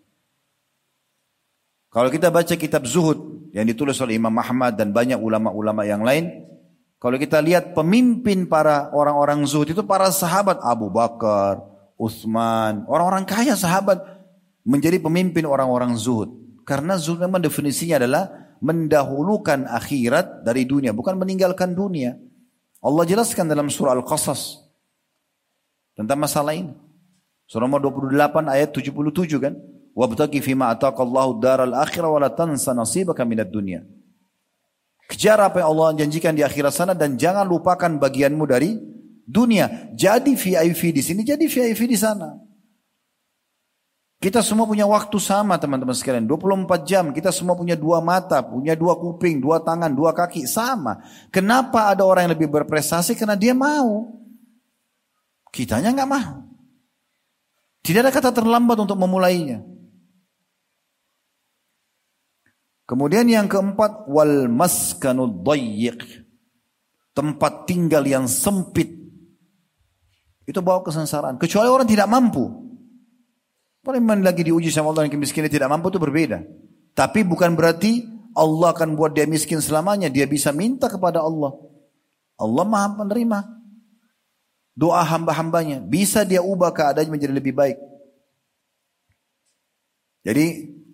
Kalau 1.91 2.07
kita 2.07 2.31
baca 2.31 2.55
kitab 2.55 2.87
Zuhud 2.87 3.51
yang 3.51 3.67
ditulis 3.67 3.99
oleh 3.99 4.15
Imam 4.15 4.35
Ahmad 4.39 4.79
dan 4.79 4.95
banyak 4.95 5.19
ulama-ulama 5.19 5.83
yang 5.83 6.07
lain, 6.07 6.47
kalau 7.03 7.19
kita 7.19 7.43
lihat 7.43 7.75
pemimpin 7.75 8.47
para 8.47 8.93
orang-orang 8.93 9.43
zuhud 9.49 9.73
itu 9.73 9.81
para 9.89 10.13
sahabat 10.13 10.61
Abu 10.61 10.93
Bakar, 10.93 11.65
Utsman, 11.97 12.85
orang-orang 12.85 13.25
kaya 13.25 13.57
sahabat 13.57 14.05
menjadi 14.69 15.01
pemimpin 15.01 15.49
orang-orang 15.49 15.97
zuhud. 15.97 16.29
Karena 16.69 17.01
zuhud 17.01 17.25
memang 17.25 17.41
definisinya 17.41 17.97
adalah 17.99 18.55
mendahulukan 18.61 19.65
akhirat 19.65 20.45
dari 20.45 20.69
dunia, 20.69 20.93
bukan 20.93 21.17
meninggalkan 21.17 21.73
dunia. 21.73 22.21
Allah 22.85 23.05
jelaskan 23.09 23.49
dalam 23.49 23.73
surah 23.73 23.97
Al-Qasas 23.97 24.61
tentang 25.97 26.21
masalah 26.21 26.53
ini. 26.53 26.77
Surah 27.49 27.65
nomor 27.65 27.81
28 27.83 28.45
ayat 28.47 28.71
77 28.77 29.41
kan? 29.41 29.57
Wabtaqi 29.95 30.39
fima 30.39 30.71
ataqallahu 30.71 31.43
daral 31.43 31.75
akhirah 31.75 32.11
wa 32.11 32.21
la 32.23 32.31
tansa 32.31 32.71
nasibaka 32.73 33.27
minad 33.27 33.51
dunya. 33.51 33.83
Kejar 35.11 35.43
apa 35.43 35.59
yang 35.59 35.75
Allah 35.75 36.07
janjikan 36.07 36.39
di 36.39 36.47
akhirat 36.47 36.71
sana 36.71 36.95
dan 36.95 37.19
jangan 37.19 37.43
lupakan 37.43 37.99
bagianmu 37.99 38.47
dari 38.47 38.79
dunia. 39.27 39.91
Jadi 39.91 40.39
VIP 40.39 40.95
di 40.95 41.03
sini, 41.03 41.27
jadi 41.27 41.43
VIP 41.51 41.91
di 41.91 41.99
sana. 41.99 42.39
Kita 44.21 44.45
semua 44.45 44.69
punya 44.69 44.85
waktu 44.85 45.17
sama 45.17 45.57
teman-teman 45.57 45.97
sekalian. 45.97 46.29
24 46.29 46.85
jam. 46.85 47.09
Kita 47.09 47.33
semua 47.33 47.57
punya 47.57 47.73
dua 47.73 48.05
mata, 48.05 48.45
punya 48.45 48.77
dua 48.77 48.93
kuping, 49.01 49.41
dua 49.41 49.65
tangan, 49.65 49.89
dua 49.97 50.13
kaki. 50.13 50.45
Sama. 50.45 51.01
Kenapa 51.33 51.89
ada 51.89 52.05
orang 52.05 52.29
yang 52.29 52.37
lebih 52.37 52.53
berprestasi? 52.53 53.17
Karena 53.17 53.33
dia 53.33 53.57
mau. 53.57 54.13
Kitanya 55.49 55.97
nggak 55.97 56.11
mau. 56.13 56.45
Tidak 57.81 58.01
ada 58.05 58.13
kata 58.13 58.29
terlambat 58.29 58.77
untuk 58.85 59.01
memulainya. 59.01 59.65
Kemudian 62.91 63.31
yang 63.31 63.47
keempat 63.47 64.11
wal 64.11 64.51
maskanud 64.51 65.47
dayyiq. 65.47 66.27
Tempat 67.15 67.71
tinggal 67.71 68.03
yang 68.03 68.27
sempit. 68.27 68.91
Itu 70.43 70.59
bawa 70.59 70.83
kesengsaraan. 70.83 71.39
Kecuali 71.39 71.71
orang 71.71 71.87
tidak 71.87 72.11
mampu. 72.11 72.51
Memang 73.87 74.27
lagi 74.27 74.43
diuji 74.43 74.75
sama 74.75 74.91
Allah 74.91 75.07
yang 75.07 75.23
miskin 75.23 75.47
tidak 75.47 75.71
mampu 75.71 75.95
itu 75.95 76.03
berbeda. 76.03 76.43
Tapi 76.91 77.23
bukan 77.23 77.55
berarti 77.55 78.11
Allah 78.35 78.75
akan 78.75 78.99
buat 78.99 79.15
dia 79.15 79.31
miskin 79.31 79.63
selamanya. 79.63 80.11
Dia 80.11 80.27
bisa 80.27 80.51
minta 80.51 80.91
kepada 80.91 81.23
Allah. 81.23 81.55
Allah 82.43 82.65
maha 82.67 83.07
menerima. 83.07 83.39
Doa 84.75 85.07
hamba-hambanya. 85.07 85.79
Bisa 85.79 86.27
dia 86.27 86.43
ubah 86.43 86.75
keadaannya 86.75 87.15
menjadi 87.15 87.35
lebih 87.39 87.55
baik. 87.55 87.79
Jadi 90.27 90.47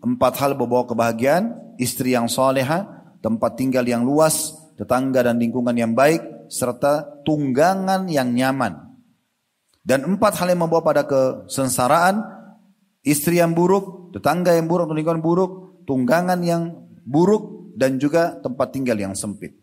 empat 0.06 0.38
hal 0.38 0.54
membawa 0.54 0.86
kebahagiaan, 0.86 1.74
istri 1.82 2.14
yang 2.14 2.30
soleha, 2.30 2.86
tempat 3.18 3.58
tinggal 3.58 3.82
yang 3.82 4.06
luas, 4.06 4.54
tetangga 4.78 5.26
dan 5.26 5.42
lingkungan 5.42 5.74
yang 5.74 5.98
baik, 5.98 6.46
serta 6.46 7.26
tunggangan 7.26 8.06
yang 8.06 8.30
nyaman. 8.30 8.86
Dan 9.82 10.06
empat 10.06 10.38
hal 10.38 10.54
yang 10.54 10.62
membawa 10.62 10.86
pada 10.86 11.02
kesengsaraan, 11.02 12.22
istri 13.02 13.42
yang 13.42 13.50
buruk, 13.50 14.14
tetangga 14.14 14.54
yang 14.54 14.70
buruk, 14.70 14.94
lingkungan 14.94 15.22
buruk, 15.22 15.82
tunggangan 15.90 16.38
yang 16.46 16.86
buruk, 17.02 17.74
dan 17.74 17.98
juga 17.98 18.38
tempat 18.38 18.70
tinggal 18.70 18.98
yang 18.98 19.14
sempit. 19.18 19.58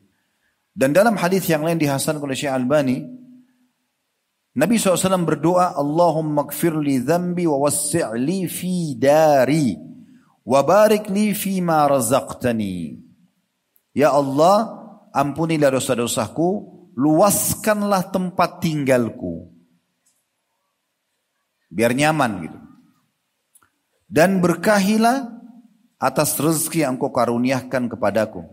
Dan 0.74 0.92
dalam 0.92 1.16
hadis 1.16 1.48
yang 1.48 1.64
lain 1.64 1.80
dihasan 1.80 2.20
oleh 2.20 2.36
Syekh 2.36 2.52
Albani, 2.52 3.04
Nabi 4.54 4.78
SAW 4.78 5.26
berdoa, 5.26 5.74
Allahumma 5.74 6.46
kfir 6.46 6.78
li 6.78 7.02
dhambi 7.02 7.50
wa 7.50 7.66
wassi'li 7.66 8.46
fi 8.46 8.94
dari 8.94 9.93
wa 10.44 10.60
barik 10.64 11.08
li 11.12 11.32
fi 11.32 11.60
ma 11.64 11.88
razaqtani. 11.88 13.00
Ya 13.96 14.12
Allah, 14.12 14.84
ampunilah 15.14 15.72
dosa-dosaku, 15.74 16.50
luaskanlah 16.98 18.10
tempat 18.14 18.60
tinggalku. 18.62 19.50
Biar 21.74 21.94
nyaman 21.98 22.32
gitu. 22.46 22.60
Dan 24.06 24.38
berkahilah 24.46 25.34
atas 25.98 26.38
rezeki 26.38 26.86
yang 26.86 27.00
engkau 27.00 27.10
karuniakan 27.10 27.90
kepadaku. 27.90 28.46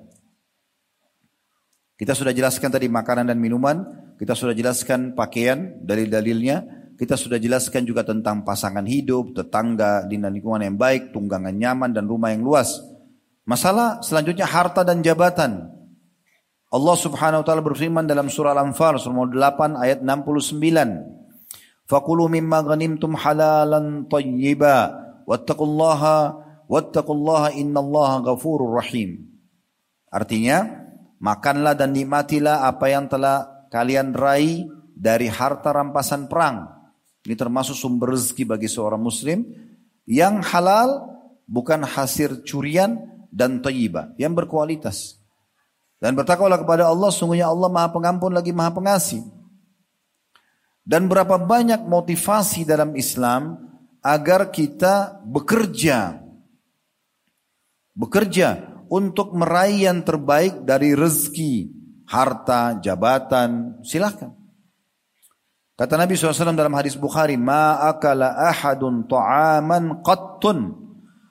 Kita 2.00 2.16
sudah 2.16 2.32
jelaskan 2.32 2.72
tadi 2.72 2.88
makanan 2.88 3.28
dan 3.28 3.36
minuman, 3.36 3.84
kita 4.16 4.32
sudah 4.32 4.56
jelaskan 4.56 5.12
pakaian, 5.12 5.76
dalil-dalilnya. 5.84 6.79
Kita 7.00 7.16
sudah 7.16 7.40
jelaskan 7.40 7.88
juga 7.88 8.04
tentang 8.04 8.44
pasangan 8.44 8.84
hidup, 8.84 9.32
tetangga, 9.32 10.04
di 10.04 10.20
lingkungan 10.20 10.60
yang 10.60 10.76
baik, 10.76 11.16
tunggangan 11.16 11.56
nyaman 11.56 11.96
dan 11.96 12.04
rumah 12.04 12.28
yang 12.28 12.44
luas. 12.44 12.76
Masalah 13.48 14.04
selanjutnya 14.04 14.44
harta 14.44 14.84
dan 14.84 15.00
jabatan. 15.00 15.64
Allah 16.68 16.96
Subhanahu 17.00 17.40
wa 17.40 17.46
taala 17.48 17.64
berfirman 17.64 18.04
dalam 18.04 18.28
surah 18.28 18.52
Al-Anfal 18.52 19.00
surah 19.00 19.16
8 19.16 19.80
ayat 19.80 20.04
69. 20.04 21.88
Fakulu 21.88 22.28
mimma 22.28 22.68
ghanimtum 22.68 23.16
halalan 23.16 24.04
tayyiba 24.04 24.92
wattaqullaha 25.24 26.36
wattaqullaha 26.68 27.56
innallaha 27.56 28.28
ghafurur 28.28 28.76
rahim. 28.76 29.24
Artinya, 30.12 30.68
makanlah 31.16 31.72
dan 31.80 31.96
nikmatilah 31.96 32.68
apa 32.68 32.92
yang 32.92 33.08
telah 33.08 33.66
kalian 33.72 34.12
raih 34.12 34.68
dari 34.92 35.32
harta 35.32 35.72
rampasan 35.72 36.28
perang. 36.28 36.79
Ini 37.26 37.36
termasuk 37.36 37.76
sumber 37.76 38.16
rezeki 38.16 38.48
bagi 38.48 38.68
seorang 38.68 39.00
muslim 39.00 39.44
yang 40.08 40.40
halal 40.40 41.04
bukan 41.44 41.84
hasil 41.84 42.46
curian 42.48 42.96
dan 43.28 43.60
thayyibah, 43.60 44.16
yang 44.16 44.32
berkualitas. 44.32 45.20
Dan 46.00 46.16
bertakwalah 46.16 46.56
kepada 46.56 46.88
Allah, 46.88 47.12
sungguhnya 47.12 47.52
Allah 47.52 47.68
Maha 47.68 47.92
Pengampun 47.92 48.32
lagi 48.32 48.56
Maha 48.56 48.72
Pengasih. 48.72 49.20
Dan 50.80 51.06
berapa 51.12 51.36
banyak 51.36 51.84
motivasi 51.84 52.64
dalam 52.64 52.96
Islam 52.96 53.60
agar 54.00 54.48
kita 54.48 55.20
bekerja 55.28 56.24
bekerja 57.92 58.80
untuk 58.88 59.36
meraih 59.36 59.92
yang 59.92 60.00
terbaik 60.00 60.64
dari 60.64 60.96
rezeki 60.96 61.68
harta, 62.08 62.80
jabatan, 62.80 63.78
silahkan. 63.84 64.39
Kata 65.80 65.96
Nabi 65.96 66.12
SAW 66.12 66.52
dalam 66.52 66.76
hadis 66.76 66.92
Bukhari, 66.92 67.40
Ma 67.40 67.80
akala 67.88 68.36
ahadun 68.36 69.08
ta'aman 69.08 70.04
qattun 70.04 70.76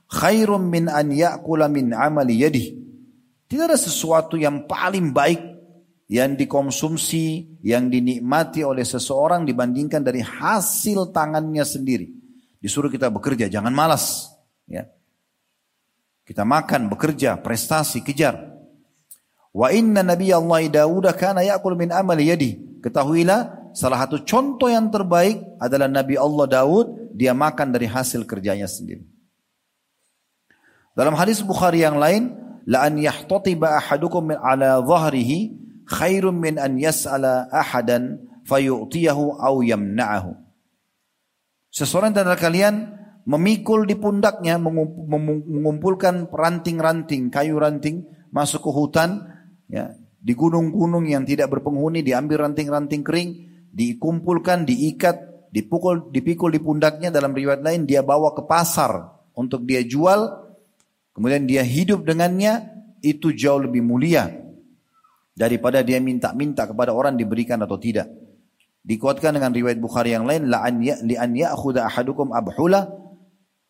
khairun 0.10 0.74
min 0.74 0.90
an 0.90 1.14
ya'kula 1.14 1.70
min 1.70 1.94
amali 1.94 2.42
yadih. 2.42 2.74
Tidak 3.46 3.70
ada 3.70 3.78
sesuatu 3.78 4.42
yang 4.42 4.66
paling 4.66 5.14
baik 5.14 5.38
yang 6.10 6.34
dikonsumsi, 6.34 7.62
yang 7.62 7.94
dinikmati 7.94 8.66
oleh 8.66 8.82
seseorang 8.82 9.46
dibandingkan 9.46 10.02
dari 10.02 10.26
hasil 10.26 11.14
tangannya 11.14 11.62
sendiri. 11.62 12.10
Disuruh 12.58 12.90
kita 12.90 13.14
bekerja, 13.14 13.54
jangan 13.54 13.70
malas. 13.70 14.34
Ya. 14.66 14.90
Kita 16.26 16.42
makan, 16.42 16.90
bekerja, 16.90 17.38
prestasi, 17.38 18.02
kejar. 18.02 18.50
Wa 19.54 19.70
inna 19.70 20.02
Nabi 20.02 20.34
Allah 20.34 20.66
Dawud 20.66 21.06
kana 21.14 21.46
ya'kul 21.46 21.78
min 21.78 21.94
amali 21.94 22.34
yadi. 22.34 22.82
Ketahuilah 22.82 23.59
salah 23.74 24.06
satu 24.06 24.24
contoh 24.24 24.70
yang 24.70 24.90
terbaik 24.94 25.42
adalah 25.60 25.88
Nabi 25.90 26.16
Allah 26.16 26.46
Daud 26.48 27.16
dia 27.16 27.34
makan 27.36 27.74
dari 27.74 27.90
hasil 27.90 28.24
kerjanya 28.24 28.70
sendiri. 28.70 29.04
Dalam 30.94 31.16
hadis 31.16 31.40
Bukhari 31.40 31.84
yang 31.84 31.96
lain, 31.96 32.36
la 32.68 32.86
an 32.86 33.00
yahtatiba 33.00 33.80
ahadukum 33.80 34.36
min 34.36 34.38
ala 34.38 34.84
dhahrihi 34.84 35.56
khairun 35.88 36.36
min 36.36 36.56
an 36.60 36.76
yas'ala 36.76 37.48
ahadan 37.50 38.20
fayu'tiyahu 38.46 39.40
aw 39.40 39.56
yamna'ahu. 39.64 40.36
Seseorang 41.70 42.12
dari 42.14 42.34
kalian 42.36 42.98
memikul 43.30 43.86
di 43.86 43.94
pundaknya 43.94 44.58
mengumpulkan 44.58 46.30
ranting-ranting, 46.34 47.30
kayu 47.30 47.62
ranting 47.62 48.06
masuk 48.34 48.66
ke 48.66 48.72
hutan 48.74 49.26
ya 49.70 49.94
di 50.20 50.34
gunung-gunung 50.36 51.08
yang 51.08 51.24
tidak 51.24 51.48
berpenghuni 51.50 52.04
diambil 52.04 52.46
ranting-ranting 52.46 53.02
kering 53.02 53.49
dikumpulkan 53.70 54.66
diikat 54.66 55.50
dipukul 55.50 56.14
dipikul 56.14 56.54
di 56.54 56.62
pundaknya 56.62 57.10
dalam 57.10 57.34
riwayat 57.34 57.62
lain 57.66 57.86
dia 57.86 58.06
bawa 58.06 58.34
ke 58.38 58.46
pasar 58.46 59.14
untuk 59.34 59.66
dia 59.66 59.82
jual 59.82 60.50
kemudian 61.14 61.46
dia 61.46 61.66
hidup 61.66 62.06
dengannya 62.06 62.80
itu 63.02 63.32
jauh 63.34 63.62
lebih 63.64 63.82
mulia 63.82 64.30
daripada 65.40 65.80
dia 65.80 66.04
minta-minta 66.04 66.68
kepada 66.68 66.92
orang 66.92 67.16
diberikan 67.16 67.64
atau 67.64 67.80
tidak. 67.80 68.12
Dikuatkan 68.84 69.40
dengan 69.40 69.56
riwayat 69.56 69.80
Bukhari 69.80 70.12
yang 70.12 70.28
lain, 70.28 70.52
la 70.52 70.68
an 70.68 70.84
ya 70.84 71.00
li 71.00 71.16
an 71.16 71.32
ya'khudha 71.32 71.88
ahadukum 71.88 72.36
abhula 72.36 72.92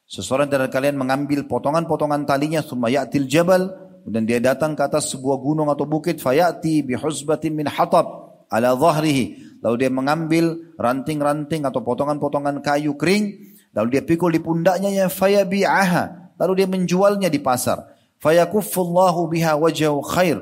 seseorang 0.10 0.50
dari 0.50 0.66
kalian 0.74 0.98
mengambil 0.98 1.46
potongan-potongan 1.46 2.26
talinya 2.26 2.66
summa 2.66 2.90
ya'til 2.90 3.30
jabal 3.30 3.70
dan 4.10 4.26
dia 4.26 4.42
datang 4.42 4.74
ke 4.74 4.82
atas 4.82 5.14
sebuah 5.14 5.38
gunung 5.38 5.70
atau 5.70 5.86
bukit 5.86 6.18
fayati 6.18 6.82
bihuzbatin 6.82 7.54
min 7.54 7.70
hatab 7.70 8.06
ala 8.50 8.74
dhahrihi 8.74 9.49
lalu 9.60 9.76
dia 9.86 9.92
mengambil 9.92 10.76
ranting-ranting 10.80 11.68
atau 11.68 11.84
potongan-potongan 11.84 12.64
kayu 12.64 12.96
kering. 12.96 13.56
Lalu 13.76 13.88
dia 14.00 14.04
pikul 14.04 14.34
di 14.34 14.42
pundaknya 14.42 14.90
ya 14.90 15.06
fayabi'aha. 15.12 16.34
Lalu 16.40 16.54
dia 16.64 16.68
menjualnya 16.68 17.30
di 17.30 17.38
pasar. 17.38 17.86
Fayakuffullahu 18.20 19.30
biha 19.30 19.60
wajhu 19.60 20.02
khair. 20.02 20.42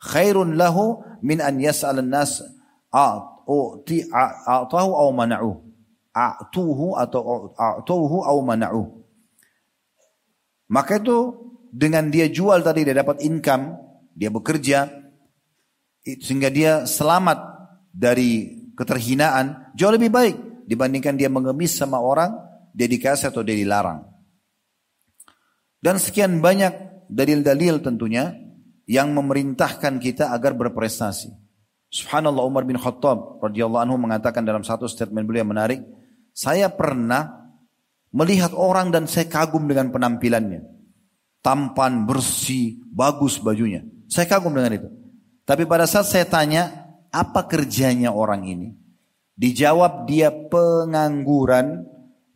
Khairun 0.00 0.56
lahu 0.56 1.02
min 1.20 1.42
an 1.42 1.58
yas'al 1.60 2.00
an-nas 2.00 2.40
u'ti 3.44 4.08
a'tahu 4.08 4.90
aw 4.94 5.08
mana'u. 5.10 5.60
A'tuhu 6.14 6.94
atau 6.94 7.52
a'tuhu 7.58 8.22
aw 8.22 8.38
mana'u. 8.40 9.02
Maka 10.70 11.02
itu 11.02 11.18
dengan 11.74 12.06
dia 12.08 12.30
jual 12.30 12.62
tadi 12.62 12.86
dia 12.86 12.94
dapat 12.94 13.18
income 13.26 13.74
dia 14.14 14.30
bekerja 14.30 14.86
sehingga 16.06 16.48
dia 16.48 16.86
selamat 16.86 17.53
dari 17.94 18.58
keterhinaan 18.74 19.70
jauh 19.78 19.94
lebih 19.94 20.10
baik 20.10 20.66
dibandingkan 20.66 21.14
dia 21.14 21.30
mengemis 21.30 21.78
sama 21.78 22.02
orang 22.02 22.34
dia 22.74 22.90
dikasih 22.90 23.30
atau 23.30 23.46
dia 23.46 23.54
dilarang 23.54 24.02
dan 25.78 26.02
sekian 26.02 26.42
banyak 26.42 27.06
dalil-dalil 27.06 27.78
tentunya 27.78 28.34
yang 28.90 29.14
memerintahkan 29.14 30.02
kita 30.02 30.34
agar 30.34 30.58
berprestasi 30.58 31.44
Subhanallah 31.94 32.42
Umar 32.42 32.66
bin 32.66 32.74
Khattab 32.74 33.38
radhiyallahu 33.38 33.86
anhu 33.86 33.94
mengatakan 34.02 34.42
dalam 34.42 34.66
satu 34.66 34.90
statement 34.90 35.30
beliau 35.30 35.46
yang 35.46 35.54
menarik, 35.54 35.78
saya 36.34 36.66
pernah 36.66 37.54
melihat 38.10 38.50
orang 38.50 38.90
dan 38.90 39.06
saya 39.06 39.30
kagum 39.30 39.70
dengan 39.70 39.94
penampilannya. 39.94 40.66
Tampan, 41.38 42.02
bersih, 42.02 42.82
bagus 42.90 43.38
bajunya. 43.38 43.86
Saya 44.10 44.26
kagum 44.26 44.50
dengan 44.50 44.74
itu. 44.74 44.88
Tapi 45.46 45.70
pada 45.70 45.86
saat 45.86 46.10
saya 46.10 46.26
tanya, 46.26 46.83
apa 47.14 47.46
kerjanya 47.46 48.10
orang 48.10 48.42
ini? 48.50 48.68
Dijawab 49.38 50.10
dia 50.10 50.34
pengangguran, 50.34 51.86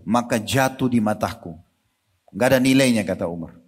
maka 0.07 0.39
jatuh 0.39 0.87
di 0.87 1.03
mataku. 1.03 1.59
Gak 2.31 2.55
ada 2.55 2.59
nilainya 2.62 3.03
kata 3.03 3.26
Umar. 3.26 3.59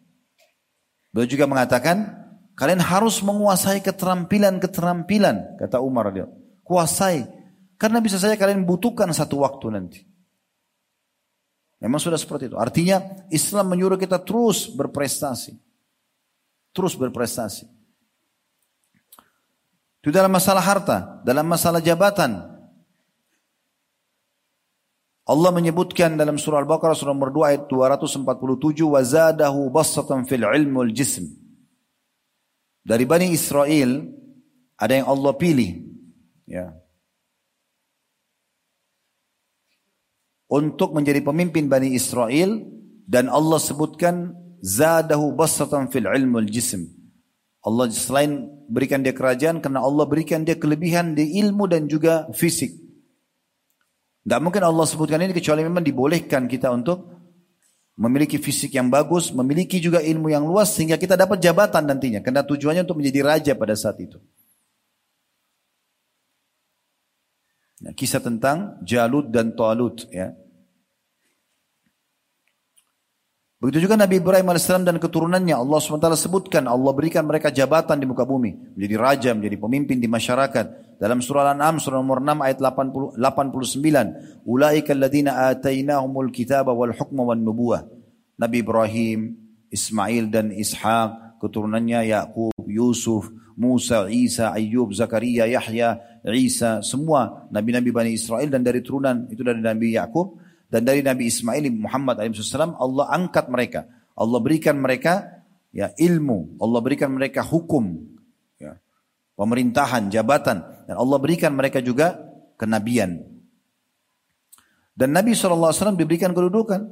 Beliau 1.11 1.27
juga 1.27 1.51
mengatakan, 1.51 2.21
Kalian 2.61 2.85
harus 2.85 3.25
menguasai 3.25 3.81
keterampilan-keterampilan, 3.81 5.57
kata 5.57 5.81
Umar 5.81 6.13
dia. 6.13 6.29
Kuasai. 6.61 7.25
Karena 7.81 8.05
bisa 8.05 8.21
saja 8.21 8.37
kalian 8.37 8.69
butuhkan 8.69 9.09
satu 9.17 9.41
waktu 9.41 9.73
nanti. 9.73 10.05
Memang 11.81 11.97
sudah 11.97 12.21
seperti 12.21 12.53
itu. 12.53 12.61
Artinya 12.61 13.01
Islam 13.33 13.73
menyuruh 13.73 13.97
kita 13.97 14.21
terus 14.21 14.69
berprestasi. 14.69 15.57
Terus 16.77 16.93
berprestasi. 17.01 17.65
Itu 20.01 20.09
dalam 20.09 20.33
masalah 20.33 20.65
harta, 20.65 21.21
dalam 21.29 21.45
masalah 21.45 21.85
jabatan. 21.85 22.41
Allah 25.29 25.51
menyebutkan 25.53 26.17
dalam 26.17 26.41
surah 26.41 26.65
Al-Baqarah 26.65 26.97
surah 26.97 27.15
nomor 27.15 27.31
2 27.31 27.51
ayat 27.55 27.63
247 27.71 28.83
wazadahu 28.83 29.71
basatan 29.71 30.27
fil 30.27 30.43
ilm 30.43 30.73
wal 30.81 30.91
jism. 30.91 31.29
Dari 32.83 33.05
Bani 33.07 33.31
Israel 33.31 34.11
ada 34.81 34.93
yang 34.97 35.07
Allah 35.07 35.37
pilih 35.37 35.87
ya. 36.49 36.75
Untuk 40.51 40.97
menjadi 40.97 41.23
pemimpin 41.23 41.71
Bani 41.71 41.95
Israel 41.95 42.59
dan 43.07 43.31
Allah 43.31 43.63
sebutkan 43.63 44.35
zadahu 44.65 45.31
basatan 45.37 45.93
fil 45.95 46.11
ilm 46.11 46.41
wal 46.41 46.49
jism. 46.49 47.00
Allah 47.61 47.93
selain 47.93 48.49
berikan 48.73 49.05
dia 49.05 49.13
kerajaan 49.13 49.61
karena 49.61 49.85
Allah 49.85 50.09
berikan 50.09 50.49
dia 50.49 50.57
kelebihan 50.57 51.13
di 51.13 51.37
ilmu 51.45 51.69
dan 51.69 51.85
juga 51.85 52.25
fisik. 52.33 52.73
Tidak 54.25 54.41
mungkin 54.41 54.65
Allah 54.65 54.85
sebutkan 54.89 55.21
ini 55.21 55.37
kecuali 55.37 55.61
memang 55.65 55.85
dibolehkan 55.85 56.49
kita 56.49 56.73
untuk 56.73 57.21
memiliki 58.01 58.41
fisik 58.41 58.73
yang 58.73 58.89
bagus, 58.89 59.29
memiliki 59.37 59.77
juga 59.77 60.01
ilmu 60.01 60.33
yang 60.33 60.49
luas 60.49 60.73
sehingga 60.73 60.97
kita 60.97 61.21
dapat 61.21 61.37
jabatan 61.41 61.85
nantinya. 61.85 62.25
Karena 62.25 62.41
tujuannya 62.41 62.89
untuk 62.89 62.97
menjadi 63.01 63.21
raja 63.21 63.53
pada 63.53 63.77
saat 63.77 64.01
itu. 64.01 64.17
Nah, 67.81 67.93
kisah 67.97 68.21
tentang 68.21 68.81
Jalut 68.85 69.29
dan 69.33 69.57
Talut 69.57 70.05
ya. 70.13 70.33
Begitu 73.61 73.85
juga 73.85 74.01
Nabi 74.01 74.25
Ibrahim 74.25 74.57
AS 74.57 74.73
dan 74.73 74.97
keturunannya 74.97 75.53
Allah 75.53 75.77
SWT 75.85 76.17
sebutkan 76.17 76.65
Allah 76.65 76.97
berikan 76.97 77.29
mereka 77.29 77.53
jabatan 77.53 78.01
di 78.01 78.09
muka 78.09 78.25
bumi 78.25 78.57
menjadi 78.73 78.97
raja, 78.97 79.31
menjadi 79.37 79.61
pemimpin 79.61 80.01
di 80.01 80.09
masyarakat. 80.09 80.97
Dalam 80.97 81.21
surah 81.21 81.53
Al-An'am 81.53 81.77
surah 81.77 82.01
nomor 82.01 82.25
6 82.25 82.41
ayat 82.41 82.57
80, 82.57 83.21
89. 83.21 84.49
Ulaika 84.49 84.97
alladhina 84.97 85.53
atainahumul 85.53 86.33
kitaba 86.33 86.73
wal 86.73 86.97
hukma 86.97 87.21
wan 87.21 87.45
nubuwah. 87.45 87.85
Nabi 88.41 88.65
Ibrahim, 88.65 89.37
Ismail 89.69 90.33
dan 90.33 90.57
Ishaq, 90.57 91.37
keturunannya 91.37 92.17
Yakub, 92.17 92.57
Yusuf, 92.65 93.29
Musa, 93.61 94.09
Isa, 94.09 94.57
Ayub, 94.57 94.89
Zakaria, 94.97 95.45
Yahya, 95.45 96.01
Isa, 96.33 96.81
semua 96.81 97.45
nabi-nabi 97.53 97.93
Bani 97.93 98.17
Israel 98.17 98.49
dan 98.49 98.65
dari 98.65 98.81
turunan 98.81 99.29
itu 99.29 99.45
dari 99.45 99.61
Nabi 99.61 100.01
Yakub 100.01 100.40
dan 100.71 100.87
dari 100.87 101.03
Nabi 101.03 101.27
Ismail 101.27 101.67
Muhammad 101.75 102.23
alaihissalam 102.23 102.79
Allah 102.79 103.11
angkat 103.11 103.51
mereka. 103.51 103.91
Allah 104.15 104.39
berikan 104.39 104.79
mereka 104.79 105.43
ya 105.75 105.91
ilmu, 105.99 106.63
Allah 106.63 106.81
berikan 106.83 107.11
mereka 107.11 107.43
hukum, 107.43 108.07
ya, 108.59 108.79
pemerintahan, 109.35 110.09
jabatan, 110.09 110.63
dan 110.87 110.95
Allah 110.95 111.19
berikan 111.19 111.53
mereka 111.59 111.83
juga 111.83 112.19
kenabian. 112.55 113.19
Dan 114.95 115.17
Nabi 115.17 115.33
SAW 115.33 115.97
diberikan 115.97 116.31
kedudukan. 116.37 116.87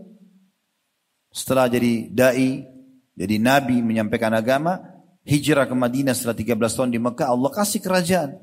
Setelah 1.28 1.68
jadi 1.68 2.08
da'i, 2.08 2.64
jadi 3.12 3.36
nabi 3.36 3.84
menyampaikan 3.84 4.32
agama, 4.32 4.80
hijrah 5.28 5.68
ke 5.68 5.76
Madinah 5.76 6.16
setelah 6.16 6.32
13 6.32 6.56
tahun 6.72 6.90
di 6.94 6.96
Mekah, 6.96 7.28
Allah 7.28 7.50
kasih 7.52 7.84
kerajaan. 7.84 8.40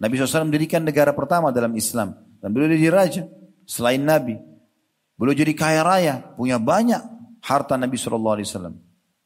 Nabi 0.00 0.16
SAW 0.16 0.48
mendirikan 0.48 0.80
negara 0.80 1.12
pertama 1.12 1.52
dalam 1.52 1.76
Islam. 1.76 2.16
Dan 2.40 2.56
beliau 2.56 2.72
jadi 2.72 2.88
raja 2.88 3.22
selain 3.68 4.00
nabi. 4.02 4.40
Beliau 5.16 5.36
jadi 5.36 5.52
kaya 5.52 5.82
raya, 5.84 6.14
punya 6.34 6.56
banyak 6.56 7.00
harta 7.42 7.74
Nabi 7.76 7.96
Shallallahu 7.98 8.34
Alaihi 8.38 8.48
Wasallam. 8.48 8.74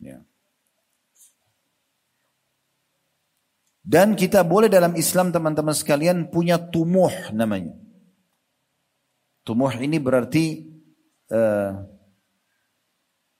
Ya. 0.01 0.19
Dan 3.87 4.19
kita 4.19 4.43
boleh 4.43 4.67
dalam 4.67 4.99
Islam 4.99 5.31
teman-teman 5.31 5.71
sekalian 5.71 6.27
punya 6.27 6.59
tumuh 6.59 7.31
namanya. 7.31 7.79
Tumuh 9.47 9.71
ini 9.79 10.03
berarti 10.03 10.67
uh, 11.31 11.87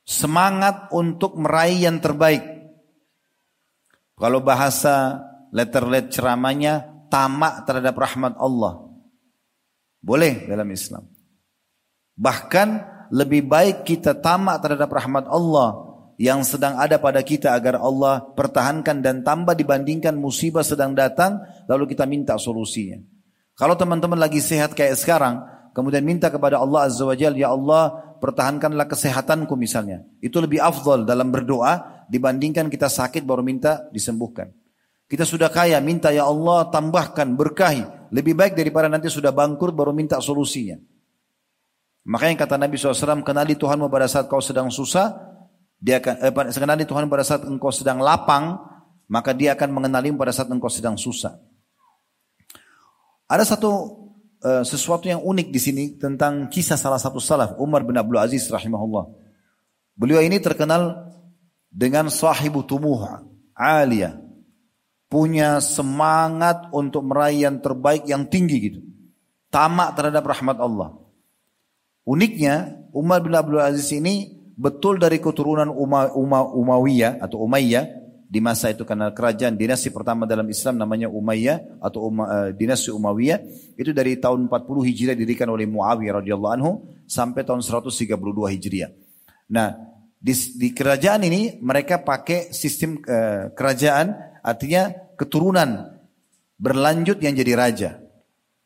semangat 0.07 0.87
untuk 0.95 1.35
meraih 1.35 1.91
yang 1.91 1.99
terbaik. 1.99 2.47
Kalau 4.15 4.39
bahasa 4.39 5.19
letter-letter 5.51 6.15
ceramahnya 6.15 6.95
tamak 7.11 7.67
terhadap 7.67 7.99
rahmat 7.99 8.39
Allah. 8.39 8.87
Boleh 9.99 10.47
dalam 10.47 10.71
Islam. 10.71 11.16
Bahkan 12.17 12.69
lebih 13.13 13.47
baik 13.47 13.87
kita 13.87 14.19
tamak 14.19 14.65
terhadap 14.65 14.91
rahmat 14.91 15.29
Allah 15.29 15.87
yang 16.17 16.41
sedang 16.43 16.81
ada 16.81 16.97
pada 16.97 17.21
kita 17.21 17.53
agar 17.53 17.77
Allah 17.77 18.25
pertahankan 18.33 19.05
dan 19.05 19.21
tambah 19.21 19.53
dibandingkan 19.53 20.17
musibah 20.17 20.65
sedang 20.65 20.97
datang 20.97 21.45
lalu 21.69 21.93
kita 21.93 22.09
minta 22.09 22.35
solusinya. 22.41 22.99
Kalau 23.57 23.77
teman-teman 23.77 24.21
lagi 24.21 24.41
sehat 24.41 24.73
kayak 24.73 24.97
sekarang, 24.97 25.45
kemudian 25.73 26.05
minta 26.05 26.33
kepada 26.33 26.61
Allah 26.61 26.89
Azza 26.89 27.05
wa 27.05 27.17
Jalla, 27.17 27.37
ya 27.37 27.53
Allah 27.53 28.17
pertahankanlah 28.21 28.89
kesehatanku 28.89 29.53
misalnya. 29.57 30.05
Itu 30.21 30.41
lebih 30.41 30.61
afdal 30.61 31.05
dalam 31.05 31.29
berdoa 31.33 32.05
dibandingkan 32.09 32.69
kita 32.73 32.89
sakit 32.89 33.25
baru 33.25 33.45
minta 33.45 33.89
disembuhkan. 33.93 34.53
Kita 35.07 35.23
sudah 35.23 35.53
kaya, 35.53 35.79
minta 35.79 36.11
ya 36.11 36.27
Allah 36.27 36.67
tambahkan, 36.67 37.39
berkahi. 37.39 38.11
Lebih 38.11 38.35
baik 38.35 38.53
daripada 38.59 38.91
nanti 38.91 39.07
sudah 39.07 39.31
bangkrut 39.31 39.71
baru 39.71 39.95
minta 39.95 40.19
solusinya. 40.19 40.77
Makanya 42.07 42.47
kata 42.47 42.55
Nabi 42.55 42.79
SAW, 42.79 43.27
kenali 43.27 43.59
Tuhanmu 43.59 43.91
pada 43.91 44.07
saat 44.07 44.31
kau 44.31 44.39
sedang 44.39 44.71
susah, 44.71 45.37
dia 45.83 45.99
akan 45.99 46.15
eh, 46.23 46.55
kenali 46.55 46.87
Tuhan 46.87 47.11
pada 47.11 47.27
saat 47.27 47.43
engkau 47.43 47.75
sedang 47.75 47.99
lapang, 47.99 48.63
maka 49.11 49.35
dia 49.35 49.59
akan 49.59 49.75
mengenalimu 49.75 50.15
pada 50.17 50.31
saat 50.31 50.47
engkau 50.47 50.71
sedang 50.71 50.95
susah. 50.95 51.35
Ada 53.27 53.43
satu 53.43 53.71
uh, 54.39 54.63
sesuatu 54.63 55.11
yang 55.11 55.19
unik 55.19 55.49
di 55.51 55.61
sini 55.61 55.85
tentang 55.99 56.47
kisah 56.47 56.79
salah 56.79 57.03
satu 57.03 57.19
salaf 57.19 57.59
Umar 57.59 57.83
bin 57.83 57.99
Abdul 57.99 58.23
Aziz 58.23 58.47
rahimahullah. 58.47 59.11
Beliau 59.99 60.23
ini 60.23 60.39
terkenal 60.39 61.11
dengan 61.67 62.07
sahibu 62.07 62.63
tumuh 62.63 63.03
aliyah. 63.59 64.23
punya 65.07 65.63
semangat 65.63 66.67
untuk 66.75 67.07
meraih 67.07 67.47
yang 67.47 67.63
terbaik 67.63 68.11
yang 68.11 68.27
tinggi 68.27 68.57
gitu. 68.59 68.81
Tamak 69.55 69.95
terhadap 69.95 70.27
rahmat 70.27 70.59
Allah. 70.59 71.06
Uniknya 72.07 72.79
Umar 72.95 73.21
bin 73.21 73.35
Abdul 73.35 73.59
Aziz 73.59 73.91
ini 73.91 74.31
betul 74.55 75.03
dari 75.03 75.19
keturunan 75.19 75.69
Uma, 75.69 76.15
Uma, 76.15 76.47
Umayyah 76.47 77.19
atau 77.19 77.43
Umayyah 77.43 78.07
di 78.27 78.39
masa 78.39 78.71
itu 78.71 78.87
karena 78.87 79.11
kerajaan 79.11 79.59
dinasti 79.59 79.91
pertama 79.91 80.27
dalam 80.27 80.47
Islam 80.47 80.79
namanya 80.79 81.11
Umayyah 81.11 81.83
atau 81.83 82.07
Uma, 82.09 82.25
uh, 82.31 82.51
dinasti 82.55 82.95
Umayyah 82.95 83.43
itu 83.75 83.91
dari 83.91 84.17
tahun 84.23 84.47
40 84.47 84.87
Hijriah 84.87 85.17
didirikan 85.19 85.51
oleh 85.51 85.67
Muawiyah 85.67 86.23
radhiyallahu 86.23 86.55
anhu 86.55 86.71
sampai 87.11 87.43
tahun 87.43 87.61
132 87.61 88.15
Hijriah. 88.55 88.91
Nah, 89.51 89.75
di, 90.17 90.35
di 90.55 90.69
kerajaan 90.71 91.27
ini 91.27 91.59
mereka 91.59 92.07
pakai 92.07 92.55
sistem 92.55 93.03
uh, 93.03 93.51
kerajaan 93.51 94.37
Artinya 94.47 94.95
keturunan 95.19 95.99
berlanjut 96.55 97.19
yang 97.19 97.35
jadi 97.35 97.53
raja. 97.59 97.91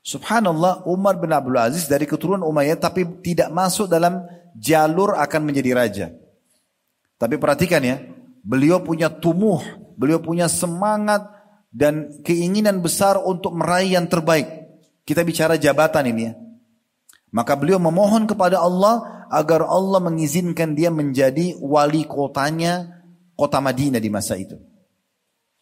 Subhanallah 0.00 0.88
Umar 0.88 1.20
bin 1.20 1.28
Abdul 1.28 1.60
Aziz 1.60 1.84
dari 1.84 2.08
keturunan 2.08 2.40
Umayyah 2.40 2.80
tapi 2.80 3.04
tidak 3.20 3.52
masuk 3.52 3.84
dalam 3.84 4.24
jalur 4.56 5.12
akan 5.16 5.40
menjadi 5.44 5.70
raja. 5.76 6.06
Tapi 7.20 7.36
perhatikan 7.36 7.84
ya, 7.84 8.00
beliau 8.40 8.80
punya 8.80 9.12
tumuh, 9.12 9.60
beliau 10.00 10.16
punya 10.16 10.48
semangat 10.48 11.28
dan 11.68 12.24
keinginan 12.24 12.80
besar 12.80 13.20
untuk 13.20 13.52
meraih 13.52 14.00
yang 14.00 14.08
terbaik. 14.08 14.48
Kita 15.04 15.20
bicara 15.20 15.60
jabatan 15.60 16.08
ini 16.08 16.22
ya. 16.24 16.32
Maka 17.30 17.54
beliau 17.54 17.78
memohon 17.78 18.26
kepada 18.26 18.58
Allah 18.58 19.26
agar 19.30 19.62
Allah 19.62 20.02
mengizinkan 20.02 20.74
dia 20.74 20.90
menjadi 20.90 21.54
wali 21.62 22.02
kotanya 22.08 23.04
kota 23.38 23.62
Madinah 23.62 24.02
di 24.02 24.10
masa 24.10 24.34
itu. 24.34 24.58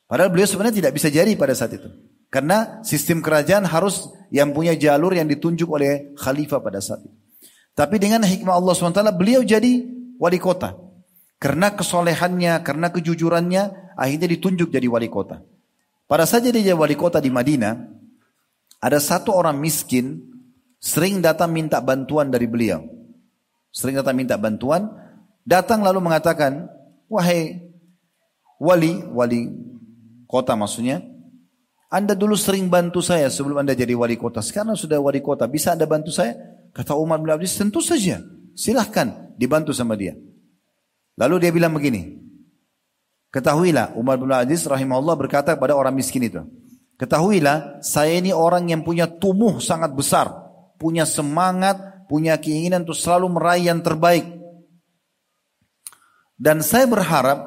Padahal 0.09 0.33
beliau 0.33 0.49
sebenarnya 0.49 0.81
tidak 0.81 0.93
bisa 0.97 1.13
jadi 1.13 1.29
pada 1.37 1.53
saat 1.53 1.77
itu. 1.77 1.91
Karena 2.29 2.85
sistem 2.85 3.25
kerajaan 3.25 3.65
harus 3.65 4.13
yang 4.29 4.53
punya 4.53 4.77
jalur 4.77 5.17
yang 5.17 5.25
ditunjuk 5.25 5.69
oleh 5.69 6.13
khalifah 6.21 6.61
pada 6.61 6.81
saat 6.85 7.01
itu. 7.01 7.17
Tapi 7.73 7.97
dengan 7.97 8.27
hikmah 8.27 8.59
Allah 8.59 8.75
SWT 8.75 9.01
beliau 9.17 9.41
jadi 9.41 9.87
wali 10.19 10.37
kota. 10.37 10.75
Karena 11.39 11.71
kesolehannya, 11.71 12.61
karena 12.67 12.91
kejujurannya 12.91 13.95
akhirnya 13.95 14.29
ditunjuk 14.29 14.69
jadi 14.75 14.91
wali 14.91 15.07
kota. 15.07 15.41
Pada 16.11 16.27
saat 16.27 16.45
jadi 16.45 16.75
wali 16.75 16.99
kota 16.99 17.23
di 17.23 17.31
Madinah, 17.31 17.79
ada 18.83 18.99
satu 18.99 19.31
orang 19.31 19.57
miskin 19.63 20.21
sering 20.83 21.23
datang 21.23 21.55
minta 21.55 21.79
bantuan 21.79 22.29
dari 22.35 22.51
beliau. 22.51 22.83
Sering 23.71 23.95
datang 23.95 24.19
minta 24.19 24.35
bantuan, 24.35 24.91
datang 25.47 25.87
lalu 25.87 26.03
mengatakan, 26.03 26.67
wahai 27.07 27.63
wali, 28.59 29.07
wali 29.15 29.55
kota 30.27 30.59
maksudnya. 30.59 31.05
Anda 31.89 32.13
dulu 32.13 32.37
sering 32.37 32.69
bantu 32.69 33.01
saya 33.01 33.33
sebelum 33.33 33.65
Anda 33.65 33.73
jadi 33.73 33.97
wali 33.97 34.21
kota. 34.21 34.45
Sekarang 34.45 34.77
sudah 34.77 35.01
wali 35.01 35.25
kota, 35.25 35.49
bisa 35.49 35.73
Anda 35.73 35.89
bantu 35.89 36.13
saya? 36.13 36.37
Kata 36.77 36.93
Umar 36.93 37.17
bin 37.17 37.33
Abdul 37.33 37.49
tentu 37.49 37.81
saja. 37.81 38.21
Silahkan 38.53 39.33
dibantu 39.41 39.73
sama 39.73 39.97
dia. 39.97 40.13
Lalu 41.17 41.49
dia 41.49 41.51
bilang 41.51 41.73
begini. 41.73 42.21
Ketahuilah 43.33 43.97
Umar 43.97 44.21
bin 44.21 44.29
Aziz 44.33 44.69
rahimahullah 44.69 45.17
berkata 45.17 45.57
kepada 45.57 45.73
orang 45.73 45.97
miskin 45.97 46.29
itu. 46.29 46.45
Ketahuilah 47.01 47.81
saya 47.81 48.21
ini 48.21 48.37
orang 48.37 48.69
yang 48.69 48.85
punya 48.85 49.09
tumuh 49.09 49.57
sangat 49.57 49.97
besar. 49.97 50.29
Punya 50.77 51.09
semangat, 51.09 52.05
punya 52.07 52.37
keinginan 52.37 52.85
untuk 52.85 53.01
selalu 53.01 53.33
meraih 53.33 53.73
yang 53.73 53.81
terbaik. 53.81 54.29
Dan 56.37 56.61
saya 56.61 56.85
berharap 56.85 57.39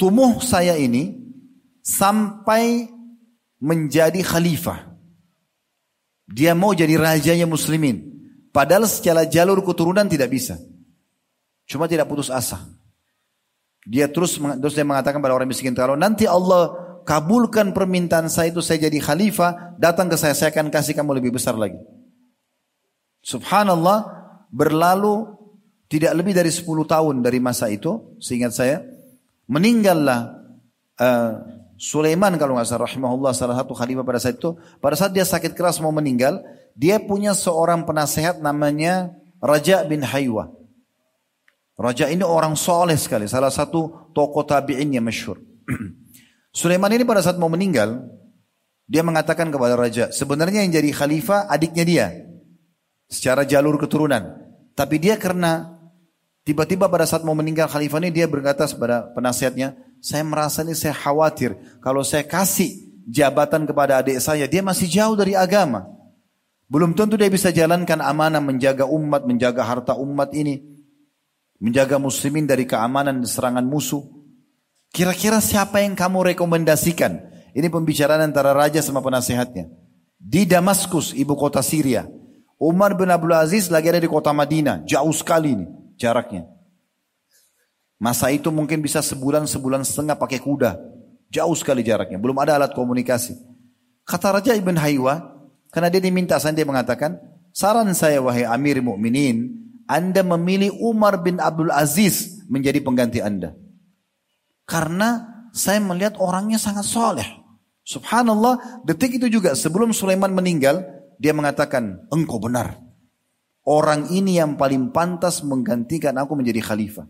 tumuh 0.00 0.40
saya 0.40 0.78
ini 0.78 1.18
sampai 1.84 2.93
menjadi 3.62 4.20
khalifah. 4.24 4.94
Dia 6.24 6.56
mau 6.56 6.72
jadi 6.72 6.96
rajanya 6.96 7.44
muslimin. 7.44 8.14
Padahal 8.54 8.86
secara 8.86 9.26
jalur 9.26 9.60
keturunan 9.60 10.06
tidak 10.06 10.30
bisa. 10.32 10.56
Cuma 11.68 11.90
tidak 11.90 12.08
putus 12.08 12.30
asa. 12.30 12.64
Dia 13.84 14.08
terus 14.08 14.40
terus 14.40 14.72
dia 14.72 14.86
mengatakan 14.86 15.20
pada 15.20 15.36
orang 15.36 15.50
miskin 15.50 15.76
kalau 15.76 15.92
nanti 15.92 16.24
Allah 16.24 16.72
kabulkan 17.04 17.76
permintaan 17.76 18.32
saya 18.32 18.48
itu 18.48 18.64
saya 18.64 18.88
jadi 18.88 18.96
khalifah, 18.96 19.76
datang 19.76 20.08
ke 20.08 20.16
saya 20.16 20.32
saya 20.32 20.50
akan 20.50 20.72
kasih 20.72 20.96
kamu 20.96 21.20
lebih 21.20 21.36
besar 21.36 21.52
lagi. 21.54 21.76
Subhanallah 23.20 24.08
berlalu 24.48 25.28
tidak 25.88 26.12
lebih 26.16 26.32
dari 26.32 26.48
10 26.48 26.64
tahun 26.64 27.20
dari 27.20 27.38
masa 27.38 27.68
itu, 27.68 28.16
seingat 28.18 28.56
saya, 28.56 28.80
meninggallah 29.46 30.32
uh, 30.96 31.32
Sulaiman 31.74 32.38
kalau 32.38 32.54
nggak 32.54 32.70
salah 32.70 32.86
rahimahullah 32.86 33.32
salah 33.34 33.56
satu 33.58 33.74
khalifah 33.74 34.06
pada 34.06 34.18
saat 34.22 34.38
itu, 34.38 34.54
pada 34.78 34.94
saat 34.94 35.10
dia 35.10 35.26
sakit 35.26 35.58
keras 35.58 35.82
mau 35.82 35.90
meninggal, 35.90 36.38
dia 36.78 37.02
punya 37.02 37.34
seorang 37.34 37.82
penasehat 37.82 38.38
namanya 38.38 39.10
Raja 39.42 39.82
bin 39.82 40.02
Haywa. 40.02 40.54
Raja 41.74 42.06
ini 42.06 42.22
orang 42.22 42.54
soleh 42.54 42.94
sekali, 42.94 43.26
salah 43.26 43.50
satu 43.50 44.10
tokoh 44.14 44.46
tabi'in 44.46 44.94
yang 44.94 45.02
masyhur. 45.02 45.42
Sulaiman 46.54 46.94
ini 46.94 47.02
pada 47.02 47.18
saat 47.18 47.34
mau 47.34 47.50
meninggal, 47.50 48.06
dia 48.86 49.02
mengatakan 49.02 49.50
kepada 49.50 49.74
raja, 49.74 50.14
sebenarnya 50.14 50.62
yang 50.62 50.70
jadi 50.70 50.90
khalifah 50.94 51.50
adiknya 51.50 51.84
dia. 51.84 52.06
Secara 53.10 53.42
jalur 53.42 53.74
keturunan. 53.74 54.38
Tapi 54.78 55.02
dia 55.02 55.18
karena 55.18 55.74
tiba-tiba 56.46 56.86
pada 56.86 57.10
saat 57.10 57.26
mau 57.26 57.34
meninggal 57.34 57.66
khalifah 57.66 57.98
ini 58.06 58.10
dia 58.14 58.30
berkata 58.30 58.70
kepada 58.70 59.10
penasehatnya, 59.10 59.74
saya 60.04 60.20
merasa 60.20 60.60
ini 60.60 60.76
saya 60.76 60.92
khawatir. 60.92 61.56
Kalau 61.80 62.04
saya 62.04 62.28
kasih 62.28 62.92
jabatan 63.08 63.64
kepada 63.64 64.04
adik 64.04 64.20
saya, 64.20 64.44
dia 64.44 64.60
masih 64.60 64.84
jauh 64.84 65.16
dari 65.16 65.32
agama. 65.32 65.88
Belum 66.68 66.92
tentu 66.92 67.16
dia 67.16 67.32
bisa 67.32 67.48
jalankan 67.48 68.04
amanah 68.04 68.44
menjaga 68.44 68.84
umat, 68.84 69.24
menjaga 69.24 69.64
harta 69.64 69.96
umat 69.96 70.36
ini. 70.36 70.60
Menjaga 71.56 71.96
muslimin 71.96 72.44
dari 72.44 72.68
keamanan 72.68 73.24
dan 73.24 73.28
serangan 73.30 73.64
musuh. 73.64 74.04
Kira-kira 74.92 75.40
siapa 75.40 75.80
yang 75.80 75.96
kamu 75.96 76.36
rekomendasikan? 76.36 77.24
Ini 77.56 77.72
pembicaraan 77.72 78.20
antara 78.20 78.52
raja 78.52 78.84
sama 78.84 79.00
penasehatnya. 79.00 79.72
Di 80.20 80.44
Damaskus, 80.44 81.16
ibu 81.16 81.32
kota 81.32 81.64
Syria. 81.64 82.04
Umar 82.60 82.92
bin 82.92 83.08
Abdul 83.08 83.32
Aziz 83.32 83.72
lagi 83.72 83.88
ada 83.88 84.04
di 84.04 84.10
kota 84.10 84.36
Madinah. 84.36 84.84
Jauh 84.84 85.14
sekali 85.16 85.56
ini 85.56 85.66
jaraknya. 85.96 86.53
Masa 87.98 88.28
itu 88.34 88.50
mungkin 88.50 88.82
bisa 88.82 89.00
sebulan, 89.00 89.46
sebulan 89.46 89.86
setengah 89.86 90.18
pakai 90.18 90.42
kuda. 90.42 90.76
Jauh 91.30 91.56
sekali 91.56 91.82
jaraknya. 91.86 92.18
Belum 92.18 92.36
ada 92.38 92.58
alat 92.58 92.74
komunikasi. 92.74 93.38
Kata 94.04 94.38
Raja 94.38 94.52
Ibn 94.52 94.76
Haywa, 94.76 95.14
karena 95.72 95.88
dia 95.88 96.02
diminta, 96.02 96.36
saya 96.38 96.54
dia 96.54 96.68
mengatakan, 96.68 97.16
saran 97.50 97.90
saya 97.96 98.20
wahai 98.20 98.44
Amir 98.44 98.78
Mukminin, 98.84 99.50
Anda 99.88 100.22
memilih 100.22 100.76
Umar 100.78 101.24
bin 101.24 101.40
Abdul 101.40 101.72
Aziz 101.72 102.44
menjadi 102.46 102.78
pengganti 102.84 103.18
Anda. 103.24 103.56
Karena 104.68 105.24
saya 105.50 105.80
melihat 105.80 106.20
orangnya 106.20 106.60
sangat 106.60 106.84
soleh. 106.84 107.26
Subhanallah, 107.84 108.84
detik 108.84 109.20
itu 109.20 109.28
juga 109.28 109.52
sebelum 109.52 109.92
Sulaiman 109.92 110.32
meninggal, 110.32 110.84
dia 111.20 111.36
mengatakan, 111.36 112.08
engkau 112.08 112.40
benar. 112.40 112.80
Orang 113.64 114.12
ini 114.12 114.36
yang 114.36 114.60
paling 114.60 114.92
pantas 114.92 115.40
menggantikan 115.40 116.16
aku 116.20 116.36
menjadi 116.36 116.60
khalifah. 116.60 117.08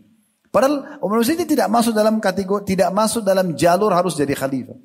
Padahal 0.55 1.03
Umar 1.03 1.19
bin 1.19 1.43
tidak 1.43 1.67
masuk 1.67 1.91
dalam 1.91 2.15
kategori, 2.23 2.63
tidak 2.63 2.87
masuk 2.95 3.27
dalam 3.27 3.59
jalur 3.59 3.91
harus 3.91 4.15
jadi 4.15 4.31
khalifah. 4.31 4.79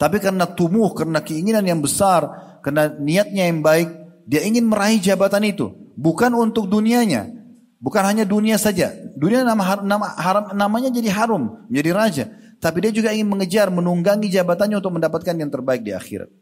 Tapi 0.00 0.16
karena 0.16 0.48
tumuh, 0.48 0.96
karena 0.96 1.20
keinginan 1.20 1.60
yang 1.60 1.84
besar, 1.84 2.24
karena 2.64 2.88
niatnya 2.88 3.52
yang 3.52 3.60
baik, 3.60 3.92
dia 4.24 4.40
ingin 4.48 4.64
meraih 4.64 4.96
jabatan 4.96 5.44
itu. 5.44 5.76
Bukan 6.00 6.32
untuk 6.32 6.72
dunianya. 6.72 7.28
Bukan 7.76 8.00
hanya 8.00 8.24
dunia 8.24 8.56
saja. 8.56 8.96
Dunia 9.12 9.44
nama, 9.44 9.84
nama, 9.84 10.16
haram, 10.16 10.56
namanya 10.56 10.88
jadi 10.88 11.12
harum, 11.12 11.68
menjadi 11.68 11.90
raja. 11.92 12.24
Tapi 12.64 12.80
dia 12.80 12.96
juga 12.96 13.12
ingin 13.12 13.28
mengejar, 13.28 13.68
menunggangi 13.68 14.32
jabatannya 14.32 14.80
untuk 14.80 15.04
mendapatkan 15.04 15.36
yang 15.36 15.52
terbaik 15.52 15.84
di 15.84 15.92
akhirat. 15.92 16.32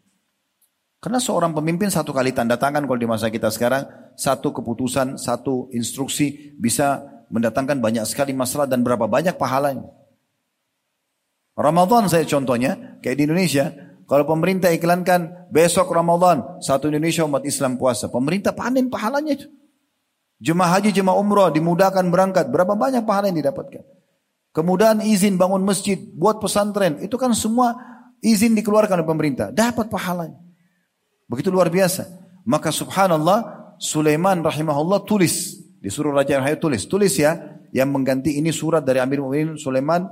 Karena 1.03 1.19
seorang 1.19 1.51
pemimpin 1.51 1.91
satu 1.91 2.15
kali 2.15 2.31
tanda 2.31 2.55
tangan 2.55 2.87
kalau 2.87 2.95
di 2.95 3.11
masa 3.11 3.27
kita 3.27 3.51
sekarang, 3.51 4.15
satu 4.15 4.55
keputusan, 4.55 5.19
satu 5.19 5.67
instruksi 5.75 6.55
bisa 6.55 7.12
mendatangkan 7.33 7.81
banyak 7.81 8.05
sekali 8.05 8.37
masalah 8.37 8.69
dan 8.69 8.85
berapa 8.85 9.09
banyak 9.09 9.41
pahalanya. 9.41 9.89
Ramadan 11.57 12.07
saya 12.13 12.29
contohnya, 12.29 13.01
kayak 13.01 13.17
di 13.17 13.25
Indonesia, 13.25 13.73
kalau 14.05 14.29
pemerintah 14.29 14.69
iklankan 14.69 15.49
besok 15.49 15.89
Ramadan, 15.89 16.61
satu 16.61 16.93
Indonesia 16.93 17.25
umat 17.25 17.49
Islam 17.49 17.81
puasa, 17.81 18.13
pemerintah 18.13 18.53
panen 18.53 18.93
pahalanya 18.93 19.33
itu. 19.41 19.49
Jemaah 20.43 20.77
haji, 20.77 20.93
jemaah 20.93 21.17
umrah 21.17 21.49
dimudahkan 21.49 22.05
berangkat, 22.13 22.53
berapa 22.53 22.77
banyak 22.77 23.09
pahala 23.09 23.33
yang 23.33 23.41
didapatkan. 23.41 23.85
Kemudahan 24.53 25.01
izin 25.01 25.41
bangun 25.41 25.65
masjid, 25.65 25.97
buat 25.97 26.37
pesantren, 26.37 27.01
itu 27.01 27.17
kan 27.17 27.33
semua 27.33 27.73
izin 28.21 28.53
dikeluarkan 28.53 29.01
oleh 29.01 29.09
pemerintah, 29.09 29.49
dapat 29.49 29.89
pahalanya. 29.89 30.37
Begitu 31.31 31.49
luar 31.49 31.73
biasa. 31.73 32.05
Maka 32.45 32.69
subhanallah, 32.75 33.73
Sulaiman 33.81 34.45
rahimahullah 34.45 35.09
tulis 35.09 35.62
Disuruh 35.83 36.15
Raja 36.15 36.39
Hayat 36.39 36.63
tulis. 36.63 36.87
Tulis 36.87 37.19
ya. 37.19 37.59
Yang 37.75 37.89
mengganti 37.91 38.39
ini 38.39 38.55
surat 38.55 38.87
dari 38.87 39.03
Amir 39.03 39.25
Mu'minin 39.25 39.57
Sulaiman 39.57 40.05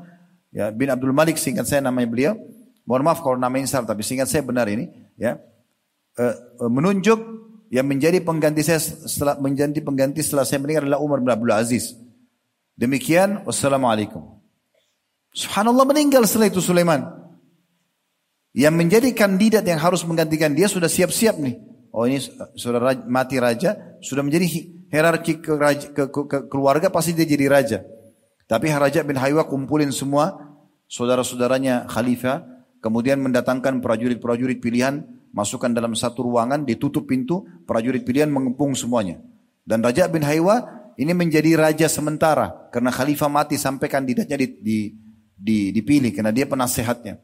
ya 0.51 0.75
bin 0.75 0.91
Abdul 0.91 1.14
Malik 1.14 1.39
singkat 1.39 1.68
saya 1.68 1.85
namanya 1.85 2.09
beliau. 2.11 2.35
Mohon 2.85 3.03
maaf 3.07 3.21
kalau 3.23 3.39
namanya 3.39 3.71
salah 3.71 3.87
tapi 3.95 4.03
singkat 4.03 4.27
saya 4.27 4.43
benar 4.43 4.66
ini 4.66 4.91
ya. 5.14 5.39
Uh, 6.18 6.66
uh, 6.66 6.71
menunjuk 6.73 7.21
yang 7.71 7.87
menjadi 7.87 8.18
pengganti 8.18 8.66
saya 8.66 8.83
setelah 8.83 9.39
menjadi 9.39 9.79
pengganti 9.79 10.27
setelah 10.27 10.43
saya 10.43 10.59
meninggal 10.59 10.91
adalah 10.91 11.01
Umar 11.05 11.23
bin 11.23 11.31
Abdul 11.31 11.55
Aziz. 11.55 11.95
Demikian 12.75 13.47
wassalamualaikum. 13.47 14.41
Subhanallah 15.31 15.87
meninggal 15.87 16.27
setelah 16.27 16.51
itu 16.51 16.59
Sulaiman. 16.59 17.07
Yang 18.51 18.75
menjadi 18.75 19.09
kandidat 19.14 19.62
yang 19.62 19.79
harus 19.79 20.03
menggantikan 20.03 20.51
dia 20.51 20.66
sudah 20.66 20.91
siap-siap 20.91 21.39
nih. 21.39 21.62
Oh 21.95 22.11
ini 22.11 22.18
sudah 22.59 22.83
mati 23.07 23.39
raja, 23.39 23.79
sudah 24.03 24.27
menjadi 24.27 24.47
hierarki 24.91 25.38
ke, 25.38 25.55
ke, 25.95 26.05
ke, 26.11 26.22
ke 26.26 26.38
keluarga 26.51 26.91
pasti 26.91 27.14
dia 27.14 27.24
jadi 27.24 27.47
raja. 27.47 27.78
Tapi 28.51 28.66
Raja 28.66 29.07
bin 29.07 29.14
Haywa 29.14 29.47
kumpulin 29.47 29.95
semua 29.95 30.34
saudara-saudaranya 30.91 31.86
khalifah, 31.86 32.43
kemudian 32.82 33.22
mendatangkan 33.22 33.78
prajurit-prajurit 33.78 34.59
pilihan, 34.59 35.07
masukkan 35.30 35.70
dalam 35.70 35.95
satu 35.95 36.26
ruangan, 36.26 36.66
ditutup 36.66 37.07
pintu, 37.07 37.47
prajurit 37.62 38.03
pilihan 38.03 38.26
mengepung 38.26 38.74
semuanya. 38.74 39.22
Dan 39.62 39.86
Raja 39.86 40.11
bin 40.11 40.26
Haywa 40.26 40.66
ini 40.99 41.14
menjadi 41.14 41.55
raja 41.55 41.86
sementara 41.86 42.68
karena 42.74 42.91
khalifah 42.91 43.30
mati 43.30 43.55
sampai 43.55 43.86
kandidatnya 43.86 44.34
di, 44.34 44.47
di, 44.59 44.78
di, 45.38 45.59
dipilih 45.70 46.11
karena 46.11 46.34
dia 46.34 46.51
penasehatnya. 46.51 47.22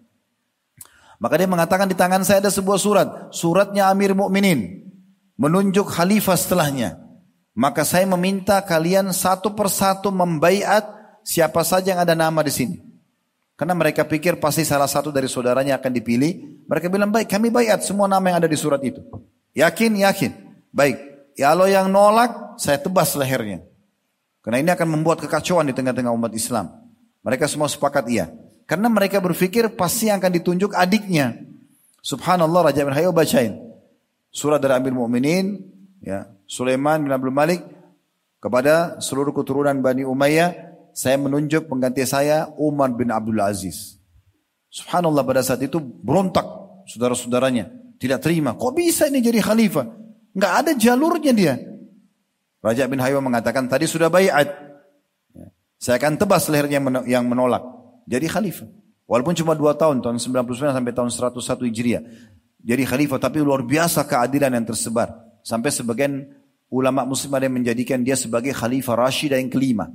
Maka 1.19 1.35
dia 1.41 1.49
mengatakan 1.51 1.91
di 1.91 1.97
tangan 1.99 2.23
saya 2.23 2.45
ada 2.45 2.53
sebuah 2.53 2.79
surat, 2.79 3.09
suratnya 3.35 3.91
Amir 3.91 4.15
Mukminin 4.15 4.85
menunjuk 5.41 5.91
khalifah 5.91 6.39
setelahnya. 6.39 7.06
Maka 7.57 7.89
saya 7.89 8.05
meminta 8.05 8.61
kalian 8.61 9.17
satu 9.17 9.57
persatu 9.57 10.13
membaiat 10.13 10.85
siapa 11.25 11.65
saja 11.65 11.97
yang 11.97 12.05
ada 12.05 12.13
nama 12.13 12.45
di 12.45 12.53
sini. 12.53 12.77
Karena 13.57 13.73
mereka 13.73 14.05
pikir 14.05 14.37
pasti 14.37 14.69
salah 14.69 14.85
satu 14.85 15.09
dari 15.09 15.25
saudaranya 15.25 15.81
akan 15.81 15.89
dipilih. 15.89 16.61
Mereka 16.69 16.93
bilang 16.93 17.09
baik 17.09 17.33
kami 17.33 17.49
bayat 17.49 17.81
semua 17.81 18.05
nama 18.05 18.21
yang 18.29 18.45
ada 18.45 18.49
di 18.53 18.61
surat 18.61 18.85
itu. 18.85 19.01
Yakin? 19.57 20.05
Yakin. 20.05 20.31
Baik. 20.69 21.01
Ya 21.33 21.57
Allah 21.57 21.73
yang 21.73 21.89
nolak 21.89 22.61
saya 22.61 22.77
tebas 22.77 23.17
lehernya. 23.17 23.65
Karena 24.45 24.61
ini 24.61 24.71
akan 24.77 25.01
membuat 25.01 25.25
kekacauan 25.25 25.65
di 25.65 25.73
tengah-tengah 25.73 26.13
umat 26.13 26.37
Islam. 26.37 26.69
Mereka 27.25 27.49
semua 27.49 27.73
sepakat 27.73 28.05
iya. 28.13 28.29
Karena 28.69 28.93
mereka 28.93 29.17
berpikir 29.25 29.73
pasti 29.73 30.13
akan 30.13 30.29
ditunjuk 30.29 30.77
adiknya. 30.77 31.41
Subhanallah 32.05 32.71
Raja 32.71 32.85
bin 32.85 32.93
Hayy 32.93 33.09
bacain. 33.09 33.57
Surat 34.29 34.61
dari 34.61 34.77
Amir 34.77 34.93
Mu'minin, 34.93 35.65
ya, 36.05 36.29
Sulaiman 36.47 37.03
bin 37.03 37.11
Abdul 37.11 37.35
Malik 37.35 37.63
kepada 38.39 39.03
seluruh 39.03 39.35
keturunan 39.35 39.75
Bani 39.83 40.07
Umayyah, 40.07 40.55
saya 40.95 41.19
menunjuk 41.19 41.67
pengganti 41.67 42.07
saya 42.07 42.49
Umar 42.57 42.95
bin 42.95 43.11
Abdul 43.11 43.43
Aziz. 43.43 43.99
Subhanallah 44.71 45.27
pada 45.27 45.43
saat 45.43 45.61
itu 45.67 45.83
berontak 45.83 46.47
saudara-saudaranya. 46.87 47.69
Tidak 47.99 48.21
terima. 48.23 48.55
Kok 48.55 48.73
bisa 48.77 49.11
ini 49.11 49.19
jadi 49.25 49.43
khalifah? 49.43 49.87
Enggak 50.37 50.53
ada 50.53 50.71
jalurnya 50.77 51.33
dia. 51.35 51.55
Raja 52.63 52.87
bin 52.87 53.01
Haywa 53.03 53.25
mengatakan 53.25 53.67
tadi 53.67 53.89
sudah 53.89 54.13
bayat. 54.13 54.53
Ya, 55.33 55.49
saya 55.81 55.97
akan 55.99 56.21
tebas 56.21 56.47
lehernya 56.53 56.79
yang 57.09 57.27
menolak 57.27 57.65
jadi 58.07 58.31
khalifah. 58.31 58.71
Walaupun 59.11 59.35
cuma 59.35 59.59
dua 59.59 59.75
tahun, 59.75 60.03
tahun 60.03 60.19
99 60.23 60.77
sampai 60.77 60.93
tahun 60.95 61.11
101 61.11 61.67
Hijriah. 61.71 62.03
Jadi 62.63 62.83
khalifah, 62.83 63.19
tapi 63.23 63.39
luar 63.43 63.63
biasa 63.63 64.03
keadilan 64.07 64.55
yang 64.55 64.67
tersebar. 64.67 65.26
Sampai 65.47 65.71
sebagian 65.71 66.27
ulama 66.67 67.07
muslim 67.07 67.31
ada 67.39 67.47
yang 67.47 67.63
menjadikan 67.63 68.03
dia 68.03 68.19
sebagai 68.19 68.51
khalifah 68.51 68.99
Rashid 68.99 69.31
yang 69.31 69.47
kelima. 69.47 69.87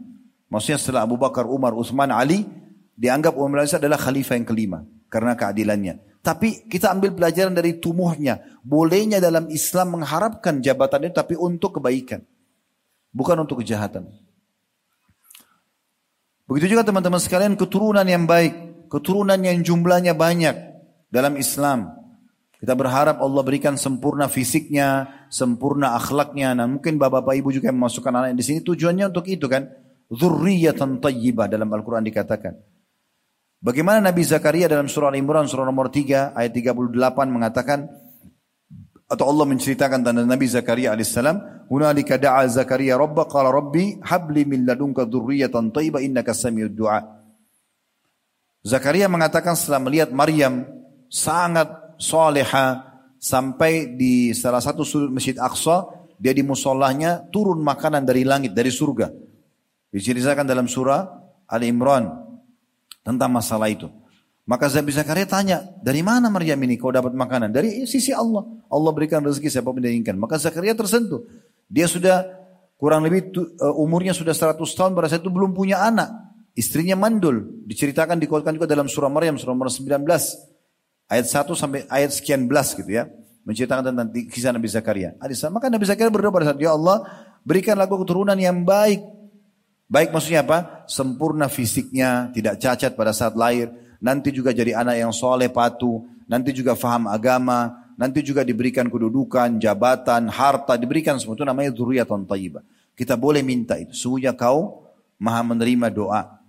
Maksudnya 0.47 0.79
setelah 0.79 1.03
Abu 1.03 1.19
Bakar, 1.19 1.43
Umar, 1.43 1.75
Uthman, 1.75 2.07
Ali, 2.07 2.47
dianggap 2.95 3.35
Umar 3.35 3.67
bin 3.67 3.67
adalah 3.67 3.99
khalifah 3.99 4.39
yang 4.39 4.47
kelima. 4.47 4.79
Karena 5.11 5.35
keadilannya. 5.35 6.23
Tapi 6.23 6.71
kita 6.71 6.95
ambil 6.95 7.11
pelajaran 7.11 7.51
dari 7.51 7.83
tumuhnya. 7.83 8.39
Bolehnya 8.63 9.19
dalam 9.19 9.51
Islam 9.51 9.99
mengharapkan 9.99 10.63
jabatan 10.63 11.11
itu 11.11 11.19
tapi 11.19 11.35
untuk 11.35 11.83
kebaikan. 11.83 12.23
Bukan 13.11 13.35
untuk 13.43 13.59
kejahatan. 13.59 14.07
Begitu 16.47 16.79
juga 16.79 16.87
teman-teman 16.87 17.19
sekalian 17.19 17.59
keturunan 17.59 18.07
yang 18.07 18.23
baik, 18.23 18.87
keturunan 18.87 19.39
yang 19.39 19.59
jumlahnya 19.59 20.15
banyak 20.15 20.55
dalam 21.11 21.35
Islam. 21.35 21.91
Kita 22.59 22.71
berharap 22.77 23.19
Allah 23.19 23.41
berikan 23.43 23.75
sempurna 23.75 24.31
fisiknya, 24.31 25.20
sempurna 25.31 25.95
akhlaknya. 25.95 26.51
Nah 26.51 26.67
mungkin 26.67 26.99
bapak-bapak 26.99 27.39
ibu 27.39 27.55
juga 27.55 27.71
yang 27.71 27.79
memasukkan 27.79 28.11
anak 28.11 28.35
di 28.35 28.43
sini 28.43 28.59
tujuannya 28.61 29.07
untuk 29.07 29.25
itu 29.31 29.47
kan. 29.47 29.71
Zurriyatan 30.11 30.99
tayyibah 30.99 31.47
dalam 31.47 31.71
Al-Quran 31.71 32.03
dikatakan. 32.03 32.51
Bagaimana 33.63 34.11
Nabi 34.11 34.27
Zakaria 34.27 34.67
dalam 34.67 34.91
surah 34.91 35.07
Al-Imran 35.07 35.47
surah 35.47 35.63
nomor 35.63 35.87
3 35.87 36.35
ayat 36.35 36.51
38 36.51 36.91
mengatakan 37.31 37.87
atau 39.11 39.27
Allah 39.27 39.45
menceritakan 39.47 40.03
tentang 40.03 40.27
Nabi 40.27 40.47
Zakaria 40.51 40.91
alaihissalam, 40.95 41.67
"Hunalika 41.71 42.15
da'a 42.19 42.47
Zakaria 42.47 42.95
rabba 42.99 43.27
qala 43.27 43.51
rabbi 43.51 43.99
habli 44.03 44.47
min 44.47 44.63
ladunka 44.67 45.07
dzurriyyatan 45.07 45.71
thayyibah 45.71 45.99
innaka 46.03 46.31
samiud 46.31 46.75
du'a." 46.75 46.99
Zakaria 48.63 49.07
mengatakan 49.07 49.55
setelah 49.55 49.83
melihat 49.83 50.11
Maryam 50.11 50.67
sangat 51.11 51.71
soleha 51.99 52.90
sampai 53.21 53.93
di 53.93 54.33
salah 54.33 54.57
satu 54.57 54.81
sudut 54.81 55.13
Masjid 55.13 55.37
Aqsa, 55.37 55.85
dia 56.17 56.33
di 56.33 56.41
musallahnya 56.41 57.29
turun 57.29 57.61
makanan 57.61 58.01
dari 58.01 58.25
langit 58.25 58.57
dari 58.57 58.73
surga. 58.73 59.13
Diceritakan 59.93 60.49
dalam 60.49 60.65
surah 60.65 61.05
Ali 61.45 61.69
Imran 61.69 62.09
tentang 63.05 63.29
masalah 63.29 63.69
itu. 63.69 63.85
Maka 64.49 64.73
Nabi 64.73 64.91
Zakaria 64.91 65.29
tanya, 65.29 65.57
dari 65.85 66.01
mana 66.01 66.27
Maryam 66.33 66.57
ini 66.65 66.75
kau 66.75 66.89
dapat 66.89 67.13
makanan? 67.13 67.53
Dari 67.53 67.85
sisi 67.85 68.09
Allah. 68.09 68.41
Allah 68.73 68.91
berikan 68.91 69.21
rezeki 69.21 69.53
siapa 69.53 69.69
pun 69.69 69.79
inginkan. 69.79 70.17
Maka 70.17 70.41
Zakaria 70.41 70.73
tersentuh. 70.73 71.23
Dia 71.69 71.85
sudah 71.85 72.25
kurang 72.75 73.05
lebih 73.05 73.29
uh, 73.37 73.77
umurnya 73.77 74.17
sudah 74.17 74.33
100 74.33 74.57
tahun 74.57 74.91
saat 74.97 75.21
itu 75.21 75.29
belum 75.29 75.53
punya 75.53 75.85
anak. 75.85 76.09
Istrinya 76.57 76.97
mandul. 76.97 77.63
Diceritakan 77.69 78.17
dikatakan 78.17 78.57
juga 78.57 78.67
dalam 78.67 78.89
surah 78.89 79.07
Maryam 79.07 79.37
surah 79.37 79.53
nomor 79.53 79.69
19 79.69 80.03
ayat 81.11 81.27
1 81.27 81.51
sampai 81.59 81.83
ayat 81.91 82.15
sekian 82.15 82.47
belas 82.47 82.71
gitu 82.71 82.87
ya. 82.87 83.11
Menceritakan 83.43 83.91
tentang 83.91 84.07
kisah 84.31 84.55
Nabi 84.55 84.69
Zakaria. 84.71 85.17
Maka 85.51 85.67
Nabi 85.67 85.83
Zakaria 85.83 86.13
berdoa 86.13 86.31
pada 86.31 86.53
saat 86.53 86.61
ya 86.61 86.77
Allah 86.77 87.03
berikanlah 87.43 87.89
aku 87.89 88.07
keturunan 88.07 88.37
yang 88.37 88.63
baik. 88.63 89.03
Baik 89.91 90.15
maksudnya 90.15 90.45
apa? 90.45 90.87
Sempurna 90.87 91.51
fisiknya, 91.51 92.31
tidak 92.31 92.63
cacat 92.63 92.95
pada 92.95 93.11
saat 93.11 93.35
lahir 93.35 93.67
nanti 94.01 94.33
juga 94.33 94.51
jadi 94.51 94.75
anak 94.75 94.97
yang 94.97 95.13
soleh 95.13 95.47
patuh, 95.47 96.03
nanti 96.25 96.51
juga 96.51 96.73
faham 96.73 97.07
agama, 97.07 97.93
nanti 97.95 98.25
juga 98.25 98.41
diberikan 98.41 98.89
kedudukan, 98.89 99.61
jabatan, 99.61 100.27
harta, 100.27 100.75
diberikan 100.75 101.21
semua 101.21 101.37
itu 101.37 101.45
namanya 101.45 101.71
zuriyatun 101.71 102.25
tayyibah. 102.25 102.65
Kita 102.97 103.15
boleh 103.15 103.45
minta 103.45 103.77
itu. 103.77 103.93
Sungguhnya 103.93 104.33
kau 104.33 104.89
maha 105.21 105.45
menerima 105.53 105.87
doa. 105.93 106.41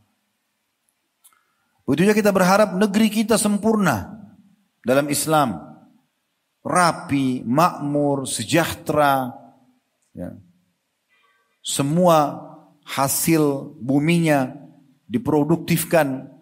Begitu 1.84 2.08
kita 2.16 2.32
berharap 2.32 2.72
negeri 2.72 3.12
kita 3.12 3.36
sempurna 3.36 4.21
dalam 4.86 5.06
Islam. 5.08 5.58
Rapi, 6.62 7.42
makmur, 7.42 8.22
sejahtera. 8.22 9.34
Ya. 10.14 10.38
Semua 11.62 12.38
hasil 12.86 13.74
buminya 13.82 14.54
diproduktifkan 15.10 16.32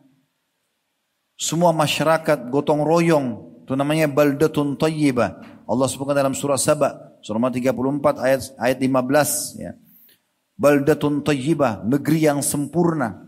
semua 1.40 1.72
masyarakat 1.72 2.52
gotong 2.52 2.84
royong. 2.84 3.26
Itu 3.64 3.72
namanya 3.72 4.12
baldatun 4.12 4.76
tayyibah. 4.76 5.64
Allah 5.64 5.86
sebutkan 5.88 6.12
dalam 6.12 6.36
surah 6.36 6.60
Saba. 6.60 7.16
Surah 7.24 7.48
34 7.48 7.72
ayat 8.20 8.40
ayat 8.60 8.76
15. 8.76 9.56
Ya. 9.56 9.72
Baldatun 10.60 11.24
tayyibah. 11.24 11.80
Negeri 11.88 12.28
yang 12.28 12.44
sempurna. 12.44 13.24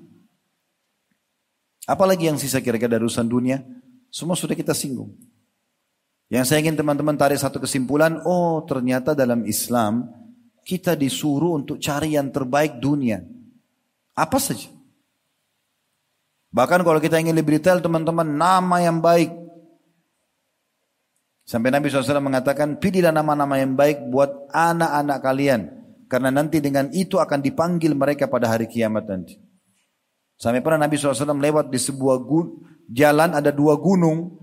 Apalagi 1.88 2.28
yang 2.28 2.36
sisa 2.36 2.60
kira-kira 2.60 3.00
dari 3.00 3.08
urusan 3.08 3.24
dunia? 3.24 3.64
Semua 4.12 4.36
sudah 4.36 4.52
kita 4.52 4.76
singgung. 4.76 5.16
Yang 6.28 6.52
saya 6.52 6.60
ingin 6.60 6.76
teman-teman 6.76 7.16
tarik 7.16 7.40
satu 7.40 7.56
kesimpulan. 7.56 8.20
Oh 8.28 8.60
ternyata 8.68 9.16
dalam 9.16 9.48
Islam 9.48 10.04
kita 10.68 10.92
disuruh 10.92 11.56
untuk 11.56 11.80
cari 11.80 12.20
yang 12.20 12.28
terbaik 12.28 12.76
dunia. 12.76 13.24
Apa 14.12 14.36
saja? 14.36 14.68
Bahkan 16.52 16.84
kalau 16.84 17.00
kita 17.00 17.16
ingin 17.16 17.32
lebih 17.32 17.56
detail 17.56 17.80
teman-teman 17.80 18.28
nama 18.28 18.84
yang 18.84 19.00
baik. 19.00 19.32
Sampai 21.48 21.72
Nabi 21.72 21.88
SAW 21.88 22.20
mengatakan 22.20 22.76
pilihlah 22.76 23.10
nama-nama 23.16 23.56
yang 23.56 23.72
baik 23.72 24.12
buat 24.12 24.52
anak-anak 24.52 25.18
kalian. 25.24 25.60
Karena 26.12 26.28
nanti 26.28 26.60
dengan 26.60 26.92
itu 26.92 27.16
akan 27.16 27.40
dipanggil 27.40 27.96
mereka 27.96 28.28
pada 28.28 28.52
hari 28.52 28.68
kiamat 28.68 29.08
nanti. 29.08 29.40
Sampai 30.36 30.60
pernah 30.60 30.84
Nabi 30.84 31.00
SAW 31.00 31.40
lewat 31.40 31.72
di 31.72 31.80
sebuah 31.80 32.20
jalan 32.90 33.36
ada 33.36 33.54
dua 33.54 33.78
gunung. 33.78 34.38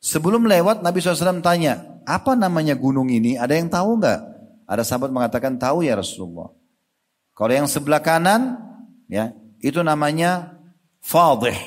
Sebelum 0.00 0.46
lewat 0.46 0.86
Nabi 0.86 1.02
SAW 1.02 1.42
tanya, 1.42 2.02
apa 2.06 2.38
namanya 2.38 2.78
gunung 2.78 3.10
ini? 3.10 3.34
Ada 3.34 3.58
yang 3.58 3.68
tahu 3.68 3.98
nggak? 3.98 4.20
Ada 4.66 4.82
sahabat 4.86 5.10
mengatakan 5.10 5.58
tahu 5.58 5.82
ya 5.82 5.98
Rasulullah. 5.98 6.50
Kalau 7.36 7.52
yang 7.52 7.66
sebelah 7.66 8.00
kanan, 8.02 8.58
ya 9.10 9.34
itu 9.58 9.82
namanya 9.82 10.56
Fadih. 11.02 11.58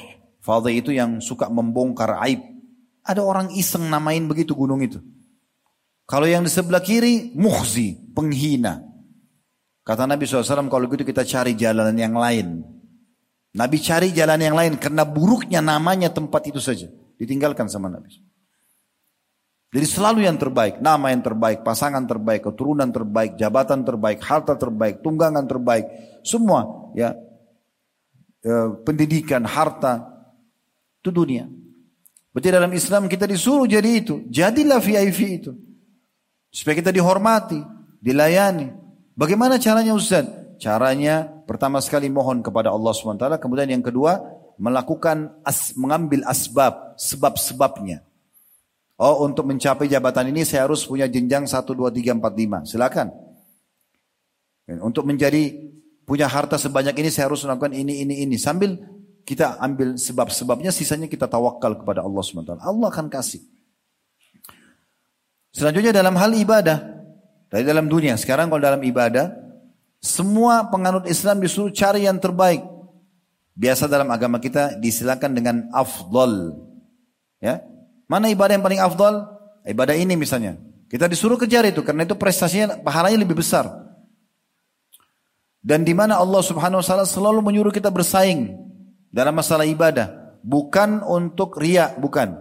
Fadih 0.44 0.84
itu 0.84 0.92
yang 0.92 1.24
suka 1.24 1.48
membongkar 1.48 2.20
aib. 2.28 2.44
Ada 3.04 3.24
orang 3.24 3.56
iseng 3.56 3.88
namain 3.88 4.24
begitu 4.28 4.52
gunung 4.56 4.84
itu. 4.84 5.00
Kalau 6.10 6.26
yang 6.26 6.42
di 6.42 6.52
sebelah 6.52 6.82
kiri, 6.82 7.38
muhzi, 7.38 7.96
penghina. 8.18 8.82
Kata 9.86 10.10
Nabi 10.10 10.26
SAW, 10.26 10.68
kalau 10.68 10.86
gitu 10.90 11.06
kita 11.06 11.22
cari 11.22 11.54
jalan 11.54 11.94
yang 11.94 12.18
lain. 12.18 12.66
Nabi 13.60 13.78
cari 13.84 14.16
jalan 14.16 14.40
yang 14.40 14.56
lain 14.56 14.80
karena 14.80 15.04
buruknya 15.04 15.60
namanya 15.60 16.08
tempat 16.08 16.48
itu 16.48 16.64
saja. 16.64 16.88
Ditinggalkan 17.20 17.68
sama 17.68 17.92
Nabi. 17.92 18.24
Jadi 19.70 19.86
selalu 19.86 20.26
yang 20.26 20.40
terbaik, 20.40 20.80
nama 20.82 21.12
yang 21.12 21.22
terbaik, 21.22 21.62
pasangan 21.62 22.02
terbaik, 22.08 22.42
keturunan 22.42 22.90
terbaik, 22.90 23.38
jabatan 23.38 23.86
terbaik, 23.86 24.18
harta 24.24 24.58
terbaik, 24.58 25.06
tunggangan 25.06 25.46
terbaik, 25.46 25.86
semua 26.26 26.90
ya 26.98 27.14
e, 28.42 28.82
pendidikan, 28.82 29.46
harta 29.46 30.10
itu 31.04 31.14
dunia. 31.14 31.46
Berarti 32.34 32.50
dalam 32.50 32.72
Islam 32.74 33.06
kita 33.06 33.30
disuruh 33.30 33.70
jadi 33.70 33.90
itu, 33.94 34.26
jadilah 34.32 34.82
VIP 34.82 35.20
itu. 35.38 35.52
Supaya 36.50 36.82
kita 36.82 36.90
dihormati, 36.90 37.62
dilayani. 38.02 38.74
Bagaimana 39.14 39.62
caranya 39.62 39.94
Ustaz? 39.94 40.26
Caranya 40.58 41.39
pertama 41.50 41.82
sekali 41.82 42.06
mohon 42.14 42.46
kepada 42.46 42.70
Allah 42.70 42.94
SWT, 42.94 43.42
kemudian 43.42 43.66
yang 43.66 43.82
kedua 43.82 44.22
melakukan 44.62 45.34
as, 45.42 45.74
mengambil 45.74 46.22
asbab, 46.30 46.94
sebab-sebabnya. 46.94 48.06
Oh 49.00 49.26
untuk 49.26 49.48
mencapai 49.48 49.90
jabatan 49.90 50.30
ini 50.30 50.46
saya 50.46 50.70
harus 50.70 50.86
punya 50.86 51.10
jenjang 51.10 51.50
1, 51.50 51.56
2, 51.66 51.90
3, 51.90 52.20
4, 52.20 52.22
5. 52.22 52.70
Silakan. 52.70 53.08
Untuk 54.86 55.08
menjadi 55.10 55.56
punya 56.06 56.30
harta 56.30 56.60
sebanyak 56.60 56.94
ini 57.02 57.10
saya 57.10 57.32
harus 57.32 57.42
melakukan 57.48 57.74
ini, 57.74 58.06
ini, 58.06 58.28
ini. 58.28 58.36
Sambil 58.38 58.76
kita 59.24 59.58
ambil 59.64 59.96
sebab-sebabnya 59.96 60.70
sisanya 60.70 61.08
kita 61.08 61.26
tawakal 61.32 61.80
kepada 61.80 62.04
Allah 62.04 62.22
SWT. 62.22 62.60
Allah 62.60 62.88
akan 62.92 63.08
kasih. 63.10 63.42
Selanjutnya 65.56 65.96
dalam 65.96 66.14
hal 66.20 66.36
ibadah. 66.36 66.78
Dari 67.50 67.66
dalam 67.66 67.90
dunia. 67.90 68.20
Sekarang 68.20 68.52
kalau 68.52 68.62
dalam 68.62 68.84
ibadah. 68.84 69.49
Semua 70.00 70.68
penganut 70.72 71.04
Islam 71.08 71.44
disuruh 71.44 71.72
cari 71.72 72.08
yang 72.08 72.20
terbaik. 72.20 72.64
Biasa 73.60 73.92
dalam 73.92 74.08
agama 74.08 74.40
kita 74.40 74.80
disilakan 74.80 75.36
dengan 75.36 75.56
afdol. 75.76 76.56
Ya, 77.44 77.60
Mana 78.10 78.34
ibadah 78.34 78.58
yang 78.58 78.66
paling 78.66 78.82
afdal? 78.82 79.30
Ibadah 79.62 79.94
ini 79.94 80.18
misalnya. 80.18 80.58
Kita 80.90 81.06
disuruh 81.06 81.38
kejar 81.38 81.62
itu 81.70 81.86
karena 81.86 82.10
itu 82.10 82.18
prestasinya 82.18 82.82
pahalanya 82.82 83.22
lebih 83.22 83.38
besar. 83.38 83.70
Dan 85.62 85.86
di 85.86 85.94
mana 85.94 86.18
Allah 86.18 86.42
Subhanahu 86.42 86.82
wa 86.82 86.86
taala 86.86 87.06
selalu 87.06 87.46
menyuruh 87.46 87.70
kita 87.70 87.94
bersaing 87.94 88.58
dalam 89.14 89.38
masalah 89.38 89.70
ibadah, 89.70 90.34
bukan 90.42 91.06
untuk 91.06 91.62
ria, 91.62 91.94
bukan. 92.02 92.34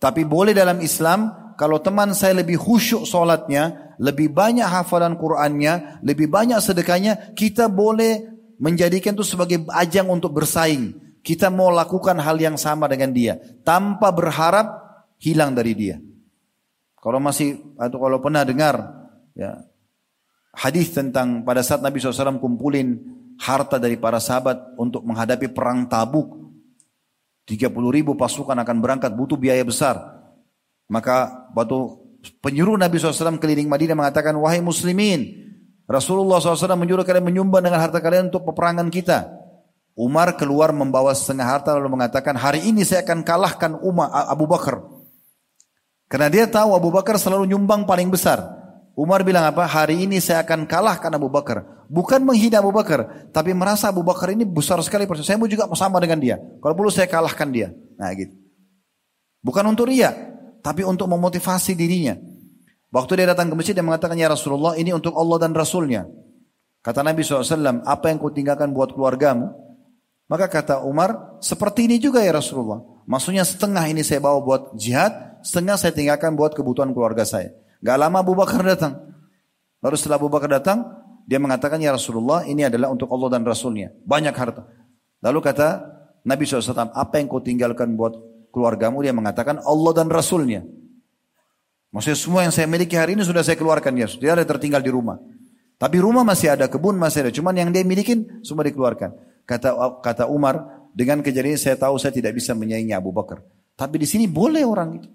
Tapi 0.00 0.24
boleh 0.24 0.56
dalam 0.56 0.80
Islam 0.80 1.52
kalau 1.60 1.76
teman 1.84 2.16
saya 2.16 2.40
lebih 2.40 2.56
khusyuk 2.56 3.04
solatnya, 3.04 3.83
lebih 3.98 4.30
banyak 4.30 4.66
hafalan 4.66 5.14
Qur'annya, 5.18 6.04
lebih 6.04 6.30
banyak 6.30 6.58
sedekahnya, 6.58 7.36
kita 7.36 7.70
boleh 7.70 8.34
menjadikan 8.58 9.14
itu 9.14 9.26
sebagai 9.26 9.66
ajang 9.70 10.10
untuk 10.10 10.34
bersaing. 10.34 10.94
Kita 11.24 11.48
mau 11.48 11.72
lakukan 11.72 12.20
hal 12.20 12.36
yang 12.36 12.60
sama 12.60 12.84
dengan 12.84 13.08
dia 13.08 13.40
tanpa 13.64 14.12
berharap 14.12 14.84
hilang 15.16 15.56
dari 15.56 15.72
dia. 15.72 15.96
Kalau 17.00 17.16
masih 17.16 17.60
atau 17.80 17.96
kalau 17.96 18.20
pernah 18.20 18.44
dengar 18.44 18.76
ya 19.32 19.64
hadis 20.52 20.92
tentang 20.92 21.40
pada 21.40 21.64
saat 21.64 21.80
Nabi 21.80 21.96
SAW 21.96 22.36
kumpulin 22.36 23.00
harta 23.40 23.80
dari 23.80 23.96
para 23.96 24.20
sahabat 24.20 24.76
untuk 24.76 25.02
menghadapi 25.04 25.50
perang 25.50 25.88
Tabuk. 25.88 26.44
30 27.44 27.68
ribu 27.92 28.16
pasukan 28.16 28.56
akan 28.56 28.76
berangkat 28.80 29.12
butuh 29.12 29.36
biaya 29.36 29.60
besar. 29.64 30.00
Maka 30.88 31.48
waktu 31.52 32.03
penyuruh 32.40 32.78
Nabi 32.78 32.96
SAW 32.96 33.36
keliling 33.40 33.68
Madinah 33.68 33.96
mengatakan, 33.96 34.36
wahai 34.38 34.64
muslimin, 34.64 35.44
Rasulullah 35.84 36.40
SAW 36.40 36.80
menyuruh 36.80 37.04
kalian 37.04 37.24
menyumbang 37.24 37.60
dengan 37.60 37.80
harta 37.80 38.00
kalian 38.00 38.32
untuk 38.32 38.48
peperangan 38.48 38.88
kita. 38.88 39.28
Umar 39.94 40.34
keluar 40.34 40.74
membawa 40.74 41.14
setengah 41.14 41.46
harta 41.46 41.70
lalu 41.76 41.94
mengatakan, 41.94 42.34
hari 42.34 42.66
ini 42.66 42.82
saya 42.82 43.06
akan 43.06 43.22
kalahkan 43.22 43.78
Umar 43.78 44.10
Abu 44.10 44.50
Bakar. 44.50 44.82
Karena 46.10 46.28
dia 46.32 46.50
tahu 46.50 46.74
Abu 46.74 46.90
Bakar 46.90 47.14
selalu 47.14 47.46
nyumbang 47.54 47.86
paling 47.86 48.10
besar. 48.10 48.42
Umar 48.94 49.22
bilang 49.26 49.46
apa? 49.46 49.66
Hari 49.66 50.06
ini 50.06 50.22
saya 50.22 50.42
akan 50.46 50.66
kalahkan 50.66 51.10
Abu 51.14 51.30
Bakar. 51.30 51.86
Bukan 51.90 52.22
menghina 52.22 52.58
Abu 52.58 52.70
Bakar, 52.74 53.28
tapi 53.30 53.52
merasa 53.54 53.90
Abu 53.90 54.02
Bakar 54.02 54.32
ini 54.32 54.42
besar 54.42 54.80
sekali. 54.82 55.04
Saya 55.20 55.38
mau 55.38 55.50
juga 55.50 55.68
sama 55.76 56.00
dengan 56.02 56.18
dia. 56.18 56.36
Kalau 56.62 56.74
perlu 56.74 56.90
saya 56.90 57.06
kalahkan 57.06 57.50
dia. 57.50 57.70
Nah 57.98 58.10
gitu. 58.14 58.34
Bukan 59.44 59.62
untuk 59.68 59.92
ria, 59.92 60.33
tapi 60.64 60.80
untuk 60.80 61.04
memotivasi 61.12 61.76
dirinya. 61.76 62.16
Waktu 62.88 63.20
dia 63.20 63.36
datang 63.36 63.52
ke 63.52 63.54
masjid 63.54 63.76
dia 63.76 63.84
mengatakan 63.84 64.16
ya 64.16 64.32
Rasulullah 64.32 64.80
ini 64.80 64.96
untuk 64.96 65.12
Allah 65.12 65.44
dan 65.44 65.52
Rasulnya. 65.52 66.08
Kata 66.80 67.04
Nabi 67.04 67.20
SAW, 67.20 67.84
apa 67.84 68.08
yang 68.08 68.16
kau 68.16 68.32
tinggalkan 68.32 68.72
buat 68.72 68.96
keluargamu? 68.96 69.52
Maka 70.24 70.48
kata 70.48 70.80
Umar, 70.88 71.36
seperti 71.44 71.84
ini 71.84 72.00
juga 72.00 72.24
ya 72.24 72.32
Rasulullah. 72.32 72.80
Maksudnya 73.04 73.44
setengah 73.44 73.84
ini 73.92 74.00
saya 74.00 74.24
bawa 74.24 74.40
buat 74.40 74.62
jihad, 74.80 75.12
setengah 75.44 75.76
saya 75.76 75.92
tinggalkan 75.92 76.32
buat 76.32 76.56
kebutuhan 76.56 76.96
keluarga 76.96 77.28
saya. 77.28 77.52
Gak 77.84 77.96
lama 78.00 78.24
Abu 78.24 78.32
Bakar 78.32 78.64
datang. 78.64 78.96
Lalu 79.84 79.96
setelah 80.00 80.16
Abu 80.16 80.32
Bakar 80.32 80.48
datang, 80.48 80.88
dia 81.28 81.36
mengatakan, 81.36 81.76
Ya 81.80 81.92
Rasulullah, 81.92 82.48
ini 82.48 82.64
adalah 82.64 82.88
untuk 82.88 83.12
Allah 83.12 83.36
dan 83.36 83.44
Rasulnya. 83.44 83.92
Banyak 84.08 84.32
harta. 84.32 84.64
Lalu 85.20 85.38
kata 85.44 85.68
Nabi 86.24 86.48
SAW, 86.48 86.88
apa 86.92 87.20
yang 87.20 87.28
kau 87.28 87.44
tinggalkan 87.44 87.96
buat 87.96 88.16
keluargamu? 88.54 89.02
Dia 89.02 89.10
mengatakan, 89.10 89.58
Allah 89.66 89.92
dan 89.92 90.06
Rasulnya. 90.06 90.62
Maksudnya 91.90 92.18
semua 92.18 92.40
yang 92.46 92.54
saya 92.54 92.70
miliki 92.70 92.94
hari 92.94 93.18
ini 93.18 93.26
sudah 93.26 93.42
saya 93.42 93.58
keluarkan 93.58 93.94
ya. 93.98 94.06
Tidak 94.06 94.30
ada 94.30 94.46
tertinggal 94.46 94.82
di 94.82 94.90
rumah. 94.94 95.18
Tapi 95.78 95.98
rumah 95.98 96.22
masih 96.22 96.54
ada, 96.54 96.70
kebun 96.70 96.94
masih 96.94 97.26
ada. 97.26 97.30
Cuman 97.34 97.54
yang 97.54 97.70
dia 97.74 97.82
milikin 97.82 98.42
semua 98.46 98.62
dikeluarkan. 98.66 99.14
Kata 99.46 100.00
kata 100.02 100.24
Umar, 100.30 100.86
dengan 100.94 101.20
kejadian 101.20 101.58
saya 101.58 101.74
tahu 101.74 101.98
saya 101.98 102.14
tidak 102.14 102.38
bisa 102.38 102.54
menyaingi 102.54 102.94
Abu 102.94 103.10
Bakar. 103.10 103.42
Tapi 103.74 103.98
di 103.98 104.06
sini 104.06 104.30
boleh 104.30 104.62
orang 104.62 105.02
itu 105.02 105.10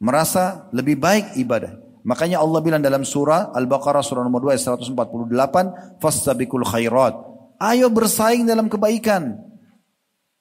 merasa 0.00 0.70
lebih 0.70 0.96
baik 0.96 1.36
ibadah. 1.36 1.76
Makanya 2.00 2.40
Allah 2.40 2.64
bilang 2.64 2.80
dalam 2.80 3.04
surah 3.04 3.52
Al-Baqarah 3.52 4.00
surah 4.00 4.24
nomor 4.24 4.48
2 4.48 4.56
ayat 4.56 4.62
148, 4.64 6.00
"Fastabikul 6.00 6.64
khairat." 6.64 7.12
Ayo 7.60 7.92
bersaing 7.92 8.48
dalam 8.48 8.72
kebaikan. 8.72 9.36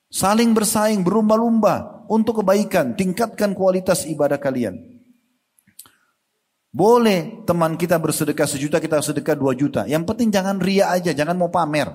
Saling 0.10 0.58
bersaing, 0.58 1.06
berlumba-lumba 1.06 2.06
untuk 2.10 2.42
kebaikan, 2.42 2.98
tingkatkan 2.98 3.54
kualitas 3.54 4.10
ibadah 4.10 4.42
kalian. 4.42 5.00
Boleh 6.70 7.46
teman 7.46 7.78
kita 7.78 7.98
bersedekah 7.98 8.46
sejuta, 8.46 8.82
kita 8.82 9.02
sedekah 9.02 9.38
dua 9.38 9.54
juta. 9.54 9.86
Yang 9.86 10.10
penting 10.10 10.30
jangan 10.34 10.58
ria 10.58 10.90
aja, 10.90 11.14
jangan 11.14 11.38
mau 11.38 11.50
pamer. 11.50 11.90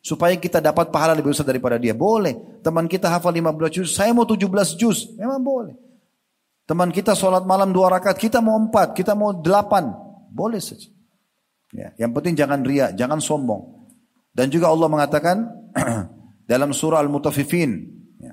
Supaya 0.00 0.32
kita 0.40 0.64
dapat 0.64 0.88
pahala 0.88 1.12
lebih 1.12 1.36
besar 1.36 1.44
daripada 1.44 1.76
dia. 1.76 1.92
Boleh. 1.92 2.60
Teman 2.64 2.88
kita 2.88 3.12
hafal 3.12 3.36
15 3.36 3.68
juz, 3.72 3.88
saya 3.92 4.12
mau 4.16 4.24
17 4.24 4.76
juz. 4.76 5.12
Memang 5.16 5.40
boleh. 5.40 5.76
Teman 6.68 6.92
kita 6.92 7.16
sholat 7.16 7.48
malam 7.48 7.72
dua 7.72 7.88
rakaat, 7.88 8.20
kita 8.20 8.44
mau 8.44 8.56
empat, 8.60 8.92
kita 8.92 9.16
mau 9.16 9.32
delapan. 9.32 9.88
Boleh 10.28 10.60
saja. 10.60 10.88
Ya, 11.72 11.92
yang 12.00 12.12
penting 12.16 12.36
jangan 12.36 12.64
ria, 12.64 12.92
jangan 12.92 13.20
sombong. 13.20 13.88
Dan 14.32 14.48
juga 14.52 14.68
Allah 14.68 14.88
mengatakan 14.88 15.36
dalam 16.48 16.72
surah 16.72 17.04
Al-Mutaffifin 17.04 17.70
ya, 18.16 18.32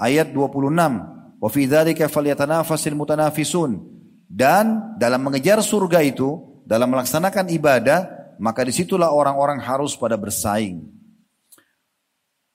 ayat 0.00 0.32
26, 0.32 1.36
"Wa 1.36 1.48
fi 1.52 1.68
dzalika 1.68 2.08
falyatanafasil 2.08 2.96
mutanafisun." 2.96 3.92
Dan 4.32 4.96
dalam 4.96 5.20
mengejar 5.20 5.60
surga 5.60 6.00
itu, 6.00 6.40
dalam 6.64 6.88
melaksanakan 6.88 7.52
ibadah, 7.52 8.00
maka 8.40 8.64
di 8.64 8.72
situlah 8.72 9.12
orang-orang 9.12 9.60
harus 9.60 9.92
pada 9.92 10.16
bersaing. 10.16 10.88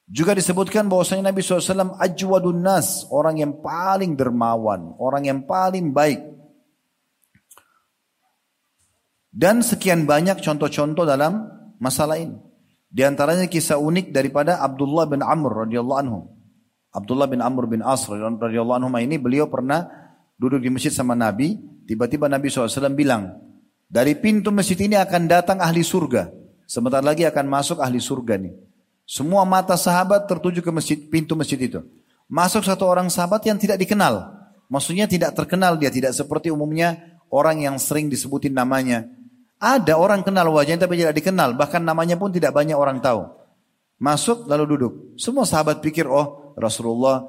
Juga 0.08 0.34
disebutkan 0.34 0.88
bahwasanya 0.88 1.30
Nabi 1.30 1.44
SAW 1.44 2.00
ajwadun 2.00 2.64
nas, 2.64 3.06
orang 3.12 3.44
yang 3.44 3.54
paling 3.60 4.18
dermawan, 4.18 4.96
orang 4.98 5.28
yang 5.28 5.40
paling 5.44 5.92
baik. 5.92 6.24
Dan 9.28 9.62
sekian 9.62 10.10
banyak 10.10 10.42
contoh-contoh 10.42 11.06
dalam 11.06 11.46
masalah 11.78 12.18
ini. 12.18 12.47
Di 12.88 13.04
antaranya 13.04 13.46
kisah 13.52 13.76
unik 13.78 14.16
daripada 14.16 14.64
Abdullah 14.64 15.06
bin 15.08 15.20
Amr 15.20 15.68
radhiyallahu 15.68 16.00
anhu. 16.00 16.20
Abdullah 16.96 17.28
bin 17.28 17.44
Amr 17.44 17.68
bin 17.68 17.84
As 17.84 18.08
radhiyallahu 18.08 18.80
anhu 18.80 18.90
ini 18.98 19.20
beliau 19.20 19.52
pernah 19.52 19.86
duduk 20.40 20.64
di 20.64 20.72
masjid 20.72 20.90
sama 20.90 21.14
Nabi, 21.14 21.60
tiba-tiba 21.86 22.32
Nabi 22.32 22.48
SAW 22.48 22.96
bilang, 22.96 23.38
dari 23.88 24.16
pintu 24.20 24.52
masjid 24.52 24.76
ini 24.80 24.96
akan 25.00 25.28
datang 25.28 25.58
ahli 25.64 25.84
surga. 25.84 26.32
Sebentar 26.68 27.00
lagi 27.00 27.24
akan 27.24 27.46
masuk 27.48 27.80
ahli 27.80 28.04
surga 28.04 28.36
nih. 28.36 28.52
Semua 29.08 29.48
mata 29.48 29.80
sahabat 29.80 30.28
tertuju 30.28 30.60
ke 30.60 30.68
masjid, 30.68 31.00
pintu 31.00 31.32
masjid 31.32 31.56
itu. 31.56 31.80
Masuk 32.28 32.68
satu 32.68 32.84
orang 32.84 33.08
sahabat 33.08 33.40
yang 33.48 33.56
tidak 33.56 33.80
dikenal. 33.80 34.36
Maksudnya 34.68 35.08
tidak 35.08 35.32
terkenal 35.32 35.80
dia, 35.80 35.88
tidak 35.88 36.12
seperti 36.12 36.52
umumnya 36.52 37.16
orang 37.32 37.64
yang 37.64 37.80
sering 37.80 38.12
disebutin 38.12 38.52
namanya. 38.52 39.08
Ada 39.58 39.98
orang 39.98 40.22
kenal 40.22 40.54
wajahnya 40.54 40.86
tapi 40.86 41.02
tidak 41.02 41.18
dikenal, 41.18 41.58
bahkan 41.58 41.82
namanya 41.82 42.14
pun 42.14 42.30
tidak 42.30 42.54
banyak 42.54 42.78
orang 42.78 43.02
tahu. 43.02 43.26
Masuk 43.98 44.46
lalu 44.46 44.78
duduk. 44.78 44.94
Semua 45.18 45.50
sahabat 45.50 45.82
pikir, 45.82 46.06
oh 46.06 46.54
Rasulullah 46.54 47.26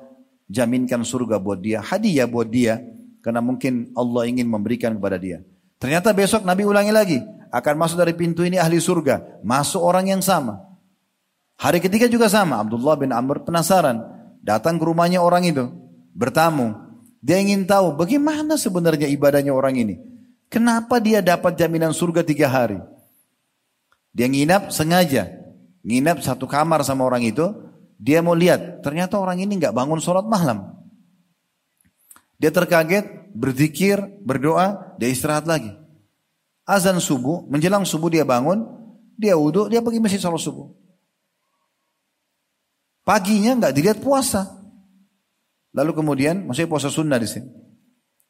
jaminkan 0.49 1.01
surga 1.01 1.41
buat 1.41 1.61
dia, 1.61 1.81
hadiah 1.81 2.29
buat 2.29 2.49
dia. 2.49 2.81
Karena 3.25 3.45
mungkin 3.45 3.93
Allah 3.99 4.31
ingin 4.31 4.47
memberikan 4.47 4.95
kepada 4.97 5.19
dia. 5.19 5.43
Ternyata 5.83 6.15
besok 6.15 6.47
Nabi 6.47 6.65
ulangi 6.65 6.93
lagi. 6.95 7.19
Akan 7.49 7.77
masuk 7.77 7.99
dari 8.01 8.13
pintu 8.13 8.45
ini 8.45 8.57
ahli 8.61 8.79
surga. 8.79 9.41
Masuk 9.43 9.81
orang 9.81 10.09
yang 10.09 10.23
sama. 10.23 10.65
Hari 11.59 11.83
ketiga 11.83 12.07
juga 12.07 12.31
sama. 12.31 12.63
Abdullah 12.63 12.95
bin 12.95 13.11
Amr 13.11 13.43
penasaran. 13.43 14.01
Datang 14.41 14.79
ke 14.79 14.85
rumahnya 14.87 15.19
orang 15.19 15.45
itu. 15.45 15.67
Bertamu. 16.15 16.73
Dia 17.19 17.43
ingin 17.43 17.67
tahu 17.67 17.99
bagaimana 17.99 18.55
sebenarnya 18.55 19.11
ibadahnya 19.11 19.51
orang 19.51 19.75
ini. 19.77 19.95
Kenapa 20.49 20.97
dia 21.01 21.21
dapat 21.21 21.57
jaminan 21.61 21.93
surga 21.93 22.25
tiga 22.25 22.49
hari? 22.49 22.81
Dia 24.17 24.27
nginap 24.27 24.73
sengaja 24.73 25.39
nginap 25.89 26.21
satu 26.21 26.45
kamar 26.45 26.85
sama 26.85 27.09
orang 27.09 27.25
itu, 27.25 27.49
dia 27.97 28.21
mau 28.21 28.37
lihat, 28.37 28.85
ternyata 28.85 29.17
orang 29.17 29.41
ini 29.41 29.57
nggak 29.57 29.75
bangun 29.75 29.97
sholat 30.05 30.29
malam. 30.29 30.77
Dia 32.37 32.53
terkaget, 32.53 33.33
berzikir, 33.33 33.99
berdoa, 34.23 34.95
dia 35.01 35.09
istirahat 35.11 35.49
lagi. 35.49 35.75
Azan 36.69 37.01
subuh, 37.01 37.49
menjelang 37.49 37.89
subuh 37.89 38.13
dia 38.13 38.23
bangun, 38.23 38.69
dia 39.17 39.35
wudhu, 39.35 39.73
dia 39.73 39.83
pergi 39.83 39.99
masjid 39.99 40.21
sholat 40.21 40.39
subuh. 40.39 40.69
Paginya 43.03 43.57
nggak 43.57 43.73
dilihat 43.75 43.99
puasa. 44.05 44.61
Lalu 45.73 45.97
kemudian, 45.97 46.45
maksudnya 46.45 46.69
puasa 46.69 46.93
sunnah 46.93 47.17
di 47.17 47.25
sini. 47.25 47.49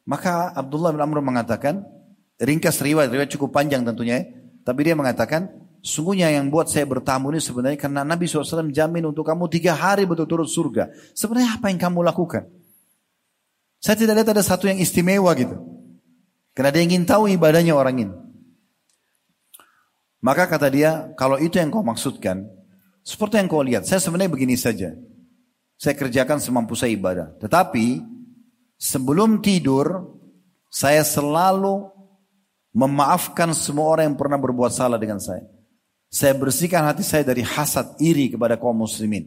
Maka 0.08 0.54
Abdullah 0.54 0.94
bin 0.94 1.02
Amr 1.02 1.20
mengatakan, 1.20 1.84
ringkas 2.38 2.80
riwayat, 2.80 3.10
riwayat 3.10 3.30
cukup 3.34 3.54
panjang 3.54 3.82
tentunya 3.82 4.22
ya. 4.22 4.24
Tapi 4.62 4.80
dia 4.84 4.94
mengatakan, 4.94 5.68
Sungguhnya 5.78 6.26
yang 6.34 6.50
buat 6.50 6.66
saya 6.66 6.82
bertamu 6.90 7.30
ini 7.30 7.38
sebenarnya 7.38 7.78
karena 7.78 8.02
Nabi 8.02 8.26
SAW 8.26 8.74
jamin 8.74 9.14
untuk 9.14 9.22
kamu 9.22 9.46
tiga 9.46 9.78
hari 9.78 10.02
betul-betul 10.10 10.44
surga. 10.50 10.90
Sebenarnya 11.14 11.54
apa 11.54 11.70
yang 11.70 11.78
kamu 11.78 12.02
lakukan? 12.02 12.50
Saya 13.78 13.94
tidak 13.94 14.18
lihat 14.18 14.28
ada 14.34 14.42
satu 14.42 14.66
yang 14.66 14.82
istimewa 14.82 15.30
gitu. 15.38 15.54
Karena 16.50 16.74
dia 16.74 16.82
ingin 16.82 17.06
tahu 17.06 17.30
ibadahnya 17.30 17.78
orang 17.78 17.96
ini. 18.02 18.14
Maka 20.18 20.50
kata 20.50 20.66
dia, 20.66 21.14
kalau 21.14 21.38
itu 21.38 21.62
yang 21.62 21.70
kau 21.70 21.86
maksudkan, 21.86 22.42
seperti 23.06 23.38
yang 23.38 23.46
kau 23.46 23.62
lihat, 23.62 23.86
saya 23.86 24.02
sebenarnya 24.02 24.34
begini 24.34 24.58
saja. 24.58 24.98
Saya 25.78 25.94
kerjakan 25.94 26.42
semampu 26.42 26.74
saya 26.74 26.90
ibadah. 26.90 27.38
Tetapi 27.38 28.02
sebelum 28.74 29.38
tidur, 29.38 30.10
saya 30.66 31.06
selalu 31.06 31.86
memaafkan 32.78 33.50
semua 33.58 33.90
orang 33.90 34.14
yang 34.14 34.18
pernah 34.18 34.38
berbuat 34.38 34.70
salah 34.70 35.02
dengan 35.02 35.18
saya. 35.18 35.42
Saya 36.06 36.38
bersihkan 36.38 36.86
hati 36.86 37.02
saya 37.02 37.26
dari 37.26 37.42
hasad 37.42 37.98
iri 37.98 38.30
kepada 38.30 38.54
kaum 38.54 38.86
muslimin. 38.86 39.26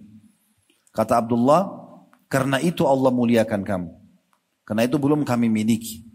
Kata 0.96 1.20
Abdullah, 1.20 1.68
karena 2.32 2.64
itu 2.64 2.88
Allah 2.88 3.12
muliakan 3.12 3.62
kamu. 3.68 3.92
Karena 4.64 4.88
itu 4.88 4.96
belum 4.96 5.28
kami 5.28 5.52
miliki. 5.52 6.08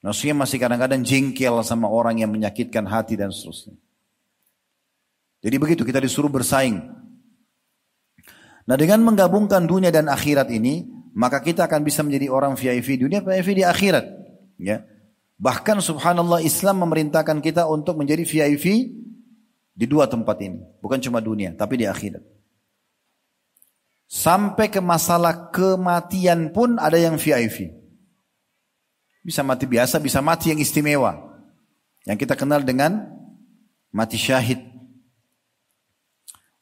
Maksudnya 0.00 0.32
masih 0.32 0.56
kadang-kadang 0.56 1.04
jengkel 1.04 1.60
sama 1.60 1.92
orang 1.92 2.24
yang 2.24 2.32
menyakitkan 2.32 2.88
hati 2.88 3.20
dan 3.20 3.28
seterusnya. 3.28 3.76
Jadi 5.44 5.56
begitu 5.60 5.82
kita 5.84 6.00
disuruh 6.00 6.32
bersaing. 6.32 6.82
Nah 8.64 8.76
dengan 8.80 9.04
menggabungkan 9.04 9.68
dunia 9.68 9.92
dan 9.92 10.08
akhirat 10.08 10.48
ini, 10.50 10.88
maka 11.12 11.44
kita 11.44 11.68
akan 11.68 11.84
bisa 11.84 12.00
menjadi 12.00 12.32
orang 12.32 12.56
VIP 12.56 12.96
dunia, 12.96 13.20
VIP 13.20 13.60
di 13.60 13.64
akhirat. 13.66 14.06
Ya. 14.56 14.82
Bahkan 15.38 15.78
subhanallah 15.78 16.42
Islam 16.42 16.82
memerintahkan 16.82 17.38
kita 17.38 17.70
untuk 17.70 17.94
menjadi 17.94 18.26
VIP 18.26 18.90
di 19.70 19.86
dua 19.86 20.10
tempat 20.10 20.34
ini. 20.42 20.58
Bukan 20.82 20.98
cuma 20.98 21.22
dunia, 21.22 21.54
tapi 21.54 21.78
di 21.78 21.86
akhirat. 21.86 22.26
Sampai 24.10 24.66
ke 24.66 24.82
masalah 24.82 25.54
kematian 25.54 26.50
pun 26.50 26.74
ada 26.82 26.98
yang 26.98 27.14
VIP. 27.14 27.70
Bisa 29.22 29.46
mati 29.46 29.70
biasa, 29.70 30.02
bisa 30.02 30.18
mati 30.18 30.50
yang 30.50 30.58
istimewa. 30.58 31.14
Yang 32.02 32.26
kita 32.26 32.34
kenal 32.34 32.66
dengan 32.66 33.06
mati 33.94 34.18
syahid. 34.18 34.58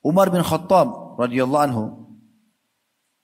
Umar 0.05 0.29
bin 0.29 0.45
Khattab 0.45 1.17
radhiyallahu 1.17 1.65
anhu 1.65 1.85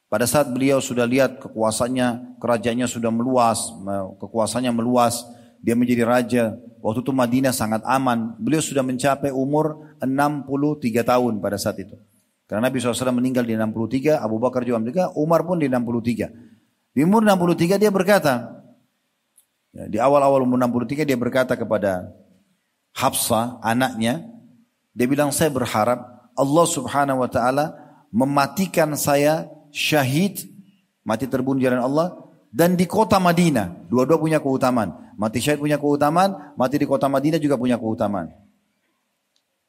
pada 0.09 0.25
saat 0.25 0.49
beliau 0.49 0.81
sudah 0.81 1.05
lihat 1.05 1.41
kekuasaannya, 1.41 2.41
kerajaannya 2.41 2.89
sudah 2.89 3.09
meluas, 3.09 3.73
kekuasaannya 4.21 4.73
meluas, 4.73 5.25
dia 5.63 5.79
menjadi 5.79 6.03
raja. 6.03 6.45
Waktu 6.83 7.07
itu 7.07 7.15
Madinah 7.15 7.55
sangat 7.55 7.87
aman. 7.87 8.35
Beliau 8.43 8.59
sudah 8.59 8.83
mencapai 8.83 9.31
umur 9.31 9.95
63 10.03 11.07
tahun 11.07 11.39
pada 11.39 11.55
saat 11.55 11.79
itu. 11.79 11.95
Karena 12.51 12.69
Nabi 12.69 12.83
SAW 12.83 13.15
meninggal 13.15 13.47
di 13.47 13.55
63, 13.55 14.19
Abu 14.19 14.37
Bakar 14.43 14.67
juga 14.67 14.83
63, 14.83 15.17
Umar 15.17 15.47
pun 15.47 15.57
di 15.63 15.71
63. 15.71 16.29
Di 16.93 17.01
umur 17.07 17.25
63 17.25 17.81
dia 17.81 17.89
berkata, 17.89 18.61
ya, 19.73 19.89
di 19.89 19.97
awal-awal 19.97 20.45
umur 20.45 20.61
63 20.61 21.07
dia 21.07 21.17
berkata 21.17 21.57
kepada 21.57 22.13
Hafsah, 22.93 23.57
anaknya, 23.65 24.21
dia 24.93 25.07
bilang 25.09 25.33
saya 25.33 25.49
berharap 25.49 26.29
Allah 26.37 26.67
subhanahu 26.69 27.25
wa 27.25 27.31
ta'ala 27.31 27.73
mematikan 28.13 28.93
saya 29.01 29.49
syahid, 29.73 30.45
mati 31.01 31.25
terbunuh 31.25 31.63
jalan 31.63 31.81
Allah, 31.81 32.21
dan 32.53 32.77
di 32.77 32.85
kota 32.85 33.17
Madinah. 33.17 33.89
Dua-dua 33.89 34.21
punya 34.21 34.39
keutamaan. 34.45 35.02
Mati 35.17 35.39
syahid 35.41 35.61
punya 35.61 35.77
keutamaan, 35.77 36.57
mati 36.57 36.81
di 36.81 36.87
kota 36.89 37.09
Madinah 37.09 37.41
juga 37.41 37.61
punya 37.61 37.77
keutamaan. 37.77 38.33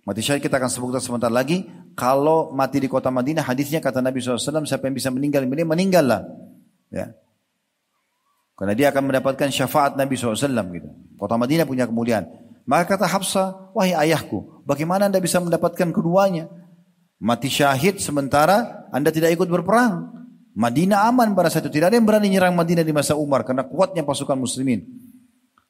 Mati 0.04 0.20
syahid 0.20 0.44
kita 0.44 0.60
akan 0.60 0.72
sebutkan 0.72 1.02
sebentar 1.04 1.32
lagi. 1.32 1.64
Kalau 1.96 2.52
mati 2.52 2.84
di 2.84 2.92
kota 2.92 3.08
Madinah, 3.08 3.46
hadisnya 3.46 3.80
kata 3.80 4.04
Nabi 4.04 4.20
SAW, 4.20 4.66
siapa 4.68 4.90
yang 4.90 4.96
bisa 4.96 5.14
meninggal, 5.14 5.48
ini 5.48 5.64
meninggallah. 5.64 6.26
Ya. 6.92 7.16
Karena 8.60 8.74
dia 8.74 8.88
akan 8.92 9.10
mendapatkan 9.10 9.48
syafaat 9.50 9.96
Nabi 9.96 10.20
SAW. 10.20 10.44
Gitu. 10.74 10.90
Kota 11.16 11.36
Madinah 11.40 11.64
punya 11.64 11.88
kemuliaan. 11.88 12.28
Maka 12.64 12.96
kata 12.96 13.08
Hafsah, 13.08 13.76
wahai 13.76 13.92
ayahku, 13.92 14.64
bagaimana 14.64 15.12
anda 15.12 15.20
bisa 15.20 15.40
mendapatkan 15.44 15.92
keduanya? 15.92 16.48
Mati 17.20 17.48
syahid 17.48 18.00
sementara 18.00 18.88
anda 18.92 19.12
tidak 19.12 19.36
ikut 19.36 19.48
berperang. 19.48 20.12
Madinah 20.54 21.10
aman 21.10 21.34
pada 21.34 21.50
saat 21.50 21.66
itu. 21.66 21.82
Tidak 21.82 21.90
ada 21.90 21.98
yang 21.98 22.06
berani 22.06 22.30
nyerang 22.30 22.54
Madinah 22.54 22.86
di 22.86 22.94
masa 22.94 23.18
Umar 23.18 23.42
karena 23.42 23.66
kuatnya 23.66 24.06
pasukan 24.06 24.38
muslimin. 24.38 24.86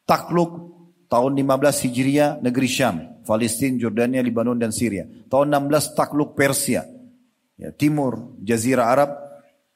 Takluk 0.03 0.51
tahun 1.07 1.31
15 1.37 1.85
Hijriah 1.87 2.29
negeri 2.43 2.67
Syam, 2.67 3.23
Palestina, 3.23 3.79
Jordania, 3.79 4.19
Lebanon 4.19 4.59
dan 4.59 4.73
Syria. 4.73 5.07
Tahun 5.31 5.47
16 5.47 5.95
takluk 5.95 6.35
Persia. 6.35 6.83
Ya, 7.55 7.69
Timur, 7.71 8.35
Jazirah 8.41 8.89
Arab, 8.89 9.09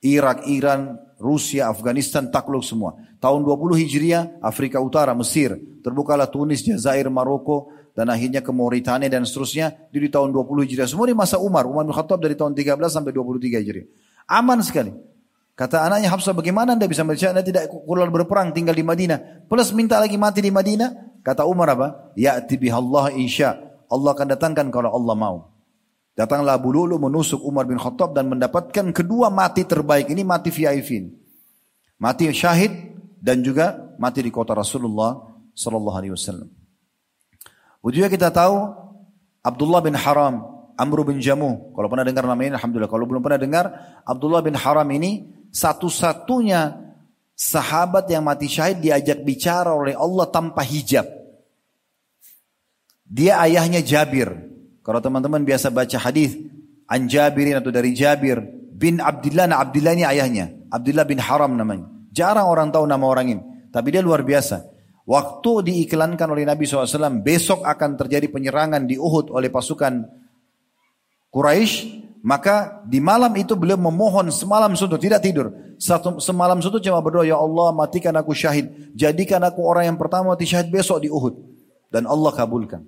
Irak, 0.02 0.50
Iran, 0.50 0.98
Rusia, 1.18 1.70
Afghanistan 1.70 2.30
takluk 2.30 2.66
semua. 2.66 2.98
Tahun 3.18 3.42
20 3.42 3.82
Hijriah, 3.82 4.42
Afrika 4.44 4.78
Utara, 4.78 5.16
Mesir, 5.18 5.58
terbukalah 5.82 6.30
Tunis, 6.30 6.62
Jazair, 6.62 7.10
Maroko, 7.10 7.74
dan 7.98 8.14
akhirnya 8.14 8.46
ke 8.46 8.54
Mauritania 8.54 9.10
dan 9.10 9.26
seterusnya 9.26 9.90
di 9.90 10.06
tahun 10.06 10.30
20 10.30 10.70
Hijriah. 10.70 10.86
Semua 10.86 11.10
di 11.10 11.18
masa 11.18 11.42
Umar. 11.42 11.66
Umar 11.66 11.82
bin 11.82 11.94
Khattab 11.98 12.22
dari 12.22 12.38
tahun 12.38 12.54
13 12.54 12.78
sampai 12.94 13.10
23 13.10 13.58
Hijriah. 13.58 13.88
Aman 14.30 14.62
sekali. 14.62 14.94
Kata 15.58 15.90
anaknya 15.90 16.14
Hafsah, 16.14 16.38
bagaimana 16.38 16.78
anda 16.78 16.86
bisa 16.86 17.02
baca? 17.02 17.34
Anda 17.34 17.42
tidak 17.42 17.74
keluar 17.74 18.14
berperang, 18.14 18.54
tinggal 18.54 18.78
di 18.78 18.86
Madinah. 18.86 19.50
Plus 19.50 19.74
minta 19.74 19.98
lagi 19.98 20.14
mati 20.14 20.38
di 20.46 20.54
Madinah. 20.54 21.18
Kata 21.26 21.50
Umar 21.50 21.74
apa? 21.74 22.14
Ya 22.14 22.38
Allah 22.38 23.10
insya. 23.18 23.58
Allah 23.90 24.14
akan 24.14 24.38
datangkan 24.38 24.70
kalau 24.70 24.94
Allah 24.94 25.18
mau. 25.18 25.38
Datanglah 26.14 26.62
Abu 26.62 26.70
Lulu 26.70 27.02
menusuk 27.02 27.42
Umar 27.42 27.66
bin 27.66 27.82
Khattab 27.82 28.14
dan 28.14 28.30
mendapatkan 28.30 28.94
kedua 28.94 29.34
mati 29.34 29.66
terbaik. 29.66 30.14
Ini 30.14 30.22
mati 30.22 30.54
VIP. 30.54 31.10
Mati 31.98 32.30
syahid 32.30 32.94
dan 33.18 33.42
juga 33.42 33.98
mati 33.98 34.22
di 34.22 34.30
kota 34.30 34.54
Rasulullah 34.54 35.18
Sallallahu 35.58 35.98
Alaihi 35.98 36.14
Wasallam. 36.14 36.54
Ujungnya 37.82 38.14
kita 38.14 38.30
tahu 38.30 38.78
Abdullah 39.42 39.82
bin 39.82 39.98
Haram 39.98 40.58
Amr 40.78 41.02
bin 41.02 41.18
Jamuh. 41.18 41.74
Kalau 41.74 41.90
pernah 41.90 42.06
dengar 42.06 42.24
namanya 42.30 42.62
Alhamdulillah. 42.62 42.92
Kalau 42.94 43.10
belum 43.10 43.22
pernah 43.26 43.42
dengar, 43.42 43.66
Abdullah 44.06 44.46
bin 44.46 44.54
Haram 44.54 44.86
ini 44.94 45.37
satu-satunya 45.58 46.94
sahabat 47.34 48.06
yang 48.14 48.22
mati 48.22 48.46
syahid 48.46 48.78
diajak 48.78 49.26
bicara 49.26 49.74
oleh 49.74 49.98
Allah 49.98 50.30
tanpa 50.30 50.62
hijab. 50.62 51.06
Dia 53.08 53.42
ayahnya 53.42 53.82
Jabir. 53.82 54.30
Kalau 54.86 55.00
teman-teman 55.02 55.42
biasa 55.42 55.74
baca 55.74 55.98
hadis 55.98 56.38
an 56.86 57.10
Jabirin 57.10 57.58
atau 57.58 57.74
dari 57.74 57.98
Jabir 57.98 58.38
bin 58.78 59.02
Abdullah, 59.02 59.50
nah 59.50 59.66
Abdullah 59.66 59.98
ini 59.98 60.06
ayahnya. 60.06 60.70
Abdullah 60.70 61.08
bin 61.10 61.18
Haram 61.18 61.58
namanya. 61.58 61.90
Jarang 62.14 62.46
orang 62.46 62.70
tahu 62.70 62.86
nama 62.86 63.06
orang 63.08 63.28
ini. 63.34 63.44
Tapi 63.74 63.88
dia 63.90 64.06
luar 64.06 64.22
biasa. 64.22 64.78
Waktu 65.08 65.72
diiklankan 65.72 66.28
oleh 66.28 66.44
Nabi 66.44 66.68
SAW, 66.68 67.24
besok 67.24 67.64
akan 67.64 67.96
terjadi 67.96 68.28
penyerangan 68.28 68.84
di 68.84 69.00
Uhud 69.00 69.32
oleh 69.32 69.48
pasukan 69.48 70.04
Quraisy, 71.32 72.07
maka 72.26 72.82
di 72.86 72.98
malam 72.98 73.34
itu 73.38 73.54
beliau 73.54 73.78
memohon 73.78 74.34
semalam 74.34 74.74
suntuk, 74.74 74.98
tidak 74.98 75.22
tidur. 75.22 75.54
Satu, 75.78 76.18
semalam 76.18 76.58
suntuk 76.60 76.82
cuma 76.82 77.02
berdoa, 77.02 77.26
Ya 77.26 77.38
Allah 77.38 77.70
matikan 77.74 78.14
aku 78.18 78.34
syahid. 78.34 78.94
Jadikan 78.98 79.42
aku 79.46 79.62
orang 79.64 79.94
yang 79.94 79.98
pertama 79.98 80.34
mati 80.34 80.50
syahid 80.50 80.74
besok 80.74 81.06
di 81.06 81.10
Uhud. 81.10 81.38
Dan 81.88 82.10
Allah 82.10 82.34
kabulkan. 82.36 82.84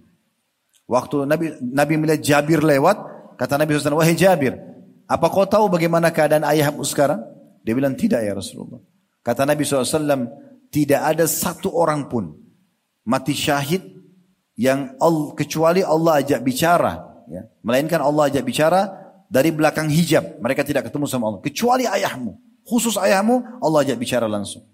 Waktu 0.89 1.29
Nabi 1.29 1.45
Nabi 1.61 1.93
melihat 2.01 2.21
Jabir 2.25 2.65
lewat, 2.65 2.97
Kata 3.39 3.55
Nabi 3.55 3.71
SAW, 3.71 4.03
wahai 4.03 4.19
Jabir, 4.19 4.59
apa 5.07 5.25
kau 5.31 5.47
tahu 5.47 5.71
bagaimana 5.71 6.11
keadaan 6.11 6.43
ayahmu 6.43 6.83
sekarang? 6.83 7.23
Dia 7.63 7.71
bilang, 7.71 7.95
tidak 7.95 8.19
ya 8.19 8.35
Rasulullah. 8.35 8.83
Kata 9.23 9.47
Nabi 9.47 9.63
SAW, 9.63 10.27
tidak 10.67 11.01
ada 11.07 11.23
satu 11.23 11.71
orang 11.71 12.11
pun 12.11 12.35
mati 13.07 13.31
syahid 13.31 13.79
yang 14.59 14.99
kecuali 15.39 15.87
Allah 15.87 16.19
ajak 16.19 16.43
bicara. 16.43 17.23
Ya. 17.31 17.47
Melainkan 17.63 18.03
Allah 18.03 18.27
ajak 18.27 18.43
bicara 18.43 18.98
dari 19.29 19.53
belakang 19.53 19.87
hijab. 19.87 20.41
Mereka 20.41 20.65
tidak 20.65 20.89
ketemu 20.89 21.05
sama 21.05 21.29
Allah. 21.29 21.41
Kecuali 21.45 21.85
ayahmu. 21.85 22.33
Khusus 22.65 22.97
ayahmu, 22.97 23.61
Allah 23.61 23.85
ajak 23.85 23.97
bicara 24.01 24.25
langsung. 24.25 24.65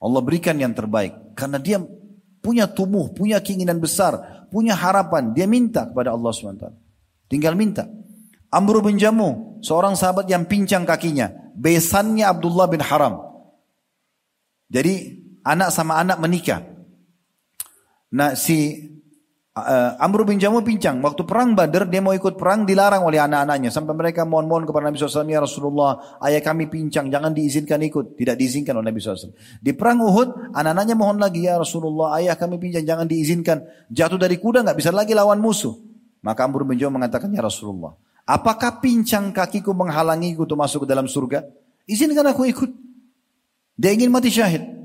Allah 0.00 0.20
berikan 0.24 0.56
yang 0.56 0.72
terbaik. 0.72 1.36
Karena 1.36 1.60
dia 1.60 1.76
punya 2.40 2.64
tumbuh, 2.64 3.12
punya 3.12 3.36
keinginan 3.44 3.76
besar, 3.78 4.48
punya 4.48 4.72
harapan. 4.72 5.36
Dia 5.36 5.44
minta 5.44 5.84
kepada 5.84 6.16
Allah 6.16 6.32
SWT. 6.32 6.66
Tinggal 7.28 7.54
minta. 7.54 7.86
Amr 8.50 8.82
bin 8.82 8.98
Jamu, 8.98 9.60
seorang 9.62 9.94
sahabat 9.94 10.26
yang 10.26 10.48
pincang 10.48 10.82
kakinya. 10.82 11.30
Besannya 11.54 12.26
Abdullah 12.26 12.66
bin 12.66 12.82
Haram. 12.82 13.20
Jadi 14.72 15.20
anak 15.44 15.70
sama 15.70 16.00
anak 16.00 16.18
menikah. 16.18 16.64
Nah 18.10 18.34
si 18.34 18.90
Amr 19.96 20.24
bin 20.24 20.40
Jamu 20.40 20.64
pincang. 20.64 20.98
Waktu 21.04 21.22
perang 21.28 21.52
Badar 21.52 21.84
dia 21.86 22.00
mau 22.00 22.16
ikut 22.16 22.34
perang 22.40 22.64
dilarang 22.64 23.04
oleh 23.04 23.20
anak-anaknya. 23.20 23.68
Sampai 23.68 23.92
mereka 23.92 24.24
mohon-mohon 24.24 24.64
kepada 24.64 24.88
Nabi 24.88 24.96
SAW. 24.96 25.28
Ya 25.28 25.44
Rasulullah 25.44 26.18
ayah 26.24 26.40
kami 26.40 26.72
pincang 26.72 27.12
jangan 27.12 27.36
diizinkan 27.36 27.78
ikut. 27.84 28.16
Tidak 28.16 28.34
diizinkan 28.34 28.80
oleh 28.80 28.88
Nabi 28.88 28.98
SAW. 29.04 29.36
Di 29.60 29.76
perang 29.76 30.00
Uhud 30.00 30.56
anak-anaknya 30.56 30.96
mohon 30.96 31.20
lagi 31.20 31.44
ya 31.44 31.60
Rasulullah 31.60 32.16
ayah 32.16 32.40
kami 32.40 32.56
pincang 32.56 32.88
jangan 32.88 33.04
diizinkan. 33.04 33.60
Jatuh 33.92 34.16
dari 34.16 34.40
kuda 34.40 34.64
nggak 34.64 34.78
bisa 34.80 34.88
lagi 34.90 35.12
lawan 35.12 35.36
musuh. 35.36 35.76
Maka 36.24 36.48
Amr 36.48 36.64
bin 36.64 36.80
Jamu 36.80 36.96
mengatakan 36.96 37.28
ya 37.28 37.44
Rasulullah. 37.44 37.92
Apakah 38.24 38.80
pincang 38.80 39.34
kakiku 39.34 39.76
menghalangiku 39.76 40.48
untuk 40.48 40.56
masuk 40.56 40.86
ke 40.86 40.88
dalam 40.88 41.04
surga? 41.04 41.44
Izinkan 41.84 42.24
aku 42.24 42.48
ikut. 42.48 42.70
Dia 43.76 43.92
ingin 43.92 44.08
mati 44.08 44.32
syahid. 44.32 44.79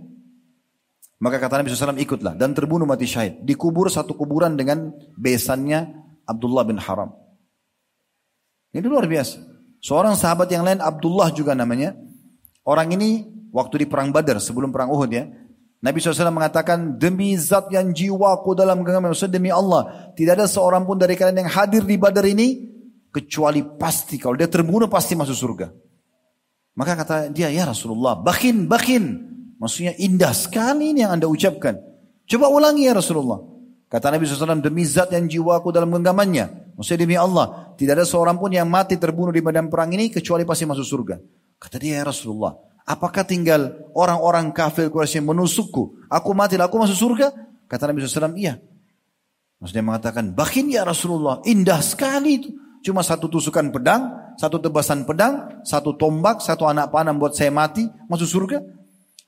Maka 1.25 1.41
kata 1.41 1.57
Nabi 1.57 1.73
SAW 1.73 1.97
ikutlah 1.97 2.37
dan 2.37 2.53
terbunuh 2.53 2.85
mati 2.85 3.09
syahid. 3.09 3.41
Dikubur 3.41 3.89
satu 3.89 4.13
kuburan 4.13 4.53
dengan 4.53 4.93
besannya 5.17 5.89
Abdullah 6.29 6.61
bin 6.61 6.77
Haram. 6.77 7.17
Ini 8.69 8.85
luar 8.85 9.09
biasa. 9.09 9.41
Seorang 9.81 10.13
sahabat 10.13 10.53
yang 10.53 10.61
lain 10.61 10.85
Abdullah 10.85 11.33
juga 11.33 11.57
namanya. 11.57 11.97
Orang 12.61 12.93
ini 12.93 13.25
waktu 13.49 13.81
di 13.81 13.85
perang 13.89 14.13
Badar 14.13 14.37
sebelum 14.37 14.69
perang 14.69 14.93
Uhud 14.93 15.09
ya. 15.09 15.25
Nabi 15.81 15.97
SAW 15.97 16.29
mengatakan 16.29 16.93
demi 16.93 17.33
zat 17.41 17.73
yang 17.73 17.89
jiwaku 17.89 18.53
dalam 18.53 18.85
genggaman. 18.85 19.09
Maksudnya 19.09 19.41
demi 19.41 19.49
Allah. 19.49 20.13
Tidak 20.13 20.29
ada 20.29 20.45
seorang 20.45 20.85
pun 20.85 21.01
dari 21.01 21.17
kalian 21.17 21.41
yang 21.41 21.49
hadir 21.49 21.81
di 21.81 21.97
Badar 21.97 22.29
ini 22.29 22.69
kecuali 23.09 23.65
pasti 23.65 24.21
kalau 24.21 24.37
dia 24.37 24.45
terbunuh 24.45 24.85
pasti 24.85 25.17
masuk 25.17 25.33
surga. 25.33 25.73
Maka 26.77 26.93
kata 27.01 27.15
dia, 27.33 27.49
ya 27.49 27.65
Rasulullah, 27.65 28.13
bakin, 28.13 28.69
bakin. 28.69 29.34
Maksudnya 29.55 29.95
indah 29.95 30.35
sekali 30.35 30.91
ini 30.91 31.07
yang 31.07 31.15
anda 31.15 31.31
ucapkan. 31.31 31.79
Coba 32.27 32.51
ulangi 32.51 32.89
ya 32.89 32.93
Rasulullah. 32.97 33.39
Kata 33.85 34.11
Nabi 34.11 34.27
SAW, 34.27 34.59
demi 34.59 34.83
zat 34.83 35.13
yang 35.13 35.29
jiwaku 35.29 35.71
dalam 35.71 35.93
genggamannya. 35.93 36.75
Maksudnya 36.75 36.99
demi 37.07 37.15
Allah. 37.15 37.71
Tidak 37.79 37.93
ada 37.95 38.03
seorang 38.03 38.35
pun 38.35 38.51
yang 38.51 38.67
mati 38.67 38.99
terbunuh 38.99 39.31
di 39.31 39.39
medan 39.39 39.71
perang 39.71 39.93
ini 39.95 40.11
kecuali 40.11 40.43
pasti 40.43 40.67
masuk 40.67 40.83
surga. 40.83 41.15
Kata 41.55 41.79
dia, 41.79 42.01
ya 42.01 42.03
Rasulullah. 42.03 42.57
Apakah 42.85 43.23
tinggal 43.23 43.89
orang-orang 43.95 44.51
kafir 44.51 44.91
Quraisy 44.91 45.23
yang 45.23 45.31
menusukku? 45.31 46.05
Aku 46.11 46.35
mati, 46.35 46.59
aku 46.59 46.75
masuk 46.75 46.97
surga? 46.97 47.31
Kata 47.71 47.87
Nabi 47.87 48.03
SAW, 48.03 48.35
iya. 48.35 48.59
Maksudnya 49.63 49.85
mengatakan, 49.85 50.35
bakin 50.35 50.67
ya 50.67 50.83
Rasulullah. 50.83 51.39
Indah 51.47 51.79
sekali 51.79 52.31
itu. 52.41 52.49
Cuma 52.85 53.01
satu 53.01 53.25
tusukan 53.25 53.73
pedang, 53.73 54.35
satu 54.37 54.61
tebasan 54.61 55.09
pedang, 55.09 55.63
satu 55.65 55.97
tombak, 55.97 56.37
satu 56.37 56.69
anak 56.69 56.93
panah 56.93 57.17
buat 57.17 57.33
saya 57.33 57.49
mati, 57.49 57.89
masuk 58.05 58.29
surga. 58.29 58.61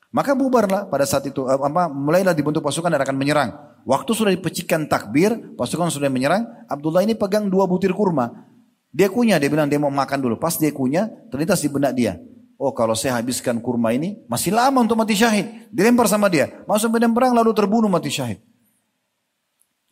Maka 0.08 0.32
bubarlah 0.32 0.88
pada 0.88 1.04
saat 1.04 1.28
itu, 1.28 1.44
eh, 1.44 1.58
apa, 1.58 1.92
mulailah 1.92 2.32
dibentuk 2.32 2.64
pasukan 2.64 2.88
dan 2.88 3.00
akan 3.04 3.16
menyerang. 3.16 3.50
Waktu 3.84 4.10
sudah 4.16 4.32
dipecikan 4.32 4.88
takbir, 4.88 5.36
pasukan 5.56 5.92
sudah 5.92 6.08
menyerang, 6.08 6.48
Abdullah 6.64 7.04
ini 7.04 7.12
pegang 7.12 7.48
dua 7.52 7.68
butir 7.68 7.92
kurma. 7.92 8.48
Dia 8.88 9.12
kunyah, 9.12 9.36
dia 9.36 9.52
bilang 9.52 9.68
dia 9.68 9.76
mau 9.76 9.92
makan 9.92 10.18
dulu. 10.24 10.40
Pas 10.40 10.56
dia 10.56 10.72
kunyah, 10.72 11.12
terlintas 11.28 11.60
di 11.60 11.68
benak 11.68 11.92
dia. 11.92 12.16
Oh 12.58 12.74
kalau 12.74 12.96
saya 12.96 13.20
habiskan 13.20 13.60
kurma 13.60 13.92
ini, 13.94 14.18
masih 14.26 14.50
lama 14.50 14.80
untuk 14.80 14.96
mati 14.96 15.14
syahid. 15.14 15.70
Dilempar 15.70 16.08
sama 16.08 16.26
dia. 16.32 16.64
Masuk 16.64 16.90
medan 16.90 17.12
perang 17.12 17.36
lalu 17.36 17.52
terbunuh 17.52 17.86
mati 17.86 18.08
syahid. 18.08 18.40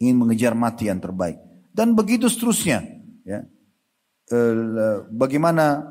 Ingin 0.00 0.16
mengejar 0.16 0.56
mati 0.56 0.88
yang 0.88 0.98
terbaik. 0.98 1.38
Dan 1.70 1.92
begitu 1.92 2.26
seterusnya. 2.26 2.82
Ya. 3.22 3.44
Eh, 4.32 4.54
bagaimana 5.12 5.86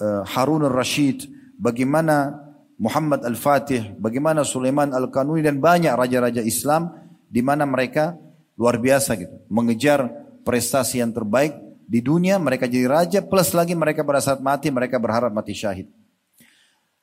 eh, 0.00 0.22
Harun 0.24 0.64
al-Rashid, 0.64 1.28
bagaimana 1.60 2.47
Muhammad 2.78 3.26
al-Fatih, 3.26 3.98
bagaimana 3.98 4.46
Sulaiman 4.46 4.94
al-Kanuni 4.94 5.42
dan 5.42 5.58
banyak 5.58 5.90
raja-raja 5.98 6.38
Islam 6.46 6.94
di 7.26 7.42
mana 7.42 7.66
mereka 7.66 8.14
luar 8.54 8.78
biasa 8.78 9.18
gitu, 9.18 9.34
mengejar 9.50 10.06
prestasi 10.46 11.02
yang 11.02 11.10
terbaik 11.10 11.58
di 11.88 11.98
dunia 11.98 12.38
mereka 12.38 12.70
jadi 12.70 12.86
raja 12.86 13.18
plus 13.24 13.50
lagi 13.56 13.74
mereka 13.74 14.06
pada 14.06 14.22
saat 14.22 14.38
mati 14.38 14.70
mereka 14.70 15.00
berharap 15.00 15.34
mati 15.34 15.58
syahid. 15.58 15.90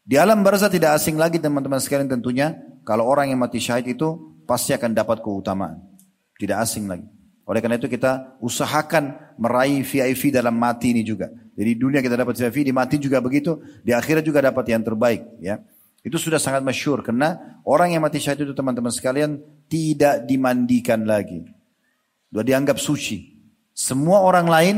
Di 0.06 0.16
alam 0.16 0.46
barzah 0.46 0.70
tidak 0.70 0.96
asing 0.96 1.18
lagi 1.18 1.42
teman-teman 1.42 1.82
sekalian 1.82 2.08
tentunya 2.08 2.54
kalau 2.86 3.10
orang 3.10 3.34
yang 3.34 3.42
mati 3.42 3.58
syahid 3.58 3.98
itu 3.98 4.38
pasti 4.46 4.72
akan 4.78 4.94
dapat 4.94 5.26
keutamaan. 5.26 5.82
Tidak 6.38 6.54
asing 6.54 6.86
lagi. 6.86 7.10
Oleh 7.50 7.60
karena 7.62 7.82
itu 7.82 7.90
kita 7.90 8.38
usahakan 8.38 9.36
meraih 9.42 9.82
VIP 9.82 10.30
dalam 10.30 10.54
mati 10.54 10.94
ini 10.94 11.02
juga. 11.02 11.34
Jadi 11.56 11.72
dunia 11.80 12.04
kita 12.04 12.20
dapat 12.20 12.36
VIP, 12.36 12.68
di 12.68 12.74
mati 12.76 13.00
juga 13.00 13.24
begitu, 13.24 13.64
di 13.80 13.96
akhirat 13.96 14.28
juga 14.28 14.44
dapat 14.44 14.68
yang 14.68 14.84
terbaik. 14.84 15.24
Ya, 15.40 15.64
Itu 16.04 16.20
sudah 16.20 16.38
sangat 16.38 16.62
masyur 16.62 17.00
karena 17.02 17.60
orang 17.64 17.96
yang 17.96 18.04
mati 18.04 18.20
syahid 18.20 18.44
itu 18.44 18.54
teman-teman 18.54 18.92
sekalian 18.92 19.40
tidak 19.72 20.28
dimandikan 20.28 21.08
lagi. 21.08 21.48
Sudah 22.30 22.44
dianggap 22.44 22.76
suci. 22.76 23.40
Semua 23.72 24.20
orang 24.22 24.48
lain 24.52 24.76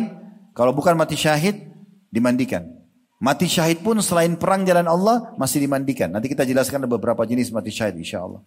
kalau 0.54 0.74
bukan 0.74 0.94
mati 0.94 1.18
syahid 1.18 1.66
dimandikan. 2.14 2.78
Mati 3.18 3.50
syahid 3.50 3.82
pun 3.82 3.98
selain 3.98 4.38
perang 4.38 4.62
jalan 4.62 4.86
Allah 4.86 5.34
masih 5.42 5.66
dimandikan. 5.66 6.14
Nanti 6.14 6.30
kita 6.30 6.46
jelaskan 6.46 6.86
ada 6.86 6.90
beberapa 6.90 7.26
jenis 7.26 7.50
mati 7.50 7.74
syahid 7.74 7.98
insya 7.98 8.22
Allah. 8.22 8.46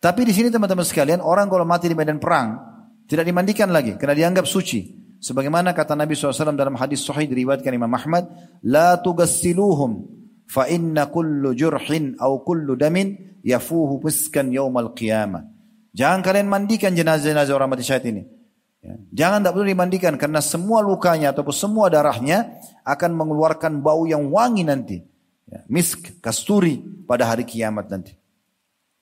Tapi 0.00 0.24
di 0.24 0.32
sini 0.32 0.48
teman-teman 0.48 0.80
sekalian 0.80 1.20
orang 1.20 1.52
kalau 1.52 1.68
mati 1.68 1.84
di 1.84 1.96
medan 1.96 2.16
perang 2.16 2.56
tidak 3.04 3.28
dimandikan 3.28 3.68
lagi 3.68 4.00
karena 4.00 4.16
dianggap 4.16 4.48
suci. 4.48 4.99
Sebagaimana 5.20 5.76
kata 5.76 5.92
Nabi 5.92 6.16
SAW 6.16 6.56
dalam 6.56 6.80
hadis 6.80 7.04
sahih 7.04 7.28
diriwayatkan 7.28 7.76
Imam 7.76 7.92
Ahmad, 7.92 8.24
La 8.64 8.96
tugassiluhum 8.96 10.08
fa 10.48 10.64
inna 10.66 11.12
kullu 11.12 11.52
jurhin 11.52 12.16
au 12.16 12.40
kullu 12.40 12.72
damin 12.74 13.36
yafuhu 13.44 14.00
yaumal 14.48 14.96
qiyamah. 14.96 15.44
Jangan 15.92 16.24
kalian 16.24 16.48
mandikan 16.48 16.96
jenazah-jenazah 16.96 17.52
orang 17.52 17.76
mati 17.76 17.84
syahid 17.84 18.04
ini. 18.08 18.22
Ya. 18.80 18.96
Jangan 19.12 19.44
tak 19.44 19.52
perlu 19.52 19.68
dimandikan 19.68 20.14
karena 20.16 20.40
semua 20.40 20.80
lukanya 20.80 21.36
ataupun 21.36 21.52
semua 21.52 21.92
darahnya 21.92 22.56
akan 22.80 23.12
mengeluarkan 23.12 23.84
bau 23.84 24.08
yang 24.08 24.32
wangi 24.32 24.64
nanti. 24.64 24.98
Ya. 25.50 25.66
Misk, 25.68 26.22
kasturi 26.24 26.80
pada 27.04 27.28
hari 27.28 27.44
kiamat 27.44 27.92
nanti. 27.92 28.16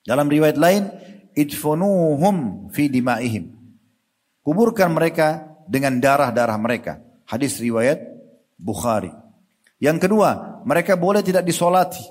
Dalam 0.03 0.27
riwayat 0.27 0.57
lain, 0.59 0.89
idfunuhum 1.37 2.67
fi 2.73 2.89
dimaihim. 2.91 3.55
Kuburkan 4.43 4.91
mereka 4.91 5.48
dengan 5.69 6.01
darah-darah 6.01 6.57
mereka. 6.57 6.97
Hadis 7.29 7.61
riwayat 7.61 8.01
Bukhari. 8.57 9.13
Yang 9.77 10.09
kedua, 10.09 10.59
mereka 10.65 10.97
boleh 10.97 11.21
tidak 11.21 11.45
disolati. 11.45 12.01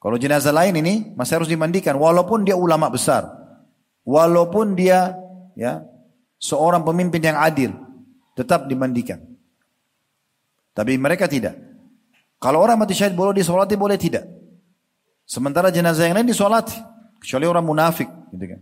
Kalau 0.00 0.16
jenazah 0.16 0.50
lain 0.50 0.80
ini 0.80 0.94
masih 1.12 1.44
harus 1.44 1.50
dimandikan 1.52 1.94
walaupun 2.00 2.42
dia 2.42 2.56
ulama 2.56 2.88
besar. 2.88 3.28
Walaupun 4.06 4.72
dia 4.78 5.12
ya 5.58 5.82
seorang 6.40 6.86
pemimpin 6.86 7.20
yang 7.20 7.38
adil 7.38 7.74
tetap 8.32 8.64
dimandikan. 8.70 9.18
Tapi 10.72 10.94
mereka 10.96 11.26
tidak. 11.26 11.58
Kalau 12.36 12.60
orang 12.60 12.78
mati 12.78 12.92
syahid 12.92 13.16
boleh 13.16 13.34
disolati 13.34 13.74
boleh 13.74 13.98
tidak. 13.98 14.24
Sementara 15.26 15.74
jenazah 15.74 16.06
yang 16.06 16.22
lain 16.22 16.28
disolati 16.28 16.76
kecuali 17.18 17.46
orang 17.48 17.66
munafik 17.66 18.06
gitu 18.30 18.46
kan. 18.46 18.60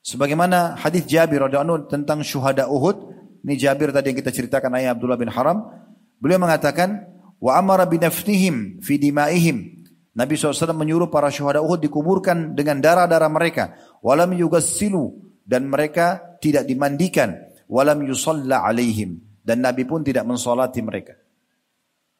Sebagaimana 0.00 0.80
hadis 0.80 1.04
Jabir 1.04 1.44
radhiyallahu 1.44 1.88
tentang 1.92 2.24
syuhada 2.24 2.68
Uhud, 2.72 3.12
ini 3.44 3.54
Jabir 3.56 3.92
tadi 3.92 4.12
yang 4.12 4.18
kita 4.18 4.32
ceritakan 4.32 4.72
ayah 4.80 4.96
Abdullah 4.96 5.20
bin 5.20 5.28
Haram, 5.28 5.68
beliau 6.16 6.40
mengatakan 6.40 7.04
wa 7.36 7.56
amara 7.56 7.84
binafnihim 7.84 8.80
fi 8.80 8.96
dimaihim. 8.96 9.80
Nabi 10.10 10.34
SAW 10.34 10.74
menyuruh 10.74 11.08
para 11.08 11.30
syuhada 11.30 11.62
Uhud 11.62 11.80
dikuburkan 11.80 12.56
dengan 12.56 12.82
darah-darah 12.82 13.30
mereka. 13.30 13.78
Walam 14.02 14.34
yugassilu. 14.34 15.30
Dan 15.50 15.66
mereka 15.66 16.38
tidak 16.38 16.66
dimandikan. 16.66 17.34
Walam 17.66 18.06
yusalla 18.06 18.62
alaihim. 18.62 19.18
Dan 19.42 19.62
Nabi 19.62 19.82
pun 19.86 20.02
tidak 20.02 20.26
mensolati 20.26 20.82
mereka. 20.82 21.14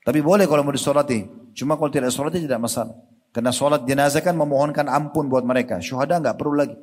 Tapi 0.02 0.19
boleh 0.23 0.48
kalau 0.48 0.65
mau 0.65 0.74
disolati. 0.74 1.23
Cuma 1.52 1.77
kalau 1.77 1.90
tidak 1.93 2.15
solati 2.15 2.43
tidak 2.43 2.62
masalah. 2.62 2.94
Karena 3.31 3.55
solat 3.55 3.86
jenazah 3.86 4.23
kan 4.27 4.35
memohonkan 4.35 4.90
ampun 4.90 5.31
buat 5.31 5.47
mereka. 5.47 5.78
Syuhada 5.78 6.19
nggak 6.19 6.35
perlu 6.35 6.55
lagi. 6.59 6.74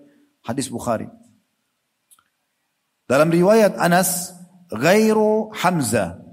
Hadis 0.48 0.72
Bukhari. 0.72 1.12
Dalam 3.04 3.28
riwayat 3.28 3.76
Anas, 3.76 4.32
ghairu 4.72 5.52
Hamzah. 5.52 6.24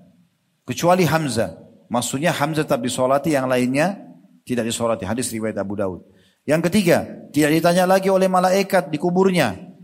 Kecuali 0.62 1.02
Hamzah. 1.02 1.58
Maksudnya 1.90 2.30
Hamzah 2.30 2.62
tetap 2.62 2.78
disolati, 2.78 3.34
yang 3.34 3.50
lainnya 3.50 3.98
tidak 4.46 4.70
disolati. 4.70 5.02
Hadis 5.02 5.34
riwayat 5.34 5.58
Abu 5.58 5.74
Daud. 5.74 6.06
Yang 6.46 6.70
ketiga, 6.70 7.26
tidak 7.34 7.50
ditanya 7.58 7.90
lagi 7.90 8.06
oleh 8.06 8.30
malaikat 8.30 8.86
di 8.86 9.02
kuburnya. 9.02 9.74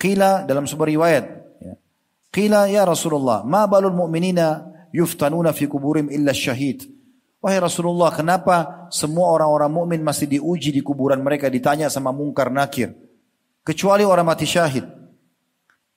Qila 0.00 0.48
dalam 0.48 0.64
sebuah 0.64 0.88
riwayat. 0.88 1.24
Ya. 1.60 1.74
Qila 2.32 2.72
ya 2.72 2.88
Rasulullah, 2.88 3.44
ma 3.44 3.68
balul 3.68 3.92
mu'minina 3.92 4.64
yuftanuna 4.96 5.52
fi 5.52 5.68
kuburim 5.68 6.08
illa 6.08 6.32
syahid. 6.32 6.88
Wahai 7.44 7.60
Rasulullah, 7.60 8.08
kenapa 8.08 8.88
semua 8.88 9.28
orang-orang 9.36 9.68
mukmin 9.68 10.00
masih 10.00 10.24
diuji 10.24 10.72
di 10.72 10.80
kuburan 10.80 11.20
mereka 11.20 11.52
ditanya 11.52 11.92
sama 11.92 12.08
mungkar 12.08 12.48
nakir? 12.48 13.03
Kecuali 13.64 14.04
orang 14.04 14.28
mati 14.28 14.44
syahid. 14.44 14.84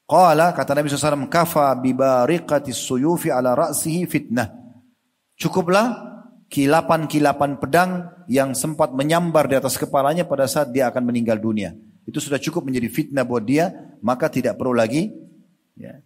Qala 0.08 0.56
kata 0.56 0.72
Nabi 0.72 0.88
SAW, 0.88 1.28
kafa 1.28 1.76
bibariqati 1.76 2.72
suyufi 2.72 3.28
ala 3.28 3.52
ra'sihi 3.52 4.08
fitnah. 4.08 4.48
Cukuplah 5.36 6.16
kilapan-kilapan 6.48 7.60
pedang 7.60 7.92
yang 8.32 8.56
sempat 8.56 8.96
menyambar 8.96 9.52
di 9.52 9.60
atas 9.60 9.76
kepalanya 9.76 10.24
pada 10.24 10.48
saat 10.48 10.72
dia 10.72 10.88
akan 10.88 11.12
meninggal 11.12 11.36
dunia. 11.44 11.76
Itu 12.08 12.24
sudah 12.24 12.40
cukup 12.40 12.64
menjadi 12.64 12.88
fitnah 12.88 13.28
buat 13.28 13.44
dia, 13.44 13.68
maka 14.00 14.32
tidak 14.32 14.56
perlu 14.56 14.72
lagi 14.72 15.12
ya, 15.76 16.00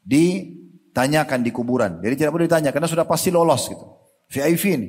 ditanyakan 0.00 1.44
di 1.44 1.52
kuburan. 1.52 2.00
Jadi 2.00 2.14
tidak 2.24 2.32
perlu 2.32 2.48
ditanya 2.48 2.72
karena 2.72 2.88
sudah 2.88 3.04
pasti 3.04 3.28
lolos 3.28 3.68
gitu. 3.68 3.84
VIP 4.32 4.64
ini. 4.72 4.88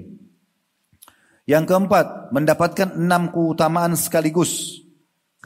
Yang 1.44 1.76
keempat, 1.76 2.32
mendapatkan 2.32 2.96
enam 2.96 3.36
keutamaan 3.36 4.00
sekaligus. 4.00 4.85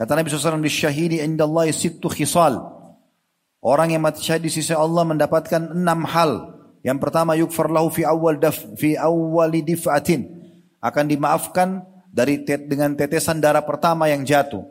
Kata 0.00 0.16
Nabi 0.16 0.32
SAW, 0.32 0.64
inda 1.20 1.44
Allah 1.44 1.68
sittu 1.76 2.08
khisal. 2.08 2.56
Orang 3.60 3.92
yang 3.92 4.00
mati 4.00 4.24
syahid 4.24 4.48
di 4.48 4.52
sisi 4.52 4.72
Allah 4.72 5.04
mendapatkan 5.04 5.76
enam 5.76 6.08
hal. 6.08 6.56
Yang 6.80 6.98
pertama, 7.04 7.36
yukfar 7.36 7.68
lahu 7.68 7.92
fi 7.92 8.08
awal 8.08 8.40
daf, 8.40 8.56
fi 8.80 8.96
awali 8.96 9.60
dif'atin. 9.60 10.24
Akan 10.80 11.04
dimaafkan 11.04 11.84
dari 12.08 12.40
tet, 12.48 12.64
dengan 12.64 12.96
tetesan 12.96 13.44
darah 13.44 13.60
pertama 13.60 14.08
yang 14.08 14.24
jatuh. 14.24 14.64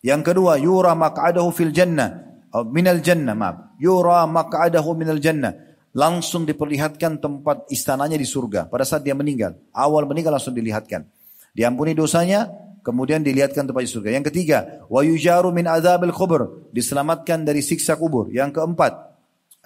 Yang 0.00 0.32
kedua, 0.32 0.56
yura 0.56 0.96
maq'adahu 0.96 1.52
fil 1.52 1.76
jannah. 1.76 2.40
Minal 2.72 3.04
jannah, 3.04 3.36
maaf. 3.36 3.76
Yura 3.76 4.24
maq'adahu 4.24 4.96
minal 4.96 5.20
jannah 5.20 5.52
langsung 5.92 6.46
diperlihatkan 6.48 7.18
tempat 7.18 7.66
istananya 7.68 8.16
di 8.16 8.24
surga 8.24 8.70
pada 8.72 8.88
saat 8.88 9.04
dia 9.04 9.12
meninggal. 9.12 9.60
Awal 9.76 10.08
meninggal 10.08 10.40
langsung 10.40 10.56
dilihatkan. 10.56 11.04
Diampuni 11.52 11.92
dosanya, 11.92 12.48
kemudian 12.80 13.24
dilihatkan 13.24 13.68
tempat 13.68 13.82
di 13.84 13.90
surga. 13.90 14.10
Yang 14.14 14.32
ketiga, 14.32 14.84
wa 14.88 15.00
yujaru 15.04 15.52
min 15.52 15.68
adzabil 15.68 16.12
kubur, 16.12 16.68
diselamatkan 16.74 17.44
dari 17.44 17.60
siksa 17.60 17.96
kubur. 17.96 18.28
Yang 18.32 18.60
keempat, 18.60 18.92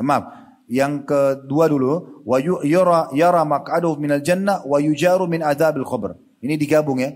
maaf, 0.03 0.45
yang 0.71 1.05
kedua 1.05 1.69
dulu, 1.69 2.23
wa 2.25 2.41
yara 2.65 3.13
yara 3.13 3.43
maq'aduhu 3.45 4.01
minal 4.01 4.25
jannah 4.25 4.65
wa 4.65 4.81
yujaru 4.81 5.29
min 5.29 5.45
adzabil 5.45 5.85
kubur. 5.85 6.17
Ini 6.41 6.57
digabung 6.57 7.01
ya. 7.01 7.13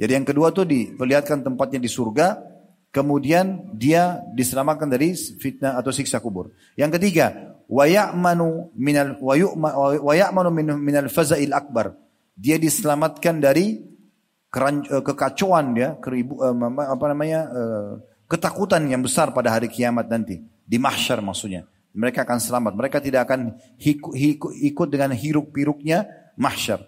Jadi 0.00 0.12
yang 0.16 0.26
kedua 0.26 0.50
tuh 0.50 0.64
diperlihatkan 0.64 1.44
tempatnya 1.44 1.78
di 1.78 1.90
surga, 1.90 2.40
kemudian 2.88 3.76
dia 3.76 4.24
diselamatkan 4.32 4.88
dari 4.88 5.12
fitnah 5.14 5.76
atau 5.76 5.92
siksa 5.92 6.18
kubur. 6.18 6.50
Yang 6.74 6.98
ketiga, 6.98 7.56
wa 7.70 7.84
ya'manu 7.86 8.74
minal 8.74 9.20
wa 9.22 10.12
ya'manu 10.14 10.50
minal 10.78 11.08
faza'il 11.12 11.54
akbar. 11.54 11.94
Dia 12.34 12.56
diselamatkan 12.58 13.38
dari 13.38 13.76
eh, 13.76 13.89
kekacauan 14.50 15.78
ya, 15.78 15.94
keribu, 16.02 16.42
eh, 16.42 16.54
apa 16.90 17.04
namanya 17.14 17.40
eh, 17.50 17.90
ketakutan 18.26 18.82
yang 18.90 19.02
besar 19.02 19.30
pada 19.30 19.54
hari 19.54 19.70
kiamat 19.70 20.10
nanti 20.10 20.42
di 20.42 20.76
mahsyar 20.78 21.22
maksudnya. 21.22 21.66
Mereka 21.90 22.22
akan 22.22 22.38
selamat. 22.38 22.72
Mereka 22.78 23.02
tidak 23.02 23.26
akan 23.26 23.58
ikut 24.54 24.88
dengan 24.90 25.10
hiruk 25.10 25.50
piruknya 25.50 26.06
mahsyar. 26.38 26.86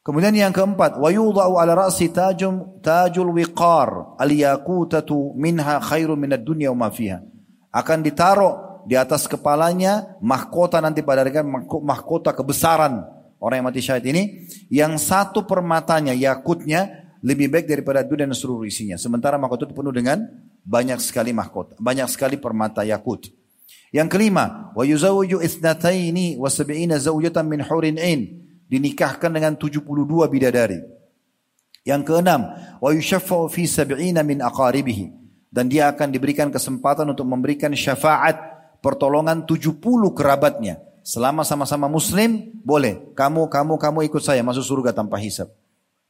Kemudian 0.00 0.32
yang 0.32 0.56
keempat, 0.56 0.96
wa 0.96 1.12
ala 1.12 1.84
ra'si 1.84 2.08
tajum 2.08 2.80
tajul 2.80 3.28
wiqar 3.36 4.16
al-yaqutatu 4.16 5.36
minha 5.36 5.76
khairu 5.84 6.16
minad 6.16 6.40
dunya 6.40 6.72
wa 6.72 6.88
fiha. 6.88 7.20
Akan 7.68 8.00
ditaruh 8.00 8.80
di 8.88 8.96
atas 8.96 9.28
kepalanya 9.28 10.16
mahkota 10.24 10.80
nanti 10.80 11.04
pada 11.04 11.20
hari 11.20 11.36
mahkota 11.84 12.32
kebesaran 12.32 13.04
orang 13.38 13.62
yang 13.62 13.66
mati 13.70 13.82
syahid 13.82 14.06
ini 14.10 14.22
yang 14.70 14.98
satu 14.98 15.46
permatanya 15.46 16.14
yakutnya 16.14 17.08
lebih 17.22 17.50
baik 17.50 17.66
daripada 17.66 18.06
dunia 18.06 18.30
dan 18.30 18.34
seluruh 18.34 18.66
isinya. 18.66 18.94
Sementara 18.94 19.34
mahkota 19.40 19.66
itu 19.66 19.74
penuh 19.74 19.90
dengan 19.90 20.22
banyak 20.62 21.02
sekali 21.02 21.34
mahkota, 21.34 21.74
banyak 21.78 22.06
sekali 22.06 22.38
permata 22.38 22.86
yakut. 22.86 23.30
Yang 23.88 24.08
kelima, 24.12 24.70
wa 24.76 24.84
yuzawwiju 24.84 25.40
ithnataini 25.40 26.36
wa 26.36 26.52
sab'ina 26.52 27.00
zawjatan 27.00 27.48
min 27.48 27.64
hurin 27.64 27.96
ain. 27.96 28.44
Dinikahkan 28.68 29.32
dengan 29.32 29.56
72 29.56 29.80
bidadari. 30.28 30.76
Yang 31.88 32.02
keenam, 32.04 32.52
wa 32.84 32.90
yushaffa'u 32.92 33.48
fi 33.48 33.64
sab'ina 33.64 34.20
min 34.20 34.44
aqaribihi. 34.44 35.16
Dan 35.48 35.72
dia 35.72 35.88
akan 35.88 36.12
diberikan 36.12 36.52
kesempatan 36.52 37.08
untuk 37.08 37.24
memberikan 37.24 37.72
syafaat 37.72 38.36
pertolongan 38.84 39.48
70 39.48 39.80
kerabatnya. 40.12 40.84
Selama 41.08 41.40
sama-sama 41.40 41.88
muslim, 41.88 42.52
boleh. 42.60 43.00
Kamu, 43.16 43.48
kamu, 43.48 43.80
kamu 43.80 43.98
ikut 44.12 44.20
saya 44.20 44.44
masuk 44.44 44.60
surga 44.60 44.92
tanpa 44.92 45.16
hisab. 45.16 45.48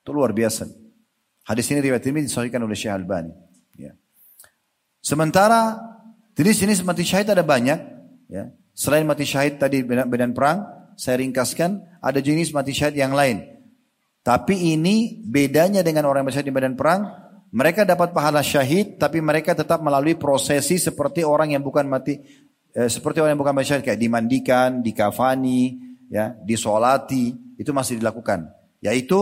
Itu 0.03 0.11
luar 0.11 0.35
biasa. 0.35 0.67
Hadis 1.47 1.71
ini 1.71 1.87
riwayat 1.87 2.03
ini 2.11 2.27
disahihkan 2.27 2.59
oleh 2.59 2.75
Syekh 2.75 2.99
Albani. 2.99 3.31
Ya. 3.79 3.95
Sementara 4.99 5.79
jenis-jenis 6.35 6.83
mati 6.83 7.07
syahid 7.07 7.31
ada 7.31 7.47
banyak. 7.47 7.79
Ya. 8.27 8.51
Selain 8.75 9.07
mati 9.07 9.23
syahid 9.23 9.63
tadi 9.63 9.87
medan 9.87 10.35
perang, 10.35 10.67
saya 10.99 11.23
ringkaskan 11.23 12.03
ada 12.03 12.19
jenis 12.19 12.51
mati 12.51 12.75
syahid 12.75 12.99
yang 12.99 13.15
lain. 13.15 13.47
Tapi 14.27 14.75
ini 14.75 15.23
bedanya 15.23 15.87
dengan 15.87 16.11
orang 16.11 16.27
yang 16.27 16.43
di 16.43 16.51
medan 16.51 16.75
perang, 16.75 17.07
mereka 17.55 17.87
dapat 17.87 18.11
pahala 18.11 18.43
syahid, 18.43 18.99
tapi 18.99 19.23
mereka 19.23 19.55
tetap 19.55 19.79
melalui 19.79 20.19
prosesi 20.19 20.75
seperti 20.75 21.23
orang 21.23 21.55
yang 21.55 21.63
bukan 21.63 21.87
mati 21.87 22.19
eh, 22.75 22.91
seperti 22.91 23.21
orang 23.23 23.37
yang 23.37 23.43
bukan 23.43 23.57
masyarakat 23.57 23.85
kayak 23.85 24.01
dimandikan, 24.01 24.81
dikafani, 24.83 25.79
ya, 26.09 26.35
disolati, 26.43 27.33
itu 27.57 27.71
masih 27.73 28.01
dilakukan. 28.01 28.49
Yaitu 28.81 29.19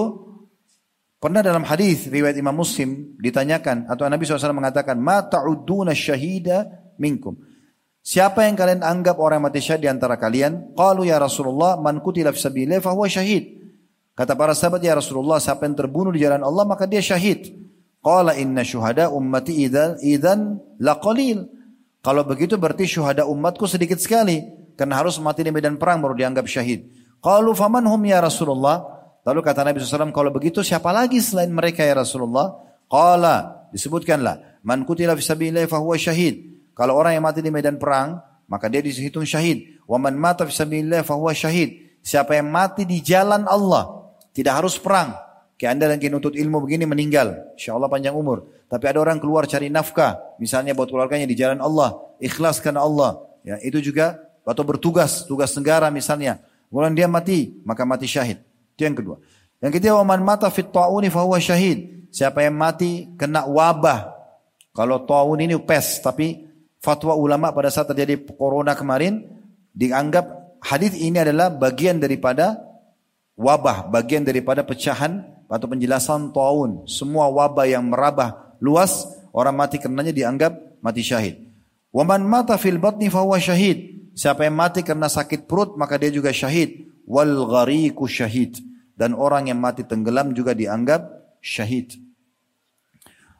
pernah 1.18 1.40
dalam 1.40 1.66
hadis 1.66 2.06
riwayat 2.06 2.36
Imam 2.38 2.54
Muslim 2.54 3.16
ditanyakan 3.18 3.90
atau 3.90 4.06
Nabi 4.06 4.22
SAW 4.24 4.54
mengatakan, 4.56 4.96
"Ma 5.00 5.24
ta'udduna 5.24 5.96
syahida 5.96 6.68
minkum?" 6.98 7.36
Siapa 8.06 8.46
yang 8.46 8.54
kalian 8.54 8.86
anggap 8.86 9.18
orang 9.18 9.42
mati 9.42 9.58
syahid 9.58 9.82
di 9.82 9.90
antara 9.90 10.14
kalian? 10.14 10.78
Qalu 10.78 11.10
ya 11.10 11.18
Rasulullah, 11.18 11.74
man 11.82 11.98
kutila 11.98 12.30
fi 12.30 12.38
sabilillah 12.38 12.78
fa 12.78 12.94
huwa 12.94 13.10
syahid. 13.10 13.66
Kata 14.14 14.38
para 14.38 14.54
sahabat 14.54 14.78
ya 14.78 14.94
Rasulullah, 14.94 15.42
siapa 15.42 15.66
yang 15.66 15.74
terbunuh 15.74 16.14
di 16.14 16.22
jalan 16.22 16.46
Allah 16.46 16.62
maka 16.62 16.86
dia 16.86 17.02
syahid. 17.02 17.50
Qala 17.98 18.38
inna 18.38 18.62
syuhada 18.62 19.10
ummati 19.10 19.66
idzan 19.66 19.98
idzan 19.98 20.62
laqalil. 20.78 21.50
Kalau 22.06 22.22
begitu 22.22 22.54
berarti 22.54 22.86
syuhada 22.86 23.26
umatku 23.26 23.66
sedikit 23.66 23.98
sekali. 23.98 24.46
Karena 24.78 25.02
harus 25.02 25.18
mati 25.18 25.42
di 25.42 25.50
medan 25.50 25.74
perang 25.74 25.98
baru 25.98 26.14
dianggap 26.14 26.46
syahid. 26.46 26.86
Qalu 27.18 27.50
faman 27.50 27.82
hum 27.82 27.98
ya 28.06 28.22
Rasulullah? 28.22 28.78
Lalu 29.26 29.42
kata 29.42 29.66
Nabi 29.66 29.82
SAW, 29.82 30.14
kalau 30.14 30.30
begitu 30.30 30.62
siapa 30.62 30.94
lagi 30.94 31.18
selain 31.18 31.50
mereka 31.50 31.82
ya 31.82 31.98
Rasulullah? 31.98 32.54
Qala, 32.86 33.66
disebutkanlah, 33.74 34.62
man 34.62 34.86
kutila 34.86 35.18
fisabilillah 35.18 35.66
fahuwa 35.66 35.98
syahid. 35.98 36.62
Kalau 36.78 36.94
orang 36.94 37.18
yang 37.18 37.26
mati 37.26 37.42
di 37.42 37.50
medan 37.50 37.74
perang, 37.82 38.22
maka 38.46 38.70
dia 38.70 38.78
dihitung 38.78 39.26
syahid. 39.26 39.82
Wa 39.90 39.98
man 39.98 40.14
mata 40.14 40.46
fisabilillah 40.46 41.02
fahuwa 41.02 41.34
syahid. 41.34 41.98
Siapa 42.06 42.38
yang 42.38 42.46
mati 42.46 42.86
di 42.86 43.02
jalan 43.02 43.50
Allah, 43.50 44.14
tidak 44.30 44.62
harus 44.62 44.78
perang. 44.78 45.25
Kayak 45.56 45.70
anda 45.72 45.84
yang 45.96 46.20
nuntut 46.20 46.36
ilmu 46.36 46.60
begini 46.68 46.84
meninggal. 46.84 47.56
Insya 47.56 47.72
Allah 47.72 47.88
panjang 47.88 48.12
umur. 48.12 48.44
Tapi 48.68 48.92
ada 48.92 49.00
orang 49.00 49.16
keluar 49.16 49.48
cari 49.48 49.72
nafkah. 49.72 50.36
Misalnya 50.36 50.76
buat 50.76 50.92
keluarganya 50.92 51.24
di 51.24 51.32
jalan 51.32 51.64
Allah. 51.64 51.96
Ikhlas 52.20 52.60
karena 52.60 52.84
Allah. 52.84 53.24
Ya, 53.40 53.56
itu 53.64 53.80
juga 53.80 54.20
atau 54.44 54.60
bertugas. 54.68 55.24
Tugas 55.24 55.56
negara 55.56 55.88
misalnya. 55.88 56.44
Kemudian 56.68 56.92
dia 56.92 57.08
mati. 57.08 57.56
Maka 57.64 57.88
mati 57.88 58.04
syahid. 58.04 58.44
Itu 58.76 58.84
yang 58.84 58.92
kedua. 59.00 59.16
Yang 59.64 59.80
ketiga. 59.80 59.96
Waman 59.96 60.20
mata 60.20 60.52
fit 60.52 60.68
ta'uni 60.68 61.08
fahuwa 61.08 61.40
syahid. 61.40 62.12
Siapa 62.12 62.44
yang 62.44 62.60
mati 62.60 63.16
kena 63.16 63.48
wabah. 63.48 64.12
Kalau 64.76 65.08
ta'un 65.08 65.40
ini 65.40 65.56
pes. 65.64 66.04
Tapi 66.04 66.44
fatwa 66.84 67.16
ulama 67.16 67.56
pada 67.56 67.72
saat 67.72 67.88
terjadi 67.88 68.28
corona 68.36 68.76
kemarin. 68.76 69.24
Dianggap 69.72 70.60
hadis 70.60 70.92
ini 71.00 71.16
adalah 71.16 71.48
bagian 71.48 71.96
daripada 71.96 72.60
wabah. 73.40 73.88
Bagian 73.88 74.20
daripada 74.20 74.60
pecahan 74.60 75.35
atau 75.46 75.66
penjelasan 75.70 76.34
taun, 76.34 76.86
semua 76.90 77.30
wabah 77.30 77.66
yang 77.66 77.86
merabah 77.86 78.54
luas, 78.58 79.06
orang 79.30 79.54
mati 79.54 79.78
karenanya 79.78 80.10
dianggap 80.10 80.52
mati 80.82 81.02
syahid. 81.02 81.46
Waman 81.94 82.28
mata 82.28 82.60
fil 82.60 82.76
batni 82.76 83.08
fahuwa 83.08 83.40
syahid. 83.40 84.10
Siapa 84.16 84.44
yang 84.48 84.56
mati 84.56 84.84
karena 84.84 85.08
sakit 85.08 85.48
perut 85.48 85.80
maka 85.80 85.96
dia 85.96 86.12
juga 86.12 86.28
syahid. 86.32 86.88
Wal 87.08 87.32
ghariku 87.46 88.04
syahid. 88.04 88.60
Dan 88.96 89.12
orang 89.12 89.48
yang 89.48 89.60
mati 89.60 89.84
tenggelam 89.84 90.32
juga 90.32 90.56
dianggap 90.56 91.04
syahid. 91.40 91.96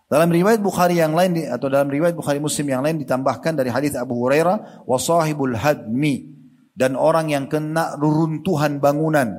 Dalam 0.07 0.31
riwayat 0.31 0.63
Bukhari 0.63 1.03
yang 1.03 1.19
lain 1.19 1.51
atau 1.51 1.67
dalam 1.67 1.91
riwayat 1.91 2.15
Bukhari 2.15 2.39
Muslim 2.39 2.71
yang 2.71 2.81
lain 2.87 3.03
ditambahkan 3.03 3.59
dari 3.59 3.75
hadis 3.75 3.99
Abu 3.99 4.15
Hurairah 4.23 4.87
wasahibul 4.87 5.59
hadmi 5.59 6.31
dan 6.79 6.95
orang 6.95 7.35
yang 7.35 7.51
kena 7.51 7.99
reruntuhan 7.99 8.79
bangunan 8.79 9.35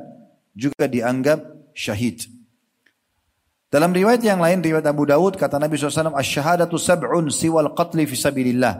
juga 0.57 0.91
dianggap 0.91 1.72
syahid. 1.72 2.36
Dalam 3.68 3.91
riwayat 3.91 4.23
yang 4.23 4.39
lain, 4.39 4.64
riwayat 4.64 4.88
Abu 4.88 5.03
Dawud, 5.03 5.35
kata 5.35 5.60
Nabi 5.60 5.76
SAW, 5.76 6.15
Asyhadatu 6.15 6.80
sab'un 6.80 7.27
siwal 7.27 7.76
qatli 7.76 8.07
fi 8.07 8.15
sabilillah. 8.15 8.80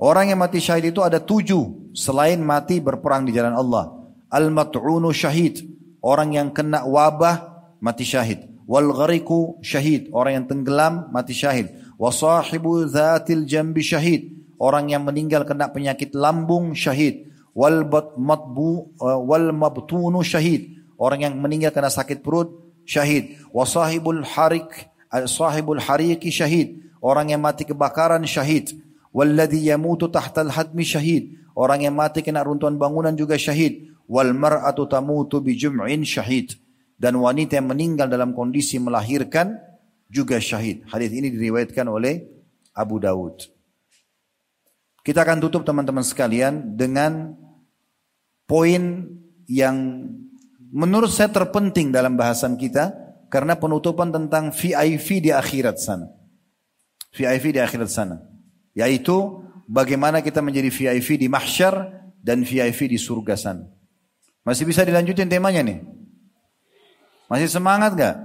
Orang 0.00 0.32
yang 0.32 0.40
mati 0.40 0.64
syahid 0.64 0.96
itu 0.96 1.04
ada 1.04 1.20
tujuh 1.20 1.92
selain 1.92 2.40
mati 2.40 2.80
berperang 2.80 3.28
di 3.28 3.36
jalan 3.36 3.52
Allah. 3.52 3.92
Al-mat'unu 4.32 5.12
syahid. 5.12 5.60
Orang 6.00 6.32
yang 6.32 6.56
kena 6.56 6.88
wabah 6.88 7.68
mati 7.84 8.08
syahid. 8.08 8.48
Wal 8.64 8.88
ghariku 8.96 9.60
syahid. 9.60 10.08
Orang 10.16 10.32
yang 10.40 10.46
tenggelam 10.48 11.12
mati 11.12 11.36
syahid. 11.36 11.68
Wasahibu 12.00 12.88
dhatil 12.88 13.44
jambi 13.44 13.84
syahid. 13.84 14.32
Orang 14.56 14.88
yang 14.88 15.04
meninggal 15.04 15.44
kena 15.44 15.68
penyakit 15.68 16.16
lambung 16.16 16.72
syahid. 16.72 17.28
Wal 17.52 17.84
matbu 18.16 18.98
wal 18.98 19.52
mabtunu 19.52 20.24
syahid. 20.24 20.80
Orang 20.96 21.28
yang 21.28 21.36
meninggal 21.36 21.76
kena 21.76 21.92
sakit 21.92 22.24
perut 22.24 22.63
syahid. 22.84 23.40
Wasahibul 23.50 24.22
harik 24.24 24.88
sahibul 25.26 25.80
hariki 25.80 26.30
syahid. 26.32 26.80
Orang 27.04 27.32
yang 27.32 27.40
mati 27.44 27.68
kebakaran 27.68 28.24
syahid. 28.24 28.72
Walladhi 29.12 29.68
yamutu 29.68 30.08
tahtal 30.08 30.50
hadmi 30.50 30.82
syahid. 30.82 31.36
Orang 31.54 31.84
yang 31.84 31.94
mati 31.94 32.24
kena 32.24 32.42
runtuhan 32.42 32.80
bangunan 32.80 33.12
juga 33.14 33.36
syahid. 33.36 33.92
Wal 34.08 34.32
mar'atu 34.34 34.88
tamutu 34.88 35.38
bi 35.44 35.54
jum'in 35.54 36.02
syahid. 36.02 36.56
Dan 36.96 37.20
wanita 37.20 37.60
yang 37.60 37.68
meninggal 37.68 38.08
dalam 38.08 38.32
kondisi 38.32 38.80
melahirkan 38.80 39.58
juga 40.08 40.38
syahid. 40.38 40.86
Hadis 40.88 41.10
ini 41.12 41.30
diriwayatkan 41.30 41.86
oleh 41.90 42.24
Abu 42.74 42.98
Dawud. 43.02 43.50
Kita 45.04 45.20
akan 45.20 45.36
tutup 45.44 45.68
teman-teman 45.68 46.00
sekalian 46.00 46.74
dengan 46.80 47.36
poin 48.48 49.04
yang 49.44 50.08
menurut 50.74 51.14
saya 51.14 51.30
terpenting 51.30 51.94
dalam 51.94 52.18
bahasan 52.18 52.58
kita 52.58 52.90
karena 53.30 53.54
penutupan 53.54 54.10
tentang 54.10 54.50
VIP 54.50 55.22
di 55.22 55.30
akhirat 55.30 55.78
sana. 55.78 56.10
VIP 57.14 57.54
di 57.54 57.60
akhirat 57.62 57.86
sana. 57.86 58.18
Yaitu 58.74 59.46
bagaimana 59.70 60.18
kita 60.18 60.42
menjadi 60.42 60.74
VIP 60.74 61.22
di 61.22 61.30
mahsyar 61.30 62.02
dan 62.18 62.42
VIP 62.42 62.90
di 62.90 62.98
surga 62.98 63.38
sana. 63.38 63.70
Masih 64.42 64.66
bisa 64.66 64.82
dilanjutin 64.82 65.30
temanya 65.30 65.62
nih? 65.62 65.78
Masih 67.30 67.48
semangat 67.48 67.94
gak? 67.94 68.16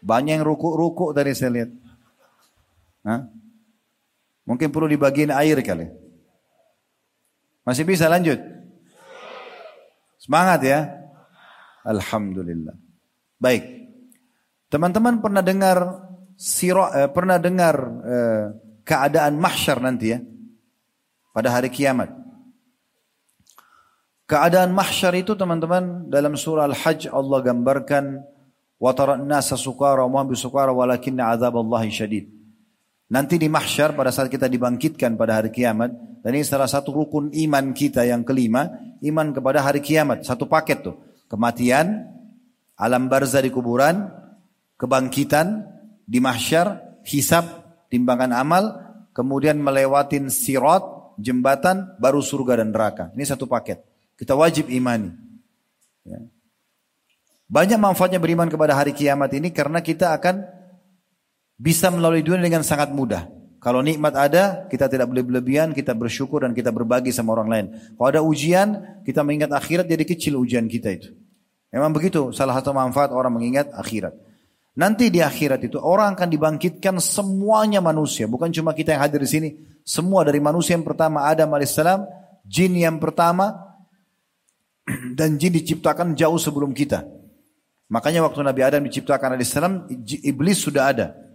Banyak 0.00 0.40
yang 0.40 0.44
ruku-ruku 0.48 1.12
tadi 1.12 1.36
saya 1.36 1.52
lihat. 1.52 1.70
Hah? 3.04 3.30
Mungkin 4.48 4.72
perlu 4.72 4.90
dibagiin 4.90 5.30
air 5.30 5.60
kali. 5.60 5.92
Masih 7.66 7.82
bisa 7.82 8.06
lanjut? 8.06 8.55
Semangat 10.26 10.60
ya. 10.66 10.90
Alhamdulillah. 11.86 12.74
Baik. 13.38 13.62
Teman-teman 14.66 15.22
pernah 15.22 15.38
dengar 15.38 16.02
siro, 16.34 16.90
eh, 16.90 17.06
pernah 17.06 17.38
dengar 17.38 17.78
eh, 18.02 18.44
keadaan 18.82 19.38
mahsyar 19.38 19.78
nanti 19.78 20.10
ya. 20.10 20.18
Pada 21.30 21.54
hari 21.54 21.70
kiamat. 21.70 22.10
Keadaan 24.26 24.74
mahsyar 24.74 25.14
itu 25.14 25.38
teman-teman 25.38 26.10
dalam 26.10 26.34
surah 26.34 26.66
Al-Hajj 26.66 27.06
Allah 27.14 27.38
gambarkan 27.46 28.18
wa 28.82 28.90
taran 28.90 29.30
nasa 29.30 29.54
sukara 29.54 30.02
wa 30.02 30.26
bisukara 30.26 30.74
walakinna 30.74 31.30
adzaballahi 31.38 31.94
syadid. 31.94 32.35
Nanti 33.06 33.38
di 33.38 33.46
mahsyar 33.46 33.94
pada 33.94 34.10
saat 34.10 34.26
kita 34.26 34.50
dibangkitkan 34.50 35.14
pada 35.14 35.38
hari 35.38 35.54
kiamat 35.54 35.94
dan 36.26 36.30
ini 36.34 36.42
salah 36.42 36.66
satu 36.66 36.90
rukun 36.90 37.30
iman 37.30 37.70
kita 37.70 38.02
yang 38.02 38.26
kelima 38.26 38.66
iman 38.98 39.30
kepada 39.30 39.62
hari 39.62 39.78
kiamat. 39.78 40.26
Satu 40.26 40.50
paket 40.50 40.82
tuh. 40.82 40.98
Kematian, 41.30 42.06
alam 42.74 43.06
barzah 43.06 43.42
di 43.42 43.50
kuburan, 43.54 44.10
kebangkitan 44.74 45.70
di 46.02 46.18
mahsyar, 46.18 46.98
hisab, 47.06 47.46
timbangan 47.90 48.34
amal, 48.34 48.64
kemudian 49.14 49.58
melewatin 49.58 50.26
sirat, 50.26 50.82
jembatan, 51.18 51.94
baru 52.02 52.18
surga 52.18 52.62
dan 52.62 52.74
neraka. 52.74 53.14
Ini 53.14 53.22
satu 53.22 53.46
paket. 53.46 53.82
Kita 54.18 54.34
wajib 54.34 54.66
imani. 54.66 55.10
Ya. 56.02 56.22
Banyak 57.46 57.78
manfaatnya 57.78 58.18
beriman 58.18 58.50
kepada 58.50 58.74
hari 58.74 58.90
kiamat 58.90 59.30
ini 59.30 59.54
karena 59.54 59.78
kita 59.78 60.10
akan 60.10 60.55
bisa 61.56 61.88
melalui 61.88 62.20
dunia 62.20 62.44
dengan 62.44 62.62
sangat 62.62 62.92
mudah. 62.92 63.32
Kalau 63.66 63.82
nikmat 63.82 64.14
ada, 64.14 64.68
kita 64.70 64.86
tidak 64.86 65.10
boleh 65.10 65.26
berlebihan, 65.26 65.74
kita 65.74 65.90
bersyukur 65.96 66.46
dan 66.46 66.54
kita 66.54 66.70
berbagi 66.70 67.10
sama 67.10 67.34
orang 67.34 67.48
lain. 67.50 67.66
Kalau 67.98 68.06
ada 68.06 68.22
ujian, 68.22 69.02
kita 69.02 69.26
mengingat 69.26 69.50
akhirat 69.50 69.90
jadi 69.90 70.04
kecil 70.06 70.38
ujian 70.38 70.70
kita 70.70 70.94
itu. 70.94 71.10
Memang 71.74 71.90
begitu, 71.90 72.30
salah 72.30 72.54
satu 72.54 72.70
manfaat 72.70 73.10
orang 73.10 73.34
mengingat 73.34 73.74
akhirat. 73.74 74.14
Nanti 74.76 75.10
di 75.10 75.18
akhirat 75.24 75.66
itu 75.66 75.80
orang 75.82 76.14
akan 76.14 76.28
dibangkitkan 76.30 77.00
semuanya 77.02 77.82
manusia, 77.82 78.30
bukan 78.30 78.54
cuma 78.54 78.70
kita 78.70 78.94
yang 78.94 79.02
hadir 79.02 79.24
di 79.24 79.30
sini. 79.34 79.48
Semua 79.82 80.22
dari 80.22 80.38
manusia 80.38 80.78
yang 80.78 80.86
pertama 80.86 81.26
Adam 81.26 81.50
alaihissalam, 81.50 82.06
jin 82.46 82.76
yang 82.76 83.02
pertama 83.02 83.56
dan 85.18 85.40
jin 85.40 85.50
diciptakan 85.50 86.14
jauh 86.14 86.38
sebelum 86.38 86.70
kita. 86.70 87.02
Makanya 87.90 88.22
waktu 88.22 88.46
Nabi 88.46 88.62
Adam 88.62 88.86
diciptakan 88.86 89.34
alaihissalam, 89.34 89.90
iblis 90.22 90.62
sudah 90.62 90.92
ada 90.94 91.25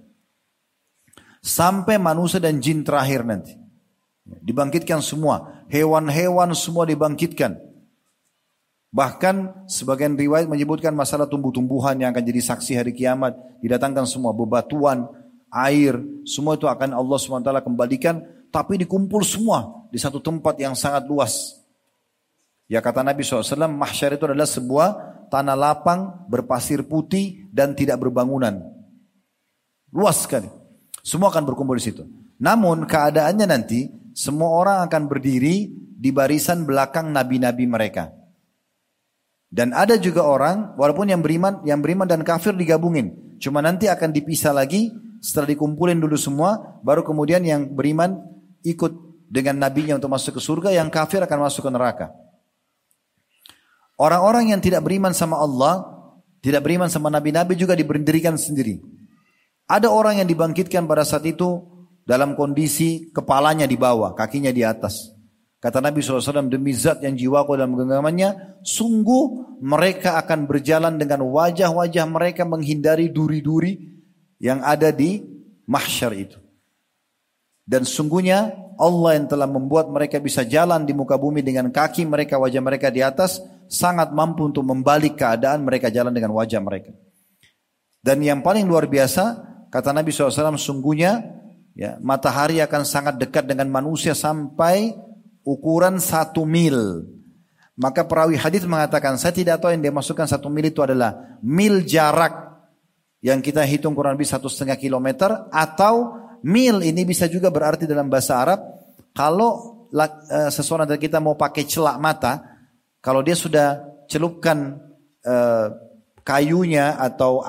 sampai 1.41 1.97
manusia 1.97 2.37
dan 2.37 2.61
jin 2.61 2.85
terakhir 2.85 3.25
nanti. 3.25 3.57
Dibangkitkan 4.23 5.01
semua, 5.01 5.65
hewan-hewan 5.67 6.53
semua 6.53 6.87
dibangkitkan. 6.87 7.57
Bahkan 8.91 9.67
sebagian 9.67 10.15
riwayat 10.15 10.47
menyebutkan 10.47 10.93
masalah 10.93 11.25
tumbuh-tumbuhan 11.25 11.97
yang 11.99 12.13
akan 12.13 12.23
jadi 12.23 12.41
saksi 12.43 12.71
hari 12.77 12.91
kiamat. 12.93 13.35
Didatangkan 13.63 14.03
semua 14.03 14.31
bebatuan, 14.35 15.07
air, 15.51 15.99
semua 16.27 16.55
itu 16.55 16.67
akan 16.67 16.95
Allah 16.95 17.17
SWT 17.17 17.51
kembalikan. 17.63 18.19
Tapi 18.51 18.83
dikumpul 18.83 19.23
semua 19.23 19.87
di 19.87 19.95
satu 19.95 20.19
tempat 20.19 20.59
yang 20.59 20.75
sangat 20.75 21.07
luas. 21.07 21.63
Ya 22.67 22.83
kata 22.83 23.03
Nabi 23.03 23.23
SAW, 23.23 23.67
mahsyar 23.71 24.15
itu 24.19 24.27
adalah 24.27 24.47
sebuah 24.47 24.87
tanah 25.31 25.55
lapang 25.55 26.27
berpasir 26.27 26.83
putih 26.83 27.47
dan 27.47 27.71
tidak 27.71 27.99
berbangunan. 28.03 28.59
Luas 29.91 30.27
sekali. 30.27 30.60
Semua 31.01 31.33
akan 31.33 31.43
berkumpul 31.45 31.77
di 31.77 31.85
situ. 31.89 32.05
Namun 32.41 32.89
keadaannya 32.89 33.45
nanti 33.45 33.89
semua 34.17 34.49
orang 34.53 34.77
akan 34.85 35.09
berdiri 35.09 35.69
di 35.73 36.09
barisan 36.09 36.65
belakang 36.65 37.13
nabi-nabi 37.13 37.65
mereka. 37.69 38.09
Dan 39.51 39.75
ada 39.75 39.99
juga 39.99 40.23
orang 40.23 40.79
walaupun 40.79 41.11
yang 41.11 41.19
beriman 41.19 41.59
yang 41.67 41.83
beriman 41.83 42.07
dan 42.07 42.23
kafir 42.23 42.55
digabungin. 42.55 43.37
Cuma 43.41 43.59
nanti 43.59 43.91
akan 43.91 44.15
dipisah 44.15 44.55
lagi 44.55 44.89
setelah 45.21 45.51
dikumpulin 45.53 45.99
dulu 46.01 46.15
semua 46.17 46.79
baru 46.81 47.05
kemudian 47.05 47.43
yang 47.43 47.67
beriman 47.69 48.17
ikut 48.63 49.11
dengan 49.31 49.59
nabinya 49.61 49.99
untuk 49.99 50.11
masuk 50.11 50.39
ke 50.39 50.41
surga 50.41 50.69
yang 50.71 50.87
kafir 50.87 51.21
akan 51.21 51.39
masuk 51.45 51.67
ke 51.67 51.71
neraka. 51.71 52.07
Orang-orang 54.01 54.49
yang 54.49 54.61
tidak 54.63 54.81
beriman 54.81 55.13
sama 55.13 55.37
Allah, 55.37 55.85
tidak 56.41 56.65
beriman 56.65 56.89
sama 56.89 57.13
nabi-nabi 57.13 57.53
juga 57.53 57.77
diberdirikan 57.77 58.33
sendiri. 58.33 58.81
Ada 59.71 59.87
orang 59.87 60.19
yang 60.19 60.27
dibangkitkan 60.27 60.83
pada 60.83 61.07
saat 61.07 61.23
itu 61.23 61.63
dalam 62.03 62.35
kondisi 62.35 63.07
kepalanya 63.15 63.63
di 63.63 63.79
bawah, 63.79 64.11
kakinya 64.11 64.51
di 64.51 64.67
atas. 64.67 65.15
Kata 65.63 65.79
Nabi 65.79 66.03
SAW, 66.03 66.51
demi 66.51 66.75
zat 66.75 66.99
yang 66.99 67.15
jiwaku 67.15 67.55
dalam 67.55 67.79
genggamannya, 67.79 68.59
sungguh 68.67 69.55
mereka 69.63 70.19
akan 70.19 70.43
berjalan 70.43 70.99
dengan 70.99 71.23
wajah-wajah 71.23 72.03
mereka 72.09 72.43
menghindari 72.43 73.07
duri-duri 73.07 73.79
yang 74.43 74.59
ada 74.59 74.91
di 74.91 75.23
mahsyar 75.69 76.11
itu. 76.19 76.41
Dan 77.63 77.87
sungguhnya 77.87 78.51
Allah 78.75 79.21
yang 79.21 79.29
telah 79.29 79.45
membuat 79.45 79.87
mereka 79.87 80.17
bisa 80.17 80.41
jalan 80.43 80.83
di 80.83 80.91
muka 80.97 81.15
bumi 81.15 81.45
dengan 81.45 81.69
kaki 81.69 82.03
mereka, 82.09 82.41
wajah 82.41 82.59
mereka 82.59 82.89
di 82.91 83.05
atas, 83.05 83.39
sangat 83.69 84.11
mampu 84.11 84.49
untuk 84.49 84.65
membalik 84.65 85.15
keadaan 85.15 85.63
mereka 85.63 85.93
jalan 85.93 86.11
dengan 86.11 86.33
wajah 86.35 86.59
mereka. 86.59 86.91
Dan 88.01 88.19
yang 88.25 88.41
paling 88.41 88.65
luar 88.65 88.89
biasa, 88.89 89.50
Kata 89.71 89.95
Nabi 89.95 90.11
SAW, 90.11 90.59
sungguhnya 90.59 91.23
ya, 91.79 91.95
matahari 92.03 92.59
akan 92.59 92.83
sangat 92.83 93.15
dekat 93.15 93.47
dengan 93.47 93.71
manusia 93.71 94.11
sampai 94.11 94.91
ukuran 95.47 95.95
satu 95.97 96.43
mil. 96.43 97.07
Maka 97.79 98.03
perawi 98.03 98.35
hadis 98.35 98.67
mengatakan, 98.67 99.15
saya 99.15 99.31
tidak 99.31 99.63
tahu 99.63 99.71
yang 99.71 99.81
dia 99.81 99.95
masukkan 99.95 100.27
satu 100.27 100.51
mil 100.51 100.67
itu 100.67 100.83
adalah 100.83 101.39
mil 101.39 101.87
jarak 101.87 102.51
yang 103.23 103.39
kita 103.39 103.63
hitung 103.63 103.95
kurang 103.95 104.19
lebih 104.19 104.27
satu 104.27 104.51
setengah 104.51 104.75
kilometer 104.75 105.47
atau 105.49 106.19
mil 106.43 106.83
ini 106.83 107.07
bisa 107.07 107.31
juga 107.31 107.47
berarti 107.47 107.87
dalam 107.87 108.11
bahasa 108.11 108.43
Arab 108.43 108.59
kalau 109.15 109.81
uh, 109.95 110.49
seseorang 110.51 110.87
dari 110.87 110.99
kita 110.99 111.23
mau 111.23 111.39
pakai 111.39 111.63
celak 111.63 111.95
mata, 111.99 112.43
kalau 112.99 113.23
dia 113.23 113.35
sudah 113.35 113.81
celupkan 114.07 114.79
uh, 115.23 115.67
kayunya 116.21 116.97
atau 116.97 117.41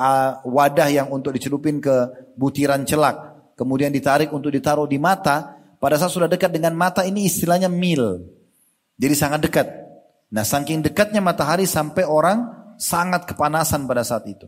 wadah 0.46 0.88
yang 0.88 1.08
untuk 1.12 1.32
dicelupin 1.36 1.80
ke 1.80 2.30
butiran 2.36 2.84
celak, 2.84 3.52
kemudian 3.56 3.92
ditarik 3.92 4.32
untuk 4.32 4.52
ditaruh 4.52 4.88
di 4.88 4.96
mata, 4.96 5.56
pada 5.76 5.98
saat 5.98 6.14
sudah 6.14 6.30
dekat 6.30 6.54
dengan 6.54 6.72
mata 6.78 7.02
ini 7.02 7.26
istilahnya 7.26 7.66
mil. 7.66 8.22
Jadi 8.96 9.14
sangat 9.18 9.40
dekat. 9.42 9.66
Nah 10.32 10.46
saking 10.46 10.80
dekatnya 10.80 11.18
matahari 11.18 11.66
sampai 11.66 12.06
orang 12.06 12.48
sangat 12.78 13.26
kepanasan 13.28 13.84
pada 13.84 14.06
saat 14.06 14.24
itu. 14.30 14.46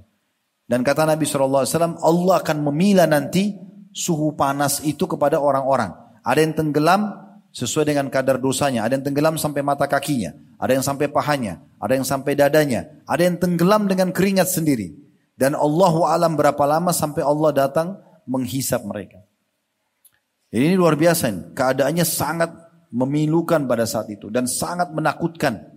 Dan 0.64 0.80
kata 0.80 1.04
Nabi 1.04 1.28
SAW, 1.28 2.00
Allah 2.00 2.34
akan 2.40 2.58
memilah 2.70 3.04
nanti 3.04 3.52
suhu 3.92 4.32
panas 4.32 4.80
itu 4.80 5.04
kepada 5.04 5.36
orang-orang. 5.36 5.92
Ada 6.24 6.40
yang 6.40 6.54
tenggelam 6.56 7.23
sesuai 7.54 7.94
dengan 7.94 8.10
kadar 8.10 8.42
dosanya. 8.42 8.82
Ada 8.82 8.98
yang 8.98 9.04
tenggelam 9.06 9.38
sampai 9.38 9.62
mata 9.62 9.86
kakinya. 9.86 10.34
Ada 10.58 10.74
yang 10.74 10.84
sampai 10.84 11.06
pahanya. 11.06 11.62
Ada 11.78 11.94
yang 11.94 12.06
sampai 12.06 12.34
dadanya. 12.34 12.90
Ada 13.06 13.22
yang 13.30 13.36
tenggelam 13.38 13.86
dengan 13.86 14.10
keringat 14.10 14.50
sendiri. 14.50 14.90
Dan 15.38 15.54
Allah 15.54 15.94
alam 16.10 16.34
berapa 16.34 16.60
lama 16.66 16.90
sampai 16.90 17.22
Allah 17.22 17.54
datang 17.54 17.94
menghisap 18.26 18.82
mereka. 18.82 19.22
Ini 20.50 20.74
luar 20.74 20.98
biasa. 20.98 21.30
Ini. 21.30 21.40
Keadaannya 21.54 22.02
sangat 22.02 22.50
memilukan 22.90 23.62
pada 23.70 23.86
saat 23.86 24.10
itu. 24.10 24.34
Dan 24.34 24.50
sangat 24.50 24.90
menakutkan. 24.90 25.70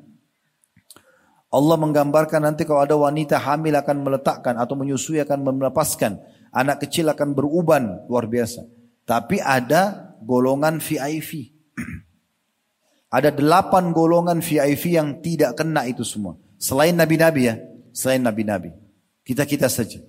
Allah 1.48 1.78
menggambarkan 1.80 2.44
nanti 2.44 2.68
kalau 2.68 2.84
ada 2.84 2.98
wanita 2.98 3.40
hamil 3.40 3.72
akan 3.80 4.04
meletakkan 4.04 4.58
atau 4.60 4.74
menyusui 4.74 5.22
akan 5.22 5.45
melepaskan. 5.45 6.18
Anak 6.49 6.90
kecil 6.90 7.06
akan 7.14 7.38
beruban 7.38 8.02
luar 8.10 8.26
biasa. 8.26 8.66
Tapi 9.06 9.40
ada 9.40 10.14
golongan 10.26 10.82
VIP. 10.82 11.57
ada 13.18 13.30
delapan 13.30 13.94
golongan 13.94 14.41
VIP 14.41 14.98
yang 14.98 15.22
tidak 15.22 15.58
kena 15.58 15.86
itu 15.86 16.02
semua. 16.02 16.36
Selain 16.58 16.94
nabi-nabi 16.94 17.54
ya. 17.54 17.56
Selain 17.94 18.22
nabi-nabi. 18.22 18.74
Kita-kita 19.22 19.70
saja. 19.70 20.02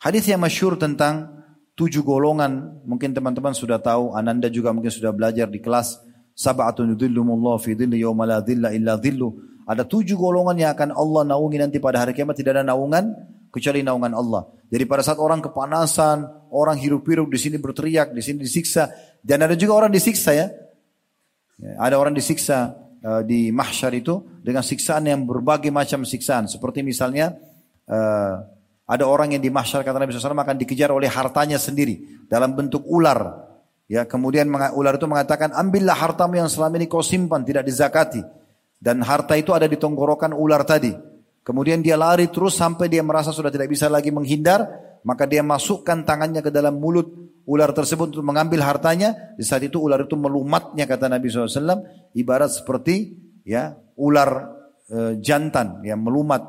Hadis 0.00 0.28
yang 0.28 0.40
masyur 0.40 0.76
tentang 0.76 1.44
tujuh 1.74 2.04
golongan. 2.04 2.84
Mungkin 2.84 3.16
teman-teman 3.16 3.56
sudah 3.56 3.80
tahu. 3.80 4.12
Ananda 4.12 4.52
juga 4.52 4.70
mungkin 4.76 4.92
sudah 4.92 5.12
belajar 5.12 5.48
di 5.48 5.60
kelas. 5.60 6.00
Sab'atun 6.36 6.96
yudhillumullah 6.96 7.60
fi 7.60 7.76
dhilli 7.76 8.00
yawma 8.00 8.24
la 8.24 8.38
dhilla 8.40 8.72
illa 8.72 8.96
dhillu 8.96 9.50
ada 9.70 9.86
tujuh 9.86 10.18
golongan 10.18 10.58
yang 10.58 10.74
akan 10.74 10.90
Allah 10.90 11.22
naungi 11.30 11.62
nanti 11.62 11.78
pada 11.78 12.02
hari 12.02 12.10
kiamat. 12.10 12.34
Tidak 12.34 12.50
ada 12.50 12.66
naungan 12.66 13.14
kecuali 13.54 13.86
naungan 13.86 14.10
Allah. 14.18 14.50
Jadi 14.66 14.82
pada 14.82 15.06
saat 15.06 15.22
orang 15.22 15.38
kepanasan, 15.38 16.26
orang 16.50 16.74
hirup-hirup 16.74 17.30
di 17.30 17.38
sini 17.38 17.54
berteriak, 17.62 18.10
di 18.10 18.18
sini 18.18 18.42
disiksa. 18.42 18.90
Dan 19.22 19.46
ada 19.46 19.54
juga 19.54 19.78
orang 19.78 19.94
disiksa 19.94 20.34
ya. 20.34 20.50
Ya 21.60 21.76
ada 21.76 22.00
orang 22.00 22.16
disiksa 22.16 22.74
uh, 23.04 23.22
di 23.22 23.52
mahsyar 23.52 23.92
itu 23.92 24.20
dengan 24.40 24.64
siksaan 24.64 25.06
yang 25.06 25.28
berbagai 25.28 25.68
macam 25.68 26.02
siksaan. 26.08 26.48
Seperti 26.48 26.80
misalnya 26.80 27.36
uh, 27.86 28.34
ada 28.90 29.04
orang 29.06 29.38
yang 29.38 29.42
di 29.44 29.54
mahsyar 29.54 29.86
kata 29.86 30.02
Nabi 30.02 30.10
SAW 30.10 30.34
akan 30.34 30.58
dikejar 30.58 30.90
oleh 30.90 31.06
hartanya 31.06 31.62
sendiri 31.62 32.26
dalam 32.26 32.58
bentuk 32.58 32.82
ular. 32.90 33.46
Ya, 33.90 34.06
kemudian 34.06 34.46
ular 34.50 34.94
itu 34.98 35.06
mengatakan, 35.06 35.50
ambillah 35.50 35.98
hartamu 35.98 36.38
yang 36.38 36.46
selama 36.46 36.78
ini 36.78 36.86
kau 36.86 37.02
simpan, 37.02 37.42
tidak 37.42 37.66
dizakati. 37.66 38.22
Dan 38.78 39.02
harta 39.02 39.34
itu 39.34 39.50
ada 39.50 39.66
di 39.66 39.74
tenggorokan 39.74 40.30
ular 40.30 40.62
tadi. 40.62 40.94
Kemudian 41.42 41.82
dia 41.82 41.98
lari 41.98 42.30
terus 42.30 42.54
sampai 42.54 42.86
dia 42.86 43.02
merasa 43.02 43.34
sudah 43.34 43.50
tidak 43.50 43.66
bisa 43.66 43.90
lagi 43.90 44.14
menghindar. 44.14 44.62
Maka 45.02 45.24
dia 45.24 45.40
masukkan 45.40 46.04
tangannya 46.04 46.44
ke 46.44 46.52
dalam 46.52 46.76
mulut 46.76 47.08
ular 47.48 47.72
tersebut 47.72 48.12
untuk 48.12 48.24
mengambil 48.24 48.60
hartanya. 48.62 49.34
Di 49.34 49.44
saat 49.44 49.64
itu 49.64 49.80
ular 49.80 50.04
itu 50.04 50.14
melumatnya 50.14 50.84
kata 50.84 51.08
Nabi 51.08 51.26
SAW. 51.32 51.82
Ibarat 52.12 52.52
seperti 52.52 53.16
ya 53.42 53.74
ular 53.96 54.54
e, 54.86 54.98
jantan 55.18 55.80
yang 55.82 56.04
melumat 56.04 56.42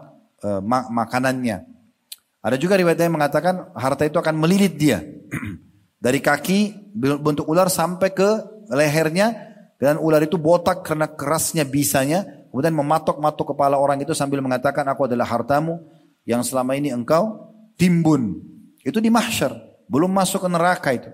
e, 0.44 0.60
mak 0.60 0.92
makanannya. 0.92 1.64
Ada 2.42 2.58
juga 2.58 2.76
riwayat 2.76 2.98
yang 2.98 3.16
mengatakan 3.16 3.72
harta 3.78 4.04
itu 4.04 4.18
akan 4.18 4.36
melilit 4.36 4.76
dia. 4.76 5.00
Dari 6.06 6.18
kaki 6.18 6.92
bentuk 6.98 7.46
ular 7.46 7.70
sampai 7.70 8.10
ke 8.12 8.30
lehernya 8.74 9.54
dan 9.78 10.02
ular 10.02 10.22
itu 10.26 10.36
botak 10.42 10.86
karena 10.86 11.10
kerasnya 11.10 11.64
bisanya. 11.64 12.26
Kemudian 12.52 12.76
mematok-matok 12.76 13.56
kepala 13.56 13.80
orang 13.80 14.04
itu 14.04 14.12
sambil 14.12 14.44
mengatakan 14.44 14.84
aku 14.92 15.08
adalah 15.08 15.24
hartamu 15.24 15.80
yang 16.28 16.44
selama 16.44 16.76
ini 16.76 16.92
engkau 16.92 17.51
timbun. 17.82 18.38
Itu 18.86 19.02
di 19.02 19.10
mahsyar. 19.10 19.58
Belum 19.90 20.14
masuk 20.14 20.46
ke 20.46 20.50
neraka 20.54 20.94
itu. 20.94 21.10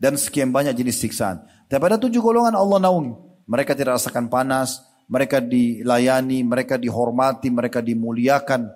Dan 0.00 0.16
sekian 0.16 0.48
banyak 0.48 0.72
jenis 0.72 0.96
siksaan. 0.96 1.44
Tapi 1.68 1.82
ada 1.84 2.00
tujuh 2.00 2.24
golongan 2.24 2.56
Allah 2.56 2.88
naungi. 2.88 3.12
Mereka 3.44 3.76
tidak 3.76 4.00
rasakan 4.00 4.32
panas. 4.32 4.80
Mereka 5.06 5.44
dilayani, 5.44 6.42
mereka 6.42 6.80
dihormati, 6.80 7.52
mereka 7.52 7.78
dimuliakan. 7.84 8.66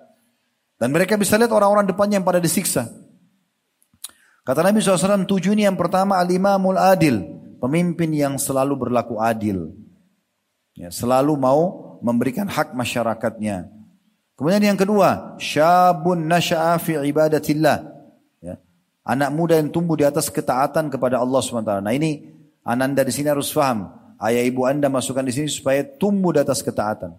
Dan 0.79 0.89
mereka 0.95 1.19
bisa 1.19 1.35
lihat 1.35 1.51
orang-orang 1.51 1.83
depannya 1.83 2.21
yang 2.21 2.25
pada 2.25 2.39
disiksa. 2.39 2.87
Kata 4.41 4.65
Nabi 4.65 4.81
SAW, 4.81 5.27
tujuh 5.27 5.53
ini 5.53 5.67
yang 5.67 5.77
pertama 5.77 6.17
al-imamul 6.17 6.79
adil. 6.79 7.21
Pemimpin 7.61 8.09
yang 8.15 8.39
selalu 8.41 8.87
berlaku 8.87 9.21
adil. 9.21 9.75
Ya, 10.73 10.89
selalu 10.89 11.37
mau 11.37 11.99
memberikan 12.01 12.49
hak 12.49 12.73
masyarakatnya. 12.73 13.80
Kemudian 14.41 14.73
yang 14.73 14.79
kedua, 14.81 15.37
syabun 15.37 16.25
nasya'a 16.25 16.81
fi 16.81 16.97
ibadatillah. 16.97 17.77
Ya, 18.41 18.57
anak 19.05 19.29
muda 19.37 19.53
yang 19.61 19.69
tumbuh 19.69 19.93
di 19.93 20.01
atas 20.01 20.33
ketaatan 20.33 20.89
kepada 20.89 21.21
Allah 21.21 21.45
SWT. 21.45 21.61
Nah 21.61 21.93
ini 21.93 22.25
ananda 22.65 23.05
di 23.05 23.13
sini 23.13 23.29
harus 23.29 23.53
faham. 23.53 23.93
Ayah 24.17 24.41
ibu 24.41 24.65
anda 24.65 24.89
masukkan 24.89 25.21
di 25.21 25.29
sini 25.29 25.45
supaya 25.45 25.85
tumbuh 25.85 26.33
di 26.33 26.41
atas 26.41 26.65
ketaatan. 26.65 27.13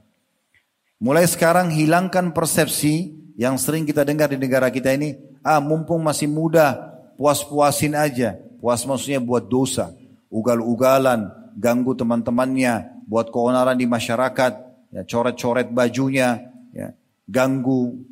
Mulai 0.99 1.23
sekarang 1.31 1.70
hilangkan 1.70 2.35
persepsi 2.35 3.15
yang 3.39 3.55
sering 3.55 3.86
kita 3.86 4.03
dengar 4.03 4.27
di 4.27 4.43
negara 4.43 4.66
kita 4.74 4.90
ini. 4.90 5.15
Ah 5.47 5.62
mumpung 5.62 6.03
masih 6.03 6.27
muda, 6.27 6.74
puas-puasin 7.15 7.94
aja. 7.94 8.35
Puas 8.59 8.82
maksudnya 8.82 9.23
buat 9.23 9.47
dosa 9.47 9.94
ugal-ugalan, 10.27 11.28
ganggu 11.55 11.93
teman-temannya, 11.93 13.05
buat 13.05 13.28
keonaran 13.28 13.77
di 13.77 13.85
masyarakat, 13.85 14.53
ya, 14.90 15.03
coret-coret 15.05 15.69
bajunya, 15.69 16.49
ya, 16.73 16.97
ganggu, 17.28 18.03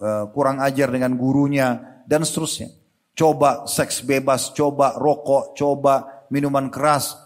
uh, 0.00 0.30
kurang 0.30 0.62
ajar 0.62 0.90
dengan 0.90 1.14
gurunya, 1.14 2.02
dan 2.06 2.22
seterusnya. 2.22 2.70
Coba 3.16 3.64
seks 3.64 4.04
bebas, 4.04 4.52
coba 4.52 4.94
rokok, 5.00 5.56
coba 5.56 6.26
minuman 6.28 6.68
keras, 6.68 7.16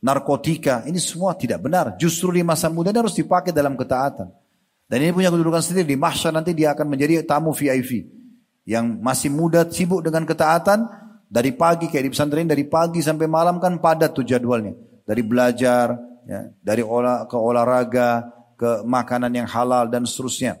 narkotika, 0.00 0.86
ini 0.88 1.02
semua 1.02 1.36
tidak 1.36 1.60
benar. 1.64 1.98
Justru 2.00 2.32
di 2.32 2.42
masa 2.46 2.72
muda 2.72 2.94
harus 2.94 3.16
dipakai 3.16 3.52
dalam 3.52 3.76
ketaatan. 3.76 4.30
Dan 4.90 5.06
ini 5.06 5.14
punya 5.14 5.30
kedudukan 5.30 5.62
sendiri. 5.62 5.94
Di 5.94 5.98
mahsyar 5.98 6.34
nanti 6.34 6.50
dia 6.50 6.74
akan 6.74 6.86
menjadi 6.90 7.22
tamu 7.22 7.54
VIP. 7.54 8.10
Yang 8.66 8.84
masih 8.98 9.30
muda 9.30 9.62
sibuk 9.70 10.02
dengan 10.02 10.26
ketaatan, 10.26 10.86
dari 11.30 11.54
pagi 11.54 11.86
kayak 11.86 12.04
di 12.06 12.10
pesantren 12.10 12.50
dari 12.50 12.66
pagi 12.66 12.98
sampai 12.98 13.30
malam 13.30 13.62
kan 13.62 13.78
padat 13.78 14.10
tuh 14.10 14.26
jadwalnya. 14.26 14.74
Dari 15.06 15.22
belajar, 15.22 15.94
ya, 16.26 16.50
dari 16.58 16.82
olah 16.82 17.30
ke 17.30 17.38
olahraga, 17.38 18.34
ke 18.58 18.82
makanan 18.82 19.30
yang 19.30 19.46
halal 19.46 19.86
dan 19.86 20.02
seterusnya. 20.02 20.58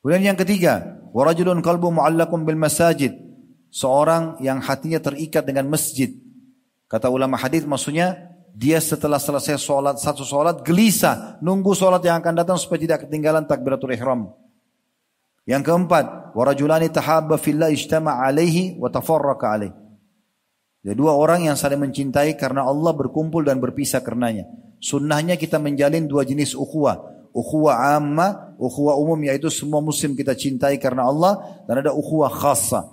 Kemudian 0.00 0.34
yang 0.34 0.38
ketiga, 0.38 1.02
warajulun 1.10 1.58
kalbu 1.60 1.90
mu'allakum 1.90 2.46
bil 2.46 2.58
masajid. 2.58 3.14
Seorang 3.68 4.40
yang 4.40 4.64
hatinya 4.64 4.96
terikat 5.02 5.44
dengan 5.44 5.68
masjid. 5.68 6.14
Kata 6.88 7.12
ulama 7.12 7.36
hadis 7.36 7.68
maksudnya 7.68 8.32
dia 8.56 8.80
setelah 8.80 9.20
selesai 9.20 9.60
sholat 9.60 10.00
satu 10.00 10.24
sholat 10.24 10.64
gelisah 10.64 11.36
nunggu 11.44 11.76
sholat 11.76 12.00
yang 12.00 12.18
akan 12.24 12.32
datang 12.32 12.56
supaya 12.56 12.80
tidak 12.80 12.98
ketinggalan 13.04 13.44
takbiratul 13.44 13.92
ihram. 13.92 14.32
Yang 15.44 15.68
keempat, 15.68 16.32
warajulani 16.32 16.88
tahabba 16.88 17.36
fillah 17.36 17.68
ijtama 17.68 18.24
alaihi 18.24 18.80
wa 18.80 18.88
tafarraqa 18.88 19.46
alaihi. 19.52 19.76
Ada 20.88 20.96
dua 20.96 21.12
orang 21.12 21.44
yang 21.44 21.56
saling 21.58 21.84
mencintai 21.84 22.40
karena 22.40 22.64
Allah 22.64 22.96
berkumpul 22.96 23.44
dan 23.44 23.60
berpisah 23.60 24.00
karenanya. 24.00 24.48
Sunnahnya 24.80 25.36
kita 25.36 25.60
menjalin 25.60 26.08
dua 26.08 26.24
jenis 26.24 26.56
ukhuwah. 26.56 27.17
Ukhuwah 27.32 27.96
amma, 27.96 28.54
ukhuwah 28.56 28.98
umum 28.98 29.18
yaitu 29.24 29.48
semua 29.52 29.78
muslim 29.78 30.16
kita 30.16 30.32
cintai 30.34 30.80
karena 30.80 31.06
Allah. 31.06 31.64
Dan 31.68 31.86
ada 31.86 31.92
ukhuwah 31.94 32.32
khasa. 32.32 32.88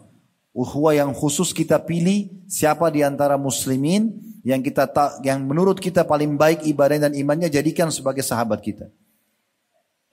Ukhuwah 0.55 0.95
yang 0.95 1.11
khusus 1.11 1.51
kita 1.51 1.81
pilih 1.83 2.31
siapa 2.47 2.87
di 2.87 3.03
antara 3.03 3.35
muslimin 3.35 4.15
yang 4.45 4.63
kita 4.63 4.87
yang 5.25 5.43
menurut 5.43 5.81
kita 5.81 6.07
paling 6.07 6.37
baik 6.39 6.63
ibadah 6.63 7.09
dan 7.09 7.11
imannya 7.11 7.51
jadikan 7.51 7.91
sebagai 7.91 8.23
sahabat 8.23 8.63
kita. 8.63 8.87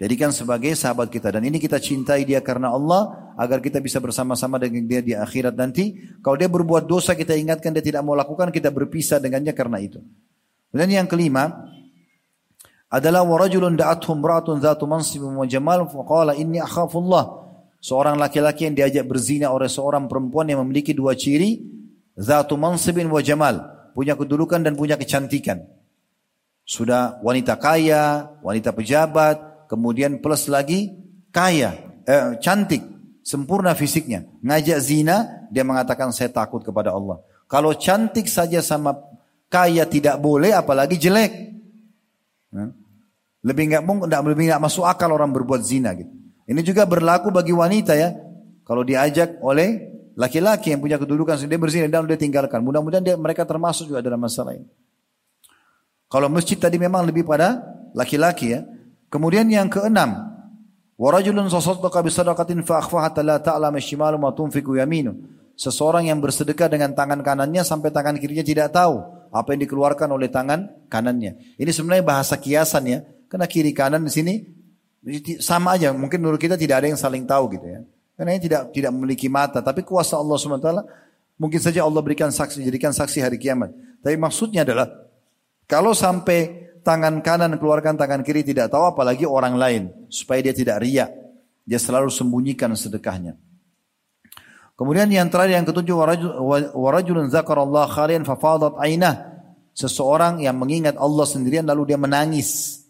Jadikan 0.03 0.35
sebagai 0.35 0.75
sahabat 0.75 1.15
kita. 1.15 1.31
Dan 1.31 1.47
ini 1.47 1.63
kita 1.63 1.79
cintai 1.79 2.27
dia 2.27 2.43
karena 2.43 2.75
Allah. 2.75 3.31
Agar 3.39 3.63
kita 3.63 3.79
bisa 3.79 4.03
bersama-sama 4.03 4.59
dengan 4.59 4.83
dia 4.83 4.99
di 4.99 5.15
akhirat 5.15 5.55
nanti. 5.55 5.95
Kalau 6.27 6.35
dia 6.35 6.51
berbuat 6.51 6.91
dosa 6.91 7.15
kita 7.15 7.39
ingatkan 7.39 7.71
dia 7.71 7.87
tidak 7.87 8.03
mau 8.03 8.19
lakukan. 8.19 8.51
Kita 8.51 8.75
berpisah 8.75 9.23
dengannya 9.23 9.55
karena 9.55 9.79
itu. 9.79 10.03
Dan 10.75 10.91
yang 10.91 11.07
kelima. 11.07 11.71
Adalah 12.93 13.25
warajulun 13.25 13.73
da'athum 13.73 14.21
ra'atun 14.21 14.61
dhatu 14.61 14.85
mansibum 14.85 15.33
wa 15.33 15.49
jamal. 15.49 15.89
Faqala 15.89 16.37
inni 16.37 16.61
akhafullah. 16.61 17.41
Seorang 17.81 18.21
laki-laki 18.21 18.69
yang 18.69 18.77
diajak 18.77 19.09
berzina 19.09 19.49
oleh 19.49 19.67
seorang 19.67 20.07
perempuan 20.07 20.53
yang 20.53 20.61
memiliki 20.61 20.93
dua 20.93 21.17
ciri. 21.17 21.57
Dhatu 22.13 22.61
mansibin 22.61 23.09
wa 23.09 23.25
jamal. 23.25 23.65
Punya 23.97 24.13
kedudukan 24.13 24.61
dan 24.61 24.77
punya 24.77 25.01
kecantikan. 25.01 25.65
Sudah 26.69 27.19
wanita 27.25 27.57
kaya, 27.57 28.39
wanita 28.45 28.77
pejabat, 28.77 29.67
kemudian 29.73 30.21
plus 30.21 30.47
lagi 30.53 30.93
kaya. 31.33 31.91
eh, 32.03 32.35
cantik, 32.43 32.83
sempurna 33.23 33.79
fisiknya, 33.79 34.27
ngajak 34.43 34.79
zina, 34.83 35.47
dia 35.55 35.63
mengatakan 35.63 36.11
saya 36.11 36.35
takut 36.35 36.67
kepada 36.67 36.91
Allah. 36.91 37.23
Kalau 37.47 37.71
cantik 37.79 38.27
saja 38.27 38.59
sama 38.59 38.99
kaya 39.47 39.87
tidak 39.87 40.19
boleh, 40.19 40.51
apalagi 40.51 40.99
jelek. 40.99 41.31
Lebih 43.43 43.75
nggak 43.75 43.83
mungkin, 43.83 44.07
lebih 44.07 44.55
nggak 44.55 44.63
masuk 44.63 44.87
akal 44.87 45.11
orang 45.11 45.35
berbuat 45.35 45.67
zina 45.67 45.93
gitu. 45.99 46.11
Ini 46.47 46.61
juga 46.63 46.87
berlaku 46.87 47.35
bagi 47.35 47.51
wanita 47.51 47.95
ya. 47.95 48.15
Kalau 48.63 48.87
diajak 48.87 49.43
oleh 49.43 49.93
laki-laki 50.15 50.71
yang 50.75 50.81
punya 50.83 50.99
kedudukan 50.99 51.39
sendiri 51.39 51.59
berzina 51.59 51.91
dan 51.91 52.07
dia 52.07 52.19
tinggalkan. 52.19 52.63
Mudah-mudahan 52.63 53.03
dia, 53.03 53.17
mereka 53.19 53.43
termasuk 53.43 53.91
juga 53.91 54.05
dalam 54.05 54.23
masalah 54.23 54.55
ini. 54.55 54.67
Kalau 56.13 56.29
masjid 56.29 56.61
tadi 56.61 56.77
memang 56.77 57.09
lebih 57.09 57.25
pada 57.25 57.65
laki-laki 57.97 58.53
ya. 58.53 58.61
Kemudian 59.09 59.49
yang 59.49 59.69
keenam, 59.69 60.13
warajulun 61.01 61.49
sasaddaqa 61.49 62.05
bisadaqatin 62.05 62.65
fa 62.65 62.85
akhfaha 62.85 63.13
la 63.25 63.41
ta'lam 63.41 63.75
shimalu 63.81 64.21
ma 64.21 64.31
yaminu. 64.77 65.13
Seseorang 65.53 66.09
yang 66.09 66.21
bersedekah 66.21 66.69
dengan 66.69 66.97
tangan 66.97 67.21
kanannya 67.21 67.61
sampai 67.61 67.93
tangan 67.93 68.17
kirinya 68.17 68.45
tidak 68.45 68.73
tahu 68.73 69.05
apa 69.33 69.49
yang 69.53 69.61
dikeluarkan 69.69 70.09
oleh 70.13 70.33
tangan 70.33 70.89
kanannya. 70.89 71.57
Ini 71.61 71.71
sebenarnya 71.73 72.05
bahasa 72.05 72.41
kiasan 72.41 72.85
ya. 72.89 72.99
Karena 73.33 73.49
kiri 73.49 73.73
kanan 73.73 74.05
di 74.05 74.13
sini 74.13 74.35
sama 75.41 75.81
aja. 75.81 75.97
Mungkin 75.97 76.21
menurut 76.21 76.37
kita 76.37 76.61
tidak 76.61 76.85
ada 76.85 76.87
yang 76.93 77.01
saling 77.01 77.25
tahu 77.25 77.57
gitu 77.57 77.65
ya. 77.65 77.81
Karena 78.13 78.37
ini 78.37 78.45
tidak 78.45 78.77
tidak 78.77 78.93
memiliki 78.93 79.33
mata, 79.33 79.65
tapi 79.65 79.81
kuasa 79.89 80.21
Allah 80.21 80.37
SWT 80.37 80.69
mungkin 81.41 81.57
saja 81.65 81.81
Allah 81.81 82.05
berikan 82.05 82.29
saksi 82.29 82.61
jadikan 82.61 82.93
saksi 82.93 83.25
hari 83.25 83.41
kiamat. 83.41 83.73
Tapi 84.05 84.21
maksudnya 84.21 84.69
adalah 84.69 84.85
kalau 85.65 85.97
sampai 85.97 86.69
tangan 86.85 87.25
kanan 87.25 87.57
keluarkan 87.57 87.97
tangan 87.97 88.21
kiri 88.21 88.45
tidak 88.45 88.69
tahu 88.69 88.93
apalagi 88.93 89.25
orang 89.25 89.57
lain 89.57 89.83
supaya 90.13 90.45
dia 90.45 90.53
tidak 90.53 90.85
riak. 90.85 91.09
Dia 91.65 91.81
selalu 91.81 92.13
sembunyikan 92.13 92.75
sedekahnya. 92.77 93.39
Kemudian 94.77 95.07
yang 95.09 95.31
terakhir 95.31 95.63
yang 95.63 95.67
ketujuh 95.69 95.95
warajulun 96.75 97.31
zakarallah 97.31 97.87
khalian 97.89 98.27
fafadat 98.29 98.77
ainah. 98.83 99.31
Seseorang 99.73 100.45
yang 100.45 100.59
mengingat 100.61 101.01
Allah 101.01 101.25
sendirian 101.25 101.65
lalu 101.65 101.95
dia 101.95 101.99
menangis. 101.99 102.82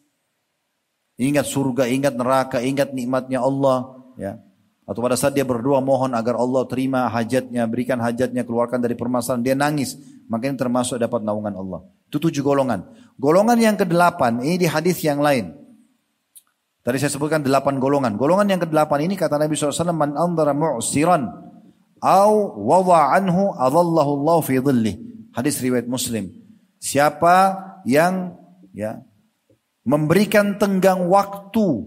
Ingat 1.21 1.45
surga, 1.45 1.89
ingat 1.93 2.17
neraka, 2.17 2.59
ingat 2.65 2.97
nikmatnya 2.97 3.45
Allah, 3.45 4.01
ya. 4.17 4.41
Atau 4.83 4.99
pada 4.99 5.15
saat 5.15 5.33
dia 5.33 5.47
berdoa 5.47 5.79
mohon 5.79 6.11
agar 6.13 6.35
Allah 6.35 6.67
terima 6.67 7.07
hajatnya, 7.07 7.65
berikan 7.71 8.03
hajatnya, 8.03 8.43
keluarkan 8.43 8.83
dari 8.83 8.99
permasalahan, 8.99 9.45
dia 9.45 9.55
nangis. 9.55 9.95
Maka 10.27 10.51
ini 10.51 10.59
termasuk 10.59 10.99
dapat 10.99 11.23
naungan 11.23 11.55
Allah. 11.55 11.81
Itu 12.11 12.19
tujuh 12.19 12.43
golongan. 12.43 12.83
Golongan 13.17 13.57
yang 13.57 13.77
kedelapan, 13.79 14.43
ini 14.43 14.59
di 14.59 14.67
hadis 14.67 14.99
yang 15.07 15.23
lain. 15.23 15.55
Tadi 16.83 16.99
saya 16.99 17.15
sebutkan 17.15 17.47
delapan 17.47 17.79
golongan. 17.79 18.19
Golongan 18.19 18.59
yang 18.59 18.61
kedelapan 18.61 19.07
ini 19.07 19.15
kata 19.15 19.39
Nabi 19.39 19.55
SAW, 19.55 19.95
Man 19.95 20.19
andara 20.19 20.51
mu'siran, 20.51 21.31
au 22.03 22.33
wada 22.59 23.15
anhu 23.15 23.55
adallahu 23.55 24.11
Allah 24.19 24.39
fi 24.43 24.59
dhillih. 24.59 24.95
Hadis 25.31 25.63
riwayat 25.63 25.87
Muslim. 25.87 26.35
Siapa 26.83 27.55
yang 27.87 28.35
ya 28.75 29.07
memberikan 29.83 30.59
tenggang 30.59 31.07
waktu 31.11 31.87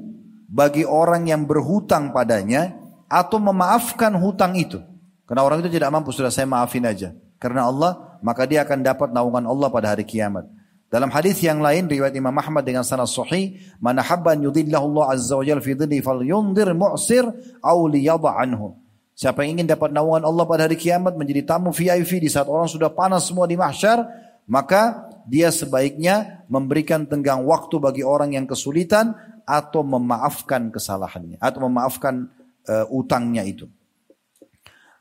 bagi 0.52 0.84
orang 0.88 1.28
yang 1.28 1.44
berhutang 1.44 2.16
padanya, 2.16 2.76
atau 3.06 3.38
memaafkan 3.38 4.14
hutang 4.18 4.58
itu. 4.58 4.82
Karena 5.26 5.42
orang 5.46 5.62
itu 5.62 5.70
tidak 5.74 5.90
mampu, 5.94 6.14
sudah 6.14 6.30
saya 6.30 6.46
maafin 6.46 6.86
aja. 6.86 7.14
Karena 7.42 7.70
Allah, 7.70 8.20
maka 8.22 8.46
dia 8.46 8.66
akan 8.66 8.82
dapat 8.82 9.10
naungan 9.14 9.46
Allah 9.46 9.68
pada 9.70 9.94
hari 9.94 10.06
kiamat. 10.06 10.46
Dalam 10.90 11.10
hadis 11.10 11.42
yang 11.42 11.60
lain 11.60 11.90
riwayat 11.90 12.14
Imam 12.14 12.34
Ahmad 12.38 12.62
dengan 12.62 12.86
sanad 12.86 13.10
sahih, 13.10 13.58
"Man 13.82 13.98
habba 14.00 14.38
an 14.38 14.46
yudhillahu 14.46 14.86
Allah 14.96 15.18
azza 15.18 15.34
wa 15.36 15.44
jalla 15.44 15.60
fi 15.60 15.74
dhilli 15.74 16.00
falyunzir 16.00 16.72
mu'sir 16.78 17.26
aw 17.60 17.78
liyadha 17.90 18.38
anhu." 18.38 18.80
Siapa 19.16 19.44
yang 19.44 19.60
ingin 19.60 19.76
dapat 19.76 19.96
naungan 19.96 20.24
Allah 20.28 20.46
pada 20.46 20.62
hari 20.70 20.78
kiamat 20.78 21.16
menjadi 21.16 21.48
tamu 21.48 21.72
VIP 21.72 22.20
di 22.22 22.30
saat 22.30 22.46
orang 22.52 22.70
sudah 22.70 22.92
panas 22.92 23.28
semua 23.28 23.48
di 23.50 23.58
mahsyar, 23.58 24.04
maka 24.46 25.10
dia 25.26 25.50
sebaiknya 25.50 26.46
memberikan 26.46 27.10
tenggang 27.10 27.42
waktu 27.46 27.82
bagi 27.82 28.04
orang 28.06 28.38
yang 28.38 28.46
kesulitan 28.46 29.18
atau 29.46 29.82
memaafkan 29.82 30.70
kesalahannya 30.70 31.38
atau 31.42 31.66
memaafkan 31.66 32.30
uh, 32.70 32.86
utangnya 32.94 33.46
itu. 33.46 33.70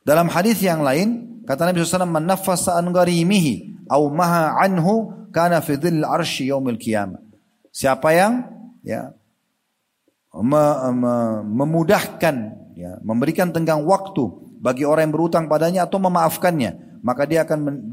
Dalam 0.05 0.29
hadis 0.29 0.61
yang 0.61 0.85
lain 0.85 1.41
kata 1.49 1.73
Nabi 1.73 1.81
SAW 1.81 2.09
man 2.09 2.29
nafasa 2.29 2.77
an 2.77 2.93
gharimihi 2.93 3.89
au 3.89 4.12
maha 4.12 4.57
anhu 4.61 5.29
kana 5.33 5.65
fi 5.65 5.81
dhil 5.81 6.05
arsy 6.05 6.53
yaumil. 6.53 6.77
Siapa 7.73 8.09
yang 8.12 8.45
ya 8.85 9.16
me, 10.37 10.62
me, 10.93 11.15
memudahkan 11.45 12.37
ya 12.77 13.01
memberikan 13.01 13.49
tenggang 13.49 13.81
waktu 13.85 14.29
bagi 14.61 14.85
orang 14.85 15.09
yang 15.09 15.15
berutang 15.16 15.45
padanya 15.49 15.89
atau 15.89 16.01
memaafkannya 16.01 16.94
maka 17.05 17.28
dia 17.28 17.44
akan 17.44 17.85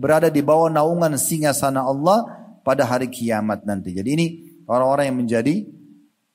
berada 0.00 0.32
di 0.32 0.40
bawah 0.40 0.72
naungan 0.72 1.20
singa 1.20 1.52
sana 1.52 1.84
Allah 1.84 2.24
pada 2.64 2.88
hari 2.88 3.12
kiamat 3.12 3.68
nanti. 3.68 3.92
Jadi 3.92 4.08
ini 4.08 4.26
orang-orang 4.64 5.12
yang 5.12 5.18
menjadi 5.20 5.54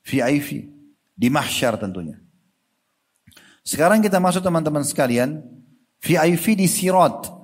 VIP 0.06 0.70
di 1.10 1.26
mahsyar 1.26 1.74
tentunya. 1.74 2.22
Sekarang 3.66 3.98
kita 3.98 4.22
masuk 4.22 4.46
teman-teman 4.46 4.86
sekalian, 4.86 5.42
VIP 5.98 6.54
di 6.54 6.70
sirat. 6.70 7.34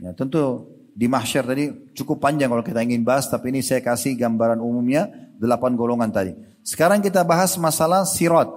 Ya, 0.00 0.16
tentu 0.16 0.72
di 0.96 1.04
mahsyar 1.04 1.44
tadi 1.44 1.92
cukup 1.92 2.16
panjang 2.22 2.48
kalau 2.48 2.64
kita 2.64 2.80
ingin 2.80 3.04
bahas, 3.04 3.28
tapi 3.28 3.52
ini 3.52 3.60
saya 3.60 3.84
kasih 3.84 4.16
gambaran 4.16 4.62
umumnya, 4.62 5.12
delapan 5.36 5.76
golongan 5.76 6.08
tadi. 6.08 6.32
Sekarang 6.64 7.04
kita 7.04 7.26
bahas 7.28 7.60
masalah 7.60 8.08
sirat. 8.08 8.56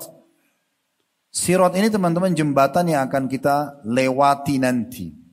Sirat 1.36 1.76
ini 1.76 1.92
teman-teman 1.92 2.32
jembatan 2.32 2.88
yang 2.88 3.04
akan 3.12 3.28
kita 3.28 3.84
lewati 3.84 4.62
nanti. 4.64 5.25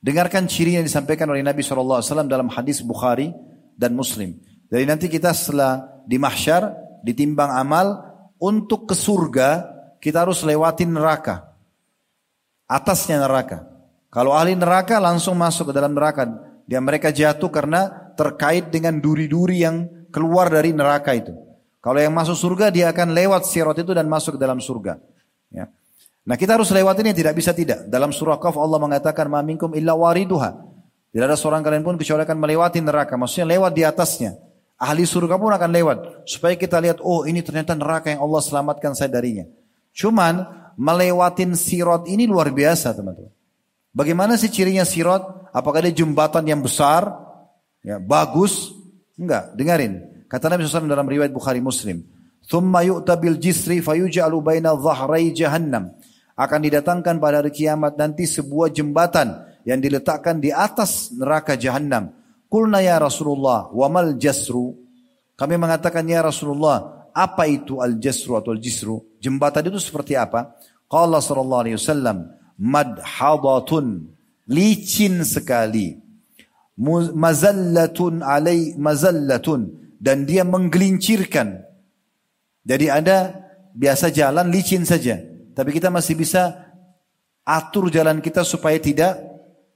Dengarkan 0.00 0.48
ciri 0.48 0.80
yang 0.80 0.84
disampaikan 0.84 1.28
oleh 1.28 1.44
Nabi 1.44 1.60
SAW 1.60 2.00
dalam 2.24 2.48
hadis 2.48 2.80
Bukhari 2.80 3.32
dan 3.76 3.92
Muslim. 3.92 4.40
Jadi 4.72 4.84
nanti 4.88 5.06
kita 5.12 5.36
setelah 5.36 6.00
di 6.08 6.16
mahsyar 6.16 6.72
ditimbang 7.04 7.52
amal 7.52 8.00
untuk 8.40 8.88
ke 8.88 8.96
surga 8.96 9.68
kita 10.00 10.24
harus 10.24 10.40
lewatin 10.40 10.96
neraka. 10.96 11.52
Atasnya 12.64 13.20
neraka. 13.20 13.68
Kalau 14.08 14.32
ahli 14.32 14.56
neraka 14.56 14.96
langsung 14.98 15.36
masuk 15.36 15.70
ke 15.70 15.72
dalam 15.76 15.92
neraka. 15.92 16.26
Dia 16.64 16.80
mereka 16.80 17.12
jatuh 17.12 17.50
karena 17.52 18.14
terkait 18.16 18.72
dengan 18.72 18.96
duri-duri 18.98 19.62
yang 19.62 19.86
keluar 20.14 20.48
dari 20.48 20.72
neraka 20.72 21.12
itu. 21.12 21.34
Kalau 21.80 21.98
yang 21.98 22.12
masuk 22.12 22.36
surga 22.36 22.72
dia 22.72 22.92
akan 22.92 23.12
lewat 23.12 23.48
sirat 23.48 23.76
itu 23.80 23.92
dan 23.92 24.06
masuk 24.06 24.36
ke 24.36 24.40
dalam 24.40 24.60
surga. 24.62 25.00
Ya. 25.50 25.68
Nah 26.30 26.38
kita 26.38 26.54
harus 26.54 26.70
lewat 26.70 26.94
ini 27.02 27.10
tidak 27.10 27.34
bisa 27.34 27.50
tidak. 27.50 27.90
Dalam 27.90 28.14
surah 28.14 28.38
Qaf 28.38 28.54
Allah 28.54 28.78
mengatakan 28.78 29.26
ma 29.26 29.42
minkum 29.42 29.74
illa 29.74 29.98
wariduha. 29.98 30.62
Tidak 31.10 31.26
ada 31.26 31.34
seorang 31.34 31.58
kalian 31.58 31.82
pun 31.82 31.98
kecuali 31.98 32.22
akan 32.22 32.38
melewati 32.38 32.78
neraka. 32.78 33.18
Maksudnya 33.18 33.58
lewat 33.58 33.74
di 33.74 33.82
atasnya. 33.82 34.38
Ahli 34.78 35.02
surga 35.02 35.34
pun 35.42 35.50
akan 35.50 35.70
lewat. 35.74 35.98
Supaya 36.30 36.54
kita 36.54 36.78
lihat, 36.78 37.02
oh 37.02 37.26
ini 37.26 37.42
ternyata 37.42 37.74
neraka 37.74 38.14
yang 38.14 38.22
Allah 38.22 38.38
selamatkan 38.46 38.94
saya 38.94 39.10
darinya. 39.10 39.42
Cuman 39.90 40.46
melewatin 40.78 41.58
sirot 41.58 42.06
ini 42.06 42.30
luar 42.30 42.54
biasa 42.54 42.94
teman-teman. 42.94 43.34
Bagaimana 43.90 44.38
sih 44.38 44.54
cirinya 44.54 44.86
sirot? 44.86 45.50
Apakah 45.50 45.82
dia 45.82 45.90
jembatan 45.90 46.46
yang 46.46 46.62
besar? 46.62 47.10
Ya, 47.82 47.98
bagus? 47.98 48.70
Enggak, 49.18 49.50
dengarin. 49.58 50.24
Kata 50.30 50.46
Nabi 50.46 50.62
SAW 50.62 50.86
dalam 50.86 51.10
riwayat 51.10 51.34
Bukhari 51.34 51.58
Muslim. 51.58 52.06
Thumma 52.46 52.86
bil 53.18 53.36
jisri 53.36 53.82
fayuj'alu 53.82 54.38
baina 54.38 54.78
dhahrai 54.78 55.34
jahannam. 55.34 55.90
Akan 56.40 56.64
didatangkan 56.64 57.20
pada 57.20 57.44
hari 57.44 57.52
kiamat 57.52 58.00
nanti 58.00 58.24
sebuah 58.24 58.72
jembatan 58.72 59.44
yang 59.68 59.76
diletakkan 59.76 60.40
di 60.40 60.48
atas 60.48 61.12
neraka 61.12 61.52
jahannam. 61.52 62.16
Kulna 62.48 62.80
ya 62.80 62.96
Rasulullah, 62.96 63.68
wa 63.68 63.86
mal 63.92 64.16
jasru? 64.16 64.72
Kami 65.36 65.60
mengatakan 65.60 66.08
ya 66.08 66.24
Rasulullah, 66.24 67.08
apa 67.12 67.44
itu 67.44 67.84
al-jasru 67.84 68.40
atau 68.40 68.56
al-jisru? 68.56 69.04
Jembatan 69.20 69.68
itu 69.68 69.76
seperti 69.76 70.16
apa? 70.16 70.56
Qala 70.88 71.20
sallallahu 71.20 71.62
alaihi 71.68 71.76
wasallam, 71.76 72.32
madhadatun, 72.56 74.08
licin 74.48 75.22
sekali. 75.28 76.00
Mazallatun 77.14 78.24
alai 78.24 78.72
mazallatun 78.80 79.92
dan 80.00 80.24
dia 80.24 80.48
menggelincirkan. 80.48 81.68
Jadi 82.64 82.86
ada 82.88 83.36
biasa 83.76 84.08
jalan 84.08 84.48
licin 84.48 84.88
saja, 84.88 85.20
tapi 85.60 85.76
kita 85.76 85.92
masih 85.92 86.16
bisa 86.16 86.72
atur 87.44 87.92
jalan 87.92 88.24
kita 88.24 88.40
supaya 88.48 88.80
tidak 88.80 89.20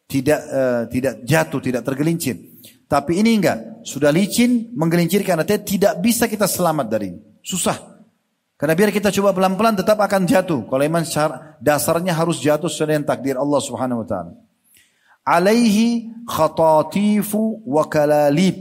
tidak 0.08 0.40
uh, 0.48 0.88
tidak 0.88 1.20
jatuh, 1.28 1.60
tidak 1.60 1.84
tergelincir. 1.84 2.40
Tapi 2.88 3.20
ini 3.20 3.36
enggak, 3.36 3.84
sudah 3.84 4.08
licin, 4.08 4.72
menggelincirkan 4.72 5.44
artinya 5.44 5.60
tidak 5.60 5.92
bisa 6.00 6.24
kita 6.24 6.48
selamat 6.48 6.86
dari. 6.88 7.12
Susah. 7.44 8.00
Karena 8.56 8.72
biar 8.72 8.96
kita 8.96 9.12
coba 9.12 9.36
pelan-pelan 9.36 9.76
tetap 9.76 10.00
akan 10.00 10.24
jatuh. 10.24 10.64
Kalau 10.72 10.80
iman 10.80 11.04
dasarnya 11.60 12.16
harus 12.16 12.40
jatuh 12.40 12.72
sesuai 12.72 13.04
takdir 13.04 13.36
Allah 13.36 13.60
Subhanahu 13.60 14.00
wa 14.00 14.08
taala. 14.08 14.32
Alaihi 15.20 16.08
khatatifu 16.24 17.60
wa 17.60 17.84
kalalib. 17.92 18.56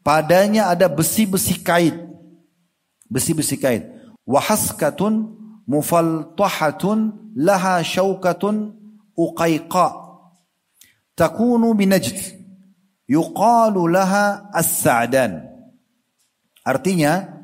Padanya 0.00 0.72
ada 0.72 0.88
besi-besi 0.88 1.60
kait. 1.60 2.00
Besi-besi 3.12 3.60
kait. 3.60 3.92
Wahaskatun 4.24 5.36
mufaltahatun 5.66 7.34
laha 7.36 7.82
syaukatun 7.82 8.72
uqaiqa 9.18 9.88
takunu 11.18 11.74
binajd 11.74 12.16
yuqalu 13.10 13.90
laha 13.90 14.50
as-sa'dan 14.54 15.46
artinya 16.64 17.36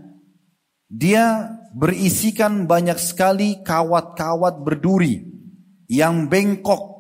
dia 0.93 1.57
berisikan 1.73 2.69
banyak 2.69 3.01
sekali 3.01 3.65
kawat-kawat 3.65 4.61
berduri 4.61 5.24
yang 5.89 6.28
bengkok 6.28 6.93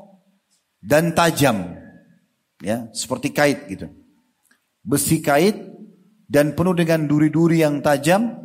dan 0.80 1.12
tajam. 1.12 1.78
Ya 2.64 2.88
seperti 2.96 3.30
kait 3.30 3.68
gitu. 3.68 3.92
Besi 4.82 5.22
kait 5.22 5.54
dan 6.26 6.56
penuh 6.56 6.74
dengan 6.74 7.06
duri-duri 7.06 7.62
yang 7.62 7.84
tajam 7.84 8.41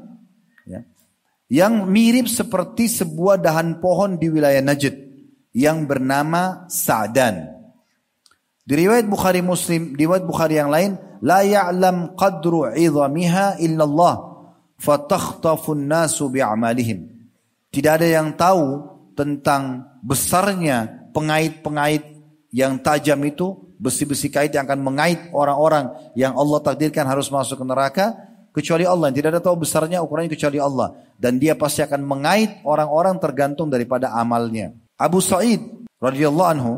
yang 1.47 1.87
mirip 1.87 2.27
seperti 2.27 2.91
sebuah 2.91 3.39
dahan 3.39 3.79
pohon 3.79 4.19
di 4.19 4.27
wilayah 4.27 4.59
Najd 4.59 4.95
yang 5.55 5.87
bernama 5.87 6.67
Sa'dan. 6.67 7.55
Di 8.67 8.73
riwayat 8.75 9.07
Bukhari 9.07 9.39
Muslim, 9.39 9.95
di 9.95 10.03
riwayat 10.03 10.27
Bukhari 10.27 10.59
yang 10.59 10.67
lain, 10.67 10.99
la 11.23 11.39
ya'lam 11.41 12.19
qadru 12.19 12.67
'idhamiha 12.67 13.63
illallah 13.63 14.15
fatakhtafu 14.75 15.71
nasu 15.71 16.27
bi'amalihim. 16.27 17.07
Tidak 17.71 17.91
ada 17.95 18.07
yang 18.07 18.35
tahu 18.35 18.83
tentang 19.15 19.87
besarnya 20.03 21.09
pengait-pengait 21.15 22.03
yang 22.51 22.75
tajam 22.83 23.23
itu 23.23 23.55
besi-besi 23.79 24.27
kait 24.27 24.51
yang 24.51 24.65
akan 24.67 24.81
mengait 24.83 25.29
orang-orang 25.31 25.93
yang 26.17 26.33
Allah 26.35 26.59
takdirkan 26.59 27.05
harus 27.05 27.29
masuk 27.29 27.61
ke 27.61 27.65
neraka 27.65 28.05
kecuali 28.57 28.89
Allah. 28.89 29.13
Tidak 29.13 29.29
ada 29.29 29.41
tahu 29.41 29.61
besarnya 29.61 30.01
ukurannya 30.01 30.33
kecuali 30.33 30.57
Allah 30.57 30.97
dan 31.21 31.37
dia 31.37 31.53
pasti 31.53 31.85
akan 31.85 32.01
mengait 32.01 32.61
orang-orang 32.65 33.21
tergantung 33.21 33.69
daripada 33.69 34.09
amalnya. 34.17 34.73
Abu 34.97 35.21
Sa'id 35.21 35.61
radhiyallahu 36.01 36.49
anhu 36.49 36.73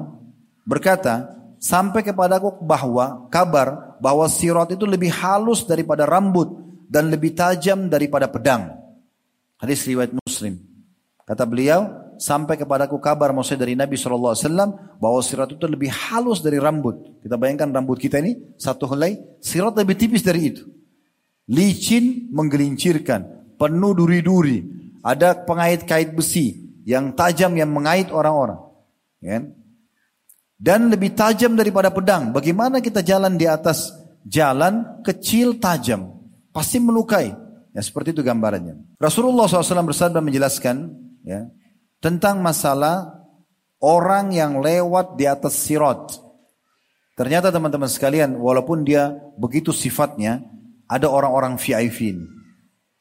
berkata, 0.68 1.40
sampai 1.60 2.04
kepadaku 2.04 2.60
bahwa 2.64 3.28
kabar 3.32 4.00
bahwa 4.04 4.28
sirat 4.28 4.76
itu 4.76 4.84
lebih 4.84 5.12
halus 5.12 5.64
daripada 5.64 6.04
rambut 6.08 6.52
dan 6.88 7.08
lebih 7.08 7.36
tajam 7.36 7.88
daripada 7.88 8.28
pedang. 8.28 8.76
Hadis 9.60 9.84
riwayat 9.88 10.16
Muslim. 10.16 10.60
Kata 11.28 11.44
beliau, 11.46 11.86
sampai 12.20 12.60
kepadaku 12.60 12.98
kabar 12.98 13.32
maksudnya 13.32 13.68
dari 13.68 13.76
Nabi 13.78 13.96
SAW 13.96 14.36
bahwa 14.98 15.20
sirat 15.22 15.56
itu 15.56 15.68
lebih 15.68 15.92
halus 15.92 16.44
dari 16.44 16.58
rambut. 16.58 17.22
Kita 17.24 17.40
bayangkan 17.40 17.72
rambut 17.72 18.00
kita 18.00 18.18
ini 18.24 18.36
satu 18.60 18.88
helai, 18.92 19.20
sirat 19.40 19.76
lebih 19.78 19.96
tipis 20.00 20.24
dari 20.24 20.50
itu. 20.50 20.79
Licin 21.50 22.30
menggelincirkan, 22.30 23.26
penuh 23.58 23.98
duri-duri, 23.98 24.62
ada 25.02 25.34
pengait-kait 25.34 26.14
besi 26.14 26.70
yang 26.86 27.18
tajam 27.18 27.58
yang 27.58 27.74
mengait 27.74 28.14
orang-orang. 28.14 28.62
Ya. 29.18 29.42
Dan 30.60 30.94
lebih 30.94 31.18
tajam 31.18 31.58
daripada 31.58 31.90
pedang. 31.90 32.30
Bagaimana 32.30 32.84
kita 32.84 33.02
jalan 33.02 33.34
di 33.40 33.50
atas 33.50 33.90
jalan 34.28 35.02
kecil 35.02 35.58
tajam? 35.58 36.22
Pasti 36.54 36.78
melukai. 36.78 37.34
Ya, 37.74 37.82
seperti 37.82 38.14
itu 38.14 38.22
gambarannya. 38.22 39.00
Rasulullah 39.00 39.48
SAW 39.48 39.90
bersabda 39.90 40.20
menjelaskan, 40.20 40.92
ya, 41.24 41.48
tentang 42.04 42.44
masalah 42.44 43.26
orang 43.80 44.36
yang 44.36 44.60
lewat 44.60 45.16
di 45.16 45.26
atas 45.26 45.56
sirat. 45.64 46.20
Ternyata 47.16 47.52
teman-teman 47.52 47.88
sekalian, 47.88 48.36
walaupun 48.36 48.84
dia 48.84 49.16
begitu 49.40 49.72
sifatnya, 49.72 50.44
ada 50.90 51.08
orang-orang 51.08 51.56
VIP 51.62 52.18
ini. 52.18 52.26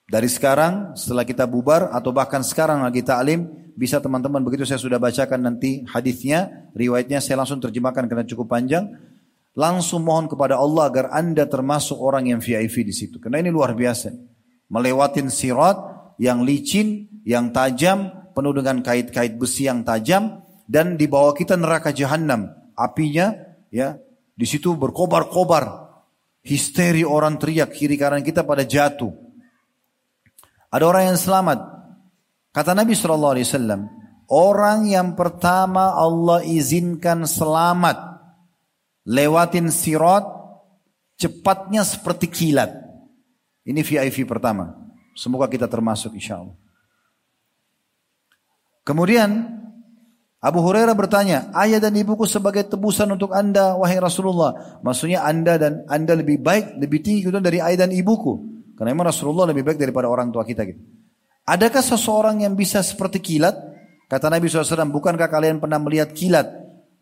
Dari 0.09 0.29
sekarang, 0.29 0.97
setelah 0.97 1.25
kita 1.25 1.45
bubar, 1.49 1.93
atau 1.93 2.13
bahkan 2.13 2.41
sekarang 2.41 2.85
lagi 2.85 3.05
ta'lim, 3.05 3.73
bisa 3.77 4.01
teman-teman 4.01 4.41
begitu 4.41 4.65
saya 4.65 4.81
sudah 4.81 4.97
bacakan 4.97 5.45
nanti 5.45 5.85
hadisnya, 5.89 6.71
riwayatnya 6.73 7.21
saya 7.21 7.41
langsung 7.45 7.61
terjemahkan 7.61 8.09
karena 8.09 8.25
cukup 8.25 8.49
panjang. 8.49 8.89
Langsung 9.59 10.07
mohon 10.07 10.31
kepada 10.31 10.55
Allah 10.55 10.87
agar 10.87 11.11
anda 11.11 11.43
termasuk 11.43 11.99
orang 11.99 12.31
yang 12.31 12.39
VIP 12.39 12.87
di 12.87 12.95
situ. 12.95 13.19
Karena 13.19 13.43
ini 13.43 13.51
luar 13.51 13.75
biasa. 13.75 14.15
Melewatin 14.71 15.29
sirat 15.35 15.77
yang 16.23 16.47
licin, 16.47 17.11
yang 17.27 17.51
tajam, 17.51 18.13
penuh 18.39 18.55
dengan 18.55 18.79
kait-kait 18.87 19.35
besi 19.35 19.67
yang 19.67 19.83
tajam 19.83 20.47
dan 20.71 20.95
di 20.95 21.11
bawah 21.11 21.35
kita 21.35 21.59
neraka 21.59 21.91
jahanam. 21.91 22.55
Apinya 22.79 23.35
ya 23.75 23.99
di 24.39 24.47
situ 24.47 24.79
berkobar-kobar. 24.79 25.88
Histeri 26.49 27.05
orang 27.05 27.37
teriak 27.37 27.77
kiri 27.77 28.01
kanan 28.01 28.25
kita 28.25 28.41
pada 28.41 28.65
jatuh. 28.65 29.13
Ada 30.73 30.85
orang 30.89 31.13
yang 31.13 31.21
selamat. 31.21 31.59
Kata 32.57 32.73
Nabi 32.73 32.97
Shallallahu 32.97 33.35
Alaihi 33.37 33.47
Wasallam, 33.47 33.81
orang 34.33 34.89
yang 34.89 35.13
pertama 35.13 35.93
Allah 35.93 36.41
izinkan 36.49 37.29
selamat 37.29 38.01
lewatin 39.05 39.69
sirat 39.69 40.25
cepatnya 41.21 41.85
seperti 41.85 42.33
kilat. 42.33 42.73
Ini 43.69 43.85
VIP 43.85 44.25
pertama. 44.25 44.73
Semoga 45.13 45.53
kita 45.53 45.69
termasuk 45.69 46.17
insya 46.17 46.41
Allah. 46.41 46.57
Kemudian 48.89 49.58
Abu 50.39 50.63
Hurairah 50.63 50.95
bertanya, 50.95 51.51
ayah 51.59 51.83
dan 51.83 51.99
ibuku 51.99 52.23
sebagai 52.23 52.63
tebusan 52.63 53.11
untuk 53.11 53.35
anda, 53.35 53.75
wahai 53.75 53.99
Rasulullah. 53.99 54.79
Maksudnya 54.87 55.27
anda 55.27 55.59
dan 55.59 55.83
anda 55.91 56.15
lebih 56.15 56.39
baik, 56.39 56.79
lebih 56.79 57.03
tinggi 57.03 57.27
gitu 57.27 57.43
dari 57.43 57.59
ayah 57.59 57.87
dan 57.87 57.91
ibuku. 57.91 58.63
Karena 58.79 58.95
memang 58.95 59.11
Rasulullah 59.11 59.51
lebih 59.51 59.67
baik 59.67 59.83
daripada 59.83 60.07
orang 60.07 60.31
tua 60.31 60.47
kita. 60.47 60.63
Gitu. 60.63 60.79
Adakah 61.43 61.83
seseorang 61.83 62.47
yang 62.47 62.55
bisa 62.55 62.79
seperti 62.87 63.19
kilat? 63.19 63.59
Kata 64.07 64.31
Nabi 64.31 64.47
SAW, 64.47 64.95
bukankah 64.95 65.27
kalian 65.27 65.59
pernah 65.59 65.83
melihat 65.83 66.15
kilat? 66.15 66.47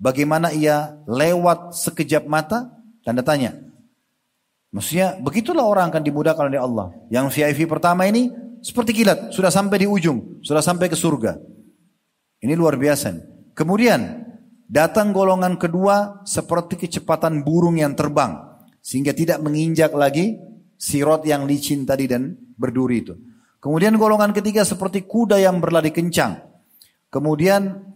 Bagaimana 0.01 0.57
ia 0.57 0.97
lewat 1.05 1.77
sekejap 1.77 2.25
mata? 2.25 2.73
Tanda 3.05 3.21
tanya. 3.21 3.53
Maksudnya 4.73 5.21
begitulah 5.21 5.69
orang 5.69 5.93
akan 5.93 6.01
dimudahkan 6.01 6.49
oleh 6.49 6.61
Allah. 6.61 6.89
Yang 7.13 7.37
VIP 7.37 7.69
pertama 7.69 8.09
ini 8.09 8.33
seperti 8.65 8.97
kilat, 8.97 9.31
sudah 9.37 9.53
sampai 9.53 9.85
di 9.85 9.87
ujung, 9.87 10.41
sudah 10.41 10.65
sampai 10.65 10.89
ke 10.89 10.97
surga. 10.97 11.56
Ini 12.47 12.55
luar 12.55 12.79
biasa. 12.79 13.11
Kemudian 13.59 14.23
datang 14.71 15.11
golongan 15.11 15.59
kedua 15.59 16.23
seperti 16.23 16.79
kecepatan 16.79 17.43
burung 17.43 17.75
yang 17.75 17.99
terbang 17.99 18.39
sehingga 18.79 19.11
tidak 19.11 19.43
menginjak 19.43 19.91
lagi 19.91 20.39
sirot 20.79 21.27
yang 21.27 21.43
licin 21.43 21.83
tadi 21.83 22.07
dan 22.07 22.39
berduri 22.55 23.03
itu. 23.03 23.19
Kemudian 23.59 23.99
golongan 23.99 24.31
ketiga 24.31 24.63
seperti 24.63 25.11
kuda 25.11 25.43
yang 25.43 25.59
berlari 25.59 25.91
kencang. 25.91 26.39
Kemudian 27.11 27.91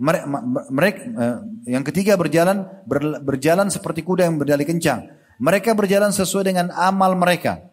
mereka 0.74 0.98
eh, 0.98 1.38
yang 1.70 1.86
ketiga 1.86 2.18
berjalan 2.18 2.66
berjalan 3.22 3.70
seperti 3.70 4.02
kuda 4.02 4.26
yang 4.26 4.34
berlari 4.34 4.66
kencang. 4.66 5.14
Mereka 5.38 5.78
berjalan 5.78 6.10
sesuai 6.10 6.50
dengan 6.50 6.74
amal 6.74 7.14
mereka. 7.14 7.70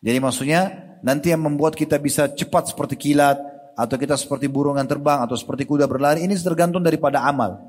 Jadi 0.00 0.16
maksudnya 0.16 0.60
nanti 1.04 1.28
yang 1.28 1.44
membuat 1.44 1.76
kita 1.76 2.00
bisa 2.00 2.32
cepat 2.32 2.72
seperti 2.72 2.96
kilat, 2.96 3.36
atau 3.76 3.96
kita 4.00 4.16
seperti 4.16 4.48
burung 4.48 4.80
yang 4.80 4.88
terbang 4.88 5.20
atau 5.20 5.36
seperti 5.36 5.68
kuda 5.68 5.84
berlari 5.84 6.24
ini 6.24 6.32
tergantung 6.40 6.80
daripada 6.80 7.22
amal. 7.28 7.60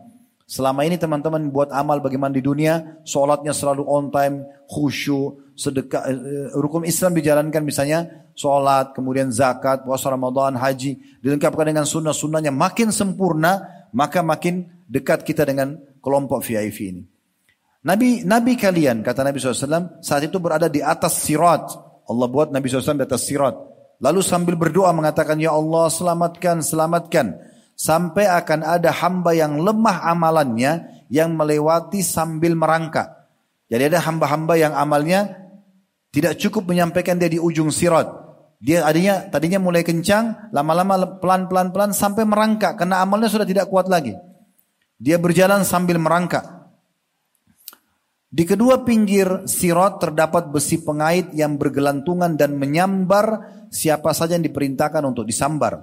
Selama 0.48 0.88
ini 0.88 0.96
teman-teman 0.96 1.52
buat 1.52 1.76
amal 1.76 2.00
bagaimana 2.00 2.32
di 2.32 2.40
dunia, 2.40 3.04
sholatnya 3.04 3.52
selalu 3.52 3.84
on 3.84 4.08
time, 4.08 4.48
khusyuk, 4.72 5.52
sedekah, 5.60 6.08
uh, 6.08 6.56
rukun 6.56 6.88
Islam 6.88 7.20
dijalankan 7.20 7.68
misalnya 7.68 8.32
sholat, 8.32 8.96
kemudian 8.96 9.28
zakat, 9.28 9.84
puasa 9.84 10.08
Ramadan, 10.08 10.56
haji, 10.56 11.20
dilengkapkan 11.20 11.68
dengan 11.68 11.84
sunnah-sunnahnya 11.84 12.56
makin 12.56 12.96
sempurna, 12.96 13.60
maka 13.92 14.24
makin 14.24 14.72
dekat 14.88 15.28
kita 15.28 15.44
dengan 15.44 15.76
kelompok 16.00 16.40
VIP 16.40 16.96
ini. 16.96 17.04
Nabi 17.84 18.24
Nabi 18.24 18.56
kalian 18.56 19.04
kata 19.04 19.28
Nabi 19.28 19.44
SAW 19.44 20.00
saat 20.00 20.24
itu 20.24 20.40
berada 20.40 20.72
di 20.72 20.80
atas 20.80 21.28
sirat. 21.28 21.76
Allah 22.08 22.28
buat 22.32 22.56
Nabi 22.56 22.72
SAW 22.72 22.96
di 22.96 23.04
atas 23.04 23.28
sirat. 23.28 23.56
Lalu 23.98 24.22
sambil 24.22 24.54
berdoa 24.54 24.94
mengatakan, 24.94 25.42
Ya 25.42 25.54
Allah 25.54 25.90
selamatkan, 25.90 26.62
selamatkan. 26.62 27.38
Sampai 27.78 28.26
akan 28.26 28.66
ada 28.66 28.90
hamba 28.90 29.38
yang 29.38 29.62
lemah 29.62 30.02
amalannya 30.10 31.06
yang 31.14 31.38
melewati 31.38 32.02
sambil 32.02 32.58
merangkak. 32.58 33.06
Jadi 33.70 33.94
ada 33.94 34.00
hamba-hamba 34.02 34.58
yang 34.58 34.74
amalnya 34.74 35.48
tidak 36.10 36.40
cukup 36.42 36.66
menyampaikan 36.66 37.22
dia 37.22 37.30
di 37.30 37.38
ujung 37.38 37.70
sirat. 37.70 38.10
Dia 38.58 38.90
adanya 38.90 39.30
tadinya 39.30 39.62
mulai 39.62 39.86
kencang, 39.86 40.50
lama-lama 40.50 41.22
pelan-pelan 41.22 41.70
pelan 41.70 41.94
sampai 41.94 42.26
merangkak 42.26 42.74
karena 42.82 43.06
amalnya 43.06 43.30
sudah 43.30 43.46
tidak 43.46 43.70
kuat 43.70 43.86
lagi. 43.86 44.18
Dia 44.98 45.22
berjalan 45.22 45.62
sambil 45.62 46.02
merangkak. 46.02 46.57
Di 48.28 48.44
kedua 48.44 48.84
pinggir 48.84 49.48
sirat 49.48 50.04
terdapat 50.04 50.52
besi 50.52 50.84
pengait 50.84 51.32
yang 51.32 51.56
bergelantungan 51.56 52.36
dan 52.36 52.60
menyambar 52.60 53.56
siapa 53.72 54.12
saja 54.12 54.36
yang 54.36 54.44
diperintahkan 54.44 55.00
untuk 55.08 55.24
disambar. 55.24 55.80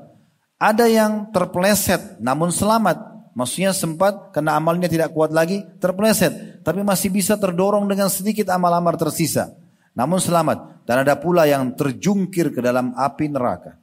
Ada 0.61 0.85
yang 0.85 1.33
terpeleset 1.33 2.21
namun 2.21 2.53
selamat. 2.53 3.16
Maksudnya 3.35 3.75
sempat 3.75 4.31
karena 4.31 4.61
amalnya 4.61 4.87
tidak 4.87 5.11
kuat 5.16 5.33
lagi 5.33 5.65
terpeleset. 5.81 6.62
Tapi 6.62 6.85
masih 6.85 7.11
bisa 7.11 7.35
terdorong 7.41 7.89
dengan 7.89 8.12
sedikit 8.12 8.53
amal-amal 8.53 8.95
tersisa. 8.95 9.51
Namun 9.97 10.21
selamat. 10.21 10.85
Dan 10.85 11.01
ada 11.01 11.16
pula 11.16 11.49
yang 11.49 11.73
terjungkir 11.73 12.53
ke 12.53 12.61
dalam 12.61 12.93
api 12.93 13.33
neraka. 13.33 13.81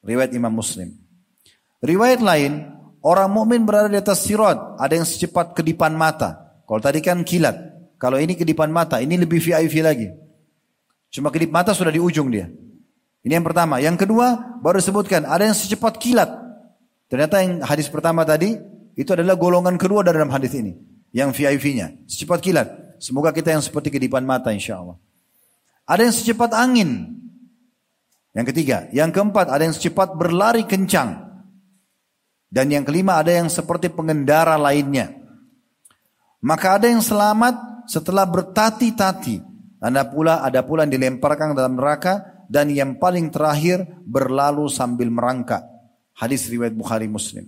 Riwayat 0.00 0.32
Imam 0.32 0.50
Muslim. 0.50 0.96
Riwayat 1.84 2.24
lain, 2.24 2.72
orang 3.04 3.30
mukmin 3.30 3.62
berada 3.62 3.86
di 3.86 4.00
atas 4.00 4.26
sirat, 4.26 4.80
ada 4.80 4.98
yang 4.98 5.06
secepat 5.06 5.54
kedipan 5.54 5.94
mata. 5.94 6.58
Kalau 6.66 6.80
tadi 6.82 6.98
kan 6.98 7.22
kilat, 7.22 7.77
kalau 7.98 8.22
ini 8.22 8.38
kedipan 8.38 8.70
mata, 8.70 9.02
ini 9.02 9.18
lebih 9.18 9.42
VIP 9.42 9.82
lagi. 9.82 10.06
Cuma 11.10 11.34
kedip 11.34 11.50
mata 11.50 11.74
sudah 11.74 11.90
di 11.90 11.98
ujung 11.98 12.30
dia. 12.30 12.46
Ini 13.26 13.42
yang 13.42 13.44
pertama. 13.44 13.82
Yang 13.82 14.06
kedua, 14.06 14.58
baru 14.62 14.78
disebutkan 14.78 15.26
ada 15.26 15.42
yang 15.42 15.56
secepat 15.58 15.98
kilat. 15.98 16.30
Ternyata 17.10 17.42
yang 17.42 17.58
hadis 17.66 17.90
pertama 17.90 18.22
tadi 18.22 18.54
itu 18.94 19.10
adalah 19.10 19.34
golongan 19.34 19.74
kedua 19.74 20.06
dalam 20.06 20.30
hadis 20.30 20.54
ini, 20.54 20.78
yang 21.10 21.34
VIP-nya, 21.34 22.06
secepat 22.06 22.38
kilat. 22.38 22.68
Semoga 23.02 23.34
kita 23.34 23.50
yang 23.50 23.62
seperti 23.62 23.90
kedipan 23.90 24.22
mata 24.22 24.54
insya 24.54 24.78
Allah. 24.78 24.98
Ada 25.88 26.06
yang 26.06 26.14
secepat 26.14 26.50
angin. 26.54 27.18
Yang 28.36 28.46
ketiga. 28.54 28.86
Yang 28.94 29.10
keempat, 29.18 29.50
ada 29.50 29.62
yang 29.66 29.74
secepat 29.74 30.14
berlari 30.14 30.62
kencang. 30.68 31.26
Dan 32.46 32.70
yang 32.70 32.84
kelima, 32.86 33.18
ada 33.18 33.34
yang 33.34 33.50
seperti 33.50 33.90
pengendara 33.90 34.54
lainnya. 34.54 35.14
Maka 36.38 36.78
ada 36.78 36.86
yang 36.86 37.02
selamat 37.02 37.77
setelah 37.88 38.28
bertati-tati. 38.28 39.40
Ada 39.80 40.04
pula, 40.06 40.44
ada 40.44 40.60
pula 40.62 40.84
yang 40.84 40.92
dilemparkan 40.92 41.56
dalam 41.56 41.80
neraka. 41.80 42.44
Dan 42.48 42.72
yang 42.72 42.96
paling 42.96 43.28
terakhir, 43.28 43.84
berlalu 44.08 44.68
sambil 44.72 45.12
merangkak. 45.12 45.64
Hadis 46.16 46.48
riwayat 46.48 46.72
Bukhari 46.72 47.04
Muslim. 47.08 47.44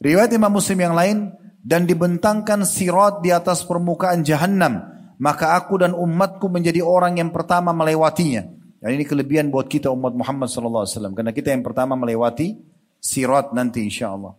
Riwayat 0.00 0.32
Imam 0.36 0.52
Muslim 0.52 0.76
yang 0.76 0.92
lain, 0.92 1.32
dan 1.64 1.88
dibentangkan 1.88 2.68
sirat 2.68 3.24
di 3.24 3.32
atas 3.32 3.64
permukaan 3.64 4.20
jahannam 4.20 4.94
maka 5.18 5.54
aku 5.54 5.78
dan 5.78 5.94
umatku 5.94 6.50
menjadi 6.50 6.82
orang 6.82 7.18
yang 7.18 7.30
pertama 7.30 7.70
melewatinya. 7.70 8.44
Dan 8.84 9.00
ini 9.00 9.04
kelebihan 9.08 9.48
buat 9.48 9.70
kita 9.70 9.88
umat 9.88 10.12
Muhammad 10.12 10.50
sallallahu 10.50 10.84
alaihi 10.84 10.94
wasallam 10.98 11.14
karena 11.16 11.32
kita 11.32 11.48
yang 11.56 11.64
pertama 11.64 11.96
melewati 11.96 12.60
sirat 13.00 13.56
nanti 13.56 13.80
insyaallah. 13.80 14.36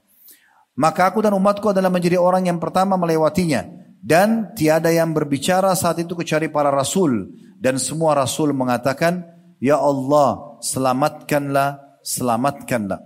Maka 0.76 1.10
aku 1.10 1.24
dan 1.26 1.34
umatku 1.34 1.72
adalah 1.72 1.90
menjadi 1.90 2.20
orang 2.20 2.46
yang 2.46 2.60
pertama 2.62 3.00
melewatinya 3.00 3.66
dan 4.06 4.54
tiada 4.54 4.94
yang 4.94 5.18
berbicara 5.18 5.74
saat 5.74 5.98
itu 5.98 6.14
kecuali 6.14 6.46
para 6.46 6.70
rasul 6.70 7.34
dan 7.58 7.82
semua 7.82 8.14
rasul 8.14 8.54
mengatakan 8.54 9.26
ya 9.58 9.82
Allah 9.82 10.62
selamatkanlah 10.62 11.98
selamatkanlah. 12.06 13.02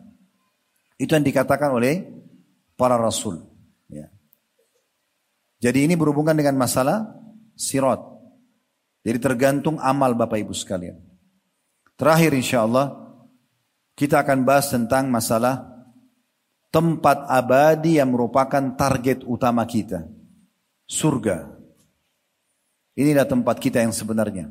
Itu 1.00 1.16
yang 1.16 1.24
dikatakan 1.24 1.72
oleh 1.72 2.04
para 2.76 3.00
rasul. 3.00 3.40
Ya. 3.88 4.12
Jadi 5.64 5.88
ini 5.88 5.96
berhubungan 5.96 6.36
dengan 6.36 6.60
masalah 6.60 7.16
sirat. 7.56 8.04
Jadi 9.08 9.24
tergantung 9.24 9.80
amal 9.80 10.20
Bapak 10.20 10.44
Ibu 10.44 10.52
sekalian. 10.52 11.00
Terakhir 11.96 12.36
insya 12.36 12.68
Allah 12.68 12.92
kita 13.96 14.20
akan 14.20 14.44
bahas 14.44 14.68
tentang 14.68 15.08
masalah 15.08 15.64
tempat 16.76 17.24
abadi 17.32 18.04
yang 18.04 18.12
merupakan 18.12 18.76
target 18.76 19.24
utama 19.24 19.64
kita. 19.64 20.19
Surga. 20.90 21.46
Inilah 22.98 23.30
tempat 23.30 23.62
kita 23.62 23.86
yang 23.86 23.94
sebenarnya. 23.94 24.50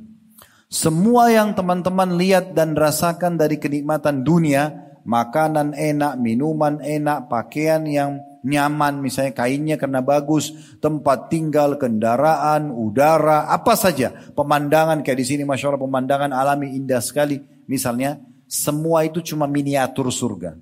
Semua 0.71 1.35
yang 1.35 1.59
teman-teman 1.59 2.15
lihat 2.15 2.55
dan 2.55 2.79
rasakan 2.79 3.35
dari 3.35 3.59
kenikmatan 3.59 4.23
dunia, 4.23 4.71
makanan 5.03 5.75
enak, 5.75 6.15
minuman 6.21 6.79
enak, 6.79 7.27
pakaian 7.27 7.83
yang 7.89 8.23
nyaman 8.47 9.03
misalnya 9.03 9.35
kainnya 9.35 9.77
karena 9.81 9.99
bagus, 9.99 10.55
tempat 10.79 11.27
tinggal, 11.27 11.75
kendaraan, 11.75 12.71
udara, 12.71 13.51
apa 13.51 13.75
saja, 13.75 14.15
pemandangan 14.37 15.03
kayak 15.03 15.19
di 15.19 15.27
sini 15.27 15.43
masya 15.43 15.75
Allah 15.75 15.83
pemandangan 15.83 16.31
alami 16.31 16.77
indah 16.79 17.03
sekali. 17.03 17.43
Misalnya 17.67 18.23
semua 18.47 19.03
itu 19.05 19.21
cuma 19.21 19.51
miniatur 19.51 20.09
surga, 20.15 20.55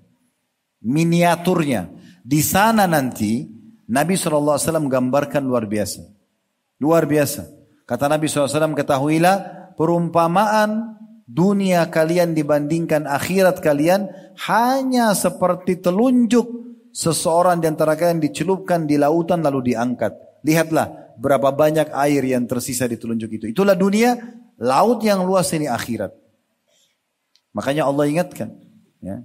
miniaturnya. 0.80 1.92
Di 2.26 2.42
sana 2.42 2.90
nanti 2.90 3.55
Nabi 3.86 4.18
SAW 4.18 4.58
gambarkan 4.90 5.46
luar 5.46 5.70
biasa, 5.70 6.02
luar 6.82 7.06
biasa. 7.06 7.46
Kata 7.86 8.10
Nabi 8.10 8.26
SAW 8.26 8.74
ketahuilah 8.74 9.36
perumpamaan 9.78 10.98
dunia 11.26 11.86
kalian 11.86 12.34
dibandingkan 12.34 13.06
akhirat 13.06 13.62
kalian 13.62 14.10
hanya 14.46 15.14
seperti 15.14 15.78
telunjuk 15.78 16.46
seseorang 16.90 17.62
di 17.62 17.66
antara 17.70 17.94
kalian 17.94 18.18
dicelupkan 18.18 18.90
di 18.90 18.98
lautan 18.98 19.42
lalu 19.42 19.70
diangkat. 19.70 20.16
Lihatlah 20.42 21.14
berapa 21.18 21.52
banyak 21.52 21.92
air 21.92 22.22
yang 22.24 22.48
tersisa 22.48 22.86
di 22.90 22.96
telunjuk 22.96 23.30
itu. 23.36 23.44
Itulah 23.50 23.78
dunia, 23.78 24.16
laut 24.58 25.04
yang 25.04 25.22
luas 25.22 25.52
ini 25.52 25.68
akhirat. 25.68 26.10
Makanya 27.52 27.88
Allah 27.88 28.04
ingatkan. 28.08 28.52
Ya. 29.00 29.24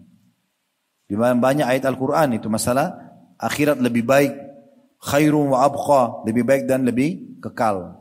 Di 1.07 1.15
banyak 1.19 1.67
ayat 1.67 1.83
Al-Quran 1.83 2.39
itu 2.39 2.47
masalah 2.47 2.95
akhirat 3.35 3.79
lebih 3.83 4.07
baik. 4.07 4.50
Khairun 5.01 5.51
wa 5.51 5.65
abqa. 5.65 6.23
Lebih 6.29 6.45
baik 6.45 6.63
dan 6.69 6.85
lebih 6.85 7.41
kekal. 7.41 7.97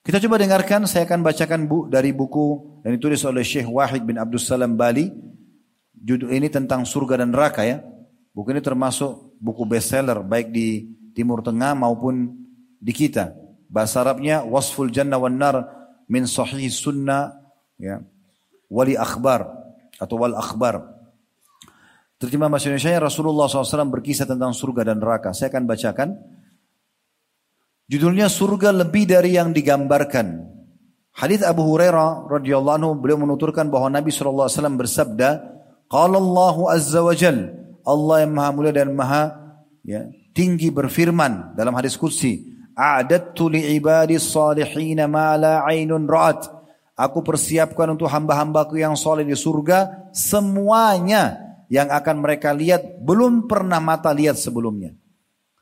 Kita 0.00 0.16
coba 0.16 0.40
dengarkan, 0.40 0.88
saya 0.88 1.04
akan 1.04 1.20
bacakan 1.20 1.60
bu, 1.68 1.84
dari 1.90 2.14
buku 2.14 2.80
yang 2.86 2.96
ditulis 2.96 3.20
oleh 3.28 3.44
Syekh 3.44 3.68
Wahid 3.68 4.06
bin 4.08 4.16
Abdul 4.16 4.40
Salam 4.40 4.78
Bali. 4.78 5.12
Judul 5.92 6.32
ini 6.32 6.48
tentang 6.48 6.88
surga 6.88 7.20
dan 7.20 7.36
neraka 7.36 7.60
ya. 7.60 7.84
Buku 8.32 8.56
ini 8.56 8.64
termasuk 8.64 9.36
buku 9.36 9.68
bestseller 9.68 10.24
baik 10.24 10.48
di 10.48 10.88
Timur 11.12 11.44
Tengah 11.44 11.76
maupun 11.76 12.32
di 12.80 12.92
kita. 12.96 13.36
Bahasa 13.68 14.00
Arabnya 14.00 14.40
Wasful 14.40 14.88
Jannah 14.88 15.20
wan 15.20 15.36
Nar 15.36 15.68
min 16.08 16.24
Sahih 16.24 16.72
Sunnah 16.72 17.36
ya. 17.76 18.00
Wali 18.72 18.96
akhbar 18.96 19.44
atau 20.00 20.16
wal 20.16 20.32
akhbar. 20.32 20.99
Terjemah 22.20 22.52
bahasa 22.52 22.68
Indonesia 22.68 23.00
Rasulullah 23.00 23.48
SAW 23.48 23.88
berkisah 23.96 24.28
tentang 24.28 24.52
surga 24.52 24.92
dan 24.92 25.00
neraka. 25.00 25.32
Saya 25.32 25.48
akan 25.48 25.64
bacakan. 25.64 26.20
Judulnya 27.88 28.28
surga 28.28 28.76
lebih 28.76 29.08
dari 29.08 29.40
yang 29.40 29.56
digambarkan. 29.56 30.44
Hadis 31.16 31.40
Abu 31.40 31.64
Hurairah 31.64 32.28
radhiyallahu 32.28 32.76
anhu 32.76 32.92
beliau 33.00 33.24
menuturkan 33.24 33.72
bahwa 33.72 33.88
Nabi 33.88 34.12
SAW 34.12 34.52
bersabda, 34.52 35.40
"Qala 35.88 36.20
Allah 36.20 36.56
azza 36.76 37.00
wa 37.00 37.16
jalla 37.16 37.56
Allah 37.88 38.28
yang 38.28 38.32
maha 38.36 38.50
mulia 38.52 38.72
dan 38.76 38.92
maha 38.92 39.34
ya, 39.80 40.04
tinggi 40.36 40.68
berfirman 40.68 41.56
dalam 41.56 41.72
hadis 41.72 41.96
qudsi, 41.96 42.46
"A'dattu 42.76 43.48
li 43.48 43.64
ibadi 43.80 44.20
salihin 44.20 45.00
ma 45.08 45.40
la 45.40 45.64
'ainun 45.64 46.04
ra'at." 46.04 46.46
Aku 47.00 47.24
persiapkan 47.24 47.96
untuk 47.96 48.12
hamba-hambaku 48.12 48.76
yang 48.76 48.92
soleh 48.92 49.24
di 49.24 49.32
surga 49.32 50.12
semuanya 50.12 51.49
yang 51.70 51.86
akan 51.86 52.18
mereka 52.18 52.50
lihat 52.50 52.98
belum 52.98 53.46
pernah 53.46 53.78
mata 53.78 54.10
lihat 54.10 54.34
sebelumnya. 54.36 54.92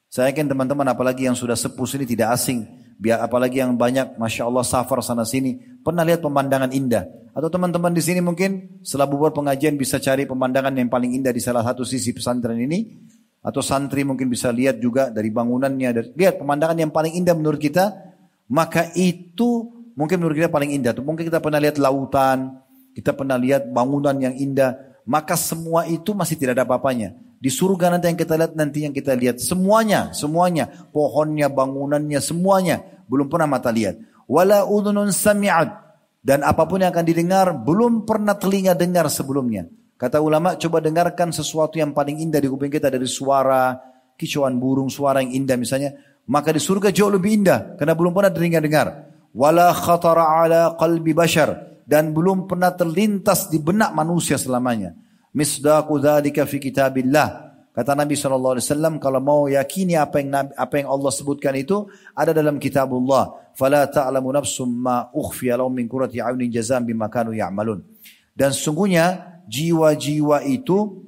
Saya 0.08 0.32
yakin 0.32 0.48
teman-teman 0.48 0.88
apalagi 0.88 1.28
yang 1.28 1.36
sudah 1.36 1.52
sepuh 1.52 1.84
ini 2.00 2.08
tidak 2.08 2.32
asing. 2.32 2.64
Biar 2.96 3.20
apalagi 3.20 3.60
yang 3.60 3.76
banyak 3.76 4.16
Masya 4.16 4.48
Allah 4.48 4.64
safar 4.64 5.04
sana 5.04 5.28
sini. 5.28 5.60
Pernah 5.84 6.02
lihat 6.02 6.24
pemandangan 6.24 6.72
indah. 6.72 7.04
Atau 7.36 7.52
teman-teman 7.52 7.92
di 7.92 8.02
sini 8.02 8.24
mungkin 8.24 8.80
setelah 8.82 9.06
bubar 9.06 9.30
pengajian 9.36 9.78
bisa 9.78 10.00
cari 10.00 10.26
pemandangan 10.26 10.74
yang 10.74 10.90
paling 10.90 11.14
indah 11.14 11.30
di 11.30 11.38
salah 11.44 11.62
satu 11.62 11.84
sisi 11.84 12.10
pesantren 12.16 12.56
ini. 12.56 13.04
Atau 13.44 13.60
santri 13.62 14.02
mungkin 14.02 14.32
bisa 14.32 14.48
lihat 14.48 14.80
juga 14.80 15.12
dari 15.12 15.28
bangunannya. 15.28 16.16
Lihat 16.16 16.40
pemandangan 16.40 16.74
yang 16.80 16.90
paling 16.90 17.14
indah 17.14 17.36
menurut 17.36 17.60
kita. 17.60 17.92
Maka 18.48 18.90
itu 18.96 19.70
mungkin 19.92 20.24
menurut 20.24 20.40
kita 20.40 20.48
paling 20.48 20.72
indah. 20.72 20.96
Mungkin 20.96 21.28
kita 21.28 21.38
pernah 21.44 21.60
lihat 21.60 21.76
lautan. 21.76 22.64
Kita 22.96 23.12
pernah 23.12 23.36
lihat 23.36 23.70
bangunan 23.70 24.16
yang 24.18 24.34
indah. 24.34 24.88
Maka 25.08 25.40
semua 25.40 25.88
itu 25.88 26.12
masih 26.12 26.36
tidak 26.36 26.60
ada 26.60 26.68
apa-apanya. 26.68 27.16
Di 27.40 27.48
surga 27.48 27.96
nanti 27.96 28.12
yang 28.12 28.18
kita 28.20 28.34
lihat 28.36 28.52
nanti 28.52 28.78
yang 28.84 28.92
kita 28.92 29.16
lihat 29.16 29.40
semuanya, 29.40 30.12
semuanya, 30.12 30.68
pohonnya, 30.92 31.48
bangunannya, 31.48 32.20
semuanya 32.20 32.84
belum 33.08 33.32
pernah 33.32 33.48
mata 33.48 33.72
lihat. 33.72 33.96
Wala 34.28 34.68
udhunun 34.68 35.08
sami'at 35.08 35.72
dan 36.20 36.44
apa 36.44 36.68
pun 36.68 36.84
yang 36.84 36.92
akan 36.92 37.06
didengar 37.08 37.56
belum 37.56 38.04
pernah 38.04 38.36
telinga 38.36 38.76
dengar 38.76 39.08
sebelumnya. 39.08 39.64
Kata 39.96 40.20
ulama 40.20 40.60
coba 40.60 40.84
dengarkan 40.84 41.32
sesuatu 41.32 41.80
yang 41.80 41.96
paling 41.96 42.20
indah 42.20 42.44
di 42.44 42.52
kuping 42.52 42.68
kita 42.68 42.92
dari 42.92 43.08
suara 43.08 43.80
kicauan 44.20 44.60
burung, 44.60 44.92
suara 44.92 45.24
yang 45.24 45.32
indah 45.32 45.56
misalnya. 45.56 45.96
Maka 46.28 46.52
di 46.52 46.60
surga 46.60 46.92
jauh 46.92 47.08
lebih 47.08 47.40
indah 47.40 47.80
karena 47.80 47.96
belum 47.96 48.12
pernah 48.12 48.28
telinga 48.28 48.60
dengar. 48.60 49.08
Wala 49.32 49.72
khatara 49.72 50.44
ala 50.44 50.76
qalbi 50.76 51.16
bashar 51.16 51.77
dan 51.88 52.12
belum 52.12 52.44
pernah 52.44 52.76
terlintas 52.76 53.48
di 53.48 53.56
benak 53.56 53.96
manusia 53.96 54.36
selamanya. 54.36 54.92
Misdaqu 55.32 55.96
dzalika 55.96 56.44
fi 56.44 56.60
kitabillah. 56.60 57.48
Kata 57.72 57.94
Nabi 57.96 58.18
SAW, 58.18 58.58
kalau 59.00 59.22
mau 59.22 59.40
yakini 59.48 59.96
apa 59.96 60.20
yang 60.20 60.50
apa 60.52 60.74
yang 60.82 60.90
Allah 60.92 61.14
sebutkan 61.14 61.56
itu 61.56 61.88
ada 62.12 62.36
dalam 62.36 62.60
kitabullah. 62.60 63.54
Fala 63.56 63.88
ta'lamu 63.88 64.34
nafsum 64.34 64.68
ma 64.68 65.08
ukhfiya 65.14 65.56
lahum 65.56 65.72
min 65.72 65.88
qurrati 65.88 66.20
a'yunin 66.20 66.52
jazam 66.52 66.84
bima 66.84 67.08
kanu 67.08 67.32
ya'malun. 67.32 67.80
Dan 68.34 68.52
sungguhnya 68.52 69.38
jiwa-jiwa 69.48 70.44
itu 70.44 71.06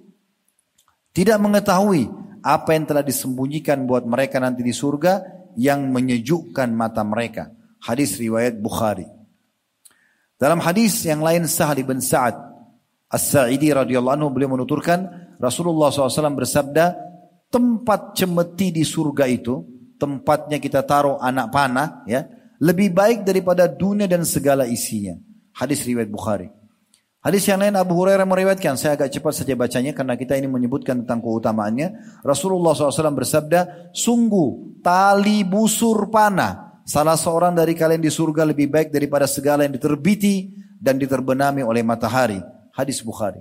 tidak 1.11 1.43
mengetahui 1.43 2.09
apa 2.41 2.71
yang 2.73 2.89
telah 2.89 3.05
disembunyikan 3.05 3.85
buat 3.85 4.07
mereka 4.07 4.41
nanti 4.41 4.65
di 4.65 4.73
surga 4.73 5.27
yang 5.59 5.91
menyejukkan 5.91 6.71
mata 6.73 7.03
mereka. 7.05 7.51
Hadis 7.83 8.17
riwayat 8.17 8.57
Bukhari. 8.63 9.20
Dalam 10.41 10.57
hadis 10.65 11.05
yang 11.05 11.21
lain 11.21 11.45
Sahal 11.45 11.85
bin 11.85 12.01
Sa'ad 12.01 12.33
As-Sa'idi 13.13 13.77
radhiyallahu 13.77 14.17
anhu 14.17 14.33
beliau 14.33 14.57
menuturkan 14.57 15.05
Rasulullah 15.37 15.93
SAW 15.93 16.33
bersabda 16.33 16.97
tempat 17.53 18.17
cemeti 18.17 18.73
di 18.73 18.81
surga 18.81 19.29
itu 19.29 19.61
tempatnya 20.01 20.57
kita 20.57 20.81
taruh 20.89 21.21
anak 21.21 21.53
panah 21.53 22.07
ya 22.09 22.25
lebih 22.57 22.95
baik 22.95 23.27
daripada 23.27 23.69
dunia 23.69 24.09
dan 24.09 24.25
segala 24.25 24.65
isinya. 24.65 25.19
Hadis 25.53 25.85
riwayat 25.85 26.09
Bukhari. 26.09 26.49
Hadis 27.21 27.45
yang 27.45 27.61
lain 27.61 27.77
Abu 27.77 28.01
Hurairah 28.01 28.25
meriwayatkan, 28.25 28.81
saya 28.81 28.97
agak 28.97 29.13
cepat 29.13 29.45
saja 29.45 29.53
bacanya 29.53 29.93
karena 29.93 30.17
kita 30.17 30.41
ini 30.41 30.49
menyebutkan 30.49 31.05
tentang 31.05 31.21
keutamaannya. 31.21 32.21
Rasulullah 32.25 32.73
SAW 32.73 33.13
bersabda, 33.13 33.93
sungguh 33.93 34.81
tali 34.81 35.45
busur 35.45 36.09
panah 36.09 36.70
salah 36.91 37.15
seorang 37.15 37.55
dari 37.55 37.79
kalian 37.79 38.03
di 38.03 38.11
surga 38.11 38.43
lebih 38.51 38.67
baik 38.67 38.91
daripada 38.91 39.31
segala 39.31 39.63
yang 39.63 39.79
diterbiti 39.79 40.51
dan 40.75 40.99
diterbenami 40.99 41.63
oleh 41.63 41.87
matahari. 41.87 42.43
Hadis 42.75 42.99
Bukhari. 42.99 43.39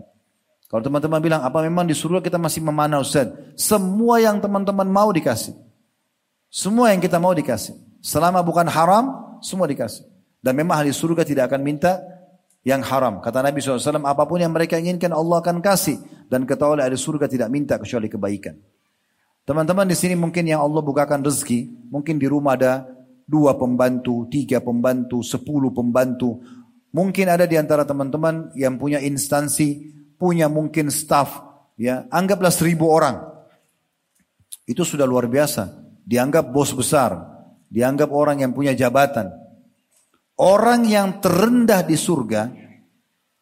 Kalau 0.70 0.86
teman-teman 0.86 1.18
bilang, 1.18 1.42
apa 1.42 1.66
memang 1.66 1.90
di 1.90 1.98
surga 1.98 2.22
kita 2.22 2.38
masih 2.38 2.62
memanah 2.62 3.02
Ustaz? 3.02 3.34
Semua 3.58 4.22
yang 4.22 4.38
teman-teman 4.38 4.86
mau 4.86 5.10
dikasih. 5.10 5.58
Semua 6.46 6.94
yang 6.94 7.02
kita 7.02 7.18
mau 7.18 7.34
dikasih. 7.34 7.74
Selama 8.06 8.46
bukan 8.46 8.70
haram, 8.70 9.38
semua 9.42 9.66
dikasih. 9.66 10.06
Dan 10.46 10.54
memang 10.54 10.78
ahli 10.78 10.94
surga 10.94 11.26
tidak 11.26 11.50
akan 11.50 11.66
minta 11.66 11.98
yang 12.62 12.86
haram. 12.86 13.18
Kata 13.18 13.42
Nabi 13.42 13.66
SAW, 13.66 14.06
apa 14.06 14.30
pun 14.30 14.38
yang 14.38 14.54
mereka 14.54 14.78
inginkan 14.78 15.10
Allah 15.10 15.42
akan 15.42 15.58
kasih. 15.58 15.98
Dan 16.30 16.46
ketahuilah 16.46 16.86
ahli 16.86 17.02
surga 17.02 17.26
tidak 17.26 17.50
minta 17.50 17.82
kecuali 17.82 18.06
kebaikan. 18.06 18.54
Teman-teman 19.50 19.90
di 19.90 19.98
sini 19.98 20.14
mungkin 20.14 20.46
yang 20.46 20.62
Allah 20.62 20.86
bukakan 20.86 21.26
rezeki, 21.26 21.90
mungkin 21.90 22.22
di 22.22 22.30
rumah 22.30 22.54
ada 22.54 22.86
dua 23.30 23.54
pembantu, 23.54 24.26
tiga 24.26 24.58
pembantu, 24.58 25.22
sepuluh 25.22 25.70
pembantu. 25.70 26.42
Mungkin 26.90 27.30
ada 27.30 27.46
di 27.46 27.54
antara 27.54 27.86
teman-teman 27.86 28.50
yang 28.58 28.82
punya 28.82 28.98
instansi, 28.98 29.94
punya 30.18 30.50
mungkin 30.50 30.90
staff, 30.90 31.38
ya 31.78 32.10
anggaplah 32.10 32.50
seribu 32.50 32.90
orang. 32.90 33.22
Itu 34.66 34.82
sudah 34.82 35.06
luar 35.06 35.30
biasa. 35.30 35.78
Dianggap 36.10 36.50
bos 36.50 36.74
besar, 36.74 37.22
dianggap 37.70 38.10
orang 38.10 38.42
yang 38.42 38.50
punya 38.58 38.74
jabatan. 38.74 39.30
Orang 40.42 40.90
yang 40.90 41.22
terendah 41.22 41.86
di 41.86 41.94
surga, 41.94 42.50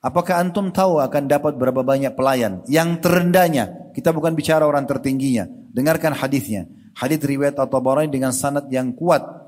apakah 0.04 0.44
antum 0.44 0.68
tahu 0.76 1.00
akan 1.00 1.32
dapat 1.32 1.56
berapa 1.56 1.80
banyak 1.88 2.12
pelayan? 2.12 2.68
Yang 2.68 3.08
terendahnya, 3.08 3.96
kita 3.96 4.12
bukan 4.12 4.36
bicara 4.36 4.68
orang 4.68 4.84
tertingginya. 4.84 5.48
Dengarkan 5.72 6.12
hadisnya. 6.12 6.68
Hadis 6.98 7.24
riwayat 7.24 7.56
At-Tabarani 7.56 8.12
dengan 8.12 8.36
sanad 8.36 8.68
yang 8.68 8.92
kuat 8.92 9.47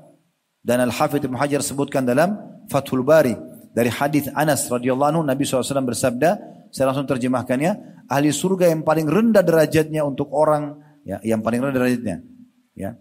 dan 0.60 0.84
Al-Hafidh 0.84 1.24
Ibn 1.24 1.36
Hajar 1.40 1.60
sebutkan 1.64 2.04
dalam 2.04 2.36
Fathul 2.68 3.04
Bari 3.04 3.36
dari 3.72 3.88
hadis 3.88 4.28
Anas 4.36 4.68
radhiyallahu 4.68 5.10
anhu 5.16 5.22
Nabi 5.24 5.46
SAW 5.46 5.86
bersabda, 5.86 6.36
saya 6.70 6.90
langsung 6.92 7.08
terjemahkannya, 7.08 8.04
ahli 8.10 8.30
surga 8.30 8.70
yang 8.70 8.84
paling 8.84 9.06
rendah 9.08 9.42
derajatnya 9.42 10.04
untuk 10.04 10.30
orang 10.34 10.78
ya, 11.06 11.18
yang 11.22 11.40
paling 11.40 11.62
rendah 11.64 11.78
derajatnya, 11.78 12.16
ya, 12.74 12.98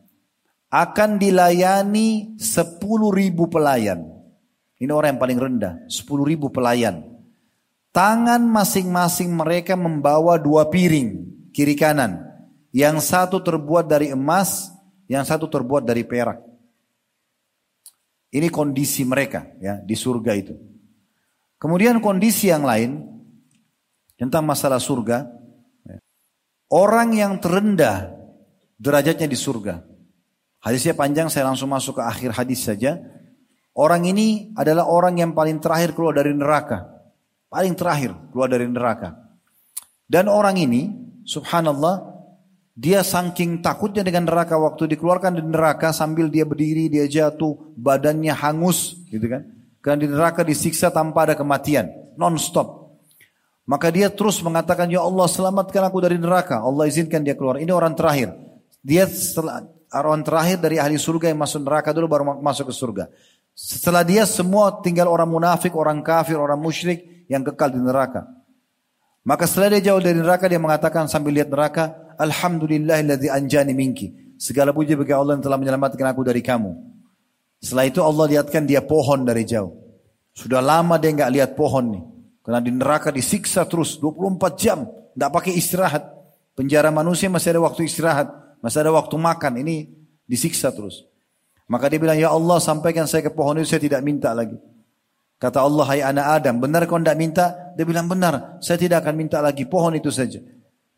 akan 0.69 1.17
dilayani 1.17 2.37
sepuluh 2.37 3.09
ribu 3.11 3.49
pelayan. 3.49 4.19
Ini 4.79 4.95
orang 4.95 5.15
yang 5.15 5.21
paling 5.21 5.39
rendah, 5.39 5.73
10 5.91 6.23
ribu 6.23 6.47
pelayan. 6.47 7.03
Tangan 7.91 8.39
masing-masing 8.39 9.27
mereka 9.27 9.75
membawa 9.75 10.39
dua 10.39 10.71
piring, 10.71 11.19
kiri 11.51 11.75
kanan. 11.75 12.23
Yang 12.71 13.11
satu 13.11 13.43
terbuat 13.43 13.91
dari 13.91 14.15
emas, 14.15 14.71
yang 15.11 15.27
satu 15.27 15.51
terbuat 15.51 15.83
dari 15.83 16.07
perak. 16.07 16.48
Ini 18.29 18.47
kondisi 18.53 19.01
mereka 19.05 19.49
ya 19.57 19.81
di 19.81 19.97
surga 19.97 20.31
itu. 20.37 20.53
Kemudian 21.57 21.97
kondisi 21.99 22.47
yang 22.47 22.63
lain 22.63 23.03
tentang 24.15 24.45
masalah 24.45 24.77
surga. 24.77 25.27
Ya. 25.83 25.97
Orang 26.69 27.17
yang 27.17 27.41
terendah 27.41 28.13
derajatnya 28.79 29.27
di 29.27 29.35
surga. 29.35 29.83
Hadisnya 30.59 30.95
panjang, 30.95 31.31
saya 31.31 31.47
langsung 31.47 31.71
masuk 31.71 31.99
ke 31.99 32.03
akhir 32.03 32.35
hadis 32.35 32.63
saja. 32.63 32.99
Orang 33.75 34.03
ini 34.03 34.51
adalah 34.59 34.87
orang 34.87 35.19
yang 35.19 35.31
paling 35.31 35.59
terakhir 35.63 35.95
keluar 35.95 36.15
dari 36.15 36.35
neraka. 36.35 36.83
Paling 37.47 37.73
terakhir 37.79 38.11
keluar 38.29 38.51
dari 38.51 38.67
neraka. 38.67 39.15
Dan 40.09 40.27
orang 40.27 40.59
ini, 40.59 40.91
subhanallah, 41.23 42.08
dia 42.79 43.03
saking 43.03 43.59
takutnya 43.59 44.07
dengan 44.07 44.23
neraka 44.23 44.55
waktu 44.55 44.95
dikeluarkan 44.95 45.35
dari 45.35 45.47
neraka 45.51 45.91
sambil 45.91 46.31
dia 46.31 46.47
berdiri, 46.47 46.87
dia 46.87 47.03
jatuh, 47.11 47.75
badannya 47.75 48.31
hangus, 48.31 48.95
gitu 49.11 49.27
kan. 49.27 49.43
Karena 49.83 49.97
di 49.99 50.07
neraka 50.07 50.47
disiksa 50.47 50.87
tanpa 50.87 51.27
ada 51.27 51.35
kematian, 51.35 51.91
non-stop. 52.15 52.95
Maka 53.67 53.91
dia 53.91 54.07
terus 54.07 54.39
mengatakan, 54.39 54.87
Ya 54.87 55.03
Allah 55.03 55.27
selamatkan 55.27 55.91
aku 55.91 55.99
dari 55.99 56.15
neraka. 56.15 56.63
Allah 56.63 56.87
izinkan 56.87 57.19
dia 57.19 57.35
keluar. 57.35 57.59
Ini 57.59 57.67
orang 57.67 57.99
terakhir. 57.99 58.31
Dia 58.79 59.05
setelah, 59.11 59.67
orang 59.91 60.23
terakhir 60.23 60.63
dari 60.63 60.79
ahli 60.79 60.95
surga 60.95 61.35
yang 61.35 61.39
masuk 61.43 61.67
neraka 61.67 61.91
dulu 61.91 62.07
baru 62.07 62.23
masuk 62.39 62.71
ke 62.71 62.73
surga. 62.73 63.03
Setelah 63.59 64.07
dia 64.07 64.23
semua 64.23 64.79
tinggal 64.79 65.11
orang 65.11 65.27
munafik, 65.27 65.75
orang 65.75 65.99
kafir, 65.99 66.39
orang 66.39 66.55
musyrik 66.55 67.27
yang 67.27 67.43
kekal 67.43 67.75
di 67.75 67.83
neraka. 67.83 68.23
Maka 69.27 69.43
setelah 69.45 69.75
dia 69.77 69.91
jauh 69.91 69.99
dari 69.99 70.15
neraka 70.15 70.47
dia 70.47 70.57
mengatakan 70.57 71.11
sambil 71.11 71.35
lihat 71.35 71.51
neraka, 71.51 72.08
Alhamdulillahilladzi 72.19 73.31
anjani 73.31 73.71
minki. 73.71 74.35
Segala 74.35 74.75
puji 74.75 74.99
bagi 74.99 75.15
Allah 75.15 75.39
yang 75.39 75.43
telah 75.43 75.55
menyelamatkan 75.55 76.03
aku 76.11 76.27
dari 76.27 76.43
kamu. 76.43 76.75
Setelah 77.63 77.85
itu 77.87 77.99
Allah 78.03 78.25
lihatkan 78.27 78.67
dia 78.67 78.83
pohon 78.83 79.23
dari 79.23 79.47
jauh. 79.47 79.71
Sudah 80.35 80.59
lama 80.59 80.99
dia 80.99 81.15
nggak 81.15 81.31
lihat 81.31 81.51
pohon 81.55 81.95
nih. 81.95 82.03
Karena 82.43 82.59
di 82.63 82.71
neraka 82.71 83.11
disiksa 83.11 83.63
terus 83.67 83.99
24 83.99 84.59
jam. 84.59 84.83
Nggak 85.15 85.31
pakai 85.31 85.51
istirahat. 85.55 86.03
Penjara 86.55 86.91
manusia 86.91 87.31
masih 87.31 87.55
ada 87.55 87.63
waktu 87.63 87.87
istirahat. 87.87 88.27
Masih 88.59 88.83
ada 88.83 88.91
waktu 88.91 89.15
makan. 89.15 89.59
Ini 89.63 89.87
disiksa 90.27 90.71
terus. 90.75 91.07
Maka 91.69 91.85
dia 91.85 92.01
bilang, 92.01 92.17
ya 92.17 92.33
Allah 92.33 92.57
sampaikan 92.57 93.05
saya 93.05 93.21
ke 93.21 93.31
pohon 93.31 93.61
itu, 93.61 93.69
saya 93.69 93.77
tidak 93.77 94.01
minta 94.01 94.33
lagi. 94.33 94.57
Kata 95.37 95.61
Allah, 95.61 95.85
hai 95.85 96.01
anak 96.01 96.25
Adam, 96.41 96.55
benar 96.57 96.89
kau 96.89 96.97
tidak 96.97 97.15
minta? 97.15 97.45
Dia 97.77 97.85
bilang, 97.85 98.09
benar, 98.09 98.57
saya 98.59 98.81
tidak 98.81 99.05
akan 99.05 99.13
minta 99.13 99.37
lagi, 99.37 99.69
pohon 99.69 99.93
itu 99.93 100.09
saja. 100.09 100.41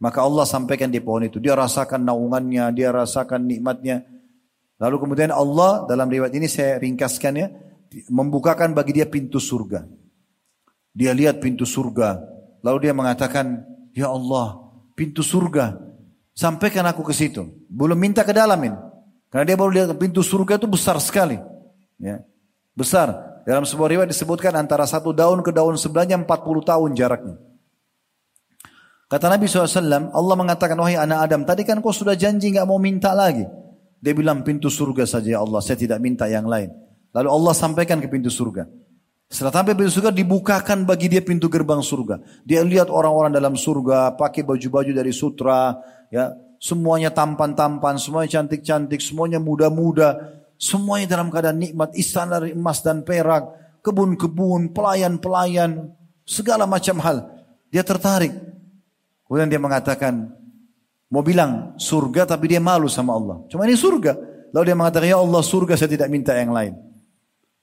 Maka 0.01 0.25
Allah 0.25 0.49
sampaikan 0.49 0.89
di 0.89 0.97
pohon 0.97 1.29
itu. 1.29 1.37
Dia 1.37 1.53
rasakan 1.53 2.01
naungannya, 2.01 2.73
dia 2.73 2.89
rasakan 2.89 3.45
nikmatnya. 3.45 4.01
Lalu 4.81 4.97
kemudian 4.97 5.29
Allah, 5.29 5.85
dalam 5.85 6.09
riwayat 6.09 6.33
ini 6.33 6.49
saya 6.49 6.81
ringkaskan 6.81 7.33
ya, 7.37 7.47
membukakan 8.09 8.73
bagi 8.73 8.97
dia 8.97 9.05
pintu 9.05 9.37
surga. 9.37 9.85
Dia 10.97 11.13
lihat 11.13 11.37
pintu 11.37 11.69
surga. 11.69 12.17
Lalu 12.65 12.89
dia 12.89 12.93
mengatakan, 12.97 13.61
Ya 13.93 14.09
Allah, 14.09 14.57
pintu 14.97 15.21
surga. 15.21 15.77
Sampaikan 16.33 16.81
aku 16.89 17.05
ke 17.05 17.13
situ. 17.13 17.45
Belum 17.69 17.93
minta 17.93 18.25
ke 18.25 18.33
dalam 18.33 18.57
ini. 18.57 18.77
Karena 19.29 19.45
dia 19.45 19.55
baru 19.55 19.69
lihat 19.69 19.93
pintu 20.01 20.25
surga 20.25 20.57
itu 20.57 20.65
besar 20.65 20.97
sekali. 20.97 21.37
Ya. 22.01 22.25
Besar. 22.73 23.13
Dalam 23.45 23.69
sebuah 23.69 23.93
riwayat 23.93 24.09
disebutkan 24.09 24.57
antara 24.57 24.89
satu 24.89 25.13
daun 25.13 25.45
ke 25.45 25.53
daun 25.53 25.77
sebelahnya 25.77 26.17
40 26.17 26.25
tahun 26.65 26.89
jaraknya. 26.97 27.37
Kata 29.11 29.27
Nabi 29.27 29.43
SAW, 29.43 30.15
Allah 30.15 30.35
mengatakan, 30.39 30.79
wahai 30.79 30.95
anak 30.95 31.27
Adam, 31.27 31.43
tadi 31.43 31.67
kan 31.67 31.83
kau 31.83 31.91
sudah 31.91 32.15
janji 32.15 32.55
nggak 32.55 32.63
mau 32.63 32.79
minta 32.79 33.11
lagi. 33.11 33.43
Dia 33.99 34.15
bilang 34.15 34.39
pintu 34.47 34.71
surga 34.71 35.03
saja 35.03 35.35
ya 35.35 35.39
Allah, 35.43 35.59
saya 35.59 35.75
tidak 35.75 35.99
minta 35.99 36.31
yang 36.31 36.47
lain. 36.47 36.71
Lalu 37.11 37.27
Allah 37.27 37.53
sampaikan 37.53 37.99
ke 37.99 38.07
pintu 38.07 38.31
surga. 38.31 38.71
Setelah 39.27 39.51
sampai 39.51 39.75
pintu 39.75 39.91
surga 39.91 40.15
dibukakan 40.15 40.87
bagi 40.87 41.11
dia 41.11 41.19
pintu 41.19 41.51
gerbang 41.51 41.83
surga. 41.83 42.23
Dia 42.47 42.63
lihat 42.63 42.87
orang-orang 42.87 43.35
dalam 43.35 43.59
surga 43.59 44.15
pakai 44.15 44.47
baju-baju 44.47 44.95
dari 44.95 45.11
sutra, 45.11 45.75
ya 46.07 46.31
Semuanya 46.61 47.09
tampan-tampan, 47.09 47.97
semuanya 47.97 48.37
cantik-cantik, 48.37 49.01
semuanya 49.01 49.41
muda-muda. 49.41 50.37
Semuanya 50.61 51.17
dalam 51.17 51.33
keadaan 51.33 51.57
nikmat, 51.57 51.97
istana 51.97 52.37
dari 52.37 52.53
emas 52.53 52.85
dan 52.85 53.01
perak, 53.01 53.49
kebun-kebun, 53.81 54.69
pelayan-pelayan, 54.69 55.89
segala 56.21 56.69
macam 56.69 57.01
hal. 57.01 57.33
Dia 57.73 57.81
tertarik. 57.81 58.29
Kemudian 59.31 59.47
dia 59.47 59.63
mengatakan, 59.63 60.27
mau 61.07 61.23
bilang 61.23 61.79
surga 61.79 62.35
tapi 62.35 62.51
dia 62.51 62.59
malu 62.59 62.91
sama 62.91 63.15
Allah. 63.15 63.39
Cuma 63.47 63.63
ini 63.63 63.79
surga. 63.79 64.11
Lalu 64.51 64.63
dia 64.67 64.75
mengatakan, 64.75 65.07
ya 65.07 65.23
Allah 65.23 65.39
surga 65.39 65.79
saya 65.79 65.87
tidak 65.87 66.11
minta 66.11 66.35
yang 66.35 66.51
lain. 66.51 66.75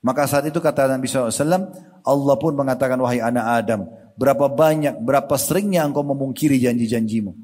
Maka 0.00 0.24
saat 0.24 0.48
itu 0.48 0.64
kata 0.64 0.88
Nabi 0.88 1.04
SAW, 1.04 1.68
Allah 2.08 2.34
pun 2.40 2.56
mengatakan, 2.56 2.96
wahai 2.96 3.20
anak 3.20 3.44
Adam, 3.60 3.84
berapa 4.16 4.48
banyak, 4.48 4.96
berapa 4.96 5.36
seringnya 5.36 5.84
engkau 5.84 6.00
memungkiri 6.08 6.56
janji-janjimu. 6.56 7.36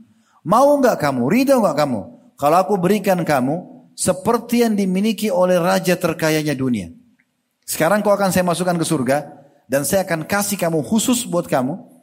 Mau 0.49 0.73
nggak 0.81 1.05
kamu? 1.05 1.29
Ridho 1.29 1.61
nggak 1.61 1.77
kamu? 1.85 2.01
Kalau 2.41 2.57
aku 2.57 2.81
berikan 2.81 3.21
kamu 3.29 3.61
seperti 3.93 4.65
yang 4.65 4.73
dimiliki 4.73 5.29
oleh 5.29 5.61
raja 5.61 6.01
terkayanya 6.01 6.57
dunia. 6.57 6.89
Sekarang 7.69 8.01
kau 8.01 8.17
akan 8.17 8.33
saya 8.33 8.41
masukkan 8.41 8.81
ke 8.81 8.89
surga 8.89 9.37
dan 9.69 9.85
saya 9.85 10.09
akan 10.09 10.25
kasih 10.25 10.57
kamu 10.57 10.81
khusus 10.81 11.29
buat 11.29 11.45
kamu 11.45 11.94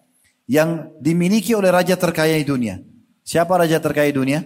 yang 0.52 0.92
dimiliki 1.00 1.56
oleh 1.56 1.72
raja 1.72 1.96
terkaya 1.96 2.36
di 2.36 2.44
dunia. 2.44 2.84
Siapa 3.24 3.56
raja 3.56 3.80
terkaya 3.80 4.12
di 4.12 4.18
dunia? 4.20 4.44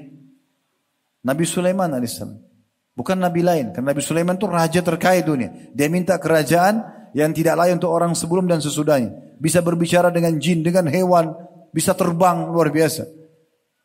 Nabi 1.25 1.49
Sulaiman 1.49 1.89
alaihissalam. 1.89 2.37
Bukan 2.95 3.17
nabi 3.17 3.41
lain, 3.41 3.73
karena 3.73 3.91
Nabi 3.91 4.05
Sulaiman 4.05 4.37
itu 4.37 4.45
raja 4.45 4.79
terkaya 4.85 5.19
di 5.19 5.27
dunia. 5.27 5.49
Dia 5.73 5.89
minta 5.89 6.21
kerajaan 6.21 6.85
yang 7.17 7.33
tidak 7.33 7.57
lain 7.57 7.81
untuk 7.81 7.89
orang 7.89 8.13
sebelum 8.13 8.45
dan 8.45 8.61
sesudahnya. 8.61 9.25
bisa 9.35 9.59
berbicara 9.59 10.15
dengan 10.15 10.39
jin, 10.39 10.63
dengan 10.63 10.87
hewan, 10.87 11.35
bisa 11.75 11.91
terbang 11.91 12.47
luar 12.47 12.71
biasa. 12.71 13.03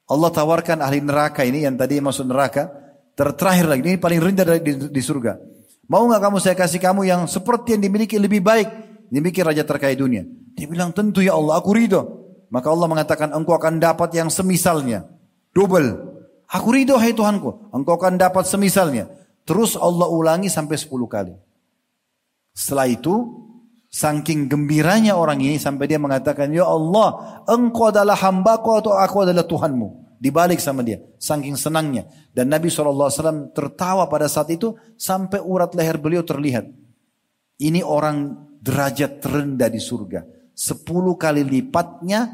Allah 0.07 0.31
tawarkan 0.31 0.79
ahli 0.79 1.03
neraka 1.03 1.43
ini 1.43 1.67
yang 1.67 1.75
tadi 1.75 1.99
masuk 1.99 2.23
neraka, 2.31 2.71
terakhir 3.19 3.67
lagi 3.67 3.83
ini 3.83 3.99
paling 3.99 4.21
rendah 4.23 4.47
di, 4.63 4.95
di 4.95 5.03
surga. 5.03 5.43
Mau 5.91 6.07
nggak 6.07 6.23
kamu 6.23 6.39
saya 6.39 6.55
kasih 6.55 6.79
kamu 6.79 7.03
yang 7.03 7.27
seperti 7.27 7.75
yang 7.75 7.83
dimiliki 7.83 8.15
lebih 8.15 8.39
baik, 8.47 8.90
dimiliki 9.11 9.45
raja 9.45 9.67
terkaya 9.67 9.93
dunia? 9.99 10.25
Dia 10.57 10.67
bilang 10.71 10.95
tentu 10.95 11.21
ya 11.21 11.37
Allah, 11.37 11.59
aku 11.61 11.71
ridho. 11.77 12.03
Maka 12.51 12.71
Allah 12.71 12.89
mengatakan 12.91 13.29
engkau 13.31 13.55
akan 13.55 13.79
dapat 13.79 14.11
yang 14.17 14.31
semisalnya, 14.33 15.07
double. 15.55 16.09
Aku 16.51 16.75
ridho 16.75 16.99
hai 16.99 17.15
Tuhanku, 17.15 17.71
engkau 17.71 17.95
akan 17.95 18.19
dapat 18.19 18.47
semisalnya. 18.47 19.07
Terus 19.47 19.79
Allah 19.79 20.11
ulangi 20.11 20.51
sampai 20.51 20.75
10 20.79 20.91
kali. 21.07 21.35
Setelah 22.55 22.91
itu 22.91 23.15
Saking 23.91 24.47
gembiranya 24.47 25.19
orang 25.19 25.43
ini 25.43 25.59
sampai 25.59 25.91
dia 25.91 25.99
mengatakan, 25.99 26.47
Ya 26.55 26.63
Allah, 26.63 27.43
engkau 27.51 27.91
adalah 27.91 28.15
hambaku 28.15 28.79
atau 28.79 28.95
aku 28.95 29.27
adalah 29.27 29.43
Tuhanmu. 29.43 30.15
Dibalik 30.23 30.63
sama 30.63 30.87
dia. 30.87 31.03
Saking 31.19 31.59
senangnya. 31.59 32.07
Dan 32.31 32.55
Nabi 32.55 32.71
SAW 32.71 33.51
tertawa 33.51 34.07
pada 34.07 34.31
saat 34.31 34.47
itu 34.55 34.79
sampai 34.95 35.43
urat 35.43 35.75
leher 35.75 35.99
beliau 35.99 36.23
terlihat. 36.23 36.71
Ini 37.59 37.83
orang 37.83 38.39
derajat 38.61 39.25
terendah 39.25 39.73
di 39.73 39.81
surga. 39.81 40.23
Sepuluh 40.53 41.17
kali 41.17 41.41
lipatnya 41.41 42.29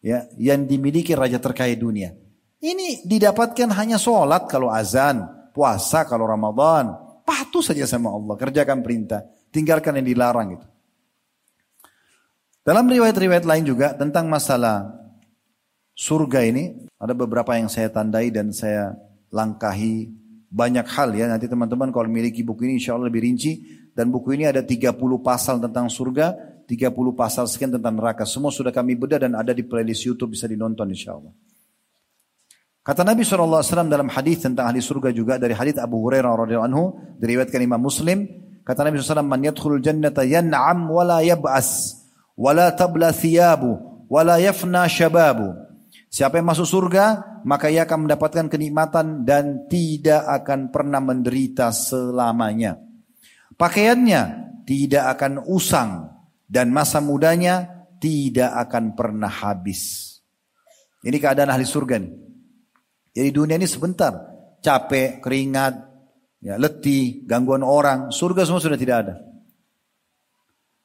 ya 0.00 0.24
yang 0.40 0.64
dimiliki 0.64 1.12
raja 1.12 1.36
terkaya 1.36 1.76
dunia. 1.76 2.16
Ini 2.58 3.06
didapatkan 3.06 3.70
hanya 3.76 4.00
sholat 4.00 4.50
kalau 4.50 4.72
azan, 4.72 5.22
puasa 5.54 6.08
kalau 6.08 6.26
Ramadan. 6.26 6.96
Patuh 7.22 7.60
saja 7.60 7.84
sama 7.84 8.08
Allah, 8.08 8.34
kerjakan 8.40 8.80
perintah, 8.80 9.20
tinggalkan 9.52 10.00
yang 10.00 10.08
dilarang 10.08 10.56
itu. 10.56 10.66
Dalam 12.64 12.88
riwayat-riwayat 12.88 13.44
lain 13.44 13.64
juga 13.68 13.92
tentang 13.92 14.28
masalah 14.32 14.92
surga 15.92 16.40
ini 16.48 16.88
ada 16.96 17.12
beberapa 17.12 17.56
yang 17.56 17.68
saya 17.68 17.92
tandai 17.92 18.32
dan 18.32 18.50
saya 18.50 18.96
langkahi 19.28 20.08
banyak 20.48 20.86
hal 20.88 21.12
ya. 21.14 21.28
Nanti 21.28 21.46
teman-teman 21.46 21.92
kalau 21.92 22.08
memiliki 22.08 22.40
buku 22.42 22.64
ini 22.64 22.80
insya 22.80 22.96
Allah 22.96 23.12
lebih 23.12 23.22
rinci. 23.24 23.77
Dan 23.98 24.14
buku 24.14 24.38
ini 24.38 24.46
ada 24.46 24.62
30 24.62 24.94
pasal 25.18 25.58
tentang 25.58 25.90
surga, 25.90 26.38
30 26.70 26.94
pasal 27.18 27.50
sekian 27.50 27.74
tentang 27.74 27.98
neraka. 27.98 28.22
Semua 28.22 28.54
sudah 28.54 28.70
kami 28.70 28.94
bedah 28.94 29.26
dan 29.26 29.34
ada 29.34 29.50
di 29.50 29.66
playlist 29.66 30.06
Youtube 30.06 30.38
bisa 30.38 30.46
dinonton 30.46 30.86
insya 30.86 31.18
Allah. 31.18 31.34
Kata 32.86 33.02
Nabi 33.02 33.26
SAW 33.26 33.90
dalam 33.90 34.06
hadis 34.06 34.38
tentang 34.38 34.70
ahli 34.70 34.78
surga 34.78 35.10
juga 35.10 35.34
dari 35.34 35.50
hadis 35.50 35.82
Abu 35.82 35.98
Hurairah 36.06 36.30
radhiyallahu 36.30 36.68
anhu 36.70 36.84
diriwayatkan 37.18 37.60
Imam 37.60 37.82
Muslim 37.82 38.24
kata 38.64 38.86
Nabi 38.86 39.02
SAW 39.02 39.26
man 39.26 39.44
yadkhulul 39.44 39.82
jannata 39.82 40.24
yan'am 40.24 40.88
wala 40.88 41.20
yab'as 41.20 42.00
wala 42.38 42.72
tabla 42.72 43.10
thiyabu 43.12 44.06
wala 44.08 44.38
yafna 44.38 44.86
syababu. 44.88 45.52
Siapa 46.08 46.40
yang 46.40 46.48
masuk 46.48 46.64
surga, 46.64 47.20
maka 47.44 47.68
ia 47.68 47.84
akan 47.84 48.08
mendapatkan 48.08 48.48
kenikmatan 48.48 49.28
dan 49.28 49.68
tidak 49.68 50.24
akan 50.24 50.72
pernah 50.72 51.04
menderita 51.04 51.68
selamanya. 51.68 52.87
Pakaiannya 53.58 54.22
tidak 54.62 55.18
akan 55.18 55.42
usang 55.50 56.06
dan 56.46 56.70
masa 56.70 57.02
mudanya 57.02 57.84
tidak 57.98 58.54
akan 58.54 58.94
pernah 58.94 59.26
habis. 59.26 60.14
Ini 61.02 61.18
keadaan 61.18 61.50
ahli 61.50 61.66
surga 61.66 61.98
nih. 61.98 62.12
Jadi 63.18 63.28
dunia 63.34 63.58
ini 63.58 63.66
sebentar, 63.66 64.14
capek, 64.62 65.18
keringat, 65.18 65.74
ya, 66.38 66.54
letih, 66.54 67.26
gangguan 67.26 67.66
orang, 67.66 68.14
surga 68.14 68.46
semua 68.46 68.62
sudah 68.62 68.78
tidak 68.78 68.96
ada. 69.02 69.14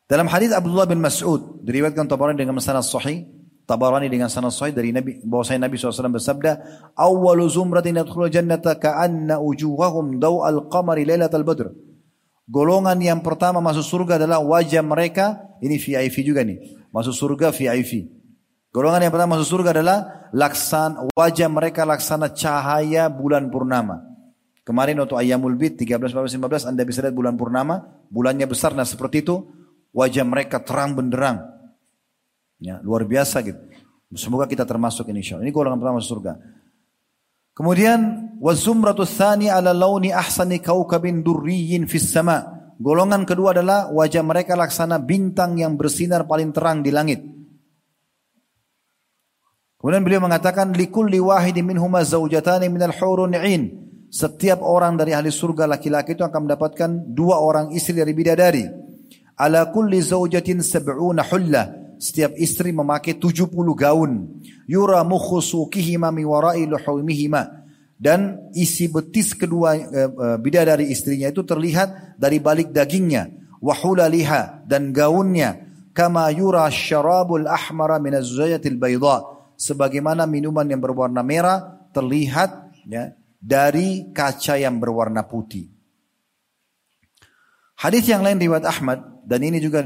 Dalam 0.10 0.26
hadis 0.30 0.50
Abdullah 0.50 0.90
bin 0.90 0.98
Mas'ud 0.98 1.62
diriwayatkan 1.62 2.10
Tabarani 2.10 2.42
dengan 2.42 2.58
sanad 2.58 2.86
sahih, 2.86 3.30
Tabarani 3.70 4.10
dengan 4.10 4.34
sanad 4.34 4.50
sahih 4.50 4.74
dari 4.74 4.90
Nabi 4.90 5.22
bahwasanya 5.22 5.70
Nabi 5.70 5.78
SAW 5.78 6.18
bersabda, 6.18 6.52
"Awwalu 6.98 7.46
zumratin 7.54 8.02
yadkhulul 8.02 8.34
jannata 8.34 8.82
ka'anna 8.82 9.38
wujuhahum 9.38 10.18
daw'al 10.18 10.74
qamari 10.74 11.06
lailatal 11.06 11.46
badr." 11.46 11.93
Golongan 12.44 13.00
yang 13.00 13.24
pertama 13.24 13.64
masuk 13.64 13.84
surga 13.84 14.20
adalah 14.20 14.44
wajah 14.44 14.84
mereka, 14.84 15.56
ini 15.64 15.80
VIP 15.80 16.28
juga 16.28 16.44
nih, 16.44 16.60
masuk 16.92 17.16
surga 17.16 17.56
VIP. 17.56 18.12
Golongan 18.74 19.08
yang 19.08 19.14
pertama 19.14 19.40
masuk 19.40 19.60
surga 19.60 19.80
adalah 19.80 20.28
laksan 20.36 21.08
wajah 21.14 21.48
mereka 21.48 21.88
laksana 21.88 22.34
cahaya 22.34 23.08
bulan 23.08 23.48
purnama. 23.48 24.02
Kemarin 24.64 25.00
waktu 25.04 25.16
ayamul 25.20 25.56
bid 25.56 25.80
13, 25.80 26.00
14, 26.00 26.40
15 26.40 26.72
Anda 26.72 26.84
bisa 26.88 27.04
lihat 27.04 27.16
bulan 27.16 27.36
purnama, 27.36 27.84
bulannya 28.08 28.48
besar 28.48 28.72
nah 28.72 28.88
seperti 28.88 29.24
itu 29.24 29.44
Wajah 29.94 30.26
mereka 30.26 30.58
terang 30.58 30.98
benderang. 30.98 31.38
Ya, 32.58 32.82
luar 32.82 33.06
biasa 33.06 33.46
gitu. 33.46 33.62
Semoga 34.18 34.46
kita 34.46 34.62
termasuk 34.66 35.10
ini 35.10 35.26
insya 35.26 35.38
Ini 35.38 35.54
golongan 35.54 35.78
pertama 35.78 36.02
surga. 36.02 36.34
Kemudian 37.54 38.34
wazumratu 38.42 39.06
tsani 39.06 39.46
ala 39.46 39.78
launi 39.78 40.10
ahsani 40.10 40.58
kaukabin 40.58 41.22
durriyin 41.22 41.86
fis 41.86 42.10
sama. 42.10 42.42
Golongan 42.82 43.30
kedua 43.30 43.54
adalah 43.54 43.94
wajah 43.94 44.26
mereka 44.26 44.58
laksana 44.58 44.98
bintang 44.98 45.62
yang 45.62 45.78
bersinar 45.78 46.26
paling 46.26 46.50
terang 46.50 46.82
di 46.82 46.90
langit. 46.90 47.22
Kemudian 49.78 50.02
beliau 50.02 50.24
mengatakan 50.26 50.74
likulli 50.74 51.22
wahidin 51.22 51.68
minhuma 51.68 52.02
zaujatani 52.02 52.72
minal 52.74 52.96
hurun 52.96 53.38
'ain. 53.38 53.84
Setiap 54.14 54.62
orang 54.62 54.98
dari 54.98 55.14
ahli 55.14 55.30
surga 55.30 55.66
laki-laki 55.66 56.14
itu 56.18 56.22
akan 56.26 56.50
mendapatkan 56.50 56.90
dua 57.14 57.42
orang 57.42 57.74
istri 57.74 57.98
dari 57.98 58.14
bidadari. 58.14 58.66
Ala 59.38 59.70
kulli 59.70 60.02
zawjatin 60.02 60.62
sab'una 60.62 61.26
hulla. 61.30 61.64
Setiap 61.98 62.34
istri 62.38 62.70
memakai 62.74 63.18
70 63.18 63.50
gaun. 63.74 64.42
Yura 64.68 65.04
mukhusukihima 65.04 66.12
mi 66.12 66.24
warai 66.24 66.66
luhumihima. 66.68 67.64
Dan 68.00 68.52
isi 68.52 68.92
betis 68.92 69.32
kedua 69.32 69.80
uh, 69.80 70.36
bidadari 70.42 70.92
istrinya 70.92 71.32
itu 71.32 71.44
terlihat 71.48 72.20
dari 72.20 72.44
balik 72.44 72.76
dagingnya. 72.76 73.32
Wahula 73.64 74.12
liha 74.12 74.64
dan 74.68 74.92
gaunnya. 74.92 75.72
Kama 75.96 76.28
yura 76.34 76.68
syarabul 76.68 77.48
ahmara 77.48 78.02
min 78.02 78.20
az-zayatil 78.20 78.76
bayda. 78.76 79.24
Sebagaimana 79.56 80.28
minuman 80.28 80.68
yang 80.68 80.82
berwarna 80.82 81.22
merah 81.22 81.88
terlihat 81.94 82.76
ya, 82.90 83.14
dari 83.38 84.10
kaca 84.12 84.58
yang 84.60 84.82
berwarna 84.82 85.24
putih. 85.24 85.70
Hadis 87.78 88.08
yang 88.08 88.24
lain 88.24 88.40
riwayat 88.40 88.64
Ahmad 88.64 89.00
dan 89.28 89.44
ini 89.44 89.60
juga 89.60 89.84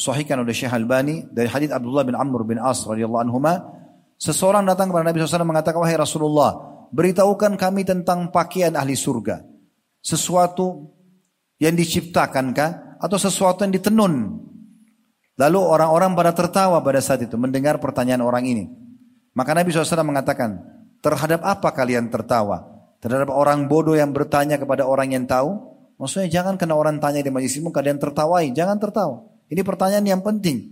disahihkan 0.00 0.40
oleh 0.40 0.56
Syekh 0.56 0.72
Albani 0.72 1.28
dari 1.28 1.44
hadis 1.44 1.68
Abdullah 1.68 2.08
bin 2.08 2.16
Amr 2.16 2.40
bin 2.48 2.56
As 2.56 2.88
radhiyallahu 2.88 3.20
anhuma 3.20 3.68
seseorang 4.16 4.64
datang 4.64 4.88
kepada 4.88 5.12
Nabi 5.12 5.20
SAW 5.20 5.44
mengatakan 5.44 5.76
wahai 5.76 6.00
Rasulullah 6.00 6.56
beritahukan 6.88 7.60
kami 7.60 7.84
tentang 7.84 8.32
pakaian 8.32 8.72
ahli 8.80 8.96
surga. 8.96 9.44
Sesuatu 10.00 10.88
yang 11.60 11.76
diciptakankah 11.76 12.96
atau 12.96 13.18
sesuatu 13.20 13.60
yang 13.68 13.76
ditenun. 13.76 14.40
Lalu 15.36 15.60
orang-orang 15.60 16.16
pada 16.16 16.32
tertawa 16.32 16.80
pada 16.80 17.04
saat 17.04 17.20
itu 17.20 17.36
mendengar 17.36 17.76
pertanyaan 17.76 18.24
orang 18.24 18.48
ini. 18.48 18.64
Maka 19.36 19.52
Nabi 19.52 19.68
SAW 19.68 20.00
mengatakan 20.00 20.64
terhadap 21.04 21.44
apa 21.44 21.76
kalian 21.76 22.08
tertawa? 22.08 22.64
Terhadap 23.04 23.28
orang 23.28 23.68
bodoh 23.68 23.96
yang 23.96 24.16
bertanya 24.16 24.56
kepada 24.56 24.88
orang 24.88 25.12
yang 25.12 25.28
tahu? 25.28 25.60
Maksudnya 26.00 26.32
jangan 26.32 26.56
kena 26.56 26.72
orang 26.72 26.96
tanya 26.96 27.20
di 27.20 27.28
majlis 27.28 27.60
ilmu 27.60 27.68
kalian 27.68 28.00
tertawai, 28.00 28.48
jangan 28.56 28.80
tertawa. 28.80 29.29
Ini 29.50 29.60
pertanyaan 29.66 30.06
yang 30.06 30.22
penting. 30.22 30.70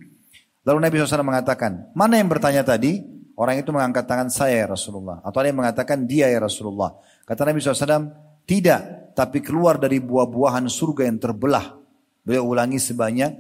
Lalu 0.63 0.79
Nabi 0.79 0.95
SAW 1.03 1.27
mengatakan, 1.27 1.91
mana 1.99 2.23
yang 2.23 2.31
bertanya 2.31 2.63
tadi? 2.63 3.03
Orang 3.39 3.59
itu 3.59 3.71
mengangkat 3.71 4.07
tangan 4.07 4.31
saya 4.31 4.67
ya 4.67 4.67
Rasulullah. 4.71 5.23
Atau 5.23 5.43
ada 5.43 5.51
yang 5.51 5.59
mengatakan 5.63 6.07
dia 6.07 6.31
ya 6.31 6.39
Rasulullah. 6.39 6.95
Kata 7.27 7.47
Nabi 7.47 7.59
SAW, 7.63 8.11
tidak, 8.47 9.15
tapi 9.15 9.43
keluar 9.43 9.79
dari 9.79 9.99
buah-buahan 10.03 10.67
surga 10.71 11.07
yang 11.07 11.19
terbelah. 11.19 11.79
Beliau 12.23 12.51
ulangi 12.51 12.79
sebanyak 12.83 13.31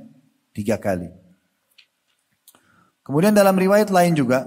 tiga 0.54 0.78
kali. 0.78 1.10
Kemudian 3.02 3.34
dalam 3.34 3.56
riwayat 3.56 3.90
lain 3.90 4.14
juga, 4.14 4.46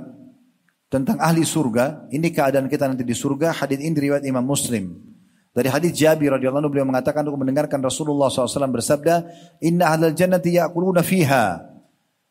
tentang 0.92 1.20
ahli 1.24 1.48
surga, 1.48 2.12
ini 2.12 2.32
keadaan 2.36 2.68
kita 2.68 2.88
nanti 2.88 3.08
di 3.08 3.16
surga, 3.16 3.64
hadis 3.64 3.80
ini 3.80 3.96
riwayat 3.96 4.24
Imam 4.28 4.44
Muslim. 4.44 5.11
Dari 5.52 5.68
hadis 5.68 5.91
Jabir 5.99 6.32
radhiyallahu 6.32 6.64
anhu 6.64 6.72
beliau 6.72 6.88
mengatakan 6.88 7.28
untuk 7.28 7.44
mendengarkan 7.44 7.84
Rasulullah 7.84 8.32
SAW 8.32 8.72
bersabda, 8.72 9.28
Inna 9.60 9.91
ahlal 9.91 10.15
jannati 10.15 10.56
ya'kuluna 10.56 11.03
fiha. 11.03 11.72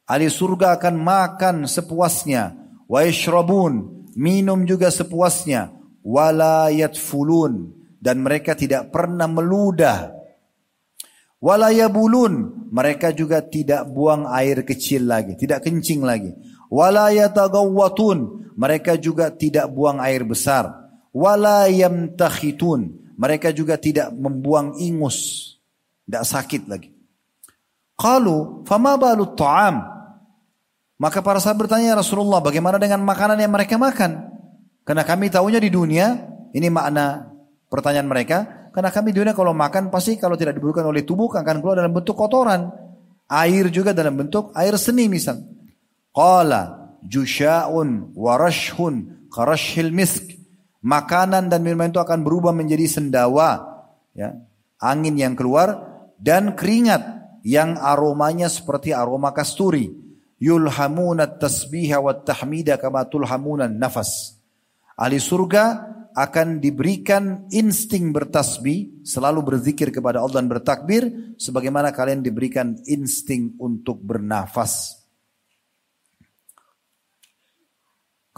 Ahli 0.08 0.26
surga 0.32 0.80
akan 0.80 0.94
makan 0.96 1.56
sepuasnya. 1.68 2.56
Wa 2.88 3.04
yashrabun. 3.04 4.08
Minum 4.16 4.64
juga 4.64 4.88
sepuasnya. 4.88 5.68
Wala 6.00 6.72
yatfulun. 6.72 7.76
Dan 8.00 8.24
mereka 8.24 8.56
tidak 8.56 8.88
pernah 8.88 9.28
meludah. 9.28 10.16
Wala 11.44 11.76
yabulun. 11.76 12.66
Mereka 12.72 13.12
juga 13.12 13.44
tidak 13.44 13.84
buang 13.92 14.24
air 14.32 14.64
kecil 14.64 15.04
lagi. 15.04 15.36
Tidak 15.36 15.60
kencing 15.60 16.00
lagi. 16.02 16.32
Wala 16.72 17.12
yatagawwatun. 17.12 18.48
Mereka 18.56 18.96
juga 18.96 19.28
tidak 19.28 19.68
buang 19.68 20.00
air 20.00 20.24
besar. 20.24 20.72
Wala 21.12 21.68
yamtakhitun 21.68 23.00
mereka 23.20 23.52
juga 23.52 23.76
tidak 23.76 24.08
membuang 24.16 24.80
ingus. 24.80 25.52
Tidak 26.08 26.24
sakit 26.24 26.62
lagi. 26.64 26.88
Qalu, 28.00 28.64
fama 28.64 28.96
balu 28.96 29.36
ta'am? 29.36 29.76
Maka 30.96 31.20
para 31.20 31.36
sahabat 31.36 31.68
bertanya, 31.68 31.92
ya 31.92 31.96
Rasulullah, 32.00 32.40
bagaimana 32.40 32.80
dengan 32.80 33.04
makanan 33.04 33.36
yang 33.36 33.52
mereka 33.52 33.76
makan? 33.76 34.24
Karena 34.88 35.04
kami 35.04 35.28
tahunya 35.28 35.60
di 35.60 35.68
dunia, 35.68 36.16
ini 36.56 36.68
makna 36.72 37.28
pertanyaan 37.68 38.08
mereka, 38.08 38.68
karena 38.72 38.88
kami 38.88 39.12
di 39.12 39.20
dunia 39.20 39.36
kalau 39.36 39.52
makan 39.52 39.92
pasti 39.92 40.16
kalau 40.16 40.40
tidak 40.40 40.56
diberikan 40.56 40.88
oleh 40.88 41.04
tubuh 41.04 41.28
akan 41.28 41.60
keluar 41.60 41.76
dalam 41.76 41.92
bentuk 41.92 42.16
kotoran. 42.16 42.72
Air 43.30 43.70
juga 43.70 43.94
dalam 43.94 44.16
bentuk 44.16 44.50
air 44.58 44.74
seni 44.74 45.06
misal. 45.06 45.44
Qala 46.10 46.90
jusha'un 47.04 48.16
warashhun 48.16 49.28
karashil 49.30 49.94
misk. 49.94 50.39
Makanan 50.80 51.52
dan 51.52 51.60
minuman 51.60 51.92
itu 51.92 52.00
akan 52.00 52.24
berubah 52.24 52.56
menjadi 52.56 52.88
sendawa. 52.88 53.84
Ya. 54.16 54.36
Angin 54.80 55.20
yang 55.20 55.36
keluar 55.36 55.76
dan 56.16 56.56
keringat 56.56 57.20
yang 57.44 57.76
aromanya 57.76 58.48
seperti 58.48 58.96
aroma 58.96 59.32
kasturi. 59.36 59.92
Yulhamuna 60.40 61.28
tasbiha 61.36 62.00
wa 62.00 62.16
tahmida 62.16 62.80
kama 62.80 63.04
tulhamuna 63.04 63.68
nafas. 63.68 64.40
Ahli 64.96 65.20
surga 65.20 65.84
akan 66.16 66.58
diberikan 66.58 67.48
insting 67.52 68.10
bertasbih, 68.10 69.04
selalu 69.06 69.40
berzikir 69.54 69.94
kepada 69.94 70.20
Allah 70.20 70.42
dan 70.42 70.48
bertakbir, 70.50 71.36
sebagaimana 71.40 71.94
kalian 71.94 72.24
diberikan 72.24 72.76
insting 72.88 73.54
untuk 73.60 74.00
bernafas. 74.02 74.99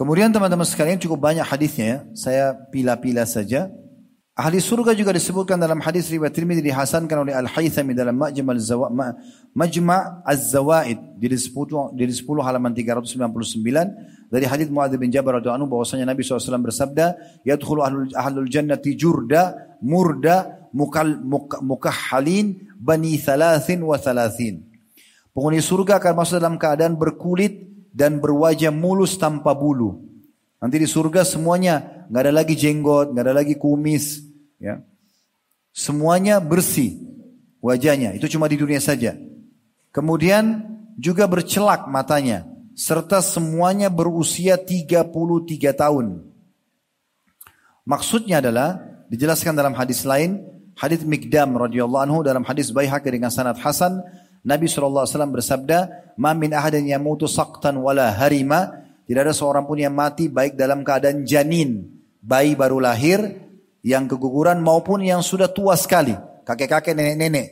Kemudian 0.02 0.34
teman-teman 0.34 0.66
sekalian 0.66 0.98
cukup 0.98 1.30
banyak 1.30 1.46
hadisnya 1.46 1.86
ya. 1.86 1.98
Saya 2.10 2.44
pilih-pilih 2.74 3.22
saja. 3.22 3.70
Ahli 4.34 4.58
surga 4.58 4.98
juga 4.98 5.14
disebutkan 5.14 5.54
dalam 5.54 5.78
hadis 5.78 6.10
riwayat 6.10 6.34
Tirmidzi 6.34 6.58
dihasankan 6.58 7.22
oleh 7.22 7.30
Al-Haythami 7.38 7.94
dalam 7.94 8.18
Majma' 8.18 8.50
al-Zawa 8.58 8.90
Majma' 9.54 10.26
Az-Zawaid 10.26 11.22
di 11.22 11.30
10 11.30 11.94
di 11.94 12.02
10 12.10 12.18
halaman 12.42 12.74
399 12.74 14.26
dari 14.26 14.42
hadis 14.42 14.74
Muadz 14.74 14.98
bin 14.98 15.14
Jabal 15.14 15.38
radhiyallahu 15.38 15.70
anhu 15.70 15.70
bahwasanya 15.70 16.10
Nabi 16.10 16.26
SAW 16.26 16.66
bersabda 16.66 17.14
yadkhulu 17.46 17.86
ahlul, 17.86 18.10
ahlul 18.18 18.50
jannati 18.50 18.98
jurda 18.98 19.54
murda 19.86 20.66
mukal, 20.74 21.14
muk, 21.22 21.62
mukahhalin 21.62 22.58
bani 22.74 23.22
thalathin 23.22 23.86
wa 23.86 23.94
thalathin 24.02 24.66
penghuni 25.30 25.62
surga 25.62 26.02
akan 26.02 26.12
masuk 26.18 26.42
dalam 26.42 26.58
keadaan 26.58 26.98
berkulit 26.98 27.71
dan 27.92 28.18
berwajah 28.18 28.72
mulus 28.72 29.20
tanpa 29.20 29.52
bulu 29.52 30.12
Nanti 30.62 30.78
di 30.78 30.86
surga 30.86 31.26
semuanya 31.26 32.06
nggak 32.06 32.22
ada 32.22 32.32
lagi 32.32 32.54
jenggot, 32.54 33.10
nggak 33.10 33.24
ada 33.26 33.34
lagi 33.34 33.58
kumis, 33.58 34.22
ya. 34.62 34.78
Semuanya 35.74 36.38
bersih 36.38 37.02
wajahnya. 37.58 38.14
Itu 38.14 38.30
cuma 38.30 38.46
di 38.46 38.54
dunia 38.54 38.78
saja. 38.78 39.18
Kemudian 39.90 40.62
juga 40.94 41.26
bercelak 41.26 41.90
matanya 41.90 42.46
serta 42.78 43.18
semuanya 43.18 43.90
berusia 43.90 44.54
33 44.54 45.02
tahun. 45.74 46.30
Maksudnya 47.82 48.38
adalah 48.38 48.78
dijelaskan 49.10 49.58
dalam 49.58 49.74
hadis 49.74 50.06
lain, 50.06 50.46
hadis 50.78 51.02
Mikdam 51.02 51.58
radhiyallahu 51.58 52.06
anhu 52.06 52.18
dalam 52.22 52.46
hadis 52.46 52.70
Baihaqi 52.70 53.10
dengan 53.10 53.34
sanad 53.34 53.58
hasan, 53.58 53.98
Nabi 54.42 54.66
SAW 54.66 55.06
bersabda, 55.06 56.12
"Ma 56.18 56.34
min 56.34 56.50
ahadin 56.50 56.86
yamutu 56.86 57.30
saqtan 57.30 57.78
wala 57.78 58.10
harima 58.10 58.82
tidak 59.12 59.28
ada 59.28 59.34
seorang 59.36 59.68
pun 59.68 59.76
yang 59.76 59.92
mati 59.92 60.30
baik 60.30 60.54
dalam 60.54 60.86
keadaan 60.86 61.26
janin, 61.28 61.84
bayi 62.22 62.54
baru 62.56 62.80
lahir, 62.80 63.44
yang 63.84 64.06
keguguran 64.06 64.62
maupun 64.62 65.02
yang 65.02 65.20
sudah 65.20 65.50
tua 65.50 65.74
sekali, 65.74 66.14
kakek-kakek, 66.46 66.94
nenek-nenek. 66.94 67.46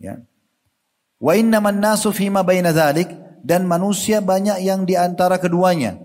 Ya. 0.00 0.24
Wa 1.20 1.36
innaman 1.36 1.78
nasu 1.78 2.10
fima 2.10 2.42
baina 2.42 2.72
dhalik 2.72 3.12
dan 3.44 3.68
manusia 3.68 4.24
banyak 4.24 4.64
yang 4.64 4.82
di 4.82 4.96
antara 4.96 5.38
keduanya. 5.38 6.00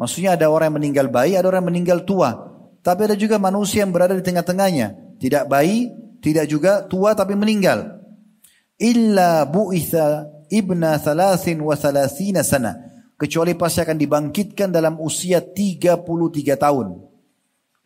Maksudnya 0.00 0.34
ada 0.34 0.50
orang 0.50 0.74
yang 0.74 0.78
meninggal 0.80 1.06
bayi, 1.12 1.36
ada 1.38 1.46
orang 1.46 1.62
yang 1.62 1.70
meninggal 1.70 1.98
tua. 2.02 2.50
Tapi 2.82 3.06
ada 3.06 3.14
juga 3.14 3.38
manusia 3.38 3.86
yang 3.86 3.94
berada 3.94 4.16
di 4.18 4.26
tengah-tengahnya. 4.26 5.20
Tidak 5.22 5.46
bayi, 5.46 5.92
tidak 6.18 6.50
juga 6.50 6.82
tua 6.82 7.14
tapi 7.14 7.38
meninggal. 7.38 8.01
Illa 8.82 9.46
bu'itha 9.46 10.26
ibna 10.50 10.98
thalathin 10.98 11.62
wa 11.62 11.78
thalathina 11.78 12.42
sana 12.42 12.74
kecuali 13.14 13.54
pasti 13.54 13.86
akan 13.86 13.94
dibangkitkan 13.94 14.74
dalam 14.74 14.98
usia 14.98 15.38
33 15.38 16.02
tahun. 16.58 16.88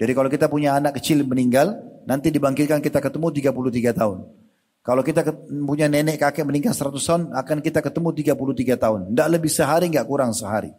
Jadi 0.01 0.12
kalau 0.16 0.28
kita 0.32 0.48
punya 0.48 0.73
anak 0.81 0.97
kecil 0.97 1.20
meninggal, 1.28 1.77
nanti 2.09 2.32
dibangkitkan 2.32 2.81
kita 2.81 3.05
ketemu 3.05 3.28
33 3.52 3.93
tahun. 3.93 4.18
Kalau 4.81 5.02
kita 5.05 5.27
punya 5.66 5.90
nenek 5.90 6.16
kakek 6.16 6.47
meninggal 6.48 6.73
100 6.73 6.97
tahun, 6.97 7.23
akan 7.36 7.59
kita 7.60 7.85
ketemu 7.85 8.09
33 8.32 8.81
tahun. 8.81 9.01
Tidak 9.12 9.28
lebih 9.28 9.51
sehari, 9.52 9.93
nggak 9.93 10.06
kurang 10.09 10.32
sehari. 10.32 10.73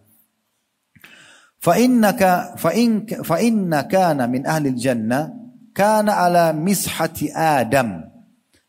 Fa'innaka 1.57 2.55
fa'in 2.57 3.03
fa'inna 3.25 3.89
kana 3.89 4.29
min 4.29 4.45
ahli 4.45 4.73
jannah 4.77 5.33
kana 5.73 6.17
ala 6.17 6.53
mishati 6.53 7.33
Adam. 7.33 8.16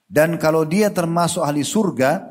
Dan 0.09 0.41
kalau 0.41 0.65
dia 0.65 0.89
termasuk 0.89 1.45
ahli 1.45 1.61
surga, 1.61 2.25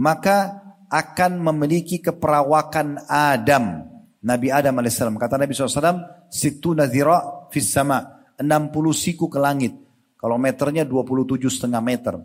maka 0.00 0.64
akan 0.88 1.44
memiliki 1.52 2.00
keperawakan 2.00 3.04
Adam. 3.04 3.84
Nabi 4.24 4.48
Adam 4.48 4.80
alaihissalam. 4.80 5.20
Kata 5.20 5.36
Nabi 5.36 5.52
SAW, 5.52 6.32
situ 6.32 6.72
nazira 6.72 7.46
fis 7.52 7.68
sama. 7.68 8.24
60 8.40 8.72
siku 8.96 9.28
ke 9.28 9.36
langit. 9.36 9.76
Kalau 10.18 10.40
meternya 10.40 10.82
27 10.88 11.46
setengah 11.52 11.84
meter. 11.84 12.16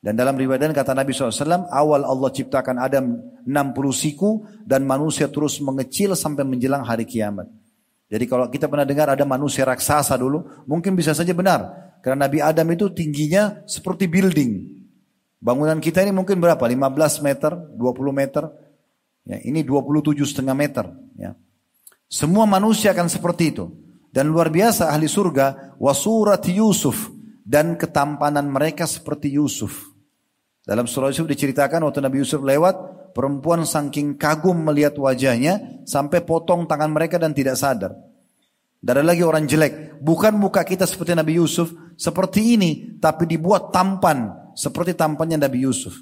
Dan 0.00 0.16
dalam 0.16 0.32
riwayat 0.32 0.72
kata 0.72 0.96
Nabi 0.96 1.12
SAW, 1.12 1.68
awal 1.68 2.08
Allah 2.08 2.30
ciptakan 2.32 2.80
Adam 2.80 3.20
60 3.44 3.92
siku 3.92 4.48
dan 4.64 4.88
manusia 4.88 5.28
terus 5.28 5.60
mengecil 5.60 6.16
sampai 6.16 6.40
menjelang 6.48 6.80
hari 6.80 7.04
kiamat. 7.04 7.44
Jadi 8.08 8.24
kalau 8.24 8.48
kita 8.48 8.64
pernah 8.66 8.88
dengar 8.88 9.12
ada 9.12 9.22
manusia 9.28 9.68
raksasa 9.68 10.16
dulu, 10.16 10.64
mungkin 10.64 10.96
bisa 10.96 11.12
saja 11.12 11.36
benar. 11.36 11.89
Karena 12.00 12.26
Nabi 12.26 12.40
Adam 12.40 12.68
itu 12.72 12.88
tingginya 12.92 13.64
seperti 13.68 14.08
building. 14.08 14.80
Bangunan 15.40 15.80
kita 15.80 16.04
ini 16.04 16.12
mungkin 16.12 16.40
berapa? 16.40 16.60
15 16.60 17.24
meter, 17.24 17.52
20 17.56 18.12
meter. 18.12 18.44
Ya, 19.24 19.40
ini 19.44 19.64
27 19.64 20.16
setengah 20.24 20.56
meter. 20.56 20.88
Ya. 21.16 21.36
Semua 22.08 22.44
manusia 22.44 22.92
akan 22.92 23.08
seperti 23.08 23.56
itu. 23.56 23.68
Dan 24.10 24.28
luar 24.34 24.50
biasa 24.50 24.90
ahli 24.90 25.06
surga 25.06 25.78
wasurat 25.78 26.42
Yusuf 26.50 27.14
dan 27.46 27.78
ketampanan 27.78 28.50
mereka 28.50 28.84
seperti 28.84 29.38
Yusuf. 29.38 29.90
Dalam 30.66 30.90
surah 30.90 31.14
Yusuf 31.14 31.30
diceritakan 31.30 31.86
waktu 31.86 32.02
Nabi 32.02 32.20
Yusuf 32.20 32.42
lewat, 32.42 32.74
perempuan 33.14 33.62
saking 33.62 34.18
kagum 34.18 34.66
melihat 34.66 34.98
wajahnya 34.98 35.82
sampai 35.86 36.26
potong 36.26 36.66
tangan 36.66 36.90
mereka 36.90 37.16
dan 37.22 37.30
tidak 37.32 37.54
sadar. 37.56 38.09
Tidak 38.80 38.96
ada 38.96 39.04
lagi 39.04 39.20
orang 39.20 39.44
jelek. 39.44 40.00
Bukan 40.00 40.40
muka 40.40 40.64
kita 40.64 40.88
seperti 40.88 41.12
Nabi 41.12 41.36
Yusuf, 41.36 41.68
seperti 42.00 42.56
ini, 42.56 42.96
tapi 42.96 43.28
dibuat 43.28 43.68
tampan, 43.68 44.52
seperti 44.56 44.96
tampannya 44.96 45.36
Nabi 45.36 45.68
Yusuf. 45.68 46.00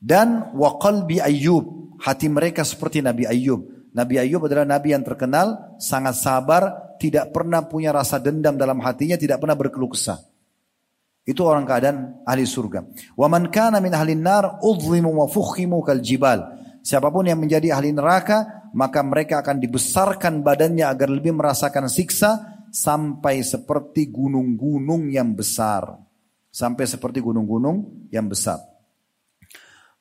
Dan 0.00 0.56
waqalbi 0.56 1.20
Ayyub, 1.20 2.00
hati 2.00 2.32
mereka 2.32 2.64
seperti 2.64 3.04
Nabi 3.04 3.28
Ayyub. 3.28 3.92
Nabi 3.92 4.14
Ayyub 4.24 4.48
adalah 4.48 4.64
nabi 4.64 4.96
yang 4.96 5.04
terkenal, 5.04 5.76
sangat 5.76 6.16
sabar, 6.16 6.96
tidak 6.96 7.28
pernah 7.28 7.66
punya 7.68 7.92
rasa 7.92 8.16
dendam 8.16 8.56
dalam 8.56 8.80
hatinya, 8.80 9.20
tidak 9.20 9.44
pernah 9.44 9.58
berkeluh 9.58 9.92
kesah. 9.92 10.22
Itu 11.28 11.44
orang 11.44 11.68
keadaan 11.68 12.24
ahli 12.24 12.48
surga. 12.48 12.88
Wa 13.12 13.28
man 13.28 13.52
kana 13.52 13.84
min 13.84 13.92
ahli 13.92 14.16
nar 14.16 14.64
udhimu 14.64 15.12
wa 15.12 15.28
fukhimu 15.28 15.84
kal 15.84 16.00
jibal. 16.00 16.56
Siapa 16.80 17.12
pun 17.12 17.28
yang 17.28 17.36
menjadi 17.36 17.76
ahli 17.76 17.92
neraka, 17.92 18.57
maka 18.74 19.00
mereka 19.04 19.40
akan 19.44 19.62
dibesarkan 19.62 20.40
badannya 20.42 20.84
agar 20.84 21.08
lebih 21.08 21.36
merasakan 21.36 21.86
siksa 21.86 22.64
sampai 22.68 23.40
seperti 23.40 24.12
gunung-gunung 24.12 25.08
yang 25.08 25.32
besar 25.32 26.08
sampai 26.58 26.84
seperti 26.88 27.22
gunung-gunung 27.22 28.08
yang 28.10 28.26
besar. 28.26 28.58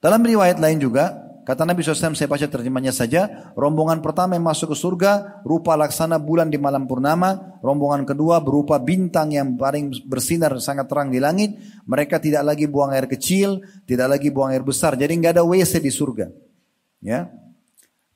Dalam 0.02 0.26
riwayat 0.26 0.58
lain 0.58 0.82
juga, 0.82 1.14
kata 1.46 1.66
Nabi 1.66 1.82
SAW, 1.82 2.18
saya 2.18 2.30
baca 2.30 2.46
terjemahnya 2.50 2.94
saja, 2.94 3.54
rombongan 3.54 4.02
pertama 4.02 4.38
yang 4.38 4.46
masuk 4.46 4.74
ke 4.74 4.78
surga, 4.78 5.42
rupa 5.46 5.74
laksana 5.78 6.22
bulan 6.22 6.50
di 6.50 6.58
malam 6.62 6.86
purnama, 6.90 7.62
rombongan 7.62 8.06
kedua 8.06 8.42
berupa 8.42 8.78
bintang 8.82 9.34
yang 9.34 9.58
paling 9.58 9.94
bersinar 10.06 10.54
sangat 10.58 10.90
terang 10.90 11.10
di 11.14 11.22
langit, 11.22 11.58
mereka 11.86 12.22
tidak 12.22 12.46
lagi 12.46 12.66
buang 12.70 12.94
air 12.94 13.10
kecil, 13.10 13.62
tidak 13.90 14.18
lagi 14.18 14.30
buang 14.34 14.54
air 14.54 14.66
besar, 14.66 14.98
jadi 14.98 15.14
nggak 15.14 15.34
ada 15.38 15.44
WC 15.46 15.82
di 15.82 15.92
surga. 15.94 16.30
Ya, 16.98 17.30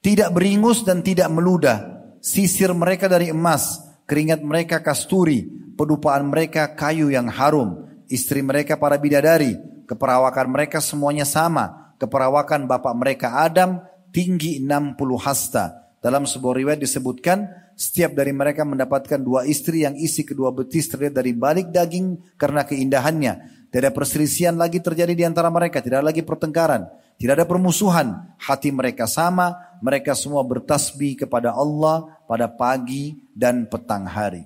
Tidak 0.02 0.34
beringus 0.34 0.82
dan 0.82 1.06
tidak 1.06 1.30
meludah, 1.30 2.10
sisir 2.26 2.74
mereka 2.74 3.06
dari 3.06 3.30
emas, 3.30 3.86
keringat 4.10 4.42
mereka 4.42 4.82
kasturi, 4.82 5.46
pedupaan 5.78 6.26
mereka 6.26 6.74
kayu 6.74 7.14
yang 7.14 7.30
harum, 7.30 7.86
istri 8.10 8.42
mereka 8.42 8.82
para 8.82 8.98
bidadari, 8.98 9.62
keperawakan 9.86 10.48
mereka 10.50 10.82
semuanya 10.82 11.22
sama. 11.22 11.94
Keperawakan 12.02 12.66
bapak 12.66 12.98
mereka 12.98 13.46
Adam 13.46 13.78
tinggi 14.10 14.58
60 14.58 14.98
hasta. 15.22 15.94
Dalam 16.02 16.26
sebuah 16.26 16.58
riwayat 16.58 16.82
disebutkan, 16.82 17.46
setiap 17.78 18.18
dari 18.18 18.34
mereka 18.34 18.66
mendapatkan 18.66 19.22
dua 19.22 19.46
istri 19.46 19.86
yang 19.86 19.94
isi 19.94 20.26
kedua 20.26 20.50
betis 20.50 20.90
terlihat 20.90 21.14
dari 21.14 21.38
balik 21.38 21.70
daging 21.70 22.38
karena 22.42 22.66
keindahannya. 22.66 23.34
Tidak 23.70 23.94
perselisihan 23.94 24.58
lagi 24.58 24.82
terjadi 24.82 25.14
di 25.14 25.24
antara 25.30 25.54
mereka. 25.54 25.78
Tidak 25.78 26.02
lagi 26.02 26.26
pertengkaran. 26.26 26.90
Tidak 27.18 27.34
ada 27.34 27.48
permusuhan. 27.48 28.36
Hati 28.38 28.70
mereka 28.70 29.10
sama. 29.10 29.58
Mereka 29.82 30.14
semua 30.14 30.46
bertasbih 30.46 31.26
kepada 31.26 31.52
Allah 31.52 32.22
pada 32.30 32.46
pagi 32.46 33.18
dan 33.34 33.66
petang 33.66 34.06
hari. 34.06 34.46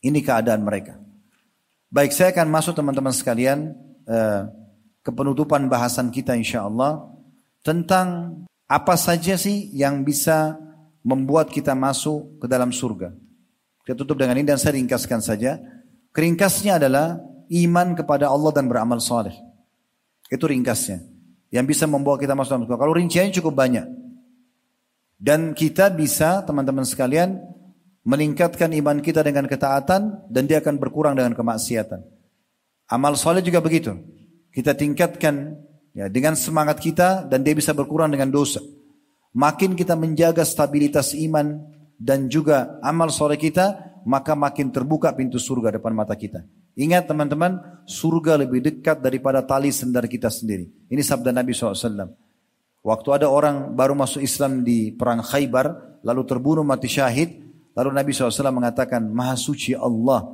Ini 0.00 0.22
keadaan 0.22 0.62
mereka. 0.62 0.96
Baik, 1.90 2.14
saya 2.14 2.30
akan 2.30 2.46
masuk 2.50 2.78
teman-teman 2.78 3.10
sekalian 3.10 3.74
uh, 4.06 4.46
ke 5.02 5.10
penutupan 5.10 5.66
bahasan 5.66 6.10
kita 6.14 6.34
insya 6.38 6.66
Allah 6.66 7.10
tentang 7.62 8.38
apa 8.66 8.94
saja 8.98 9.38
sih 9.38 9.70
yang 9.74 10.02
bisa 10.02 10.58
membuat 11.06 11.50
kita 11.50 11.74
masuk 11.74 12.42
ke 12.42 12.46
dalam 12.50 12.74
surga. 12.74 13.14
Kita 13.86 13.94
tutup 13.94 14.18
dengan 14.18 14.34
ini 14.34 14.46
dan 14.46 14.58
saya 14.58 14.74
ringkaskan 14.74 15.22
saja. 15.22 15.62
Keringkasnya 16.10 16.82
adalah 16.82 17.22
iman 17.46 17.94
kepada 17.94 18.26
Allah 18.26 18.50
dan 18.50 18.66
beramal 18.66 18.98
saleh. 18.98 19.38
Itu 20.26 20.50
ringkasnya. 20.50 21.15
Yang 21.56 21.72
bisa 21.72 21.84
membawa 21.88 22.20
kita 22.20 22.36
masuk 22.36 22.52
dalam 22.52 22.64
surga. 22.68 22.84
Kalau 22.84 22.92
rinciannya 22.92 23.32
cukup 23.32 23.56
banyak. 23.56 23.88
Dan 25.16 25.56
kita 25.56 25.88
bisa 25.88 26.44
teman-teman 26.44 26.84
sekalian 26.84 27.40
meningkatkan 28.04 28.68
iman 28.76 29.00
kita 29.00 29.24
dengan 29.24 29.48
ketaatan 29.48 30.28
dan 30.28 30.44
dia 30.44 30.60
akan 30.60 30.76
berkurang 30.76 31.16
dengan 31.16 31.32
kemaksiatan. 31.32 32.04
Amal 32.92 33.16
soleh 33.16 33.40
juga 33.40 33.64
begitu. 33.64 33.96
Kita 34.52 34.76
tingkatkan 34.76 35.56
ya 35.96 36.12
dengan 36.12 36.36
semangat 36.36 36.76
kita 36.76 37.24
dan 37.24 37.40
dia 37.40 37.56
bisa 37.56 37.72
berkurang 37.72 38.12
dengan 38.12 38.28
dosa. 38.28 38.60
Makin 39.32 39.72
kita 39.72 39.96
menjaga 39.96 40.44
stabilitas 40.44 41.16
iman 41.16 41.64
dan 41.96 42.28
juga 42.28 42.76
amal 42.84 43.08
soleh 43.08 43.40
kita, 43.40 43.80
maka 44.04 44.36
makin 44.36 44.68
terbuka 44.68 45.16
pintu 45.16 45.40
surga 45.40 45.80
depan 45.80 45.96
mata 45.96 46.12
kita. 46.12 46.44
Ingat 46.76 47.08
teman-teman, 47.08 47.82
surga 47.88 48.36
lebih 48.36 48.60
dekat 48.60 49.00
daripada 49.00 49.40
tali 49.40 49.72
sendal 49.72 50.04
kita 50.04 50.28
sendiri. 50.28 50.68
Ini 50.92 51.00
sabda 51.00 51.32
Nabi 51.32 51.56
SAW. 51.56 52.12
Waktu 52.84 53.08
ada 53.10 53.26
orang 53.32 53.72
baru 53.72 53.96
masuk 53.96 54.20
Islam 54.20 54.62
di 54.62 54.92
perang 54.92 55.24
Khaybar, 55.24 55.98
lalu 56.04 56.22
terbunuh 56.28 56.62
mati 56.62 56.86
syahid, 56.86 57.46
Lalu 57.76 57.90
Nabi 57.92 58.10
SAW 58.16 58.56
mengatakan, 58.56 59.04
Maha 59.04 59.36
suci 59.36 59.76
Allah 59.76 60.24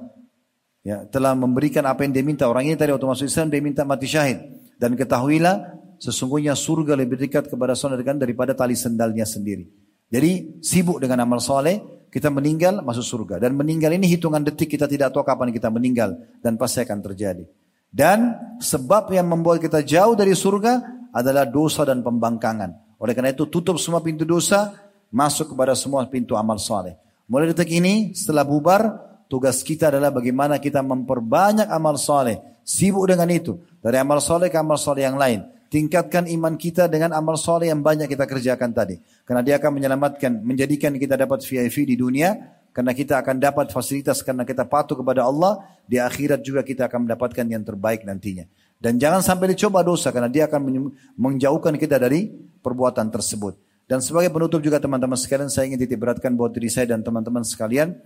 ya, 0.87 1.03
telah 1.11 1.35
memberikan 1.35 1.83
apa 1.91 2.07
yang 2.07 2.15
dia 2.15 2.23
minta. 2.23 2.47
Orang 2.47 2.63
ini 2.71 2.79
tadi 2.79 2.95
waktu 2.95 3.03
masuk 3.03 3.27
Islam 3.27 3.51
dia 3.51 3.59
minta 3.59 3.83
mati 3.83 4.07
syahid. 4.07 4.39
Dan 4.79 4.95
ketahuilah 4.95 5.75
sesungguhnya 5.99 6.55
surga 6.55 6.95
lebih 6.95 7.19
dekat 7.19 7.51
kepada 7.51 7.75
saudara 7.75 8.15
daripada 8.15 8.55
tali 8.55 8.79
sendalnya 8.79 9.27
sendiri. 9.27 9.67
Jadi 10.07 10.63
sibuk 10.63 11.03
dengan 11.03 11.27
amal 11.27 11.43
soleh, 11.43 11.83
kita 12.13 12.29
meninggal 12.29 12.85
masuk 12.85 13.01
surga. 13.01 13.41
Dan 13.41 13.57
meninggal 13.57 13.97
ini 13.97 14.05
hitungan 14.05 14.45
detik 14.45 14.77
kita 14.77 14.85
tidak 14.85 15.17
tahu 15.17 15.25
kapan 15.25 15.49
kita 15.49 15.73
meninggal. 15.73 16.21
Dan 16.45 16.61
pasti 16.61 16.85
akan 16.85 17.01
terjadi. 17.01 17.49
Dan 17.89 18.37
sebab 18.61 19.09
yang 19.17 19.25
membuat 19.33 19.65
kita 19.65 19.81
jauh 19.81 20.13
dari 20.13 20.37
surga 20.37 20.85
adalah 21.09 21.49
dosa 21.49 21.89
dan 21.89 22.05
pembangkangan. 22.05 23.01
Oleh 23.01 23.17
karena 23.17 23.33
itu 23.33 23.49
tutup 23.49 23.81
semua 23.81 24.05
pintu 24.05 24.29
dosa, 24.29 24.77
masuk 25.09 25.57
kepada 25.57 25.73
semua 25.73 26.05
pintu 26.05 26.37
amal 26.37 26.61
soleh. 26.61 27.01
Mulai 27.25 27.57
detik 27.57 27.73
ini 27.73 28.13
setelah 28.13 28.45
bubar 28.45 29.01
tugas 29.33 29.65
kita 29.65 29.89
adalah 29.89 30.13
bagaimana 30.13 30.61
kita 30.61 30.85
memperbanyak 30.85 31.69
amal 31.73 31.97
soleh. 31.97 32.41
Sibuk 32.61 33.09
dengan 33.09 33.27
itu. 33.33 33.57
Dari 33.81 33.97
amal 33.97 34.21
soleh 34.21 34.53
ke 34.53 34.61
amal 34.61 34.77
soleh 34.77 35.09
yang 35.09 35.17
lain. 35.17 35.49
Tingkatkan 35.73 36.29
iman 36.29 36.53
kita 36.61 36.85
dengan 36.85 37.17
amal 37.17 37.41
soleh 37.41 37.73
yang 37.73 37.81
banyak 37.81 38.05
kita 38.05 38.29
kerjakan 38.29 38.77
tadi. 38.77 39.01
Karena 39.25 39.41
dia 39.41 39.57
akan 39.57 39.81
menyelamatkan, 39.81 40.45
menjadikan 40.45 40.93
kita 41.01 41.17
dapat 41.17 41.41
VIP 41.41 41.89
di 41.89 41.97
dunia. 41.97 42.61
Karena 42.77 42.93
kita 42.93 43.17
akan 43.25 43.41
dapat 43.41 43.73
fasilitas 43.73 44.21
karena 44.21 44.45
kita 44.45 44.69
patuh 44.69 45.01
kepada 45.01 45.25
Allah. 45.25 45.65
Di 45.89 45.97
akhirat 45.97 46.45
juga 46.45 46.61
kita 46.61 46.93
akan 46.93 47.09
mendapatkan 47.09 47.49
yang 47.49 47.65
terbaik 47.65 48.05
nantinya. 48.05 48.45
Dan 48.77 49.01
jangan 49.01 49.25
sampai 49.25 49.57
dicoba 49.57 49.81
dosa 49.81 50.13
karena 50.13 50.29
dia 50.29 50.45
akan 50.45 50.93
menjauhkan 51.17 51.81
kita 51.81 51.97
dari 51.97 52.29
perbuatan 52.61 53.09
tersebut. 53.09 53.57
Dan 53.89 54.05
sebagai 54.05 54.29
penutup 54.29 54.61
juga 54.61 54.77
teman-teman 54.77 55.17
sekalian 55.17 55.49
saya 55.49 55.73
ingin 55.73 55.89
titik 55.89 55.97
beratkan 55.97 56.37
buat 56.37 56.53
diri 56.53 56.69
saya 56.69 56.93
dan 56.93 57.01
teman-teman 57.01 57.49
sekalian. 57.49 57.97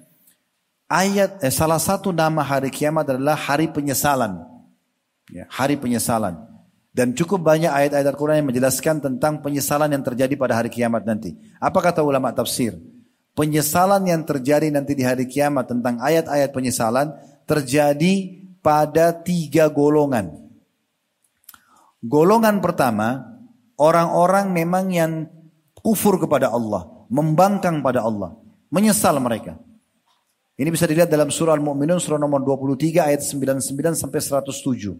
Ayat 0.86 1.42
eh, 1.42 1.50
salah 1.50 1.82
satu 1.82 2.14
nama 2.14 2.46
hari 2.46 2.70
kiamat 2.70 3.10
adalah 3.10 3.34
hari 3.34 3.66
penyesalan. 3.66 4.38
Ya, 5.34 5.50
hari 5.50 5.74
penyesalan. 5.74 6.55
Dan 6.96 7.12
cukup 7.12 7.44
banyak 7.44 7.68
ayat-ayat 7.68 8.08
Al-Quran 8.08 8.40
yang 8.40 8.48
menjelaskan 8.48 9.04
tentang 9.04 9.44
penyesalan 9.44 9.92
yang 9.92 10.00
terjadi 10.00 10.32
pada 10.32 10.56
hari 10.56 10.72
kiamat 10.72 11.04
nanti. 11.04 11.36
Apa 11.60 11.84
kata 11.84 12.00
ulama 12.00 12.32
tafsir? 12.32 12.72
Penyesalan 13.36 14.00
yang 14.08 14.24
terjadi 14.24 14.72
nanti 14.72 14.96
di 14.96 15.04
hari 15.04 15.28
kiamat 15.28 15.68
tentang 15.68 16.00
ayat-ayat 16.00 16.56
penyesalan 16.56 17.12
terjadi 17.44 18.40
pada 18.64 19.12
tiga 19.12 19.68
golongan. 19.68 20.40
Golongan 22.00 22.64
pertama, 22.64 23.28
orang-orang 23.76 24.56
memang 24.56 24.88
yang 24.88 25.12
kufur 25.84 26.16
kepada 26.16 26.48
Allah, 26.48 26.88
membangkang 27.12 27.84
pada 27.84 28.08
Allah, 28.08 28.40
menyesal 28.72 29.20
mereka. 29.20 29.60
Ini 30.56 30.72
bisa 30.72 30.88
dilihat 30.88 31.12
dalam 31.12 31.28
surah 31.28 31.52
Al-Mu'minun 31.60 32.00
surah 32.00 32.16
nomor 32.16 32.40
23 32.40 33.04
ayat 33.04 33.20
99 33.20 34.00
sampai 34.00 34.20
107. 34.24 34.96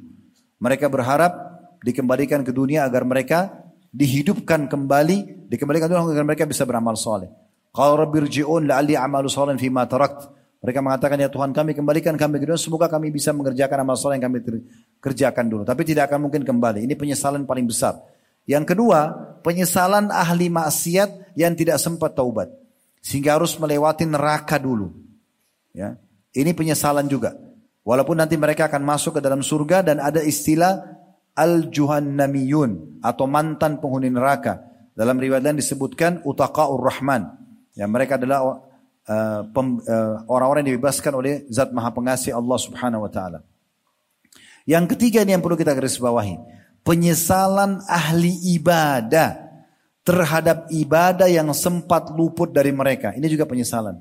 Mereka 0.61 0.93
berharap 0.93 1.56
dikembalikan 1.87 2.43
ke 2.43 2.51
dunia 2.51 2.83
agar 2.83 3.07
mereka 3.07 3.71
dihidupkan 3.95 4.67
kembali, 4.67 5.47
dikembalikan 5.47 5.87
ke 5.87 5.95
dunia 5.95 6.03
agar 6.03 6.27
mereka 6.27 6.43
bisa 6.43 6.67
beramal 6.67 6.99
soleh. 6.99 7.31
Kalau 7.71 7.95
Rabbi 7.95 8.27
rji'un 8.27 8.67
la'alli 8.67 8.99
amalu 8.99 9.31
soleh 9.31 9.55
fima 9.55 9.87
tarakt. 9.87 10.35
Mereka 10.67 10.83
mengatakan 10.83 11.21
ya 11.21 11.31
Tuhan 11.31 11.55
kami 11.55 11.79
kembalikan 11.79 12.19
kami 12.19 12.43
ke 12.43 12.49
dunia 12.49 12.59
semoga 12.59 12.91
kami 12.91 13.15
bisa 13.15 13.31
mengerjakan 13.31 13.87
amal 13.87 13.95
soleh 13.95 14.19
yang 14.19 14.27
kami 14.33 14.43
kerjakan 14.99 15.47
dulu. 15.47 15.63
Tapi 15.63 15.87
tidak 15.87 16.11
akan 16.11 16.27
mungkin 16.27 16.43
kembali. 16.43 16.83
Ini 16.83 16.99
penyesalan 16.99 17.47
paling 17.47 17.71
besar. 17.71 18.03
Yang 18.49 18.75
kedua, 18.75 19.15
penyesalan 19.47 20.11
ahli 20.11 20.51
maksiat 20.51 21.39
yang 21.39 21.55
tidak 21.55 21.79
sempat 21.79 22.19
taubat. 22.19 22.51
Sehingga 22.99 23.39
harus 23.39 23.55
melewati 23.61 24.09
neraka 24.09 24.59
dulu. 24.59 24.91
Ya. 25.71 26.01
Ini 26.35 26.51
penyesalan 26.57 27.07
juga. 27.07 27.37
Walaupun 27.87 28.19
nanti 28.19 28.35
mereka 28.35 28.67
akan 28.67 28.83
masuk 28.83 29.19
ke 29.19 29.21
dalam 29.23 29.47
surga 29.47 29.87
dan 29.87 30.03
ada 30.03 30.19
istilah 30.19 30.96
al-juhannamiyun 31.37 33.01
atau 33.05 33.29
mantan 33.29 33.79
penghuni 33.79 34.09
neraka. 34.09 34.65
Dalam 34.97 35.21
riwayat 35.21 35.45
lain 35.45 35.61
disebutkan 35.61 36.25
utaqaur 36.25 36.81
rahman. 36.81 37.37
Ya, 37.77 37.85
mereka 37.85 38.17
adalah 38.17 38.65
uh, 39.05 39.41
uh, 39.45 40.15
orang-orang 40.27 40.65
yang 40.65 40.81
dibebaskan 40.81 41.13
oleh 41.13 41.45
zat 41.53 41.69
maha 41.77 41.93
pengasih 41.93 42.33
Allah 42.33 42.57
subhanahu 42.57 43.05
wa 43.05 43.11
ta'ala. 43.13 43.45
Yang 44.65 44.97
ketiga 44.97 45.23
ini 45.23 45.37
yang 45.37 45.45
perlu 45.45 45.61
kita 45.61 45.77
garis 45.77 46.01
bawahi 46.01 46.41
penyesalan 46.87 47.83
ahli 47.91 48.55
ibadah 48.55 49.43
terhadap 50.07 50.71
ibadah 50.71 51.27
yang 51.27 51.51
sempat 51.51 52.15
luput 52.15 52.55
dari 52.55 52.71
mereka. 52.71 53.11
Ini 53.11 53.27
juga 53.27 53.43
penyesalan. 53.43 53.99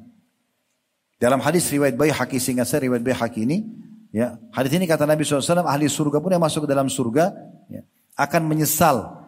Dalam 1.18 1.41
hadis 1.41 1.66
riwayat 1.74 1.98
Baihaqi 1.98 2.38
sehingga 2.38 2.62
saya 2.62 2.86
riwayat 2.86 3.02
Baihaqi 3.02 3.41
ini, 3.41 3.66
ya 4.15 4.39
hadis 4.55 4.71
ini 4.71 4.87
kata 4.87 5.03
Nabi 5.03 5.27
SAW 5.27 5.67
ahli 5.67 5.91
surga 5.91 6.23
pun 6.23 6.31
yang 6.31 6.39
masuk 6.39 6.63
ke 6.63 6.69
dalam 6.71 6.87
surga 6.87 7.35
ya, 7.67 7.83
akan 8.15 8.47
menyesal 8.47 9.25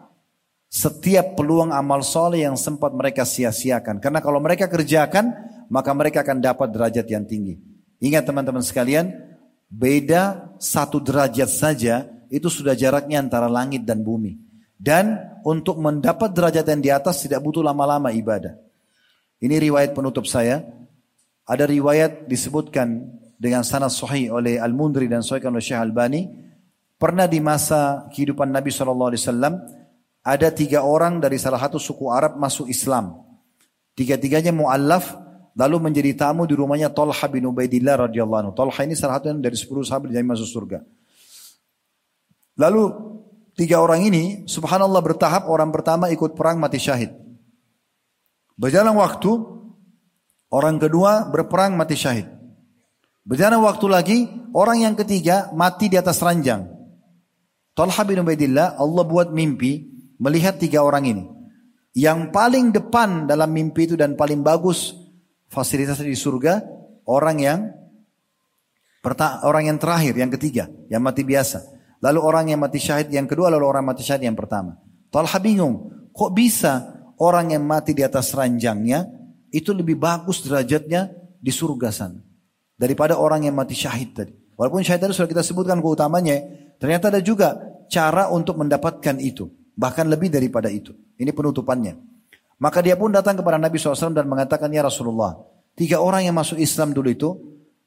setiap 0.68 1.36
peluang 1.36 1.72
amal 1.72 2.04
soleh 2.04 2.44
yang 2.44 2.56
sempat 2.56 2.92
mereka 2.92 3.24
sia-siakan. 3.24 4.00
Karena 4.04 4.20
kalau 4.20 4.36
mereka 4.40 4.68
kerjakan, 4.68 5.32
maka 5.72 5.90
mereka 5.96 6.20
akan 6.20 6.44
dapat 6.44 6.68
derajat 6.72 7.08
yang 7.08 7.24
tinggi. 7.24 7.56
Ingat 8.04 8.28
teman-teman 8.28 8.60
sekalian, 8.60 9.10
beda 9.72 10.52
satu 10.60 11.00
derajat 11.00 11.48
saja 11.48 11.94
itu 12.28 12.52
sudah 12.52 12.76
jaraknya 12.76 13.24
antara 13.24 13.48
langit 13.48 13.88
dan 13.88 14.04
bumi. 14.04 14.36
Dan 14.78 15.18
untuk 15.42 15.80
mendapat 15.80 16.30
derajat 16.30 16.62
yang 16.68 16.80
di 16.84 16.90
atas 16.92 17.24
tidak 17.24 17.42
butuh 17.42 17.64
lama-lama 17.64 18.14
ibadah. 18.14 18.54
Ini 19.42 19.58
riwayat 19.58 19.96
penutup 19.96 20.28
saya. 20.28 20.62
Ada 21.48 21.64
riwayat 21.64 22.28
disebutkan 22.28 23.08
dengan 23.38 23.62
sanad 23.62 23.94
sahih 23.94 24.34
oleh 24.34 24.58
Al-Mundri 24.58 25.06
dan 25.06 25.22
sahihkan 25.22 25.54
oleh 25.54 25.62
Syekh 25.62 25.78
Albani. 25.78 26.26
Pernah 26.98 27.30
di 27.30 27.38
masa 27.38 28.10
kehidupan 28.10 28.50
Nabi 28.50 28.74
SAW 28.74 29.14
ada 30.26 30.48
tiga 30.50 30.82
orang 30.82 31.22
dari 31.22 31.38
salah 31.38 31.62
satu 31.62 31.78
suku 31.78 32.10
Arab 32.10 32.34
masuk 32.34 32.66
Islam. 32.66 33.22
Tiga-tiganya 33.94 34.50
mu'allaf 34.50 35.14
lalu 35.54 35.90
menjadi 35.90 36.14
tamu 36.14 36.46
di 36.46 36.58
rumahnya 36.58 36.90
Talha 36.90 37.26
bin 37.30 37.46
Ubaidillah 37.46 38.10
radhiyallahu 38.10 38.40
anhu. 38.42 38.52
Talha 38.54 38.82
ini 38.82 38.98
salah 38.98 39.22
satu 39.22 39.34
dari 39.38 39.54
sepuluh 39.54 39.86
sahabat 39.86 40.10
yang 40.10 40.26
masuk 40.26 40.46
surga. 40.46 40.82
Lalu 42.58 42.90
tiga 43.54 43.78
orang 43.78 44.06
ini 44.06 44.46
subhanallah 44.50 45.02
bertahap 45.02 45.46
orang 45.46 45.70
pertama 45.70 46.10
ikut 46.10 46.34
perang 46.34 46.58
mati 46.58 46.82
syahid. 46.82 47.14
Berjalan 48.58 48.94
waktu 48.98 49.30
orang 50.50 50.82
kedua 50.82 51.30
berperang 51.30 51.78
mati 51.78 51.94
syahid. 51.94 52.37
Berjalan 53.28 53.60
waktu 53.60 53.86
lagi 53.92 54.18
orang 54.56 54.88
yang 54.88 54.94
ketiga 54.96 55.52
mati 55.52 55.92
di 55.92 56.00
atas 56.00 56.16
ranjang. 56.24 56.64
Talha 57.76 58.00
bin 58.08 58.24
Ubaidillah 58.24 58.80
Allah 58.80 59.04
buat 59.04 59.36
mimpi 59.36 59.84
melihat 60.16 60.56
tiga 60.56 60.80
orang 60.80 61.04
ini. 61.04 61.24
Yang 61.92 62.32
paling 62.32 62.72
depan 62.72 63.28
dalam 63.28 63.52
mimpi 63.52 63.84
itu 63.84 64.00
dan 64.00 64.16
paling 64.16 64.40
bagus 64.40 64.96
fasilitas 65.52 66.00
di 66.00 66.16
surga 66.16 66.64
orang 67.04 67.36
yang 67.36 67.60
orang 69.44 69.76
yang 69.76 69.76
terakhir, 69.76 70.16
yang 70.16 70.32
ketiga, 70.32 70.64
yang 70.88 71.04
mati 71.04 71.20
biasa. 71.20 71.68
Lalu 72.00 72.20
orang 72.24 72.44
yang 72.48 72.64
mati 72.64 72.80
syahid 72.80 73.12
yang 73.12 73.28
kedua, 73.28 73.52
lalu 73.52 73.68
orang 73.68 73.84
mati 73.84 74.08
syahid 74.08 74.24
yang 74.24 74.40
pertama. 74.40 74.80
Talha 75.12 75.36
bingung, 75.36 76.08
kok 76.16 76.32
bisa 76.32 76.96
orang 77.20 77.52
yang 77.52 77.60
mati 77.68 77.92
di 77.92 78.00
atas 78.00 78.32
ranjangnya 78.32 79.04
itu 79.52 79.76
lebih 79.76 80.00
bagus 80.00 80.40
derajatnya 80.40 81.12
di 81.36 81.52
surga 81.52 81.92
sana 81.92 82.27
daripada 82.78 83.18
orang 83.18 83.44
yang 83.44 83.58
mati 83.58 83.74
syahid 83.74 84.14
tadi. 84.14 84.32
Walaupun 84.54 84.86
syahid 84.86 85.02
tadi 85.02 85.12
sudah 85.12 85.28
kita 85.28 85.42
sebutkan 85.42 85.82
keutamanya, 85.82 86.40
ternyata 86.78 87.10
ada 87.10 87.20
juga 87.20 87.58
cara 87.90 88.30
untuk 88.30 88.56
mendapatkan 88.62 89.18
itu, 89.18 89.50
bahkan 89.74 90.06
lebih 90.06 90.30
daripada 90.30 90.70
itu. 90.70 90.94
Ini 91.18 91.34
penutupannya. 91.34 91.98
Maka 92.58 92.82
dia 92.82 92.94
pun 92.94 93.10
datang 93.10 93.38
kepada 93.38 93.58
Nabi 93.58 93.78
SAW 93.78 94.14
dan 94.14 94.26
mengatakan, 94.26 94.70
Ya 94.70 94.82
Rasulullah, 94.82 95.38
tiga 95.74 95.98
orang 95.98 96.26
yang 96.26 96.34
masuk 96.34 96.58
Islam 96.58 96.94
dulu 96.94 97.10
itu 97.10 97.28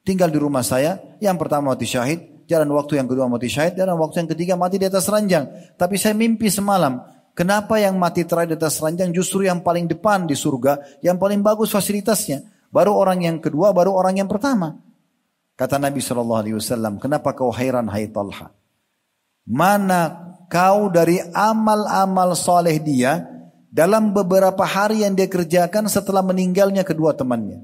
tinggal 0.04 0.32
di 0.32 0.40
rumah 0.40 0.64
saya. 0.64 1.00
Yang 1.20 1.40
pertama 1.40 1.76
mati 1.76 1.88
syahid, 1.88 2.48
jalan 2.48 2.72
waktu 2.76 3.00
yang 3.00 3.08
kedua 3.08 3.28
mati 3.28 3.52
syahid, 3.52 3.76
jalan 3.76 3.96
waktu 4.00 4.24
yang 4.24 4.30
ketiga 4.32 4.54
mati 4.56 4.80
di 4.80 4.88
atas 4.88 5.08
ranjang. 5.12 5.76
Tapi 5.76 5.96
saya 6.00 6.16
mimpi 6.16 6.48
semalam, 6.48 7.04
Kenapa 7.32 7.80
yang 7.80 7.96
mati 7.96 8.28
terakhir 8.28 8.54
di 8.54 8.56
atas 8.60 8.84
ranjang 8.84 9.16
justru 9.16 9.48
yang 9.48 9.64
paling 9.64 9.88
depan 9.88 10.28
di 10.28 10.36
surga, 10.36 11.00
yang 11.00 11.16
paling 11.16 11.40
bagus 11.40 11.72
fasilitasnya. 11.72 12.44
Baru 12.72 12.96
orang 12.96 13.20
yang 13.22 13.38
kedua, 13.44 13.76
baru 13.76 13.92
orang 13.92 14.24
yang 14.24 14.32
pertama. 14.32 14.80
Kata 15.60 15.76
Nabi 15.78 16.00
SAW, 16.00 16.98
kenapa 16.98 17.36
kau 17.36 17.52
hairan 17.52 17.92
hai 17.92 18.08
Talha? 18.08 18.50
Mana 19.46 20.32
kau 20.48 20.88
dari 20.88 21.20
amal-amal 21.36 22.34
soleh 22.34 22.80
dia 22.80 23.28
dalam 23.68 24.16
beberapa 24.16 24.64
hari 24.64 25.04
yang 25.04 25.14
dia 25.14 25.28
kerjakan 25.28 25.92
setelah 25.92 26.24
meninggalnya 26.24 26.88
kedua 26.88 27.12
temannya. 27.12 27.64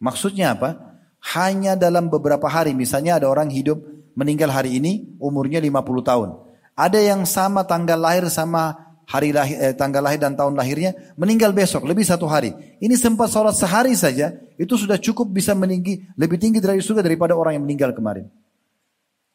Maksudnya 0.00 0.56
apa? 0.56 0.98
Hanya 1.36 1.78
dalam 1.78 2.10
beberapa 2.10 2.48
hari. 2.50 2.74
Misalnya 2.74 3.20
ada 3.22 3.30
orang 3.30 3.52
hidup 3.52 3.80
meninggal 4.18 4.52
hari 4.52 4.80
ini 4.80 5.14
umurnya 5.22 5.62
50 5.62 6.08
tahun. 6.08 6.28
Ada 6.72 7.00
yang 7.00 7.22
sama 7.28 7.64
tanggal 7.68 8.00
lahir 8.00 8.26
sama 8.32 8.91
hari 9.12 9.28
lahir, 9.28 9.56
eh, 9.60 9.74
tanggal 9.76 10.00
lahir 10.00 10.16
dan 10.16 10.32
tahun 10.32 10.56
lahirnya 10.56 10.96
meninggal 11.20 11.52
besok 11.52 11.84
lebih 11.84 12.00
satu 12.00 12.24
hari. 12.24 12.56
Ini 12.80 12.96
sempat 12.96 13.28
sholat 13.28 13.52
sehari 13.52 13.92
saja 13.92 14.32
itu 14.56 14.72
sudah 14.72 14.96
cukup 14.96 15.28
bisa 15.28 15.52
meninggi 15.52 16.00
lebih 16.16 16.40
tinggi 16.40 16.64
dari 16.64 16.80
surga 16.80 17.04
daripada 17.04 17.36
orang 17.36 17.60
yang 17.60 17.64
meninggal 17.68 17.92
kemarin. 17.92 18.32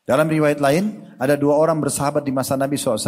Dalam 0.01 0.25
riwayat 0.25 0.57
lain 0.57 1.13
ada 1.21 1.37
dua 1.37 1.61
orang 1.61 1.77
bersahabat 1.77 2.25
di 2.25 2.33
masa 2.33 2.57
Nabi 2.57 2.79
SAW 2.79 3.05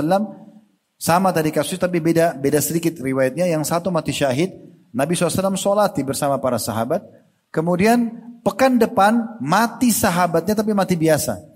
sama 0.99 1.31
tadi 1.33 1.49
kasus 1.49 1.79
tapi 1.81 1.97
beda 1.97 2.37
beda 2.37 2.61
sedikit 2.61 3.01
riwayatnya. 3.01 3.49
Yang 3.49 3.73
satu 3.73 3.89
mati 3.89 4.13
syahid 4.13 4.53
Nabi 4.93 5.17
SAW 5.17 5.57
sholati 5.57 6.05
bersama 6.05 6.37
para 6.37 6.61
sahabat. 6.61 7.01
Kemudian 7.49 8.13
pekan 8.45 8.77
depan 8.77 9.41
mati 9.41 9.89
sahabatnya 9.89 10.53
tapi 10.53 10.77
mati 10.77 10.93
biasa. 10.93 11.49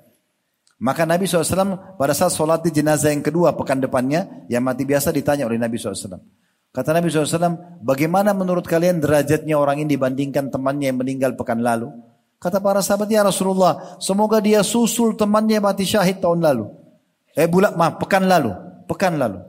Maka 0.84 1.08
Nabi 1.08 1.24
SAW 1.24 1.96
pada 1.96 2.12
saat 2.12 2.36
sholat 2.36 2.60
di 2.60 2.76
jenazah 2.76 3.16
yang 3.16 3.24
kedua 3.24 3.56
pekan 3.56 3.80
depannya, 3.80 4.44
yang 4.52 4.68
mati 4.68 4.84
biasa 4.84 5.16
ditanya 5.16 5.48
oleh 5.48 5.56
Nabi 5.56 5.80
SAW. 5.80 6.20
Kata 6.76 6.92
Nabi 6.92 7.08
SAW, 7.08 7.80
bagaimana 7.80 8.36
menurut 8.36 8.68
kalian 8.68 9.00
derajatnya 9.00 9.56
orang 9.56 9.80
ini 9.80 9.96
dibandingkan 9.96 10.52
temannya 10.52 10.92
yang 10.92 11.00
meninggal 11.00 11.40
pekan 11.40 11.64
lalu? 11.64 11.88
Kata 12.36 12.60
para 12.60 12.84
sahabat, 12.84 13.08
ya 13.08 13.24
Rasulullah, 13.24 13.96
semoga 14.04 14.44
dia 14.44 14.60
susul 14.60 15.16
temannya 15.16 15.64
mati 15.64 15.88
syahid 15.88 16.20
tahun 16.20 16.44
lalu. 16.44 16.68
Eh 17.32 17.48
bulan, 17.48 17.80
maaf, 17.80 18.04
pekan 18.04 18.28
lalu. 18.28 18.52
Pekan 18.84 19.16
lalu. 19.16 19.40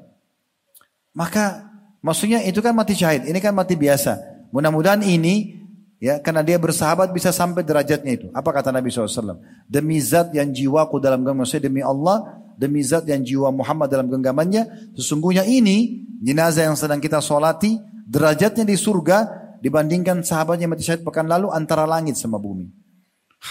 Maka 1.19 1.67
maksudnya 1.99 2.47
itu 2.47 2.63
kan 2.63 2.71
mati 2.71 2.95
syahid, 2.95 3.27
ini 3.27 3.43
kan 3.43 3.51
mati 3.51 3.75
biasa. 3.75 4.23
Mudah-mudahan 4.55 5.03
ini 5.03 5.64
Ya, 6.05 6.21
karena 6.21 6.45
dia 6.45 6.61
bersahabat 6.61 7.17
bisa 7.17 7.33
sampai 7.33 7.65
derajatnya 7.65 8.13
itu. 8.13 8.27
Apa 8.37 8.53
kata 8.53 8.69
Nabi 8.69 8.93
SAW? 8.93 9.41
Demi 9.65 9.97
zat 10.05 10.37
yang 10.37 10.53
jiwaku 10.53 11.01
dalam 11.01 11.25
genggaman 11.25 11.49
saya, 11.49 11.65
demi 11.65 11.81
Allah, 11.81 12.45
demi 12.61 12.85
zat 12.85 13.09
yang 13.09 13.25
jiwa 13.25 13.49
Muhammad 13.49 13.89
dalam 13.89 14.13
genggamannya, 14.13 14.93
sesungguhnya 14.93 15.49
ini 15.49 16.05
jenazah 16.21 16.69
yang 16.69 16.77
sedang 16.77 17.01
kita 17.01 17.25
solati, 17.25 17.81
derajatnya 18.05 18.69
di 18.69 18.77
surga 18.77 19.33
dibandingkan 19.65 20.21
sahabatnya 20.21 20.69
mati 20.69 20.85
syahid 20.85 21.01
pekan 21.09 21.25
lalu 21.25 21.49
antara 21.49 21.89
langit 21.89 22.21
sama 22.21 22.37
bumi. 22.37 22.69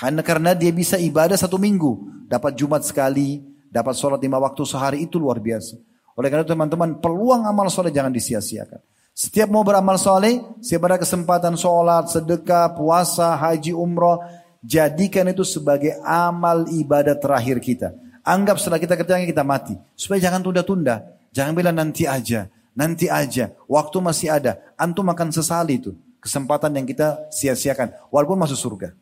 Hanya 0.06 0.22
karena 0.22 0.54
dia 0.54 0.70
bisa 0.70 1.02
ibadah 1.02 1.34
satu 1.34 1.58
minggu, 1.58 2.26
dapat 2.30 2.54
Jumat 2.54 2.86
sekali, 2.86 3.42
dapat 3.66 3.98
sholat 3.98 4.22
lima 4.22 4.38
waktu 4.38 4.62
sehari 4.62 5.10
itu 5.10 5.18
luar 5.18 5.42
biasa. 5.42 5.74
Oleh 6.14 6.30
karena 6.30 6.46
itu 6.46 6.54
teman-teman 6.54 7.02
peluang 7.02 7.50
amal 7.50 7.66
soleh 7.74 7.90
jangan 7.90 8.14
disia-siakan. 8.14 8.93
Setiap 9.14 9.45
mau 9.45 9.61
beramal 9.61 10.02
soleh, 10.02 10.41
setiap 10.57 10.90
ada 10.90 10.98
kesempatan 10.98 11.53
sholat, 11.53 12.10
sedekah, 12.10 12.73
puasa, 12.73 13.38
haji, 13.38 13.69
umroh, 13.69 14.18
jadikan 14.65 15.30
itu 15.30 15.45
sebagai 15.45 15.94
amal 16.02 16.65
ibadah 16.73 17.14
terakhir 17.14 17.61
kita. 17.61 17.94
Anggap 18.26 18.57
setelah 18.57 18.81
kita 18.81 18.98
kerjakan 18.98 19.30
kita 19.30 19.45
mati. 19.45 19.77
Supaya 19.94 20.18
jangan 20.18 20.41
tunda-tunda. 20.41 21.06
Jangan 21.30 21.53
bilang 21.53 21.77
nanti 21.77 22.10
aja, 22.10 22.49
nanti 22.73 23.06
aja. 23.06 23.53
Waktu 23.69 23.98
masih 24.02 24.34
ada. 24.34 24.57
Antum 24.81 25.06
akan 25.06 25.30
sesali 25.30 25.77
itu. 25.77 25.94
Kesempatan 26.18 26.73
yang 26.73 26.90
kita 26.90 27.30
sia-siakan. 27.30 27.94
Walaupun 28.10 28.40
masuk 28.40 28.57
surga. 28.57 28.98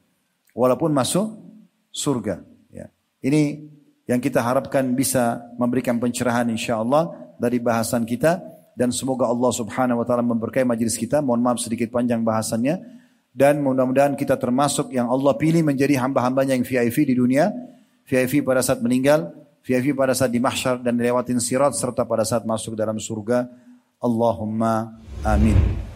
Walaupun 0.51 0.91
masuk 0.91 1.39
surga. 1.93 2.43
Ya. 2.67 2.91
Ini 3.23 3.63
yang 4.11 4.19
kita 4.19 4.43
harapkan 4.43 4.83
bisa 4.91 5.39
memberikan 5.55 5.95
pencerahan 6.01 6.49
insya 6.51 6.83
Allah 6.83 7.15
dari 7.39 7.63
bahasan 7.63 8.03
kita 8.03 8.43
dan 8.81 8.89
semoga 8.89 9.29
Allah 9.29 9.53
Subhanahu 9.53 10.01
wa 10.01 10.05
taala 10.09 10.25
memberkahi 10.25 10.65
majelis 10.65 10.97
kita. 10.97 11.21
Mohon 11.21 11.41
maaf 11.45 11.57
sedikit 11.61 11.93
panjang 11.93 12.25
bahasannya 12.25 12.81
dan 13.29 13.61
mudah-mudahan 13.61 14.17
kita 14.17 14.33
termasuk 14.41 14.89
yang 14.89 15.05
Allah 15.05 15.37
pilih 15.37 15.61
menjadi 15.61 16.01
hamba-hambanya 16.01 16.57
yang 16.57 16.65
VIP 16.65 17.05
di 17.05 17.13
dunia, 17.13 17.53
VIP 18.09 18.41
pada 18.41 18.65
saat 18.65 18.81
meninggal, 18.81 19.29
VIP 19.61 19.93
pada 19.93 20.17
saat 20.17 20.33
di 20.33 20.41
mahsyar 20.41 20.81
dan 20.81 20.97
lewatin 20.97 21.37
sirat 21.37 21.77
serta 21.77 22.09
pada 22.09 22.25
saat 22.25 22.41
masuk 22.41 22.73
dalam 22.73 22.97
surga. 22.97 23.45
Allahumma 24.01 24.97
amin. 25.21 25.90